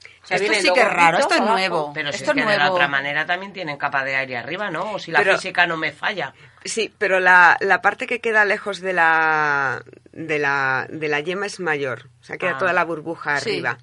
O 0.04 0.34
Esto 0.34 0.38
vienen 0.40 0.62
sí 0.62 0.72
que 0.72 0.80
es 0.80 0.88
raro, 0.92 1.18
esto 1.18 1.34
es 1.34 1.40
abajo. 1.40 1.52
nuevo. 1.56 1.90
Pero 1.94 2.10
si 2.12 2.16
Esto 2.18 2.30
es 2.30 2.34
que 2.36 2.40
es 2.42 2.46
de 2.46 2.52
la 2.52 2.58
nuevo. 2.64 2.74
otra 2.76 2.88
manera 2.88 3.26
también 3.26 3.52
tienen 3.52 3.76
capa 3.76 4.04
de 4.04 4.14
aire 4.16 4.36
arriba, 4.36 4.70
¿no? 4.70 4.92
O 4.92 4.98
si 4.98 5.10
la 5.10 5.18
Pero- 5.18 5.34
física 5.36 5.66
no 5.66 5.76
me 5.76 5.92
falla. 5.92 6.32
Sí, 6.64 6.94
pero 6.96 7.18
la, 7.20 7.56
la 7.60 7.82
parte 7.82 8.06
que 8.06 8.20
queda 8.20 8.44
lejos 8.44 8.80
de 8.80 8.92
la, 8.92 9.82
de 10.12 10.38
la, 10.38 10.86
de 10.88 11.08
la 11.08 11.20
yema 11.20 11.46
es 11.46 11.58
mayor. 11.60 12.08
O 12.20 12.24
sea, 12.24 12.36
queda 12.38 12.52
Ah. 12.52 12.58
toda 12.58 12.72
la 12.72 12.84
burbuja 12.84 13.38
Sí. 13.40 13.50
arriba. 13.50 13.78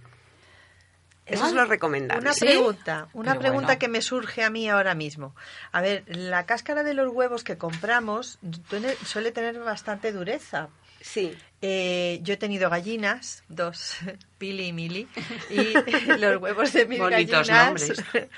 Eso 1.26 1.46
es 1.46 1.54
lo 1.54 1.66
recomendable. 1.66 2.22
Una 2.24 2.34
pregunta, 2.34 3.08
una 3.14 3.32
Pero 3.34 3.40
pregunta 3.42 3.66
bueno. 3.68 3.80
que 3.80 3.88
me 3.88 4.02
surge 4.02 4.44
a 4.44 4.50
mí 4.50 4.68
ahora 4.68 4.96
mismo. 4.96 5.36
A 5.72 5.80
ver, 5.82 6.04
la 6.08 6.46
cáscara 6.48 6.82
de 6.84 6.96
los 6.96 7.10
huevos 7.14 7.44
que 7.44 7.56
compramos 7.58 8.40
tiene- 8.70 8.96
suele 9.06 9.32
tener 9.32 9.60
bastante 9.60 10.12
dureza. 10.12 10.70
Sí. 11.02 11.38
Eh, 11.62 12.20
yo 12.24 12.34
he 12.34 12.38
tenido 12.38 12.70
gallinas, 12.72 13.44
dos, 13.48 13.98
Pili 14.40 14.68
y 14.68 14.74
Mili, 14.74 15.08
y 15.52 15.74
los 16.18 16.42
huevos 16.42 16.74
de 16.74 16.88
mis 16.88 16.98
Bonitos 16.98 17.48
gallinas, 17.48 17.68
nombres. 17.68 18.04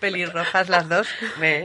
pelirrojas 0.00 0.68
las 0.68 0.88
dos, 0.88 1.08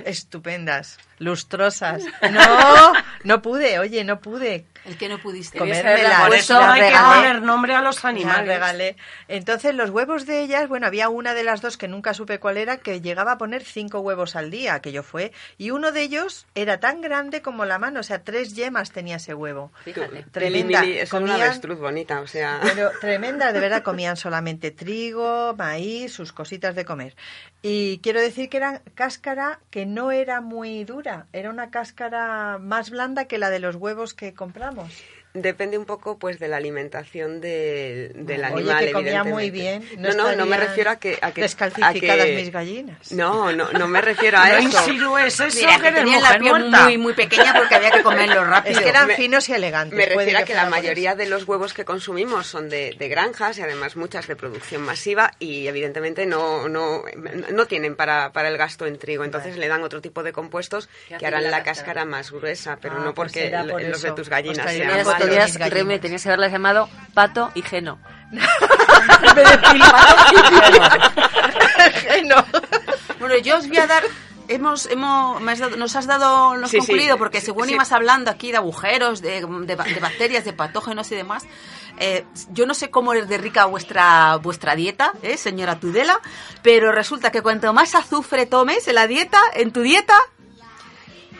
estupendas, 0.05 0.97
lustrosas. 1.19 2.03
No, 2.31 2.93
no 3.23 3.41
pude, 3.41 3.79
oye, 3.79 4.03
no 4.03 4.19
pude. 4.19 4.65
El 4.85 4.97
que 4.97 5.09
no 5.09 5.17
pudiste. 5.19 5.59
comérmelas. 5.59 6.21
Por 6.27 6.35
eso 6.35 6.57
hay 6.59 6.81
que 6.89 6.97
poner 6.97 7.41
nombre 7.41 7.75
a 7.75 7.81
los 7.81 7.95
Las 7.97 8.05
animales. 8.05 8.47
regalé. 8.47 8.95
Entonces, 9.27 9.75
los 9.75 9.89
huevos 9.89 10.25
de 10.25 10.41
ellas, 10.41 10.69
bueno, 10.69 10.87
había 10.87 11.09
una 11.09 11.33
de 11.33 11.43
las 11.43 11.61
dos 11.61 11.75
que 11.77 11.87
nunca 11.89 12.13
supe 12.13 12.39
cuál 12.39 12.55
era, 12.57 12.77
que 12.77 13.01
llegaba 13.01 13.33
a 13.33 13.37
poner 13.37 13.63
cinco 13.63 13.99
huevos 13.99 14.35
al 14.37 14.49
día, 14.51 14.75
aquello 14.75 15.03
fue, 15.03 15.33
y 15.57 15.71
uno 15.71 15.91
de 15.91 16.01
ellos 16.03 16.47
era 16.55 16.79
tan 16.79 17.01
grande 17.01 17.41
como 17.41 17.65
la 17.65 17.77
mano, 17.77 17.99
o 17.99 18.03
sea, 18.03 18.23
tres 18.23 18.55
yemas 18.55 18.91
tenía 18.91 19.17
ese 19.17 19.33
huevo. 19.33 19.71
Fíjate. 19.83 20.23
Tremenda. 20.31 20.81
Mili, 20.81 20.97
es 20.99 21.11
una 21.11 21.33
Comían- 21.33 21.51
bonita, 21.77 22.21
o 22.21 22.27
sea... 22.27 22.61
Tremenda, 23.01 23.53
de 23.53 23.59
verdad, 23.59 23.83
comían 23.83 24.17
solamente 24.17 24.71
trigo, 24.71 25.53
maíz, 25.55 26.13
sus 26.13 26.33
cositas 26.33 26.73
de 26.75 26.85
comer. 26.85 27.15
Y 27.61 27.99
quiero 27.99 28.21
decir 28.21 28.49
que 28.49 28.57
era 28.57 28.81
cáscara 28.95 29.59
que 29.69 29.85
no 29.85 30.11
era 30.11 30.41
muy 30.41 30.85
dura, 30.85 31.27
era 31.33 31.49
una 31.49 31.69
cáscara 31.69 32.57
más 32.57 32.89
blanda 32.89 33.25
que 33.25 33.37
la 33.37 33.49
de 33.49 33.59
los 33.59 33.75
huevos 33.75 34.13
que 34.13 34.33
compramos. 34.33 35.03
Depende 35.41 35.77
un 35.77 35.85
poco 35.85 36.17
pues 36.17 36.39
de 36.39 36.47
la 36.47 36.57
alimentación 36.57 37.41
de- 37.41 38.11
del 38.15 38.43
Oye, 38.45 38.53
animal, 38.53 38.85
que 38.85 38.91
comía 38.91 39.23
muy 39.23 39.49
bien. 39.51 39.83
No, 39.97 40.09
no, 40.09 40.15
no 40.35 40.45
me 40.45 40.55
estarían 40.55 40.59
refiero 40.61 40.89
a 40.91 40.95
que... 40.97 41.17
A 41.21 41.31
que 41.31 41.41
descalcificadas 41.41 42.21
a 42.21 42.25
que- 42.25 42.35
mis 42.35 42.51
gallinas. 42.51 43.11
No, 43.11 43.51
no, 43.51 43.71
no 43.71 43.87
me 43.87 44.01
refiero 44.01 44.37
a 44.37 44.47
No 44.49 44.57
eso. 44.57 44.67
insinúes 44.67 45.39
eso, 45.39 45.45
Mira, 45.59 45.77
que 45.77 45.83
que 45.83 45.91
tenían 45.91 46.21
la 46.23 46.37
piel 46.37 46.51
muerta. 46.51 46.83
muy, 46.83 46.97
muy 46.97 47.13
pequeña 47.13 47.53
porque 47.53 47.75
había 47.75 47.91
que 47.91 48.01
comerlo 48.03 48.43
rápido. 48.45 48.77
Es 48.77 48.83
que 48.83 48.89
eran 48.89 49.07
Me- 49.07 49.15
finos 49.15 49.47
y 49.49 49.53
elegantes. 49.53 49.97
Me 49.97 50.05
refiero 50.05 50.39
a 50.39 50.43
que 50.43 50.53
la 50.53 50.61
fuera 50.61 50.63
por 50.63 50.69
mayoría 50.71 51.15
de 51.15 51.25
los 51.27 51.47
huevos 51.47 51.73
que 51.73 51.85
consumimos 51.85 52.47
son 52.47 52.69
de, 52.69 52.95
de 52.97 53.07
granjas 53.09 53.57
y 53.57 53.61
además 53.61 53.95
muchas 53.95 54.27
de 54.27 54.35
producción 54.35 54.81
masiva 54.81 55.31
y 55.39 55.67
evidentemente 55.67 56.25
no, 56.25 56.67
no, 56.69 57.03
no 57.51 57.65
tienen 57.65 57.95
para, 57.95 58.31
para 58.31 58.49
el 58.49 58.57
gasto 58.57 58.85
en 58.85 58.97
trigo. 58.97 59.23
Entonces 59.23 59.57
le 59.57 59.67
dan 59.67 59.83
otro 59.83 60.01
tipo 60.01 60.23
de 60.23 60.33
compuestos 60.33 60.87
Que 61.07 61.17
que 61.17 61.25
harán 61.27 61.43
la 61.43 61.49
la 61.51 61.63
cáscara. 61.63 62.05
más 62.05 62.31
gruesa, 62.31 62.77
pero 62.81 62.95
Ah, 62.97 63.03
no 63.05 63.13
pues 63.13 63.27
porque 63.31 63.41
será 63.45 63.63
por 63.65 63.81
los 63.81 64.01
de 64.01 64.11
tus 64.11 64.29
gallinas 64.29 64.65
traeré 64.65 64.79
sean 64.85 64.97
Reme, 65.69 65.99
tenías 65.99 66.23
que 66.23 66.29
haberlas 66.29 66.51
llamado 66.51 66.89
Pato 67.13 67.51
y 67.55 67.61
Geno. 67.61 67.99
no. 72.25 72.45
Bueno, 73.19 73.37
yo 73.37 73.57
os 73.57 73.67
voy 73.67 73.77
a 73.77 73.87
dar. 73.87 74.03
Hemos, 74.47 74.87
hemos, 74.87 75.39
me 75.41 75.51
has 75.51 75.59
dado- 75.59 75.77
nos 75.77 75.95
has 75.95 76.07
dado, 76.07 76.57
nos 76.57 76.71
Sí, 76.71 76.79
concluido, 76.79 77.15
sí. 77.15 77.19
porque 77.19 77.39
según 77.39 77.67
Sí. 77.67 77.75
ibas 77.75 77.91
hablando 77.91 78.31
aquí 78.31 78.49
de 78.51 78.57
agujeros, 78.57 79.21
de, 79.21 79.41
de 79.41 79.75
de 79.75 79.99
bacterias, 79.99 80.43
de 80.43 80.53
patógenos 80.53 81.11
y 81.11 81.15
demás, 81.15 81.45
eh, 81.99 82.25
yo 82.49 82.65
no 82.65 82.73
sé 82.73 82.89
cómo 82.89 83.13
es 83.13 83.29
de 83.29 83.37
rica 83.37 83.65
vuestra, 83.65 84.37
vuestra 84.37 84.75
dieta, 84.75 85.13
¿eh, 85.21 85.37
señora 85.37 85.79
Tudela, 85.79 86.19
pero 86.63 86.91
resulta 86.91 87.31
que 87.31 87.43
cuanto 87.43 87.71
más 87.73 87.93
azufre 87.93 88.47
tomes 88.47 88.87
en 88.87 88.95
la 88.95 89.05
dieta, 89.05 89.39
en 89.53 89.71
tu 89.71 89.81
dieta, 89.81 90.17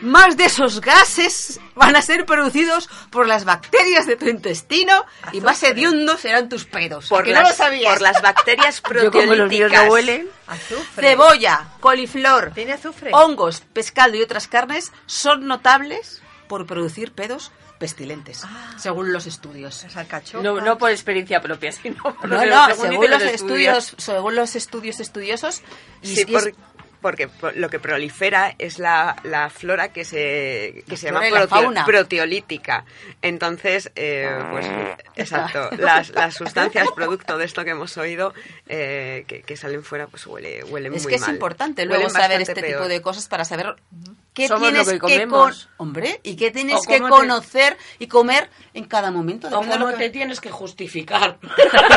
más 0.02 0.36
de 0.36 0.44
esos 0.46 0.80
gases 0.80 1.60
van 1.74 1.96
a 1.96 2.02
ser 2.02 2.26
producidos 2.26 2.88
por 3.10 3.26
las 3.26 3.44
bacterias 3.44 4.06
de 4.06 4.16
tu 4.16 4.26
intestino 4.28 5.04
y 5.32 5.40
más 5.40 5.62
hediondos 5.62 6.20
serán 6.20 6.48
tus 6.48 6.64
pedos. 6.64 7.08
Por 7.08 7.24
¿Que 7.24 7.32
las, 7.32 7.42
no 7.42 7.48
lo 7.50 7.54
sabías? 7.54 7.92
por 7.92 8.02
las 8.02 8.22
bacterias 8.22 8.82
Yo 9.02 9.10
como 9.10 9.34
los 9.34 9.48
míos 9.48 9.70
proteolíticas. 9.70 9.84
no 9.86 9.92
huelen. 9.92 10.28
Azufre. 10.46 11.08
Cebolla, 11.08 11.68
coliflor, 11.80 12.50
¿Tiene 12.54 12.72
azufre? 12.72 13.10
hongos, 13.12 13.60
pescado 13.72 14.14
y 14.16 14.22
otras 14.22 14.48
carnes 14.48 14.92
son 15.06 15.46
notables 15.46 16.22
por 16.48 16.66
producir 16.66 17.12
pedos 17.12 17.52
pestilentes, 17.78 18.42
según 18.76 19.10
los 19.10 19.26
estudios. 19.26 19.86
No, 20.42 20.60
no 20.60 20.76
por 20.76 20.90
experiencia 20.90 21.40
propia, 21.40 21.72
sino 21.72 21.96
por 22.02 22.28
No, 22.28 22.74
según 22.74 23.08
los 23.08 23.22
estudios, 23.22 23.94
según 23.96 24.34
los 24.36 24.54
estudios 24.54 25.00
estudiosos, 25.00 25.62
y 26.02 26.14
Sí, 26.16 26.24
y 26.28 26.34
es- 26.36 26.42
por- 26.42 26.52
porque 27.00 27.28
pro- 27.28 27.52
lo 27.52 27.68
que 27.70 27.78
prolifera 27.78 28.54
es 28.58 28.78
la, 28.78 29.16
la 29.24 29.48
flora 29.50 29.88
que 29.92 30.04
se, 30.04 30.84
que 30.88 30.96
se 30.96 31.06
llama 31.06 31.20
proteo- 31.22 31.48
fauna. 31.48 31.84
proteolítica. 31.84 32.84
Entonces, 33.22 33.90
eh, 33.96 34.28
pues, 34.50 34.66
exacto, 35.16 35.70
las, 35.78 36.10
las 36.10 36.34
sustancias 36.34 36.88
producto 36.94 37.38
de 37.38 37.44
esto 37.44 37.64
que 37.64 37.70
hemos 37.70 37.96
oído 37.96 38.34
eh, 38.68 39.24
que, 39.26 39.42
que 39.42 39.56
salen 39.56 39.82
fuera, 39.82 40.06
pues 40.06 40.26
huele, 40.26 40.62
huelen 40.64 40.94
es 40.94 41.02
muy 41.04 41.10
que 41.10 41.16
es 41.16 41.22
mal. 41.22 41.30
importante 41.32 41.82
Huelen 41.82 41.96
luego 41.96 42.10
saber 42.10 42.40
este 42.40 42.54
peor. 42.60 42.78
tipo 42.82 42.88
de 42.88 43.02
cosas 43.02 43.28
para 43.28 43.44
saber 43.44 43.74
qué 44.34 44.46
Somos 44.48 44.68
tienes 44.68 44.86
lo 44.86 44.92
que 44.92 44.98
que 44.98 45.00
comemos. 45.00 45.66
con- 45.76 45.88
hombre 45.88 46.20
y 46.22 46.36
qué 46.36 46.50
tienes 46.50 46.76
O 46.76 46.82
que 46.82 46.98
cómo 47.00 47.14
te- 47.14 47.20
conocer 47.20 47.76
y 47.98 48.06
comer 48.06 48.48
en 48.74 48.84
cada 48.84 49.10
momento. 49.10 49.48
O 49.48 49.50
de 49.50 49.56
cómo 49.56 49.76
lo 49.76 49.88
que- 49.88 49.96
te 50.04 50.10
tienes 50.10 50.40
que 50.40 50.50
justificar. 50.50 51.38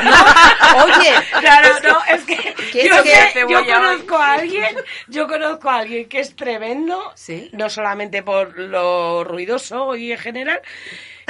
Oye, 0.83 1.13
Claro, 1.39 1.69
no, 1.83 1.99
es 2.15 2.23
que 2.23 2.35
¿Qué 2.71 2.87
yo, 2.87 2.95
es 2.95 3.33
que 3.33 3.45
yo 3.47 3.65
conozco 3.65 4.17
a 4.17 4.33
alguien, 4.33 4.75
yo 5.07 5.27
conozco 5.27 5.69
a 5.69 5.77
alguien 5.79 6.07
que 6.09 6.19
es 6.19 6.35
tremendo, 6.35 7.11
Sí. 7.15 7.49
no 7.53 7.69
solamente 7.69 8.23
por 8.23 8.57
lo 8.57 9.23
ruidoso 9.23 9.95
y 9.95 10.11
en 10.11 10.17
general, 10.17 10.61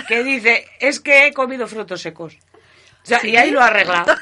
que 0.07 0.23
dice, 0.23 0.67
es 0.79 0.99
que 0.99 1.27
he 1.27 1.33
comido 1.33 1.67
frutos 1.67 2.01
secos. 2.01 2.37
O 3.03 3.05
sea, 3.05 3.19
y 3.25 3.35
ahí 3.35 3.51
lo 3.51 3.61
ha 3.61 3.67
arreglado. 3.67 4.15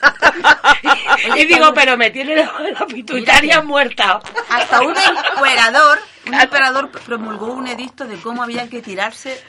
y 1.37 1.45
digo, 1.45 1.71
pero 1.73 1.97
me 1.97 2.09
tiene 2.09 2.35
la, 2.35 2.51
la 2.79 2.87
pituitaria 2.87 3.61
muerta. 3.61 4.19
Hasta 4.49 4.81
un 4.81 4.95
emperador, 4.97 5.99
un 6.25 6.33
emperador 6.33 6.89
promulgó 6.89 7.53
un 7.53 7.67
edicto 7.67 8.05
de 8.05 8.15
cómo 8.17 8.41
habían 8.41 8.69
que 8.69 8.81
tirarse 8.81 9.39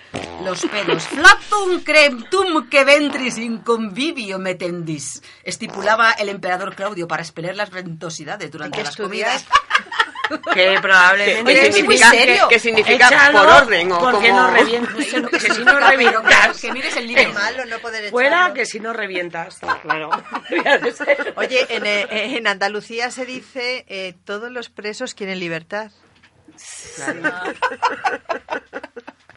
los 0.45 0.67
pedos. 0.67 1.05
Flatum 1.05 1.81
cremptum 1.83 2.69
que 2.69 2.85
ventris 2.85 3.39
in 3.39 3.59
convivio 3.59 4.39
metendis, 4.39 5.23
estipulaba 5.45 6.13
el 6.13 6.29
emperador 6.29 6.75
Claudio 6.75 7.09
para 7.09 7.23
expeler 7.23 7.57
las 7.57 7.71
ventosidades 7.71 8.51
durante 8.51 8.83
las 8.83 8.97
comidas. 8.97 9.47
Que 10.55 10.79
probablemente... 10.81 11.45
¿Qué 11.45 11.51
Oye, 11.51 11.61
es 11.63 11.71
muy 11.71 11.73
significa, 11.81 12.11
serio. 12.11 12.49
¿Qué 12.49 12.59
significa 12.59 13.07
Échalo, 13.09 13.39
por 13.39 13.49
orden 13.49 13.93
o 13.93 13.99
porque 13.99 14.29
como... 14.29 14.41
no 14.43 14.51
revientas. 14.51 14.95
Que 15.43 15.51
si 15.53 15.65
no 15.65 15.79
revientas. 15.81 16.61
que 16.61 16.73
mires 16.73 16.97
el 16.97 17.05
Es 17.05 17.09
libro. 17.17 17.33
malo 17.35 17.65
no 17.67 17.79
poder 17.81 18.11
Fuera 18.11 18.29
echarlo. 18.37 18.55
que 18.55 18.67
si 18.67 18.81
no 18.81 18.93
revientas. 18.93 19.59
Claro. 19.83 20.11
Oye, 21.37 21.67
en, 21.69 21.87
eh, 21.87 22.37
en 22.37 22.47
Andalucía 22.47 23.11
se 23.11 23.27
dice 23.27 23.85
eh, 23.89 24.15
todos 24.25 24.51
los 24.51 24.69
presos 24.71 25.15
quieren 25.15 25.39
libertad. 25.41 25.91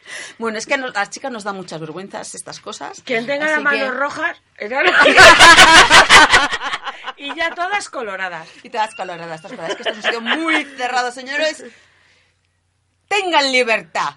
Bueno, 0.37 0.57
es 0.57 0.65
que 0.65 0.75
a 0.75 0.77
nos- 0.77 0.93
las 0.93 1.09
chicas 1.09 1.31
nos 1.31 1.43
da 1.43 1.53
muchas 1.53 1.79
vergüenzas 1.79 2.35
estas 2.35 2.59
cosas. 2.59 3.01
Quien 3.05 3.25
tenga 3.25 3.49
las 3.49 3.61
manos 3.61 3.79
que- 3.81 3.91
rojas. 3.91 4.37
y 7.17 7.33
ya 7.35 7.53
todas 7.55 7.89
coloradas. 7.89 8.47
Y 8.63 8.69
todas 8.69 8.93
coloradas, 8.95 9.41
todas 9.41 9.57
coloradas. 9.57 9.71
Es 9.71 9.77
que 9.77 9.83
esto 9.89 9.91
es 9.91 9.97
un 9.97 10.03
sitio 10.03 10.21
muy 10.21 10.65
cerrado, 10.77 11.11
señores. 11.11 11.63
Tengan 13.07 13.51
libertad. 13.51 14.15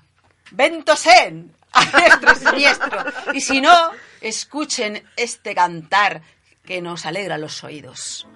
Ventosen. 0.50 1.54
A 1.72 1.84
nuestro 1.84 2.34
siniestro. 2.34 3.04
Y 3.34 3.40
si 3.40 3.60
no, 3.60 3.90
escuchen 4.20 5.08
este 5.16 5.54
cantar 5.54 6.22
que 6.64 6.80
nos 6.82 7.06
alegra 7.06 7.38
los 7.38 7.62
oídos. 7.64 8.26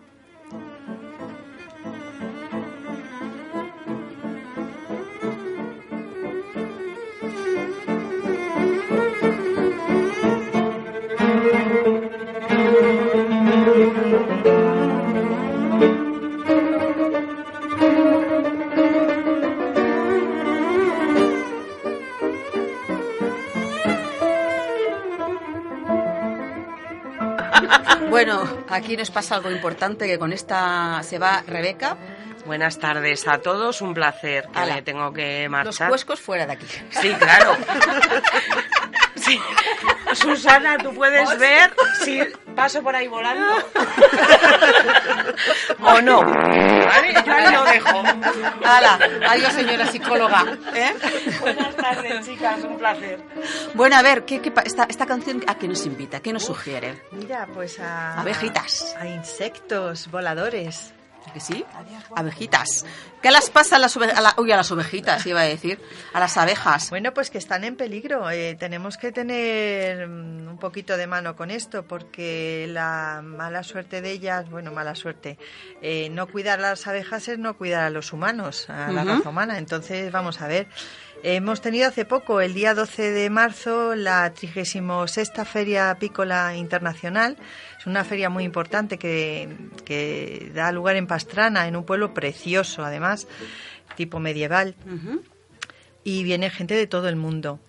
Bueno, 28.13 28.47
aquí 28.69 28.95
nos 28.95 29.11
pasa 29.11 29.37
algo 29.37 29.51
importante 29.51 30.07
que 30.07 30.19
con 30.19 30.35
esta 30.35 31.03
se 31.03 31.19
va 31.19 31.43
Rebeca. 31.47 31.97
Buenas 32.45 32.79
tardes 32.79 33.27
a 33.27 33.39
todos, 33.39 33.81
un 33.81 33.95
placer 33.95 34.49
que 34.53 34.59
Ala. 34.59 34.75
me 34.75 34.83
tengo 34.83 35.15
que 35.15 35.45
Los 35.45 35.51
marchar. 35.51 35.89
cuescos 35.89 36.21
fuera 36.21 36.45
de 36.47 36.53
aquí. 36.53 36.67
Sí, 36.91 37.11
claro. 37.15 37.57
Sí. 39.23 39.41
Susana, 40.15 40.77
tú 40.79 40.93
puedes 40.95 41.39
ver 41.39 41.73
si 42.05 42.21
paso 42.55 42.83
por 42.83 42.95
ahí 42.95 43.09
volando 43.09 43.47
o 45.81 46.01
no. 46.03 46.21
¿Vale? 46.23 47.15
Yo 47.25 47.33
ahí 47.33 47.53
lo 47.53 47.65
dejo. 47.65 48.03
Hala, 48.65 48.99
adiós 49.29 49.53
señora 49.53 49.87
psicóloga. 49.87 50.45
¿eh? 50.75 50.95
Buenas 51.41 51.77
tardes, 51.77 52.27
chicas, 52.27 52.63
un 52.65 52.77
placer. 52.79 53.21
Bueno, 53.75 53.97
a 53.97 54.03
ver, 54.03 54.25
¿qué, 54.25 54.41
qué 54.41 54.53
esta, 54.65 54.85
esta 54.85 55.07
canción 55.07 55.43
a 55.47 55.55
qué 55.57 55.69
nos 55.69 55.87
invita? 55.87 56.21
¿Qué 56.21 56.33
nos 56.33 56.45
sugiere? 56.45 57.03
Mira, 57.13 57.47
pues 57.55 57.79
a... 57.81 58.21
Abejitas. 58.21 58.95
A 58.99 59.07
insectos 59.07 60.11
voladores. 60.11 60.93
¿Que 61.33 61.41
sí? 61.41 61.65
Abejitas. 62.15 62.85
¿Qué 63.23 63.31
las 63.31 63.49
pasa 63.49 63.77
a 63.77 63.79
las, 63.79 63.97
ove- 63.97 64.13
a 64.15 64.21
la- 64.21 64.35
uy, 64.37 64.53
a 64.53 64.57
las 64.57 64.71
ovejitas, 64.71 65.25
iba 65.27 65.41
a 65.41 65.45
decir? 65.45 65.81
A 66.13 66.21
las 66.21 66.37
abejas. 66.37 66.91
Bueno, 66.91 67.15
pues 67.15 67.31
que 67.31 67.39
están 67.39 67.65
en 67.65 67.77
peligro. 67.77 68.29
Eh, 68.31 68.55
tenemos 68.59 68.99
que 68.99 69.13
tener 69.13 70.07
mm, 70.09 70.49
un 70.49 70.59
poquito 70.59 70.97
de 70.97 71.07
mano 71.07 71.35
con 71.35 71.51
esto 71.51 71.85
porque 71.85 72.67
la 72.69 73.21
mala 73.25 73.63
suerte 73.63 74.03
de 74.03 74.11
ellas, 74.11 74.51
bueno, 74.51 74.73
mala 74.73 74.95
suerte, 74.95 75.39
eh, 75.81 76.09
no 76.11 76.27
cuidar 76.27 76.59
a 76.59 76.63
las 76.71 76.87
abejas 76.87 77.27
es 77.29 77.39
no 77.39 77.57
cuidar 77.57 77.85
a 77.85 77.91
los 77.91 78.13
humanos, 78.13 78.69
a 78.69 78.91
la 78.93 79.03
raza 79.05 79.29
humana. 79.31 79.57
Entonces, 79.59 80.13
vamos 80.13 80.41
a 80.43 80.49
ver. 80.49 80.67
Hemos 81.25 81.61
tenido 81.61 81.87
hace 81.87 82.05
poco, 82.05 82.41
el 82.41 82.53
día 82.53 82.75
12 82.75 83.13
de 83.13 83.31
marzo, 83.31 83.95
la 83.95 84.35
36 84.35 85.31
Feria 85.45 85.91
Apícola 85.91 86.57
Internacional. 86.57 87.37
Es 87.79 87.87
una 87.87 88.03
feria 88.03 88.29
muy 88.29 88.43
importante 88.43 88.99
que, 88.99 89.49
que 89.85 90.51
da 90.53 90.73
lugar 90.73 90.97
en 90.97 91.07
Pastrana, 91.07 91.69
en 91.69 91.77
un 91.77 91.85
pueblo 91.85 92.13
precioso, 92.13 92.85
además, 92.85 93.29
tipo 93.95 94.19
medieval 94.19 94.75
y 96.03 96.25
viene 96.25 96.51
gente 96.51 96.75
de 96.75 96.89
todo 96.89 97.09
el 97.09 97.15
mundo. 97.15 97.61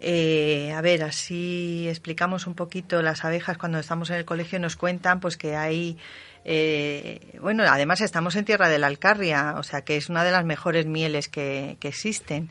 Eh, 0.00 0.72
a 0.76 0.80
ver, 0.80 1.04
así 1.04 1.86
explicamos 1.88 2.48
un 2.48 2.54
poquito 2.54 3.00
las 3.02 3.24
abejas 3.24 3.58
cuando 3.58 3.78
estamos 3.78 4.10
en 4.10 4.16
el 4.16 4.24
colegio 4.24 4.60
nos 4.60 4.76
cuentan 4.76 5.18
pues 5.18 5.36
que 5.36 5.56
hay 5.56 5.98
eh, 6.44 7.36
bueno, 7.42 7.64
además 7.66 8.00
estamos 8.00 8.36
en 8.36 8.44
tierra 8.44 8.68
de 8.68 8.78
la 8.78 8.86
Alcarria, 8.86 9.56
o 9.58 9.62
sea 9.62 9.82
que 9.82 9.96
es 9.96 10.08
una 10.08 10.22
de 10.22 10.30
las 10.30 10.44
mejores 10.44 10.86
mieles 10.86 11.28
que, 11.28 11.76
que 11.80 11.88
existen. 11.88 12.50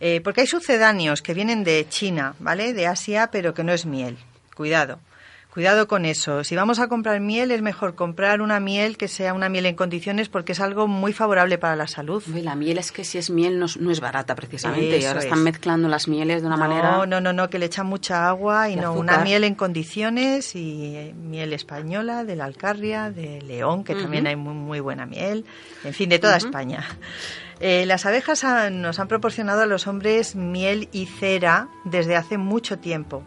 Eh, 0.00 0.20
porque 0.22 0.42
hay 0.42 0.46
sucedáneos 0.46 1.22
que 1.22 1.32
vienen 1.34 1.64
de 1.64 1.86
China, 1.88 2.34
¿vale? 2.38 2.72
De 2.74 2.86
Asia, 2.86 3.30
pero 3.32 3.54
que 3.54 3.64
no 3.64 3.72
es 3.72 3.86
miel. 3.86 4.18
Cuidado. 4.54 4.98
Cuidado 5.52 5.88
con 5.88 6.04
eso. 6.04 6.44
Si 6.44 6.54
vamos 6.54 6.78
a 6.80 6.86
comprar 6.88 7.18
miel, 7.20 7.50
es 7.50 7.62
mejor 7.62 7.94
comprar 7.94 8.42
una 8.42 8.60
miel 8.60 8.98
que 8.98 9.08
sea 9.08 9.32
una 9.32 9.48
miel 9.48 9.64
en 9.64 9.74
condiciones 9.74 10.28
porque 10.28 10.52
es 10.52 10.60
algo 10.60 10.86
muy 10.86 11.14
favorable 11.14 11.56
para 11.56 11.76
la 11.76 11.86
salud. 11.86 12.22
Uy, 12.30 12.42
la 12.42 12.54
miel 12.54 12.76
es 12.76 12.92
que 12.92 13.04
si 13.04 13.16
es 13.16 13.30
miel 13.30 13.58
no, 13.58 13.64
es- 13.64 13.78
no 13.78 13.90
es 13.90 14.00
barata 14.00 14.34
precisamente. 14.34 14.98
y 14.98 15.04
ahora 15.06 15.20
es. 15.20 15.24
están 15.24 15.42
mezclando 15.42 15.88
las 15.88 16.08
mieles 16.08 16.42
de 16.42 16.48
una 16.48 16.56
no, 16.58 16.68
manera... 16.68 17.06
No, 17.06 17.22
no, 17.22 17.32
no, 17.32 17.48
que 17.48 17.58
le 17.58 17.64
echan 17.64 17.86
mucha 17.86 18.28
agua 18.28 18.68
y, 18.68 18.76
no, 18.76 18.90
azúcar. 18.90 19.00
una 19.00 19.18
miel 19.24 19.44
en 19.44 19.54
condiciones 19.54 20.54
y 20.54 20.94
eh, 20.94 21.14
miel 21.14 21.54
española, 21.54 22.24
de 22.24 22.36
la 22.36 22.44
Alcarria, 22.44 23.10
de 23.10 23.40
León, 23.40 23.82
que 23.82 23.94
también 23.94 24.26
hay 24.26 24.36
muy, 24.36 24.52
muy 24.52 24.80
buena 24.80 25.06
miel, 25.06 25.46
en 25.84 25.94
fin, 25.94 26.10
de 26.10 26.18
toda. 26.18 26.36
España. 26.36 26.84
Eh, 27.58 27.86
las 27.86 28.04
abejas 28.04 28.44
nos 28.70 28.98
han 28.98 29.08
proporcionado 29.08 29.62
a 29.62 29.66
los 29.66 29.86
hombres 29.86 30.36
miel 30.36 30.88
y 30.92 31.06
cera 31.06 31.68
desde 31.84 32.16
hace 32.16 32.36
mucho 32.36 32.78
tiempo. 32.78 33.24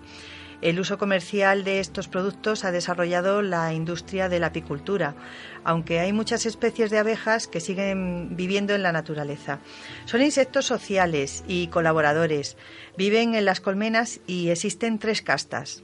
El 0.62 0.80
uso 0.80 0.98
comercial 0.98 1.64
de 1.64 1.80
estos 1.80 2.10
productos 2.10 2.66
ha 2.66 2.72
desarrollado 2.72 3.42
la 3.42 3.74
industria 3.74 4.28
de 4.28 4.40
la 4.40 4.48
apicultura, 4.48 5.16
aunque 5.64 6.02
hay 6.02 6.12
muchas 6.12 6.46
especies 6.46 6.92
de 6.92 6.98
abejas 6.98 7.48
que 7.48 7.62
siguen 7.62 8.36
viviendo 8.36 8.76
en 8.76 8.84
la 8.84 8.92
naturaleza. 8.92 9.60
Son 10.06 10.22
insectos 10.22 10.66
sociales 10.66 11.46
y 11.48 11.68
colaboradores. 11.68 12.58
Viven 12.98 13.36
en 13.36 13.46
las 13.46 13.62
colmenas 13.62 14.20
y 14.28 14.50
existen 14.50 15.00
tres 15.00 15.22
castas. 15.22 15.82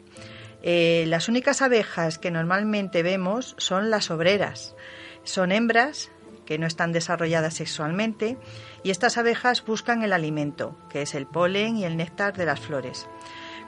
Eh, 0.62 1.06
las 1.08 1.30
únicas 1.30 1.62
abejas 1.62 2.18
que 2.18 2.32
normalmente 2.32 3.02
vemos 3.02 3.56
son 3.58 3.90
las 3.90 4.12
obreras. 4.12 4.76
Son 5.24 5.54
hembras 5.54 6.12
que 6.46 6.58
no 6.58 6.68
están 6.68 6.92
desarrolladas 6.92 7.56
sexualmente 7.56 8.38
y 8.84 8.92
estas 8.92 9.18
abejas 9.18 9.64
buscan 9.66 10.04
el 10.04 10.14
alimento, 10.14 10.78
que 10.90 11.02
es 11.02 11.16
el 11.16 11.26
polen 11.26 11.78
y 11.78 11.86
el 11.86 11.98
néctar 11.98 12.36
de 12.36 12.46
las 12.46 12.60
flores. 12.60 13.08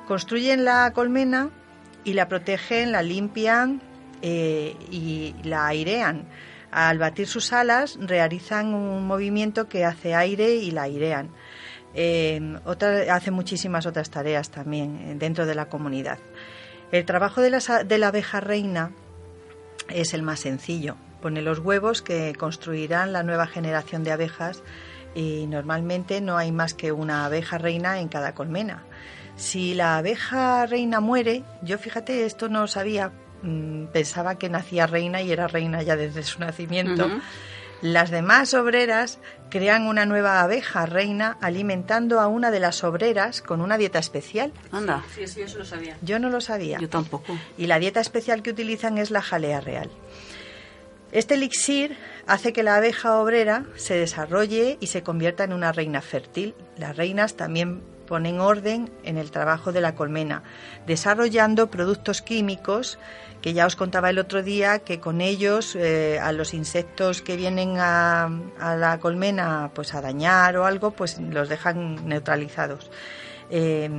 Construyen 0.08 0.64
la 0.64 0.92
colmena 0.94 1.50
y 2.04 2.14
la 2.14 2.28
protegen, 2.28 2.92
la 2.92 3.02
limpian 3.02 3.82
eh, 4.22 4.76
y 4.90 5.36
la 5.44 5.68
airean. 5.68 6.28
Al 6.72 6.98
batir 6.98 7.28
sus 7.28 7.54
alas 7.54 7.98
realizan 8.00 8.74
un 8.74 9.06
movimiento 9.08 9.68
que 9.68 9.86
hace 9.86 10.16
aire 10.16 10.56
y 10.56 10.72
la 10.72 10.84
airean. 10.84 11.30
Eh, 11.94 12.60
otra, 12.66 13.14
hace 13.16 13.32
muchísimas 13.32 13.86
otras 13.86 14.10
tareas 14.10 14.52
también 14.52 15.00
eh, 15.02 15.16
dentro 15.18 15.46
de 15.46 15.56
la 15.56 15.68
comunidad. 15.68 16.20
El 16.92 17.06
trabajo 17.06 17.42
de 17.42 17.50
la, 17.50 17.60
de 17.84 17.98
la 17.98 18.10
abeja 18.10 18.40
reina 18.40 18.92
es 19.90 20.14
el 20.14 20.22
más 20.22 20.42
sencillo. 20.42 20.96
Pone 21.22 21.42
los 21.42 21.60
huevos 21.60 22.02
que 22.02 22.34
construirán 22.36 23.14
la 23.14 23.24
nueva 23.24 23.48
generación 23.48 24.04
de 24.04 24.12
abejas 24.12 24.64
y 25.16 25.48
normalmente 25.48 26.22
no 26.22 26.38
hay 26.38 26.52
más 26.52 26.74
que 26.74 26.92
una 26.92 27.26
abeja 27.26 27.58
reina 27.58 28.00
en 28.00 28.08
cada 28.08 28.34
colmena. 28.34 28.84
Si 29.36 29.74
la 29.74 29.98
abeja 29.98 30.66
reina 30.66 31.00
muere, 31.00 31.44
yo 31.62 31.78
fíjate, 31.78 32.26
esto 32.26 32.50
no 32.50 32.62
lo 32.62 32.68
sabía, 32.68 33.12
mm, 33.44 33.86
pensaba 33.88 34.38
que 34.38 34.50
nacía 34.50 34.88
reina 34.88 35.22
y 35.22 35.32
era 35.32 35.48
reina 35.48 35.84
ya 35.84 35.96
desde 35.96 36.24
su 36.24 36.40
nacimiento. 36.40 37.10
Las 37.82 38.10
demás 38.10 38.56
obreras 38.56 39.20
crean 39.52 39.86
una 39.86 40.08
nueva 40.08 40.42
abeja 40.42 40.88
reina 40.88 41.38
alimentando 41.42 42.20
a 42.20 42.28
una 42.28 42.50
de 42.50 42.60
las 42.60 42.84
obreras 42.84 43.44
con 43.44 43.62
una 43.62 43.78
dieta 43.78 44.00
especial. 44.00 44.52
Anda. 44.72 45.04
Sí, 45.14 45.22
eso 45.22 45.40
yo 45.42 45.48
se 45.48 45.60
lo 45.60 45.66
sabía. 45.66 45.96
Yo 46.02 46.18
no 46.18 46.30
lo 46.30 46.42
sabía. 46.42 46.80
Yo 46.80 46.90
tampoco. 46.90 47.38
Y 47.56 47.68
la 47.68 47.78
dieta 47.78 48.00
especial 48.00 48.42
que 48.42 48.50
utilizan 48.50 48.98
es 48.98 49.12
la 49.12 49.22
jalea 49.22 49.62
real. 49.62 49.92
Este 51.18 51.34
elixir 51.34 51.98
hace 52.28 52.54
que 52.54 52.62
la 52.62 52.76
abeja 52.76 53.20
obrera 53.20 53.66
se 53.76 53.96
desarrolle 53.96 54.78
y 54.80 54.86
se 54.86 55.02
convierta 55.02 55.44
en 55.44 55.52
una 55.52 55.72
reina 55.72 56.00
fértil. 56.00 56.54
Las 56.78 56.96
reinas 56.96 57.36
también 57.36 57.82
ponen 58.06 58.40
orden 58.40 58.92
en 59.04 59.18
el 59.18 59.32
trabajo 59.32 59.72
de 59.72 59.82
la 59.82 59.96
colmena, 59.96 60.44
desarrollando 60.86 61.72
productos 61.72 62.22
químicos 62.22 63.00
que 63.42 63.54
ya 63.54 63.66
os 63.66 63.76
contaba 63.76 64.12
el 64.12 64.20
otro 64.20 64.44
día 64.44 64.78
que 64.78 65.00
con 65.00 65.22
ellos 65.22 65.76
eh, 65.76 66.20
a 66.22 66.32
los 66.34 66.54
insectos 66.54 67.24
que 67.24 67.36
vienen 67.36 67.78
a, 67.80 68.30
la 68.78 69.00
colmena 69.00 69.72
pues 69.74 69.96
a 69.96 70.02
dañar 70.02 70.56
o 70.58 70.66
algo 70.66 70.92
pues 70.92 71.20
los 71.20 71.50
dejan 71.50 72.08
neutralizados. 72.08 72.92
Eh, 73.50 73.90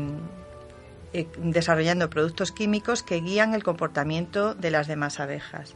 eh, 1.15 1.27
desarrollando 1.39 2.11
productos 2.11 2.53
químicos 2.53 3.03
que 3.03 3.20
guían 3.20 3.55
el 3.55 3.65
comportamiento 3.65 4.55
de 4.55 4.70
las 4.70 4.86
demás 4.86 5.19
abejas. 5.19 5.74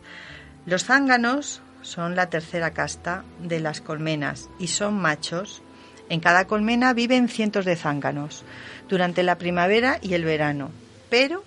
Los 0.64 0.84
zánganos 0.84 1.60
son 1.82 2.14
la 2.14 2.30
tercera 2.30 2.70
casta 2.70 3.24
de 3.40 3.60
las 3.60 3.80
colmenas 3.80 4.48
y 4.59 4.68
son 4.68 4.94
machos. 4.94 5.62
En 6.09 6.20
cada 6.20 6.47
colmena 6.47 6.93
viven 6.93 7.28
cientos 7.28 7.64
de 7.64 7.76
zánganos 7.76 8.44
durante 8.89 9.22
la 9.22 9.39
primavera 9.39 9.98
y 10.02 10.14
el 10.14 10.24
verano, 10.24 10.70
pero 11.10 11.43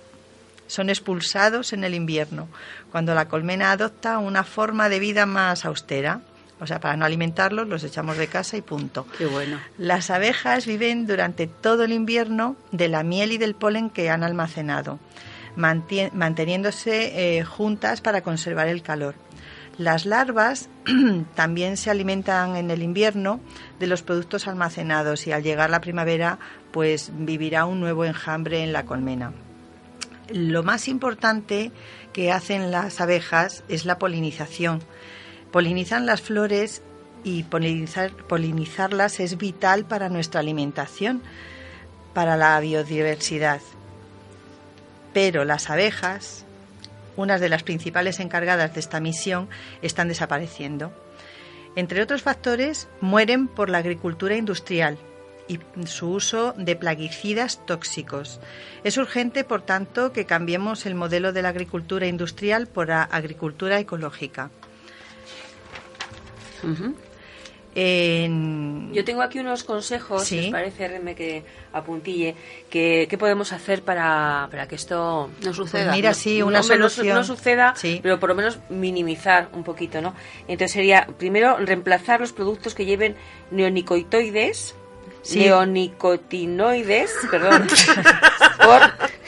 son 0.68 0.90
expulsados 0.90 1.74
en 1.74 1.84
el 1.84 1.94
invierno, 1.94 2.48
cuando 2.92 3.14
la 3.14 3.28
colmena 3.28 3.72
adopta 3.72 4.18
una 4.18 4.44
forma 4.44 4.90
de 4.90 5.00
vida 5.00 5.26
más 5.26 5.66
austera. 5.66 6.22
O 6.60 6.68
sea, 6.68 6.80
para 6.80 6.96
no 6.96 7.06
alimentarlos 7.06 7.68
los 7.68 7.84
echamos 7.84 8.18
de 8.18 8.28
casa 8.28 8.56
y 8.56 8.62
punto. 8.62 9.06
Qué 9.18 9.26
bueno. 9.26 9.60
Las 9.78 10.10
abejas 10.10 10.66
viven 10.66 11.06
durante 11.06 11.48
todo 11.48 11.84
el 11.84 11.92
invierno 11.92 12.56
de 12.72 12.88
la 12.88 13.04
miel 13.04 13.34
y 13.34 13.38
del 13.38 13.56
polen 13.56 13.90
que 13.90 14.10
han 14.10 14.24
almacenado, 14.24 15.00
manteniéndose 15.56 17.38
eh, 17.38 17.44
juntas 17.44 18.02
para 18.02 18.22
conservar 18.22 18.68
el 18.68 18.82
calor. 18.82 19.16
Las 19.78 20.06
larvas 20.06 20.70
también 21.36 21.76
se 21.76 21.90
alimentan 21.90 22.56
en 22.56 22.72
el 22.72 22.82
invierno 22.82 23.42
de 23.80 23.88
los 23.88 24.04
productos 24.04 24.48
almacenados 24.48 25.28
y 25.28 25.34
al 25.34 25.44
llegar 25.44 25.70
la 25.70 25.82
primavera 25.82 26.40
pues 26.72 27.12
vivirá 27.14 27.66
un 27.66 27.80
nuevo 27.80 28.06
enjambre 28.06 28.64
en 28.64 28.72
la 28.72 28.86
colmena. 28.86 29.34
Lo 30.30 30.64
más 30.64 30.88
importante 30.88 31.72
que 32.14 32.32
hacen 32.32 32.72
las 32.72 33.02
abejas 33.02 33.64
es 33.68 33.86
la 33.86 33.98
polinización. 33.98 34.82
Polinizan 35.52 36.06
las 36.06 36.22
flores 36.22 36.82
y 37.24 37.44
polinizar- 37.44 38.16
polinizarlas 38.28 39.20
es 39.20 39.38
vital 39.38 39.86
para 39.86 40.10
nuestra 40.10 40.40
alimentación, 40.40 41.22
para 42.14 42.38
la 42.38 42.60
biodiversidad. 42.60 43.62
Pero 45.16 45.46
las 45.46 45.70
abejas, 45.70 46.44
unas 47.16 47.40
de 47.40 47.48
las 47.48 47.64
principales 47.64 48.20
encargadas 48.20 48.74
de 48.74 48.82
esta 48.82 49.00
misión, 49.00 49.48
están 49.82 50.10
desapareciendo. 50.10 50.92
Entre 51.78 52.02
otros 52.02 52.22
factores, 52.22 52.90
mueren 53.00 53.48
por 53.48 53.70
la 53.70 53.78
agricultura 53.78 54.36
industrial 54.36 54.98
y 55.48 55.60
su 55.86 56.10
uso 56.10 56.54
de 56.58 56.76
plaguicidas 56.76 57.66
tóxicos. 57.66 58.42
Es 58.84 58.98
urgente, 58.98 59.46
por 59.46 59.62
tanto, 59.62 60.12
que 60.12 60.26
cambiemos 60.26 60.86
el 60.86 60.96
modelo 60.96 61.32
de 61.32 61.44
la 61.44 61.50
agricultura 61.50 62.08
industrial 62.08 62.68
por 62.68 62.90
la 62.90 63.04
agricultura 63.04 63.80
ecológica. 63.80 64.50
En- 67.76 68.92
Yo 68.94 69.04
tengo 69.04 69.22
aquí 69.22 69.40
unos 69.40 69.64
consejos, 69.66 70.24
Sí. 70.24 70.40
si 70.40 70.46
os 70.46 70.52
parece, 70.52 70.88
Reme, 70.88 71.14
que 71.14 71.44
apuntille, 71.74 72.34
que, 72.70 73.06
¿qué 73.10 73.18
podemos 73.18 73.52
hacer 73.52 73.82
para, 73.84 74.48
para 74.50 74.68
que 74.68 74.76
esto 74.76 75.30
no 75.44 75.54
suceda. 75.54 75.86
Pues 75.88 75.96
mira, 75.98 76.14
sí, 76.14 76.42
una 76.42 76.62
hombre, 76.62 76.78
no 76.78 76.90
su- 76.90 76.96
solución. 76.96 77.18
No, 77.18 77.24
suceda, 77.26 77.74
Sí. 77.76 78.00
pero 78.02 78.18
por 78.20 78.30
lo 78.30 78.36
menos 78.36 78.60
minimizar 78.70 79.50
un 79.52 79.64
poquito, 79.66 80.02
¿no? 80.02 80.16
Entonces 80.48 80.72
sería, 80.72 81.08
primero, 81.18 81.58
reemplazar 81.58 82.22
los 82.22 82.32
productos 82.32 82.74
que 82.74 82.86
lleven 82.86 83.16
neonicotoides, 83.52 84.76
Sí. 85.22 85.40
neonicotinoides, 85.40 87.12
perdón, 87.30 87.68
por 88.64 88.82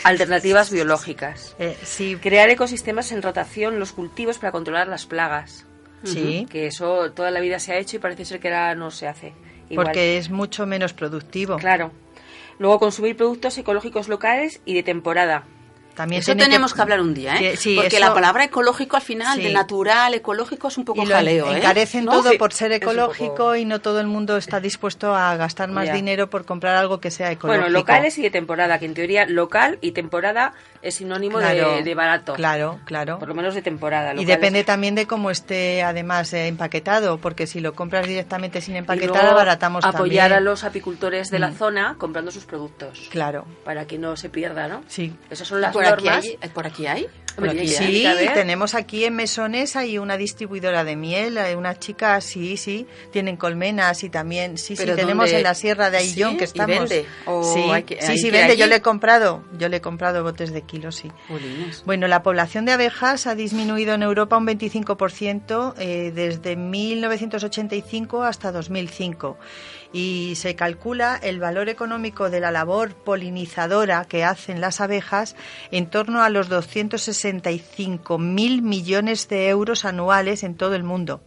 alternativas 0.03 0.71
biológicas. 0.71 1.55
Eh, 1.59 1.75
sí. 1.83 2.15
Crear 2.21 2.49
ecosistemas 2.49 3.11
en 3.11 3.21
rotación 3.21 3.79
los 3.79 3.91
cultivos 3.91 4.37
para 4.37 4.51
controlar 4.51 4.87
las 4.87 5.05
plagas. 5.05 5.65
Sí. 6.13 6.47
Que 6.49 6.67
eso 6.67 7.11
toda 7.11 7.31
la 7.31 7.39
vida 7.39 7.59
se 7.59 7.73
ha 7.73 7.77
hecho 7.77 7.95
y 7.97 7.99
parece 7.99 8.25
ser 8.25 8.39
que 8.39 8.47
ahora 8.49 8.75
no 8.75 8.91
se 8.91 9.07
hace. 9.07 9.33
Igual. 9.69 9.87
Porque 9.87 10.17
es 10.17 10.29
mucho 10.29 10.65
menos 10.65 10.93
productivo. 10.93 11.57
Claro. 11.57 11.91
Luego 12.59 12.79
consumir 12.79 13.15
productos 13.15 13.57
ecológicos 13.57 14.07
locales 14.07 14.61
y 14.65 14.73
de 14.73 14.83
temporada. 14.83 15.43
También 15.93 16.19
Eso 16.21 16.35
tenemos 16.35 16.75
que, 16.75 16.81
hablar 16.83 17.01
un 17.01 17.15
día, 17.15 17.35
¿eh? 17.37 17.39
que- 17.39 17.57
sí, 17.57 17.73
Porque 17.75 17.95
eso- 17.97 18.05
la 18.05 18.13
palabra 18.13 18.43
ecológico 18.43 18.97
al 18.97 19.01
final, 19.01 19.35
Sí. 19.37 19.43
de 19.45 19.51
natural, 19.51 20.13
ecológico, 20.13 20.67
es 20.67 20.77
un 20.77 20.85
poco 20.85 21.01
y 21.01 21.07
lo 21.07 21.15
jaleo, 21.15 21.51
¿eh? 21.51 21.57
encarecen 21.57 22.05
¿No? 22.05 22.11
todo 22.11 22.29
Sí. 22.31 22.37
por 22.37 22.53
ser 22.53 22.71
ecológico 22.71 23.29
poco- 23.35 23.55
y 23.55 23.65
no 23.65 23.81
todo 23.81 23.99
el 23.99 24.05
mundo 24.05 24.37
está 24.37 24.59
dispuesto 24.59 25.15
a 25.15 25.35
gastar 25.37 25.69
más 25.71 25.87
Ya. 25.87 25.93
dinero 25.95 26.29
por 26.29 26.45
comprar 26.45 26.75
algo 26.75 26.99
que 26.99 27.09
sea 27.09 27.31
ecológico. 27.31 27.63
Bueno, 27.63 27.75
locales 27.75 28.15
y 28.19 28.21
de 28.21 28.29
temporada, 28.29 28.77
que 28.77 28.85
en 28.85 28.93
teoría 28.93 29.25
local 29.25 29.79
y 29.81 29.93
temporada 29.93 30.53
es 30.81 30.95
sinónimo 30.95 31.39
de- 31.39 31.43
Claro, 31.53 31.83
de, 31.83 31.95
barato. 31.95 32.33
Claro, 32.33 32.79
claro. 32.85 33.19
Por 33.19 33.27
lo 33.27 33.33
menos 33.35 33.55
de 33.55 33.61
temporada. 33.61 34.13
Y 34.15 34.25
depende 34.25 34.63
también 34.63 34.95
de 34.95 35.05
cómo 35.07 35.31
esté 35.31 35.83
además 35.83 36.33
eh, 36.33 36.47
empaquetado, 36.47 37.17
porque 37.17 37.47
si 37.47 37.59
lo 37.59 37.73
compras 37.73 38.07
directamente 38.07 38.61
sin 38.61 38.75
Y 38.75 38.79
empaquetar, 38.79 39.09
luego 39.23 39.29
abaratamos 39.29 39.83
apoyar 39.83 40.29
también. 40.29 40.33
a 40.33 40.39
los 40.39 40.63
apicultores 40.63 41.29
de 41.31 41.39
la 41.39 41.49
Mm. 41.49 41.55
zona 41.55 41.95
comprando 41.97 42.31
sus 42.31 42.45
productos. 42.45 43.07
Claro. 43.11 43.45
Para 43.65 43.85
que 43.85 43.97
no 43.97 44.15
se 44.17 44.29
pierda, 44.29 44.67
¿no? 44.67 44.83
Sí. 44.87 45.15
Esas 45.29 45.47
son 45.47 45.61
las 45.61 45.73
¿Por 45.73 45.85
aquí 45.85 46.05
normas. 46.05 46.25
hay? 46.41 46.49
¿Por 46.49 46.67
aquí 46.67 46.87
hay? 46.87 47.07
Aquí 47.37 47.67
sí, 47.67 48.03
tenemos 48.33 48.73
aquí 48.73 49.05
en 49.05 49.15
Mesones 49.15 49.75
hay 49.75 49.97
una 49.99 50.17
distribuidora 50.17 50.83
de 50.83 50.95
miel, 50.95 51.37
hay 51.37 51.53
una 51.55 51.77
chica, 51.77 52.19
sí, 52.19 52.57
sí, 52.57 52.87
tienen 53.11 53.37
colmenas 53.37 54.03
y 54.03 54.09
también, 54.09 54.57
sí, 54.57 54.75
sí, 54.75 54.81
¿Pero 54.83 54.95
tenemos 54.95 55.25
dónde? 55.27 55.37
en 55.37 55.43
la 55.43 55.53
sierra 55.53 55.91
de 55.91 55.97
Aillón 55.97 56.31
¿Sí? 56.31 56.37
que 56.37 56.43
¿Y 56.43 56.47
estamos. 56.47 56.79
vende? 56.89 57.05
¿O 57.25 57.43
sí, 57.53 57.59
hay 57.71 57.83
que- 57.83 58.01
sí, 58.01 58.11
hay 58.13 58.17
sí, 58.17 58.31
vende, 58.31 58.57
yo 58.57 58.65
le 58.65 58.77
he 58.77 58.81
comprado, 58.81 59.43
yo 59.59 59.69
le 59.69 59.77
he 59.77 59.81
comprado 59.81 60.23
botes 60.23 60.51
de 60.51 60.63
kilos, 60.63 60.95
sí. 60.95 61.11
Bueno, 61.85 62.07
la 62.07 62.23
población 62.23 62.65
de 62.65 62.71
abejas 62.71 63.27
ha 63.27 63.35
disminuido 63.35 63.93
en 63.93 64.01
Europa 64.01 64.35
un 64.37 64.47
25% 64.47 65.75
eh, 65.77 66.11
desde 66.15 66.55
1985 66.55 68.23
hasta 68.23 68.51
2005 68.51 69.37
y 69.97 70.35
se 70.35 70.55
calcula 70.55 71.19
el 71.23 71.39
valor 71.39 71.69
económico 71.69 72.29
de 72.29 72.39
la 72.39 72.51
labor 72.51 72.93
polinizadora 72.93 74.05
que 74.05 74.23
hacen 74.23 74.61
las 74.61 74.79
abejas 74.79 75.35
en 75.71 75.89
torno 75.89 76.21
a 76.21 76.29
los 76.29 76.49
265 76.49 78.19
mil 78.19 78.61
millones 78.61 79.27
de 79.27 79.49
euros 79.49 79.85
anuales 79.85 80.43
en 80.43 80.53
todo 80.53 80.75
el 80.75 80.83
mundo. 80.83 81.23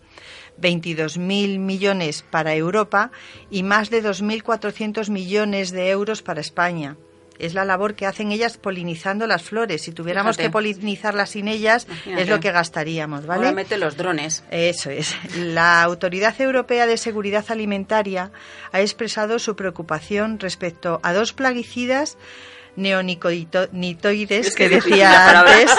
22.000 0.60 1.58
millones 1.58 2.22
para 2.30 2.54
Europa 2.54 3.10
y 3.50 3.64
más 3.64 3.90
de 3.90 4.04
2.400 4.04 5.10
millones 5.10 5.72
de 5.72 5.90
euros 5.90 6.22
para 6.22 6.40
España. 6.40 6.96
Es 7.40 7.54
la 7.54 7.64
labor 7.64 7.94
que 7.94 8.06
hacen 8.06 8.32
ellas 8.32 8.56
polinizando 8.56 9.26
las 9.26 9.42
flores. 9.42 9.82
Si 9.82 9.92
tuviéramos 9.92 10.36
Fíjate. 10.36 10.48
que 10.48 10.52
polinizarlas 10.52 11.30
sin 11.30 11.48
ellas, 11.48 11.86
es 12.06 12.28
lo 12.28 12.40
que 12.40 12.52
gastaríamos, 12.52 13.26
¿vale? 13.26 13.46
Ahora 13.46 13.52
mete 13.52 13.78
los 13.78 13.96
drones. 13.96 14.44
Eso 14.50 14.90
es. 14.90 15.16
La 15.36 15.82
Autoridad 15.82 16.38
Europea 16.40 16.86
de 16.86 16.96
Seguridad 16.96 17.44
Alimentaria 17.48 18.30
ha 18.72 18.80
expresado 18.80 19.38
su 19.38 19.56
preocupación 19.56 20.38
respecto 20.38 21.00
a 21.02 21.12
dos 21.12 21.32
plaguicidas 21.32 22.16
neonicotinoides 22.76 24.46
Es 24.48 24.54
que 24.54 24.68
decía 24.68 25.40
antes, 25.40 25.70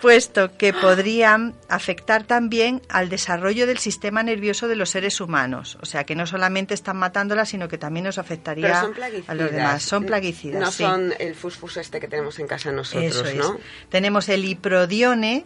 puesto 0.00 0.56
que 0.56 0.72
podrían 0.72 1.54
afectar 1.68 2.24
también 2.24 2.82
al 2.88 3.08
desarrollo 3.08 3.66
del 3.66 3.78
sistema 3.78 4.22
nervioso 4.22 4.68
de 4.68 4.76
los 4.76 4.90
seres 4.90 5.20
humanos. 5.20 5.78
O 5.80 5.86
sea, 5.86 6.04
que 6.04 6.14
no 6.14 6.26
solamente 6.26 6.74
están 6.74 6.96
matándolas, 6.96 7.48
sino 7.48 7.68
que 7.68 7.78
también 7.78 8.04
nos 8.04 8.18
afectaría 8.18 8.80
a 9.26 9.34
los 9.34 9.50
demás. 9.50 9.82
Son 9.82 10.04
plaguicidas. 10.04 10.60
No 10.60 10.70
sí. 10.70 10.82
son 10.84 11.14
el 11.18 11.34
fusfus 11.34 11.76
este 11.76 12.00
que 12.00 12.08
tenemos 12.08 12.38
en 12.38 12.46
casa 12.46 12.72
nosotros, 12.72 13.04
Eso 13.04 13.24
es. 13.26 13.36
¿no? 13.36 13.58
Tenemos 13.88 14.28
el 14.28 14.44
iprodione, 14.44 15.44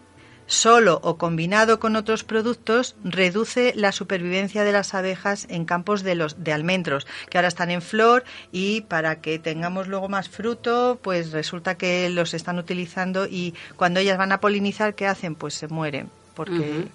solo 0.50 0.98
o 1.04 1.16
combinado 1.16 1.78
con 1.78 1.94
otros 1.94 2.24
productos, 2.24 2.96
reduce 3.04 3.72
la 3.76 3.92
supervivencia 3.92 4.64
de 4.64 4.72
las 4.72 4.94
abejas 4.94 5.46
en 5.48 5.64
campos 5.64 6.02
de 6.02 6.16
los 6.16 6.42
de 6.42 6.52
almendros, 6.52 7.06
que 7.30 7.38
ahora 7.38 7.46
están 7.46 7.70
en 7.70 7.80
flor 7.80 8.24
y 8.50 8.80
para 8.82 9.20
que 9.20 9.38
tengamos 9.38 9.86
luego 9.86 10.08
más 10.08 10.28
fruto, 10.28 10.98
pues 11.02 11.30
resulta 11.30 11.76
que 11.76 12.10
los 12.10 12.34
están 12.34 12.58
utilizando 12.58 13.26
y 13.26 13.54
cuando 13.76 14.00
ellas 14.00 14.18
van 14.18 14.32
a 14.32 14.40
polinizar, 14.40 14.96
¿qué 14.96 15.06
hacen? 15.06 15.36
Pues 15.36 15.54
se 15.54 15.68
mueren, 15.68 16.10
porque. 16.34 16.88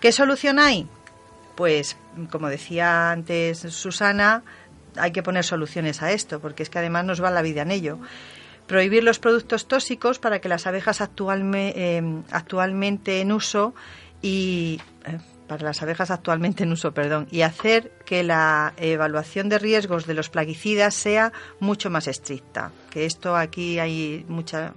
¿Qué 0.00 0.10
solución 0.10 0.58
hay? 0.58 0.88
Pues, 1.54 1.96
como 2.30 2.48
decía 2.48 3.12
antes 3.12 3.60
Susana, 3.60 4.42
hay 4.96 5.12
que 5.12 5.22
poner 5.22 5.44
soluciones 5.44 6.02
a 6.02 6.10
esto, 6.10 6.40
porque 6.40 6.64
es 6.64 6.70
que 6.70 6.80
además 6.80 7.04
nos 7.04 7.22
va 7.22 7.30
la 7.30 7.42
vida 7.42 7.62
en 7.62 7.70
ello. 7.70 7.98
Prohibir 8.66 9.04
los 9.04 9.18
productos 9.18 9.68
tóxicos 9.68 10.18
para 10.18 10.40
que 10.40 10.48
las 10.48 10.66
abejas 10.66 11.00
eh, 11.00 12.02
actualmente 12.30 13.20
en 13.20 13.32
uso 13.32 13.74
y 14.22 14.80
eh, 15.04 15.18
para 15.46 15.64
las 15.64 15.82
abejas 15.82 16.10
actualmente 16.10 16.64
en 16.64 16.72
uso, 16.72 16.92
perdón, 16.92 17.28
y 17.30 17.42
hacer 17.42 17.92
que 18.04 18.22
la 18.22 18.74
evaluación 18.76 19.48
de 19.48 19.58
riesgos 19.58 20.06
de 20.06 20.14
los 20.14 20.28
plaguicidas 20.28 20.94
sea 20.94 21.32
mucho 21.60 21.90
más 21.90 22.08
estricta. 22.08 22.72
Que 22.90 23.04
esto 23.04 23.36
aquí 23.36 23.78
hay 23.78 24.24
mucha 24.28 24.74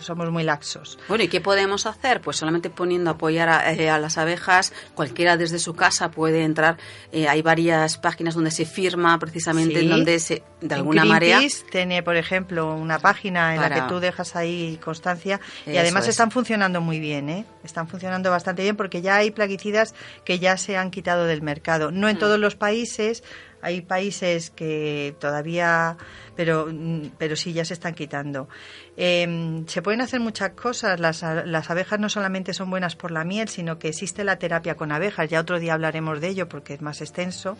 somos 0.00 0.30
muy 0.30 0.44
laxos. 0.44 0.96
Bueno, 1.08 1.24
¿y 1.24 1.28
qué 1.28 1.40
podemos 1.40 1.84
hacer? 1.86 2.20
Pues 2.20 2.36
solamente 2.36 2.70
poniendo 2.70 3.10
apoyar 3.10 3.48
a, 3.48 3.72
eh, 3.72 3.90
a 3.90 3.98
las 3.98 4.16
abejas, 4.16 4.72
cualquiera 4.94 5.36
desde 5.36 5.58
su 5.58 5.74
casa 5.74 6.10
puede 6.12 6.44
entrar. 6.44 6.76
Eh, 7.10 7.26
hay 7.26 7.42
varias 7.42 7.98
páginas 7.98 8.34
donde 8.36 8.52
se 8.52 8.64
firma 8.64 9.18
precisamente 9.18 9.80
Sí. 9.80 9.84
en 9.84 9.90
donde 9.90 10.18
se, 10.20 10.34
de 10.60 10.66
En 10.66 10.72
alguna 10.74 11.04
manera. 11.04 11.40
Tiene, 11.72 12.04
por 12.04 12.16
ejemplo, 12.16 12.74
una 12.76 13.00
página 13.00 13.54
en 13.56 13.60
la 13.60 13.70
que 13.70 13.80
tú 13.88 13.98
dejas 13.98 14.36
ahí 14.36 14.78
constancia 14.84 15.40
y 15.66 15.70
Eso 15.72 15.80
además 15.80 16.04
es. 16.04 16.10
están 16.10 16.30
funcionando 16.30 16.80
muy 16.80 17.00
bien, 17.00 17.28
¿eh? 17.28 17.44
Están 17.64 17.88
funcionando 17.88 18.30
bastante 18.30 18.62
bien 18.62 18.76
porque 18.76 19.02
ya 19.02 19.16
hay 19.16 19.32
plaguicidas 19.32 19.94
que 20.24 20.38
ya 20.38 20.56
se 20.56 20.76
han 20.76 20.90
quitado 20.92 21.24
del 21.26 21.42
mercado. 21.42 21.90
No 21.90 22.08
en 22.08 22.16
Mm. 22.16 22.20
todos 22.20 22.38
los 22.38 22.54
países, 22.54 23.24
hay 23.62 23.80
países 23.80 24.50
que 24.50 25.16
todavía, 25.18 25.96
pero, 26.38 26.68
mm, 26.70 27.10
pero 27.18 27.34
sí 27.34 27.52
ya 27.52 27.64
se 27.64 27.74
están 27.74 27.94
quitando. 27.94 28.48
Eh, 28.96 29.64
se 29.66 29.82
pueden 29.82 30.00
hacer 30.00 30.20
muchas 30.20 30.50
cosas. 30.50 31.00
Las, 31.00 31.22
las 31.44 31.68
abejas 31.68 31.98
no 31.98 32.08
solamente 32.08 32.54
son 32.54 32.70
buenas 32.70 32.94
por 32.94 33.10
la 33.10 33.24
miel, 33.24 33.48
sino 33.48 33.80
que 33.80 33.88
existe 33.88 34.22
la 34.22 34.36
terapia 34.38 34.76
con 34.76 34.92
abejas. 34.92 35.28
Ya 35.28 35.40
otro 35.40 35.58
día 35.58 35.74
hablaremos 35.74 36.20
de 36.20 36.28
ello 36.28 36.48
porque 36.48 36.74
es 36.74 36.80
más 36.80 37.00
extenso. 37.00 37.58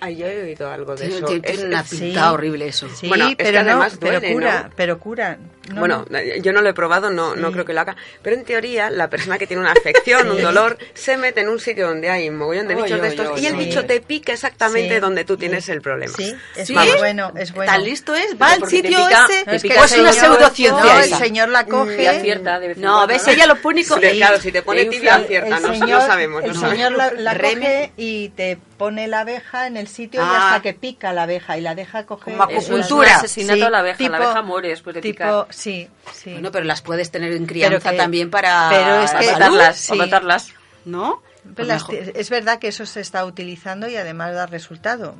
Ay, 0.00 0.16
yo 0.16 0.26
he 0.26 0.42
oído 0.42 0.70
algo 0.72 0.96
de 0.96 1.06
eso. 1.08 1.26
tiene- 1.26 1.46
Es- 1.50 1.64
una 1.64 1.80
es- 1.80 1.90
pinta 1.90 2.32
horrible 2.32 2.66
eso. 2.68 2.88
Sí, 2.88 3.08
Bueno, 3.08 3.28
es 3.28 3.36
que 3.36 3.44
pero, 3.44 3.62
no, 3.62 3.70
además 3.70 3.98
pero 4.00 4.20
duele, 4.20 4.32
cura, 4.34 4.62
¿no? 4.62 4.70
pero 4.74 4.98
cura. 4.98 5.38
No, 5.68 5.80
bueno, 5.80 6.06
no. 6.08 6.18
yo 6.42 6.52
no 6.54 6.62
lo 6.62 6.68
he 6.70 6.74
probado, 6.74 7.10
no, 7.10 7.36
no 7.36 7.52
creo 7.52 7.66
que 7.66 7.74
lo 7.74 7.80
haga. 7.82 7.94
Pero 8.22 8.36
en 8.36 8.44
teoría, 8.44 8.88
la 8.90 9.10
persona 9.10 9.36
que 9.38 9.46
tiene 9.46 9.60
una 9.62 9.72
afección, 9.72 10.30
un 10.30 10.36
Sí. 10.38 10.42
dolor, 10.42 10.78
se 10.94 11.18
mete 11.18 11.40
en 11.42 11.50
un 11.50 11.58
sitio 11.60 11.88
donde 11.88 12.08
hay 12.08 12.30
un 12.30 12.36
mogollón 12.36 12.68
de 12.68 12.74
Oy, 12.74 12.82
bichos 12.84 13.02
de 13.02 13.08
estos 13.08 13.26
oy, 13.28 13.40
y 13.40 13.46
el 13.46 13.56
bicho 13.56 13.84
te 13.84 14.00
pica 14.00 14.32
exactamente 14.32 14.94
Sí, 14.94 15.00
donde 15.00 15.24
tú 15.24 15.36
tienes 15.36 15.68
el 15.68 15.82
problema. 15.82 16.12
Sí, 16.16 16.34
es 16.56 16.68
¿Sí? 16.68 16.74
bueno, 16.98 17.32
es 17.36 17.52
bueno. 17.52 17.70
¿Tan 17.70 17.84
listo 17.84 18.13
es? 18.14 18.40
Va 18.40 18.52
al 18.52 18.66
sitio 18.68 18.98
pica- 19.06 19.26
ese. 19.28 19.44
Es 19.56 19.62
que 19.62 19.74
Pues 19.74 19.92
el 19.92 20.00
una 20.02 20.12
pseudociencia 20.12 20.84
No, 20.84 20.98
el 21.00 21.14
señor 21.14 21.48
la 21.48 21.66
coge. 21.66 22.02
Y 22.02 22.06
acierta 22.06 22.58
de 22.60 22.68
vez 22.68 22.76
en 22.76 22.82
No, 22.84 22.90
cuando, 22.94 23.06
ves, 23.08 23.28
ella 23.28 23.46
lo 23.46 23.56
pone 23.60 23.80
y 23.80 23.84
co- 23.84 23.94
Sí, 24.00 24.10
claro, 24.16 24.40
si 24.40 24.52
te 24.52 24.62
pone 24.62 24.84
tibia, 24.86 25.16
acierta. 25.16 25.60
No, 25.60 25.68
señor, 25.72 25.88
no 25.88 26.00
sabemos, 26.06 26.42
no 26.42 26.48
el 26.48 26.54
sabemos. 26.54 26.72
señor 26.76 26.92
la, 26.92 27.10
la 27.12 27.34
Reme. 27.34 27.60
coge 27.60 27.92
y 27.96 28.28
te 28.30 28.58
pone 28.76 29.06
la 29.08 29.20
abeja 29.20 29.66
en 29.66 29.76
el 29.76 29.88
sitio 29.88 30.20
y 30.20 30.24
Ah. 30.26 30.48
hasta 30.48 30.62
que 30.62 30.74
pica 30.74 31.12
la 31.12 31.24
abeja 31.24 31.56
y 31.58 31.60
la 31.60 31.74
deja 31.74 32.06
coger. 32.06 32.34
Como 32.36 32.48
es 32.50 32.68
un 32.68 32.74
acupuntura. 32.80 33.16
asesinato 33.16 33.66
a 33.66 33.70
la 33.70 33.78
abeja. 33.80 34.08
La 34.08 34.16
abeja 34.16 34.42
muere 34.42 34.68
después 34.68 34.94
de 34.94 35.00
tipo, 35.02 35.14
picar. 35.16 35.46
Sí, 35.50 35.88
sí. 36.12 36.32
Bueno, 36.32 36.50
pero 36.52 36.64
las 36.64 36.82
puedes 36.82 37.10
tener 37.10 37.32
en 37.32 37.46
crianza 37.46 37.90
que- 37.90 37.96
también 37.96 38.30
para, 38.30 38.68
pero 38.70 39.02
es 39.02 39.10
que- 39.12 39.32
matarlas, 39.32 39.76
sí. 39.76 39.88
para 39.90 40.02
matarlas, 40.04 40.48
¿no? 40.84 41.22
Pues 41.54 41.68
las- 41.68 41.84
es 41.90 42.30
verdad 42.30 42.58
que 42.58 42.68
eso 42.68 42.86
se 42.86 43.00
está 43.00 43.24
utilizando 43.26 43.86
y 43.86 43.96
además 43.96 44.32
da 44.34 44.46
resultado. 44.46 45.14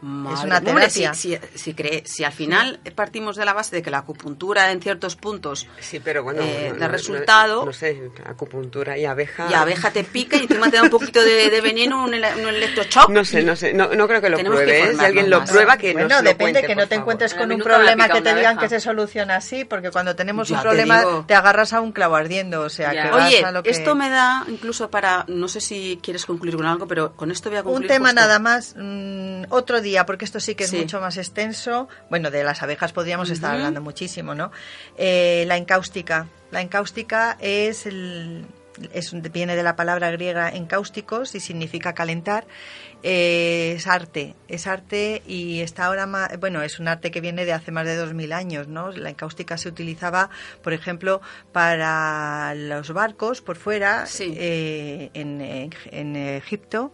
Madre- 0.00 0.46
una 0.46 0.58
hombre, 0.58 0.72
terapia. 0.88 1.12
si, 1.14 1.34
si, 1.34 1.58
si 1.58 1.74
cree- 1.74 2.04
si 2.06 2.22
al 2.22 2.32
final 2.32 2.78
partimos 2.94 3.34
de 3.36 3.44
la 3.44 3.52
base 3.52 3.74
de 3.74 3.82
que 3.82 3.90
la 3.90 3.98
acupuntura 3.98 4.70
en 4.70 4.80
ciertos 4.80 5.16
puntos 5.16 5.66
Sí, 5.80 5.98
pero 5.98 6.22
bueno, 6.22 6.40
eh, 6.42 6.70
no- 6.72 6.78
da 6.78 6.86
resultado, 6.88 7.60
No, 7.60 7.66
no 7.66 7.72
sé, 7.72 8.10
acupuntura 8.24 8.96
y 8.96 9.04
abeja. 9.06 9.48
y 9.50 9.54
abeja 9.54 9.90
te 9.90 10.04
pica 10.04 10.36
y 10.36 10.42
encima 10.42 10.70
te 10.70 10.76
da 10.76 10.84
un 10.84 10.90
poquito 10.90 11.20
de, 11.22 11.50
de 11.50 11.60
veneno, 11.60 12.04
un, 12.04 12.14
ele- 12.14 12.32
un 12.36 12.46
electroshock. 12.48 13.08
No 13.10 13.24
sé, 13.24 13.42
no 13.42 13.56
sé, 13.56 13.72
no, 13.72 13.88
no 13.88 14.06
creo 14.06 14.20
que 14.20 14.28
lo 14.30 14.36
Tenemos 14.36 14.60
que 14.60 14.64
pruebe. 14.66 14.90
¿eh? 14.92 14.94
Si 14.96 15.04
alguien 15.04 15.30
lo 15.30 15.40
más. 15.40 15.50
prueba, 15.50 15.76
que 15.76 15.92
Bueno, 15.94 16.08
nos 16.08 16.22
lo 16.22 16.28
depende 16.28 16.52
cuente, 16.52 16.66
que 16.68 16.74
no 16.76 16.82
te 16.82 16.88
favor. 16.94 17.02
encuentres 17.02 17.34
con 17.34 17.50
un 17.52 17.60
problema 17.60 18.08
que 18.08 18.20
te 18.22 18.34
digan 18.34 18.56
abeja. 18.56 18.60
que 18.60 18.68
se 18.68 18.80
soluciona 18.80 19.36
así, 19.36 19.64
porque 19.64 19.90
cuando 19.90 20.14
tenemos 20.14 20.48
Ya 20.48 20.56
un 20.56 20.62
te 20.62 20.68
problema 20.68 20.98
digo. 21.00 21.24
te, 21.26 21.34
agarras 21.34 21.72
a 21.72 21.80
un 21.80 21.90
clavo 21.90 22.14
ardiendo, 22.14 22.60
o 22.60 22.68
sea, 22.70 22.90
que 22.92 23.10
vas 23.10 23.26
Oye, 23.26 23.44
a 23.44 23.50
lo 23.50 23.62
que... 23.64 23.70
esto 23.70 23.96
me 23.96 24.08
da 24.10 24.44
incluso 24.48 24.90
para, 24.90 25.24
no 25.28 25.48
sé 25.48 25.60
si 25.60 25.98
quieres 26.02 26.24
concluir 26.24 26.54
con 26.56 26.66
algo, 26.66 26.86
pero 26.86 27.14
con 27.16 27.32
esto 27.32 27.48
voy 27.50 27.56
a 27.58 27.62
Un 27.62 27.64
concluir. 27.66 27.88
tema 27.88 28.10
justo. 28.10 28.20
nada 28.20 28.38
más, 28.38 28.74
mm, 28.78 29.44
otro 29.48 29.80
día, 29.80 29.87
porque 30.06 30.24
esto 30.24 30.40
sí 30.40 30.54
que 30.54 30.64
es 30.64 30.70
Sí. 30.70 30.78
mucho 30.78 31.00
más 31.00 31.16
extenso. 31.16 31.88
Bueno, 32.10 32.30
de 32.30 32.44
las 32.44 32.62
abejas 32.62 32.92
podríamos 32.92 33.30
estar 33.30 33.52
hablando 33.54 33.80
muchísimo, 33.80 34.34
¿no? 34.34 34.50
Eh, 34.96 35.44
la 35.46 35.56
encáustica. 35.56 36.28
La 36.50 36.60
encáustica 36.60 37.36
es 37.40 37.86
el, 37.86 38.46
es 38.92 39.12
viene 39.32 39.56
de 39.56 39.62
la 39.62 39.74
palabra 39.76 40.10
griega 40.10 40.48
encáusticos 40.50 41.34
y 41.34 41.40
significa 41.40 41.94
calentar. 41.94 42.46
Eh, 43.04 43.74
es 43.76 43.86
arte, 43.86 44.34
es 44.48 44.66
arte 44.66 45.22
y 45.24 45.60
está 45.60 45.84
ahora 45.86 46.06
más, 46.06 46.36
bueno, 46.40 46.62
es 46.62 46.80
un 46.80 46.88
arte 46.88 47.12
que 47.12 47.20
viene 47.20 47.44
de 47.44 47.52
hace 47.52 47.70
más 47.70 47.86
de 47.86 47.94
2000 47.94 48.32
años, 48.32 48.66
¿no? 48.66 48.90
La 48.90 49.10
encáustica 49.10 49.56
se 49.56 49.68
utilizaba, 49.68 50.30
por 50.64 50.72
ejemplo, 50.72 51.20
para 51.52 52.54
los 52.56 52.92
barcos 52.92 53.40
por 53.40 53.56
fuera, 53.56 54.04
eh, 54.18 55.10
en, 55.14 55.40
en- 55.40 55.70
en 55.92 56.16
Egipto, 56.16 56.92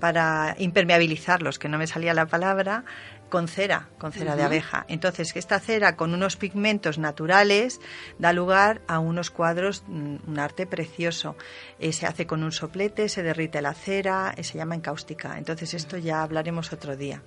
para 0.00 0.54
impermeabilizarlos, 0.58 1.58
que 1.58 1.68
no 1.68 1.78
me 1.78 1.86
salía 1.86 2.14
la 2.14 2.26
palabra, 2.26 2.84
con 3.28 3.46
cera, 3.46 3.88
con 3.98 4.10
cera 4.12 4.36
de 4.36 4.42
abeja. 4.42 4.86
Entonces, 4.88 5.32
que 5.34 5.38
esta 5.38 5.60
cera 5.60 5.96
con 5.96 6.14
unos 6.14 6.36
pigmentos 6.36 6.96
naturales 6.98 7.78
da 8.18 8.32
lugar 8.32 8.80
a 8.88 9.00
unos 9.00 9.30
cuadros, 9.30 9.82
mm, 9.86 10.16
un 10.26 10.38
arte 10.38 10.66
precioso. 10.66 11.36
Eh, 11.78 11.92
se 11.92 12.06
hace 12.06 12.26
con 12.26 12.42
un 12.42 12.52
soplete, 12.52 13.08
se 13.10 13.22
derrite 13.22 13.60
la 13.60 13.74
cera, 13.74 14.32
eh, 14.36 14.44
se 14.44 14.56
llama 14.56 14.76
encáustica. 14.76 15.36
Entonces, 15.36 15.74
esto 15.74 15.98
ya 15.98 16.22
hablaremos 16.22 16.72
otro 16.72 16.96
día. 16.96 17.22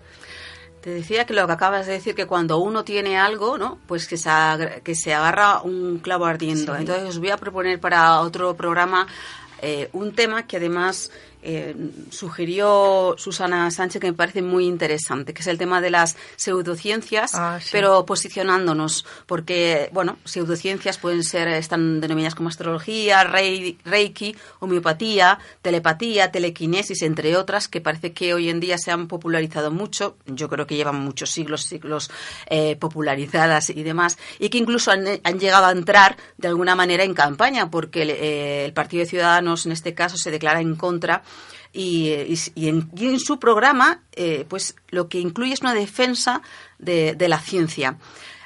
Te 0.81 0.89
decía 0.89 1.27
que 1.27 1.35
lo 1.35 1.45
que 1.45 1.53
acabas 1.53 1.85
de 1.85 1.93
decir, 1.93 2.15
que 2.15 2.25
cuando 2.25 2.57
uno 2.57 2.83
tiene 2.83 3.19
algo, 3.19 3.59
¿no? 3.59 3.77
Pues 3.85 4.07
que 4.07 4.17
se, 4.17 4.29
agra- 4.31 4.79
que 4.79 4.95
se 4.95 5.13
agarra 5.13 5.61
un 5.61 5.99
clavo 5.99 6.25
ardiendo. 6.25 6.73
Sí. 6.73 6.79
Entonces 6.81 7.07
os 7.09 7.19
voy 7.19 7.29
a 7.29 7.37
proponer 7.37 7.79
para 7.79 8.19
otro 8.21 8.55
programa 8.55 9.05
eh, 9.61 9.89
un 9.93 10.15
tema 10.15 10.47
que 10.47 10.57
además 10.57 11.11
eh, 11.43 11.75
sugirió 12.09 13.15
Susana 13.17 13.69
Sánchez 13.71 13.99
que 14.01 14.07
me 14.07 14.13
parece 14.13 14.41
muy 14.41 14.65
interesante, 14.65 15.33
que 15.33 15.41
es 15.41 15.47
el 15.47 15.57
tema 15.57 15.81
de 15.81 15.89
las 15.89 16.15
pseudociencias, 16.35 17.31
Ah, 17.35 17.59
sí. 17.61 17.69
pero 17.71 18.05
posicionándonos, 18.05 19.05
porque, 19.25 19.89
bueno, 19.93 20.17
pseudociencias 20.25 20.97
pueden 20.97 21.23
ser, 21.23 21.47
están 21.49 22.01
denominadas 22.01 22.35
como 22.35 22.49
astrología, 22.49 23.23
rei- 23.23 23.77
reiki, 23.85 24.35
homeopatía, 24.59 25.39
telepatía, 25.61 26.31
telequinesis, 26.31 27.01
entre 27.01 27.35
otras, 27.35 27.67
que 27.67 27.81
parece 27.81 28.13
que 28.13 28.33
hoy 28.33 28.49
en 28.49 28.59
día 28.59 28.77
se 28.77 28.91
han 28.91 29.07
popularizado 29.07 29.71
mucho, 29.71 30.17
yo 30.27 30.49
creo 30.49 30.67
que 30.67 30.75
llevan 30.75 30.99
muchos 30.99 31.29
siglos, 31.31 31.63
siglos 31.63 32.11
eh, 32.47 32.75
popularizadas 32.77 33.69
y 33.69 33.83
demás, 33.83 34.17
y 34.39 34.49
que 34.49 34.57
incluso 34.57 34.91
han, 34.91 35.05
han 35.23 35.39
llegado 35.39 35.65
a 35.65 35.71
entrar 35.71 36.17
de 36.37 36.47
alguna 36.47 36.75
manera 36.75 37.03
en 37.03 37.13
campaña, 37.13 37.69
porque 37.71 38.03
el, 38.03 38.09
eh, 38.11 38.65
el 38.65 38.73
Partido 38.73 39.01
de 39.03 39.09
Ciudadanos, 39.09 39.65
en 39.65 39.71
este 39.71 39.93
caso, 39.93 40.17
se 40.17 40.31
declara 40.31 40.61
en 40.61 40.75
contra 40.75 41.23
y, 41.73 42.09
y- 42.11 42.37
y 42.55 42.67
en, 42.69 43.19
su 43.19 43.39
programa, 43.39 44.01
eh, 44.13 44.45
pues 44.49 44.75
lo 44.89 45.07
que 45.07 45.19
incluye 45.19 45.53
es 45.53 45.61
una 45.61 45.73
defensa 45.73 46.41
de, 46.79 47.15
de 47.15 47.27
la 47.29 47.39
ciencia. 47.39 47.97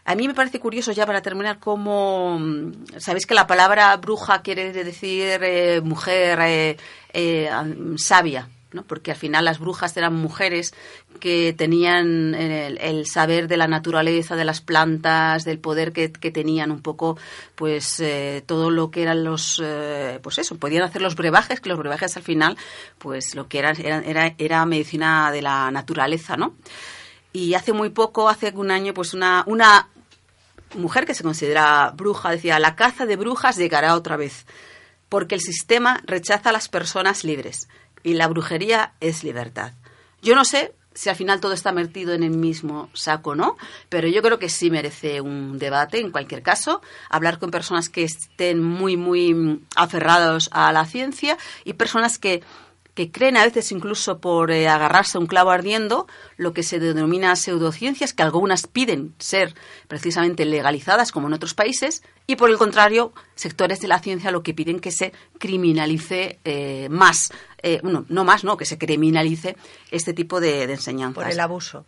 A 0.07 0.14
mí 0.14 0.27
me 0.27 0.35
parece 0.35 0.60
curioso, 0.60 0.91
ya 0.91 1.06
para 1.07 1.22
terminar, 1.23 1.60
cómo. 1.60 2.38
mm, 2.39 2.72
Sabéis 2.99 3.26
que 3.26 3.34
la 3.34 3.47
palabra 3.47 3.95
bruja 3.97 4.41
quiere 4.43 4.72
decir 4.72 5.39
eh, 5.41 5.81
mujer 5.84 6.39
eh, 6.43 6.77
eh, 7.14 7.49
sabia, 7.97 8.47
Porque 8.84 9.11
al 9.11 9.18
final 9.18 9.45
las 9.45 9.60
brujas 9.60 9.95
eran 9.97 10.15
mujeres 10.15 10.73
que 11.19 11.53
tenían 11.57 12.35
el, 12.35 12.77
el 12.80 13.06
saber 13.07 13.47
de 13.47 13.57
la 13.57 13.68
naturaleza, 13.68 14.35
de 14.35 14.45
las 14.45 14.61
plantas, 14.61 15.45
del 15.45 15.60
poder 15.60 15.93
que, 15.93 16.10
tenían 16.10 16.72
un 16.72 16.81
poco, 16.81 17.18
pues 17.56 17.99
eh, 17.99 18.43
todo 18.45 18.69
lo 18.69 18.91
que 18.91 19.03
eran 19.03 19.23
los, 19.23 19.61
eh, 19.64 20.19
pues 20.22 20.38
eso, 20.39 20.57
podían 20.57 20.84
hacer 20.84 21.02
los 21.02 21.15
brebajes, 21.15 21.60
que 21.61 21.69
los 21.69 21.77
brebajes 21.80 22.18
al 22.18 22.23
final, 22.23 22.57
pues 22.97 23.35
lo 23.35 23.47
que 23.47 23.60
eran- 23.60 23.77
era, 23.80 24.35
era 24.38 24.65
medicina 24.65 25.31
de 25.31 25.41
la 25.41 25.72
naturaleza, 25.72 26.35
¿no? 26.35 26.56
Y 27.31 27.53
hace 27.53 27.73
muy 27.73 27.89
poco, 27.89 28.30
hace 28.30 28.52
un 28.56 28.72
año, 28.72 28.93
pues 28.93 29.14
una, 29.14 29.43
una 29.47 29.89
mujer 30.76 31.06
que 31.06 31.14
se 31.14 31.23
considera 31.23 31.91
bruja 31.95 32.31
decía, 32.31 32.60
la 32.60 32.76
caza 32.76 33.06
de 33.06 33.15
brujas 33.15 33.57
llegará 33.57 33.95
otra 33.95 34.18
vez, 34.18 34.45
porque 35.10 35.35
el 35.35 35.41
sistema 35.41 36.02
rechaza 36.06 36.49
a 36.49 36.53
las 36.53 36.68
personas 36.68 37.23
libres 37.23 37.68
y 38.06 38.14
la 38.14 38.27
brujería 38.27 38.94
es 39.02 39.23
libertad. 39.23 39.73
Yo 40.22 40.36
no 40.36 40.45
sé 40.45 40.73
si 40.94 41.10
al 41.10 41.15
final 41.15 41.41
todo 41.41 41.53
está 41.53 41.73
metido 41.73 42.14
en 42.14 42.23
el 42.23 42.30
mismo 42.30 42.90
saco 42.94 43.32
o 43.32 43.36
no, 43.36 43.57
pero 43.90 44.07
yo 44.07 44.22
creo 44.22 44.40
que 44.40 44.48
sí 44.48 44.69
merece 44.69 45.19
un 45.19 45.57
debate 45.57 45.99
en 45.99 46.11
cualquier 46.11 46.41
caso, 46.41 46.82
hablar 47.10 47.40
con 47.40 47.52
personas 47.52 47.90
que 47.90 48.03
estén 48.03 48.64
muy, 48.64 48.95
muy 48.95 49.61
aferrados 49.76 50.49
a 50.53 50.72
la 50.72 50.86
ciencia 50.86 51.38
y 51.65 51.73
personas 51.73 52.18
que 52.19 52.44
que 52.95 53.11
creen 53.11 53.35
a 53.38 53.43
veces 53.43 53.72
incluso 53.72 54.19
por 54.19 54.51
eh, 54.51 54.67
agarrarse 54.69 55.17
a 55.17 55.22
un 55.22 55.27
clavo 55.27 55.51
ardiendo, 55.51 56.07
lo 56.38 56.53
que 56.53 56.63
se 56.63 56.80
denomina 56.80 57.35
pseudociencias, 57.35 58.13
que 58.13 58.23
algunas 58.23 58.67
piden 58.67 59.13
ser 59.19 59.53
precisamente 59.88 60.45
legalizadas 60.45 61.11
como 61.11 61.27
en 61.27 61.34
otros 61.34 61.53
países, 61.53 62.03
y 62.26 62.38
por 62.38 62.49
el 62.49 62.57
contrario, 62.57 63.13
sectores 63.35 63.81
de 63.81 63.89
la 63.89 63.99
ciencia 63.99 64.31
lo 64.31 64.43
que 64.43 64.53
piden 64.53 64.80
que 64.80 64.91
se 64.91 65.11
criminalice 65.38 66.39
eh, 66.45 66.88
más, 66.89 67.31
eh, 67.61 67.80
bueno, 67.84 68.05
no 68.07 68.23
más, 68.23 68.45
no, 68.45 68.55
que 68.55 68.65
se 68.65 68.77
criminalice 68.77 69.57
este 69.91 70.13
tipo 70.13 70.39
de, 70.39 70.65
de 70.65 70.73
enseñanzas. 70.73 71.23
Por 71.23 71.31
el 71.31 71.39
abuso. 71.39 71.85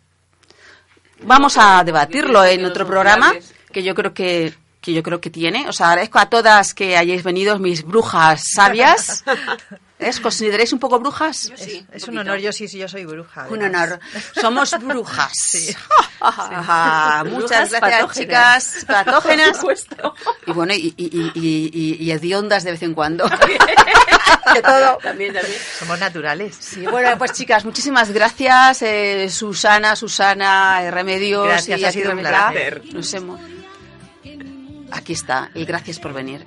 Vamos 1.24 1.58
a 1.58 1.84
debatirlo 1.86 2.44
en 2.44 2.66
otro 2.66 2.86
programa 2.86 3.34
que 3.72 3.82
yo 3.82 3.96
creo 3.96 4.14
que 4.14 4.54
que 4.80 4.94
yo 4.94 5.04
creo 5.04 5.20
que 5.20 5.30
tiene. 5.30 5.68
Os 5.68 5.82
agradezco 5.82 6.20
a 6.20 6.30
todas 6.30 6.74
que 6.74 6.96
hayáis 6.96 7.22
venido, 7.24 7.60
mis 7.60 7.84
brujas 7.84 8.42
sabias. 8.56 9.26
¿Es? 10.00 10.20
¿Consideráis 10.20 10.72
un 10.74 10.80
poco 10.80 11.00
brujas? 11.00 11.52
Es, 11.58 11.84
es 11.92 12.08
un 12.08 12.18
honor, 12.20 12.38
yo 12.38 12.52
sí, 12.52 12.68
sí, 12.68 12.78
yo 12.78 12.88
soy 12.88 13.06
bruja. 13.06 13.48
Un 13.50 13.64
honor. 13.64 14.00
Somos 14.40 14.72
brujas. 14.80 15.32
Sí. 15.52 15.76
Muchas 16.20 17.24
Brujas 17.32 17.50
gracias, 17.70 17.80
patógenas. 17.80 18.14
chicas. 18.14 18.86
Patógenas. 18.88 19.48
Por 19.60 19.78
supuesto. 19.78 20.16
Y 20.48 20.52
bueno, 20.52 20.74
y, 20.74 20.94
y, 20.98 21.06
y, 21.06 21.32
y, 21.36 21.72
y- 21.74 22.04
y 22.04 22.12
hediondas 22.12 22.64
de 22.64 22.72
vez 22.72 22.82
en 22.84 22.94
cuando. 22.96 23.26
De 24.54 24.62
todo. 24.64 24.98
También, 25.04 25.34
también. 25.34 25.58
Somos 25.78 26.00
naturales. 26.00 26.56
Sí, 26.60 26.86
bueno, 26.88 27.18
pues 27.18 27.34
chicas, 27.34 27.66
muchísimas 27.66 28.12
gracias. 28.12 28.82
eh, 28.82 29.30
Susana, 29.30 29.96
Susana, 29.96 30.84
eh, 30.84 30.92
Remedios. 30.92 31.46
Gracias, 31.48 31.80
y 31.80 31.86
ha 31.86 31.90
aquí 31.90 32.00
sido 32.00 32.12
un 32.14 32.20
placer. 32.20 32.82
Nos 32.94 33.14
hemos... 33.14 33.40
Aquí 34.92 35.14
está, 35.14 35.52
y 35.54 35.66
gracias 35.66 36.00
por 36.00 36.14
venir. 36.14 36.46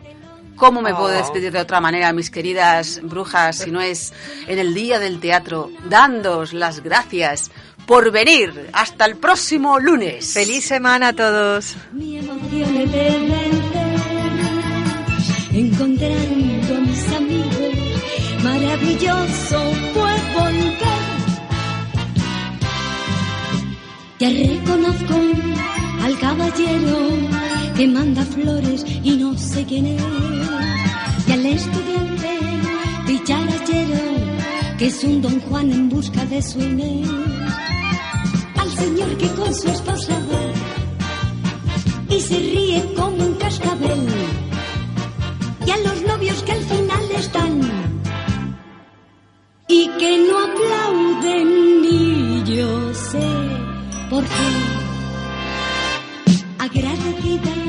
¿Cómo 0.61 0.83
me 0.83 0.95
puedo 0.95 1.07
Oh. 1.15 1.19
despedir 1.23 1.51
de 1.53 1.59
otra 1.59 1.81
manera, 1.81 2.13
mis 2.13 2.31
queridas 2.31 3.01
brujas, 3.03 3.57
si 3.57 3.71
no 3.71 3.81
es 3.81 4.13
en 4.47 4.59
el 4.59 4.75
día 4.75 4.99
del 4.99 5.19
teatro, 5.19 5.71
dándoos 5.89 6.53
las 6.53 6.81
gracias 6.81 7.51
por 7.87 8.11
venir? 8.13 8.69
Hasta 8.75 9.07
el 9.07 9.17
próximo 9.17 9.79
lunes. 9.81 10.35
Feliz 10.35 10.67
semana 10.67 11.09
a 11.09 11.13
todos. 11.15 11.77
Mi 11.93 12.19
emoción 12.19 12.77
es 12.77 12.93
de 12.93 13.09
vencer, 13.09 14.01
encontrando 15.55 16.77
a 16.77 16.81
mis 16.81 17.13
amigos, 17.15 17.75
maravilloso 18.45 19.59
fue 19.95 20.13
volver. 20.35 21.01
Ya 24.19 24.29
reconozco 24.29 25.15
al 26.05 26.19
caballero 26.19 26.99
que 27.77 27.87
manda 27.87 28.25
flores 28.25 28.85
y 29.03 29.17
no 29.17 29.37
sé 29.37 29.65
quién 29.65 29.87
es, 29.87 30.03
y 31.27 31.33
al 31.33 31.47
estudiante 31.47 32.39
dicharachero 33.07 34.01
que 34.79 34.87
es 34.87 35.05
un 35.05 35.21
don 35.21 35.41
Juan 35.41 35.71
en 35.71 35.89
busca 35.91 36.25
de 36.25 36.41
su 36.41 36.59
Inés, 36.59 37.09
al 38.57 38.71
señor 38.71 39.17
que 39.19 39.29
con 39.29 39.55
su 39.55 39.69
esposa 39.69 40.15
va 40.31 40.71
y 42.17 42.21
se 42.21 42.39
ríe 42.39 42.95
como 42.97 43.25
un 43.25 43.35
cascabel. 43.35 44.07
Y 45.67 45.71
a 45.71 45.77
los 45.79 46.03
novios 46.03 46.43
que 46.43 46.53
al 46.53 46.63
final 46.63 47.11
están 47.15 47.61
y 49.69 49.89
que 49.99 50.19
no 50.27 50.39
aplauden 50.39 51.83
ni 51.83 52.43
yo 52.57 52.95
sé 52.95 53.29
por 54.09 54.25
qué. 54.25 54.51
Agradecida 56.59 57.60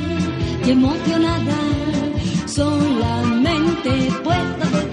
y 0.65 0.71
emocionada, 0.71 1.57
solamente 2.45 4.09
puedo 4.23 4.90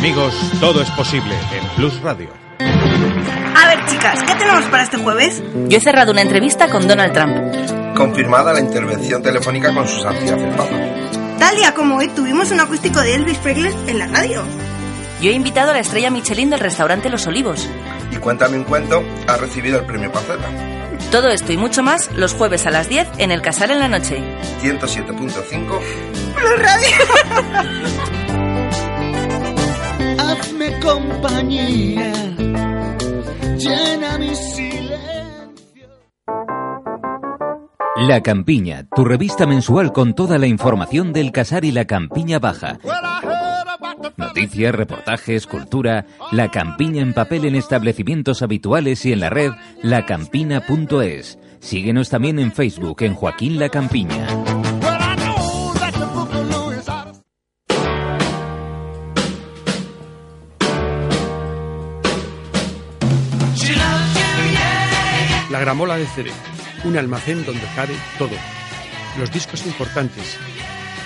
Amigos, 0.00 0.34
todo 0.60 0.80
es 0.80 0.90
posible 0.92 1.34
en 1.52 1.68
Plus 1.76 2.00
Radio. 2.00 2.30
A 2.58 3.66
ver, 3.66 3.84
chicas, 3.84 4.22
¿qué 4.22 4.34
tenemos 4.34 4.64
para 4.70 4.82
este 4.82 4.96
jueves? 4.96 5.42
Yo 5.68 5.76
he 5.76 5.80
cerrado 5.80 6.12
una 6.12 6.22
entrevista 6.22 6.70
con 6.70 6.88
Donald 6.88 7.12
Trump. 7.12 7.94
Confirmada 7.94 8.54
la 8.54 8.60
intervención 8.60 9.22
telefónica 9.22 9.74
con 9.74 9.86
su 9.86 10.00
santidad 10.00 10.40
el 10.40 10.54
Papa. 10.54 10.74
Tal 11.38 11.54
día 11.54 11.74
como 11.74 11.96
hoy 11.96 12.08
tuvimos 12.08 12.50
un 12.50 12.60
acústico 12.60 12.98
de 13.02 13.14
Elvis 13.14 13.36
Presley 13.40 13.74
en 13.88 13.98
la 13.98 14.06
radio. 14.06 14.42
Yo 15.20 15.28
he 15.28 15.34
invitado 15.34 15.72
a 15.72 15.74
la 15.74 15.80
estrella 15.80 16.10
Michelin 16.10 16.48
del 16.48 16.60
restaurante 16.60 17.10
Los 17.10 17.26
Olivos. 17.26 17.68
Y 18.10 18.16
Cuéntame 18.16 18.56
un 18.56 18.64
cuento 18.64 19.04
ha 19.28 19.36
recibido 19.36 19.80
el 19.80 19.84
premio 19.84 20.10
Paceta. 20.10 20.48
Todo 21.10 21.28
esto 21.28 21.52
y 21.52 21.58
mucho 21.58 21.82
más 21.82 22.10
los 22.14 22.32
jueves 22.32 22.64
a 22.64 22.70
las 22.70 22.88
10 22.88 23.06
en 23.18 23.32
El 23.32 23.42
Casar 23.42 23.70
en 23.70 23.80
la 23.80 23.88
Noche. 23.88 24.22
107.5 24.62 25.78
Plus 26.34 26.58
Radio. 26.58 28.10
Hazme 30.30 30.78
compañía, 30.78 32.12
llena 33.56 34.16
mi 34.16 34.32
silencio. 34.32 35.88
La 37.96 38.22
Campiña, 38.22 38.86
tu 38.94 39.04
revista 39.04 39.46
mensual 39.46 39.92
con 39.92 40.14
toda 40.14 40.38
la 40.38 40.46
información 40.46 41.12
del 41.12 41.32
Casar 41.32 41.64
y 41.64 41.72
la 41.72 41.84
Campiña 41.84 42.38
Baja. 42.38 42.78
Noticias, 44.16 44.72
reportajes, 44.72 45.48
cultura, 45.48 46.06
La 46.30 46.48
Campiña 46.48 47.02
en 47.02 47.12
papel 47.12 47.44
en 47.44 47.56
establecimientos 47.56 48.42
habituales 48.42 49.04
y 49.06 49.12
en 49.12 49.18
la 49.18 49.30
red 49.30 49.50
lacampina.es. 49.82 51.40
Síguenos 51.58 52.08
también 52.08 52.38
en 52.38 52.52
Facebook 52.52 53.02
en 53.02 53.14
Joaquín 53.14 53.58
La 53.58 53.68
Campiña. 53.68 54.28
La 65.60 65.66
Gramola 65.66 65.98
de 65.98 66.06
CD, 66.06 66.30
un 66.84 66.96
almacén 66.96 67.44
donde 67.44 67.66
cabe 67.76 67.92
todo. 68.16 68.30
Los 69.18 69.30
discos 69.30 69.66
importantes, 69.66 70.38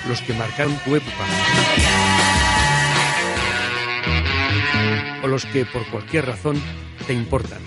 los 0.08 0.20
que 0.20 0.32
marcaron 0.32 0.78
tu 0.84 0.94
época. 0.94 1.24
O 5.24 5.26
los 5.26 5.44
que 5.46 5.66
por 5.66 5.84
cualquier 5.90 6.26
razón 6.26 6.62
te 7.04 7.14
importan. 7.14 7.58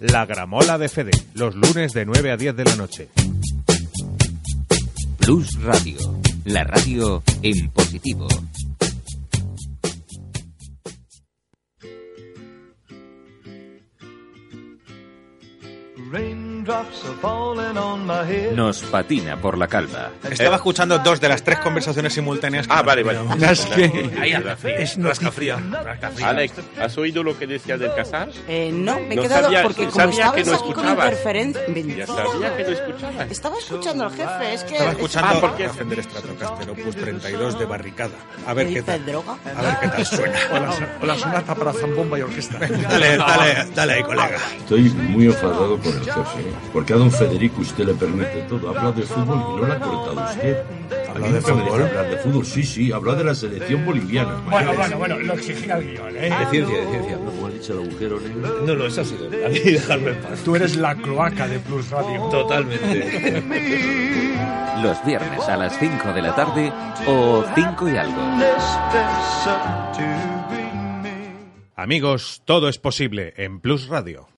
La 0.00 0.24
Gramola 0.24 0.78
de 0.78 0.88
Fede, 0.88 1.10
los 1.34 1.54
lunes 1.54 1.92
de 1.92 2.06
9 2.06 2.30
a 2.30 2.38
10 2.38 2.56
de 2.56 2.64
la 2.64 2.76
noche. 2.76 3.08
Plus 5.18 5.62
Radio, 5.62 5.98
la 6.46 6.64
radio 6.64 7.22
en 7.42 7.68
positivo. 7.68 8.26
rain 16.10 16.47
are 16.70 16.84
falling 17.20 17.76
on 17.76 18.06
my 18.06 18.24
head. 18.24 18.52
Nos 18.52 18.82
patina 18.82 19.36
por 19.40 19.56
la 19.58 19.66
calva. 19.68 20.10
Estaba 20.30 20.56
escuchando 20.56 20.98
dos 20.98 21.20
de 21.20 21.28
las 21.28 21.42
tres 21.42 21.58
conversaciones 21.58 22.12
simultáneas. 22.12 22.66
Ah, 22.68 22.82
vale, 22.82 23.02
vale. 23.02 23.20
Es 23.50 23.66
que 23.66 24.10
Ahí 24.20 24.32
es 24.78 24.96
Rasca 25.02 25.30
fría. 25.30 25.58
Alex, 26.24 26.54
¿has 26.80 26.96
oído 26.98 27.22
lo 27.22 27.38
que 27.38 27.46
decía 27.46 27.76
del 27.78 27.94
casar? 27.94 28.28
Eh, 28.48 28.70
no, 28.72 28.98
me 29.00 29.12
he 29.14 29.16
No 29.16 29.22
quedado 29.22 29.44
sabía- 29.44 29.62
porque 29.62 29.86
como 29.86 30.12
sabía 30.12 30.32
que 30.32 30.44
no 30.44 30.54
aquí 30.54 30.72
con 30.72 30.88
interferencia... 30.88 31.62
Ya 31.96 32.06
sabía 32.06 32.56
que 32.56 32.62
lo 32.64 32.70
escuchabas. 32.70 33.30
Estaba 33.30 33.58
escuchando 33.58 34.04
al 34.04 34.10
jefe, 34.12 34.54
es 34.54 34.64
que... 34.64 34.72
Estaba 34.74 34.90
escuchando 34.92 35.28
Ah, 35.28 35.40
¿por 35.40 35.56
qué? 35.56 35.64
Café 35.64 35.84
del 35.84 36.02
Stratocaster 36.02 36.70
Opus 36.70 36.96
32 36.96 37.58
de 37.58 37.64
Barricada. 37.64 38.12
A 38.46 38.54
ver 38.54 38.68
¿Te 38.68 38.74
qué 38.74 38.82
tal. 38.82 39.06
droga? 39.06 39.36
A 39.56 39.62
ver 39.62 39.76
qué 39.80 39.88
tal 39.88 40.06
suena. 40.06 40.38
O 41.02 41.06
la, 41.06 41.16
sonata 41.16 41.54
para 41.54 41.72
zambomba 41.72 42.18
y 42.18 42.22
orquesta. 42.22 42.58
Dale, 42.58 43.16
dale, 43.16 43.66
dale 43.74 43.92
ahí, 43.94 44.02
colega. 44.02 44.38
Estoy 44.58 44.82
muy 44.90 45.26
enfadado 45.26 45.78
con 45.78 45.92
el 45.92 46.04
jefe, 46.04 46.40
¿eh? 46.40 46.52
Porque 46.72 46.92
a 46.92 46.96
don 46.96 47.10
Federico 47.10 47.60
usted 47.62 47.84
le 47.84 47.94
permite 47.94 48.42
todo. 48.48 48.68
Habla 48.70 48.92
de 48.92 49.02
fútbol 49.02 49.38
y 49.38 49.60
no 49.60 49.66
le 49.66 49.72
ha 49.72 49.80
cortado 49.80 50.30
usted. 50.30 50.62
¿Habla 51.08 51.28
de 51.32 51.40
fútbol? 51.40 51.64
deja 51.64 51.84
Hablar 51.84 52.10
de 52.10 52.16
fútbol, 52.18 52.46
sí, 52.46 52.62
sí, 52.62 52.92
habla 52.92 53.14
de 53.14 53.24
la 53.24 53.34
selección 53.34 53.84
boliviana. 53.84 54.40
Bueno, 54.48 54.74
bueno, 54.74 54.98
bueno, 54.98 55.18
lo 55.18 55.34
exigía 55.34 55.78
el 55.78 55.90
guion, 55.90 56.16
¿eh? 56.16 56.30
De 56.38 56.46
ciencia, 56.50 56.78
de 56.78 56.86
ciencia. 56.90 57.16
¿No 57.16 57.30
como 57.30 57.46
has 57.46 57.54
dicho 57.54 57.72
el 57.72 57.88
agujero 57.88 58.20
negro? 58.20 58.62
No, 58.66 58.74
no, 58.74 58.86
eso 58.86 59.00
ha 59.00 59.04
sido. 59.04 59.26
A 59.26 59.48
mí 59.48 59.58
dejarme 59.58 60.10
en 60.10 60.16
paz. 60.16 60.40
Tú 60.44 60.56
eres 60.56 60.76
la 60.76 60.94
cloaca 60.94 61.48
de 61.48 61.58
Plus 61.60 61.90
Radio. 61.90 62.28
Totalmente. 62.28 63.42
Los 64.82 65.04
viernes 65.04 65.40
a 65.48 65.56
las 65.56 65.78
5 65.78 66.12
de 66.12 66.22
la 66.22 66.34
tarde 66.34 66.72
o 67.06 67.44
5 67.54 67.88
y 67.88 67.96
algo. 67.96 68.22
Amigos, 71.74 72.42
todo 72.44 72.68
es 72.68 72.78
posible 72.78 73.34
en 73.36 73.60
Plus 73.60 73.88
Radio. 73.88 74.26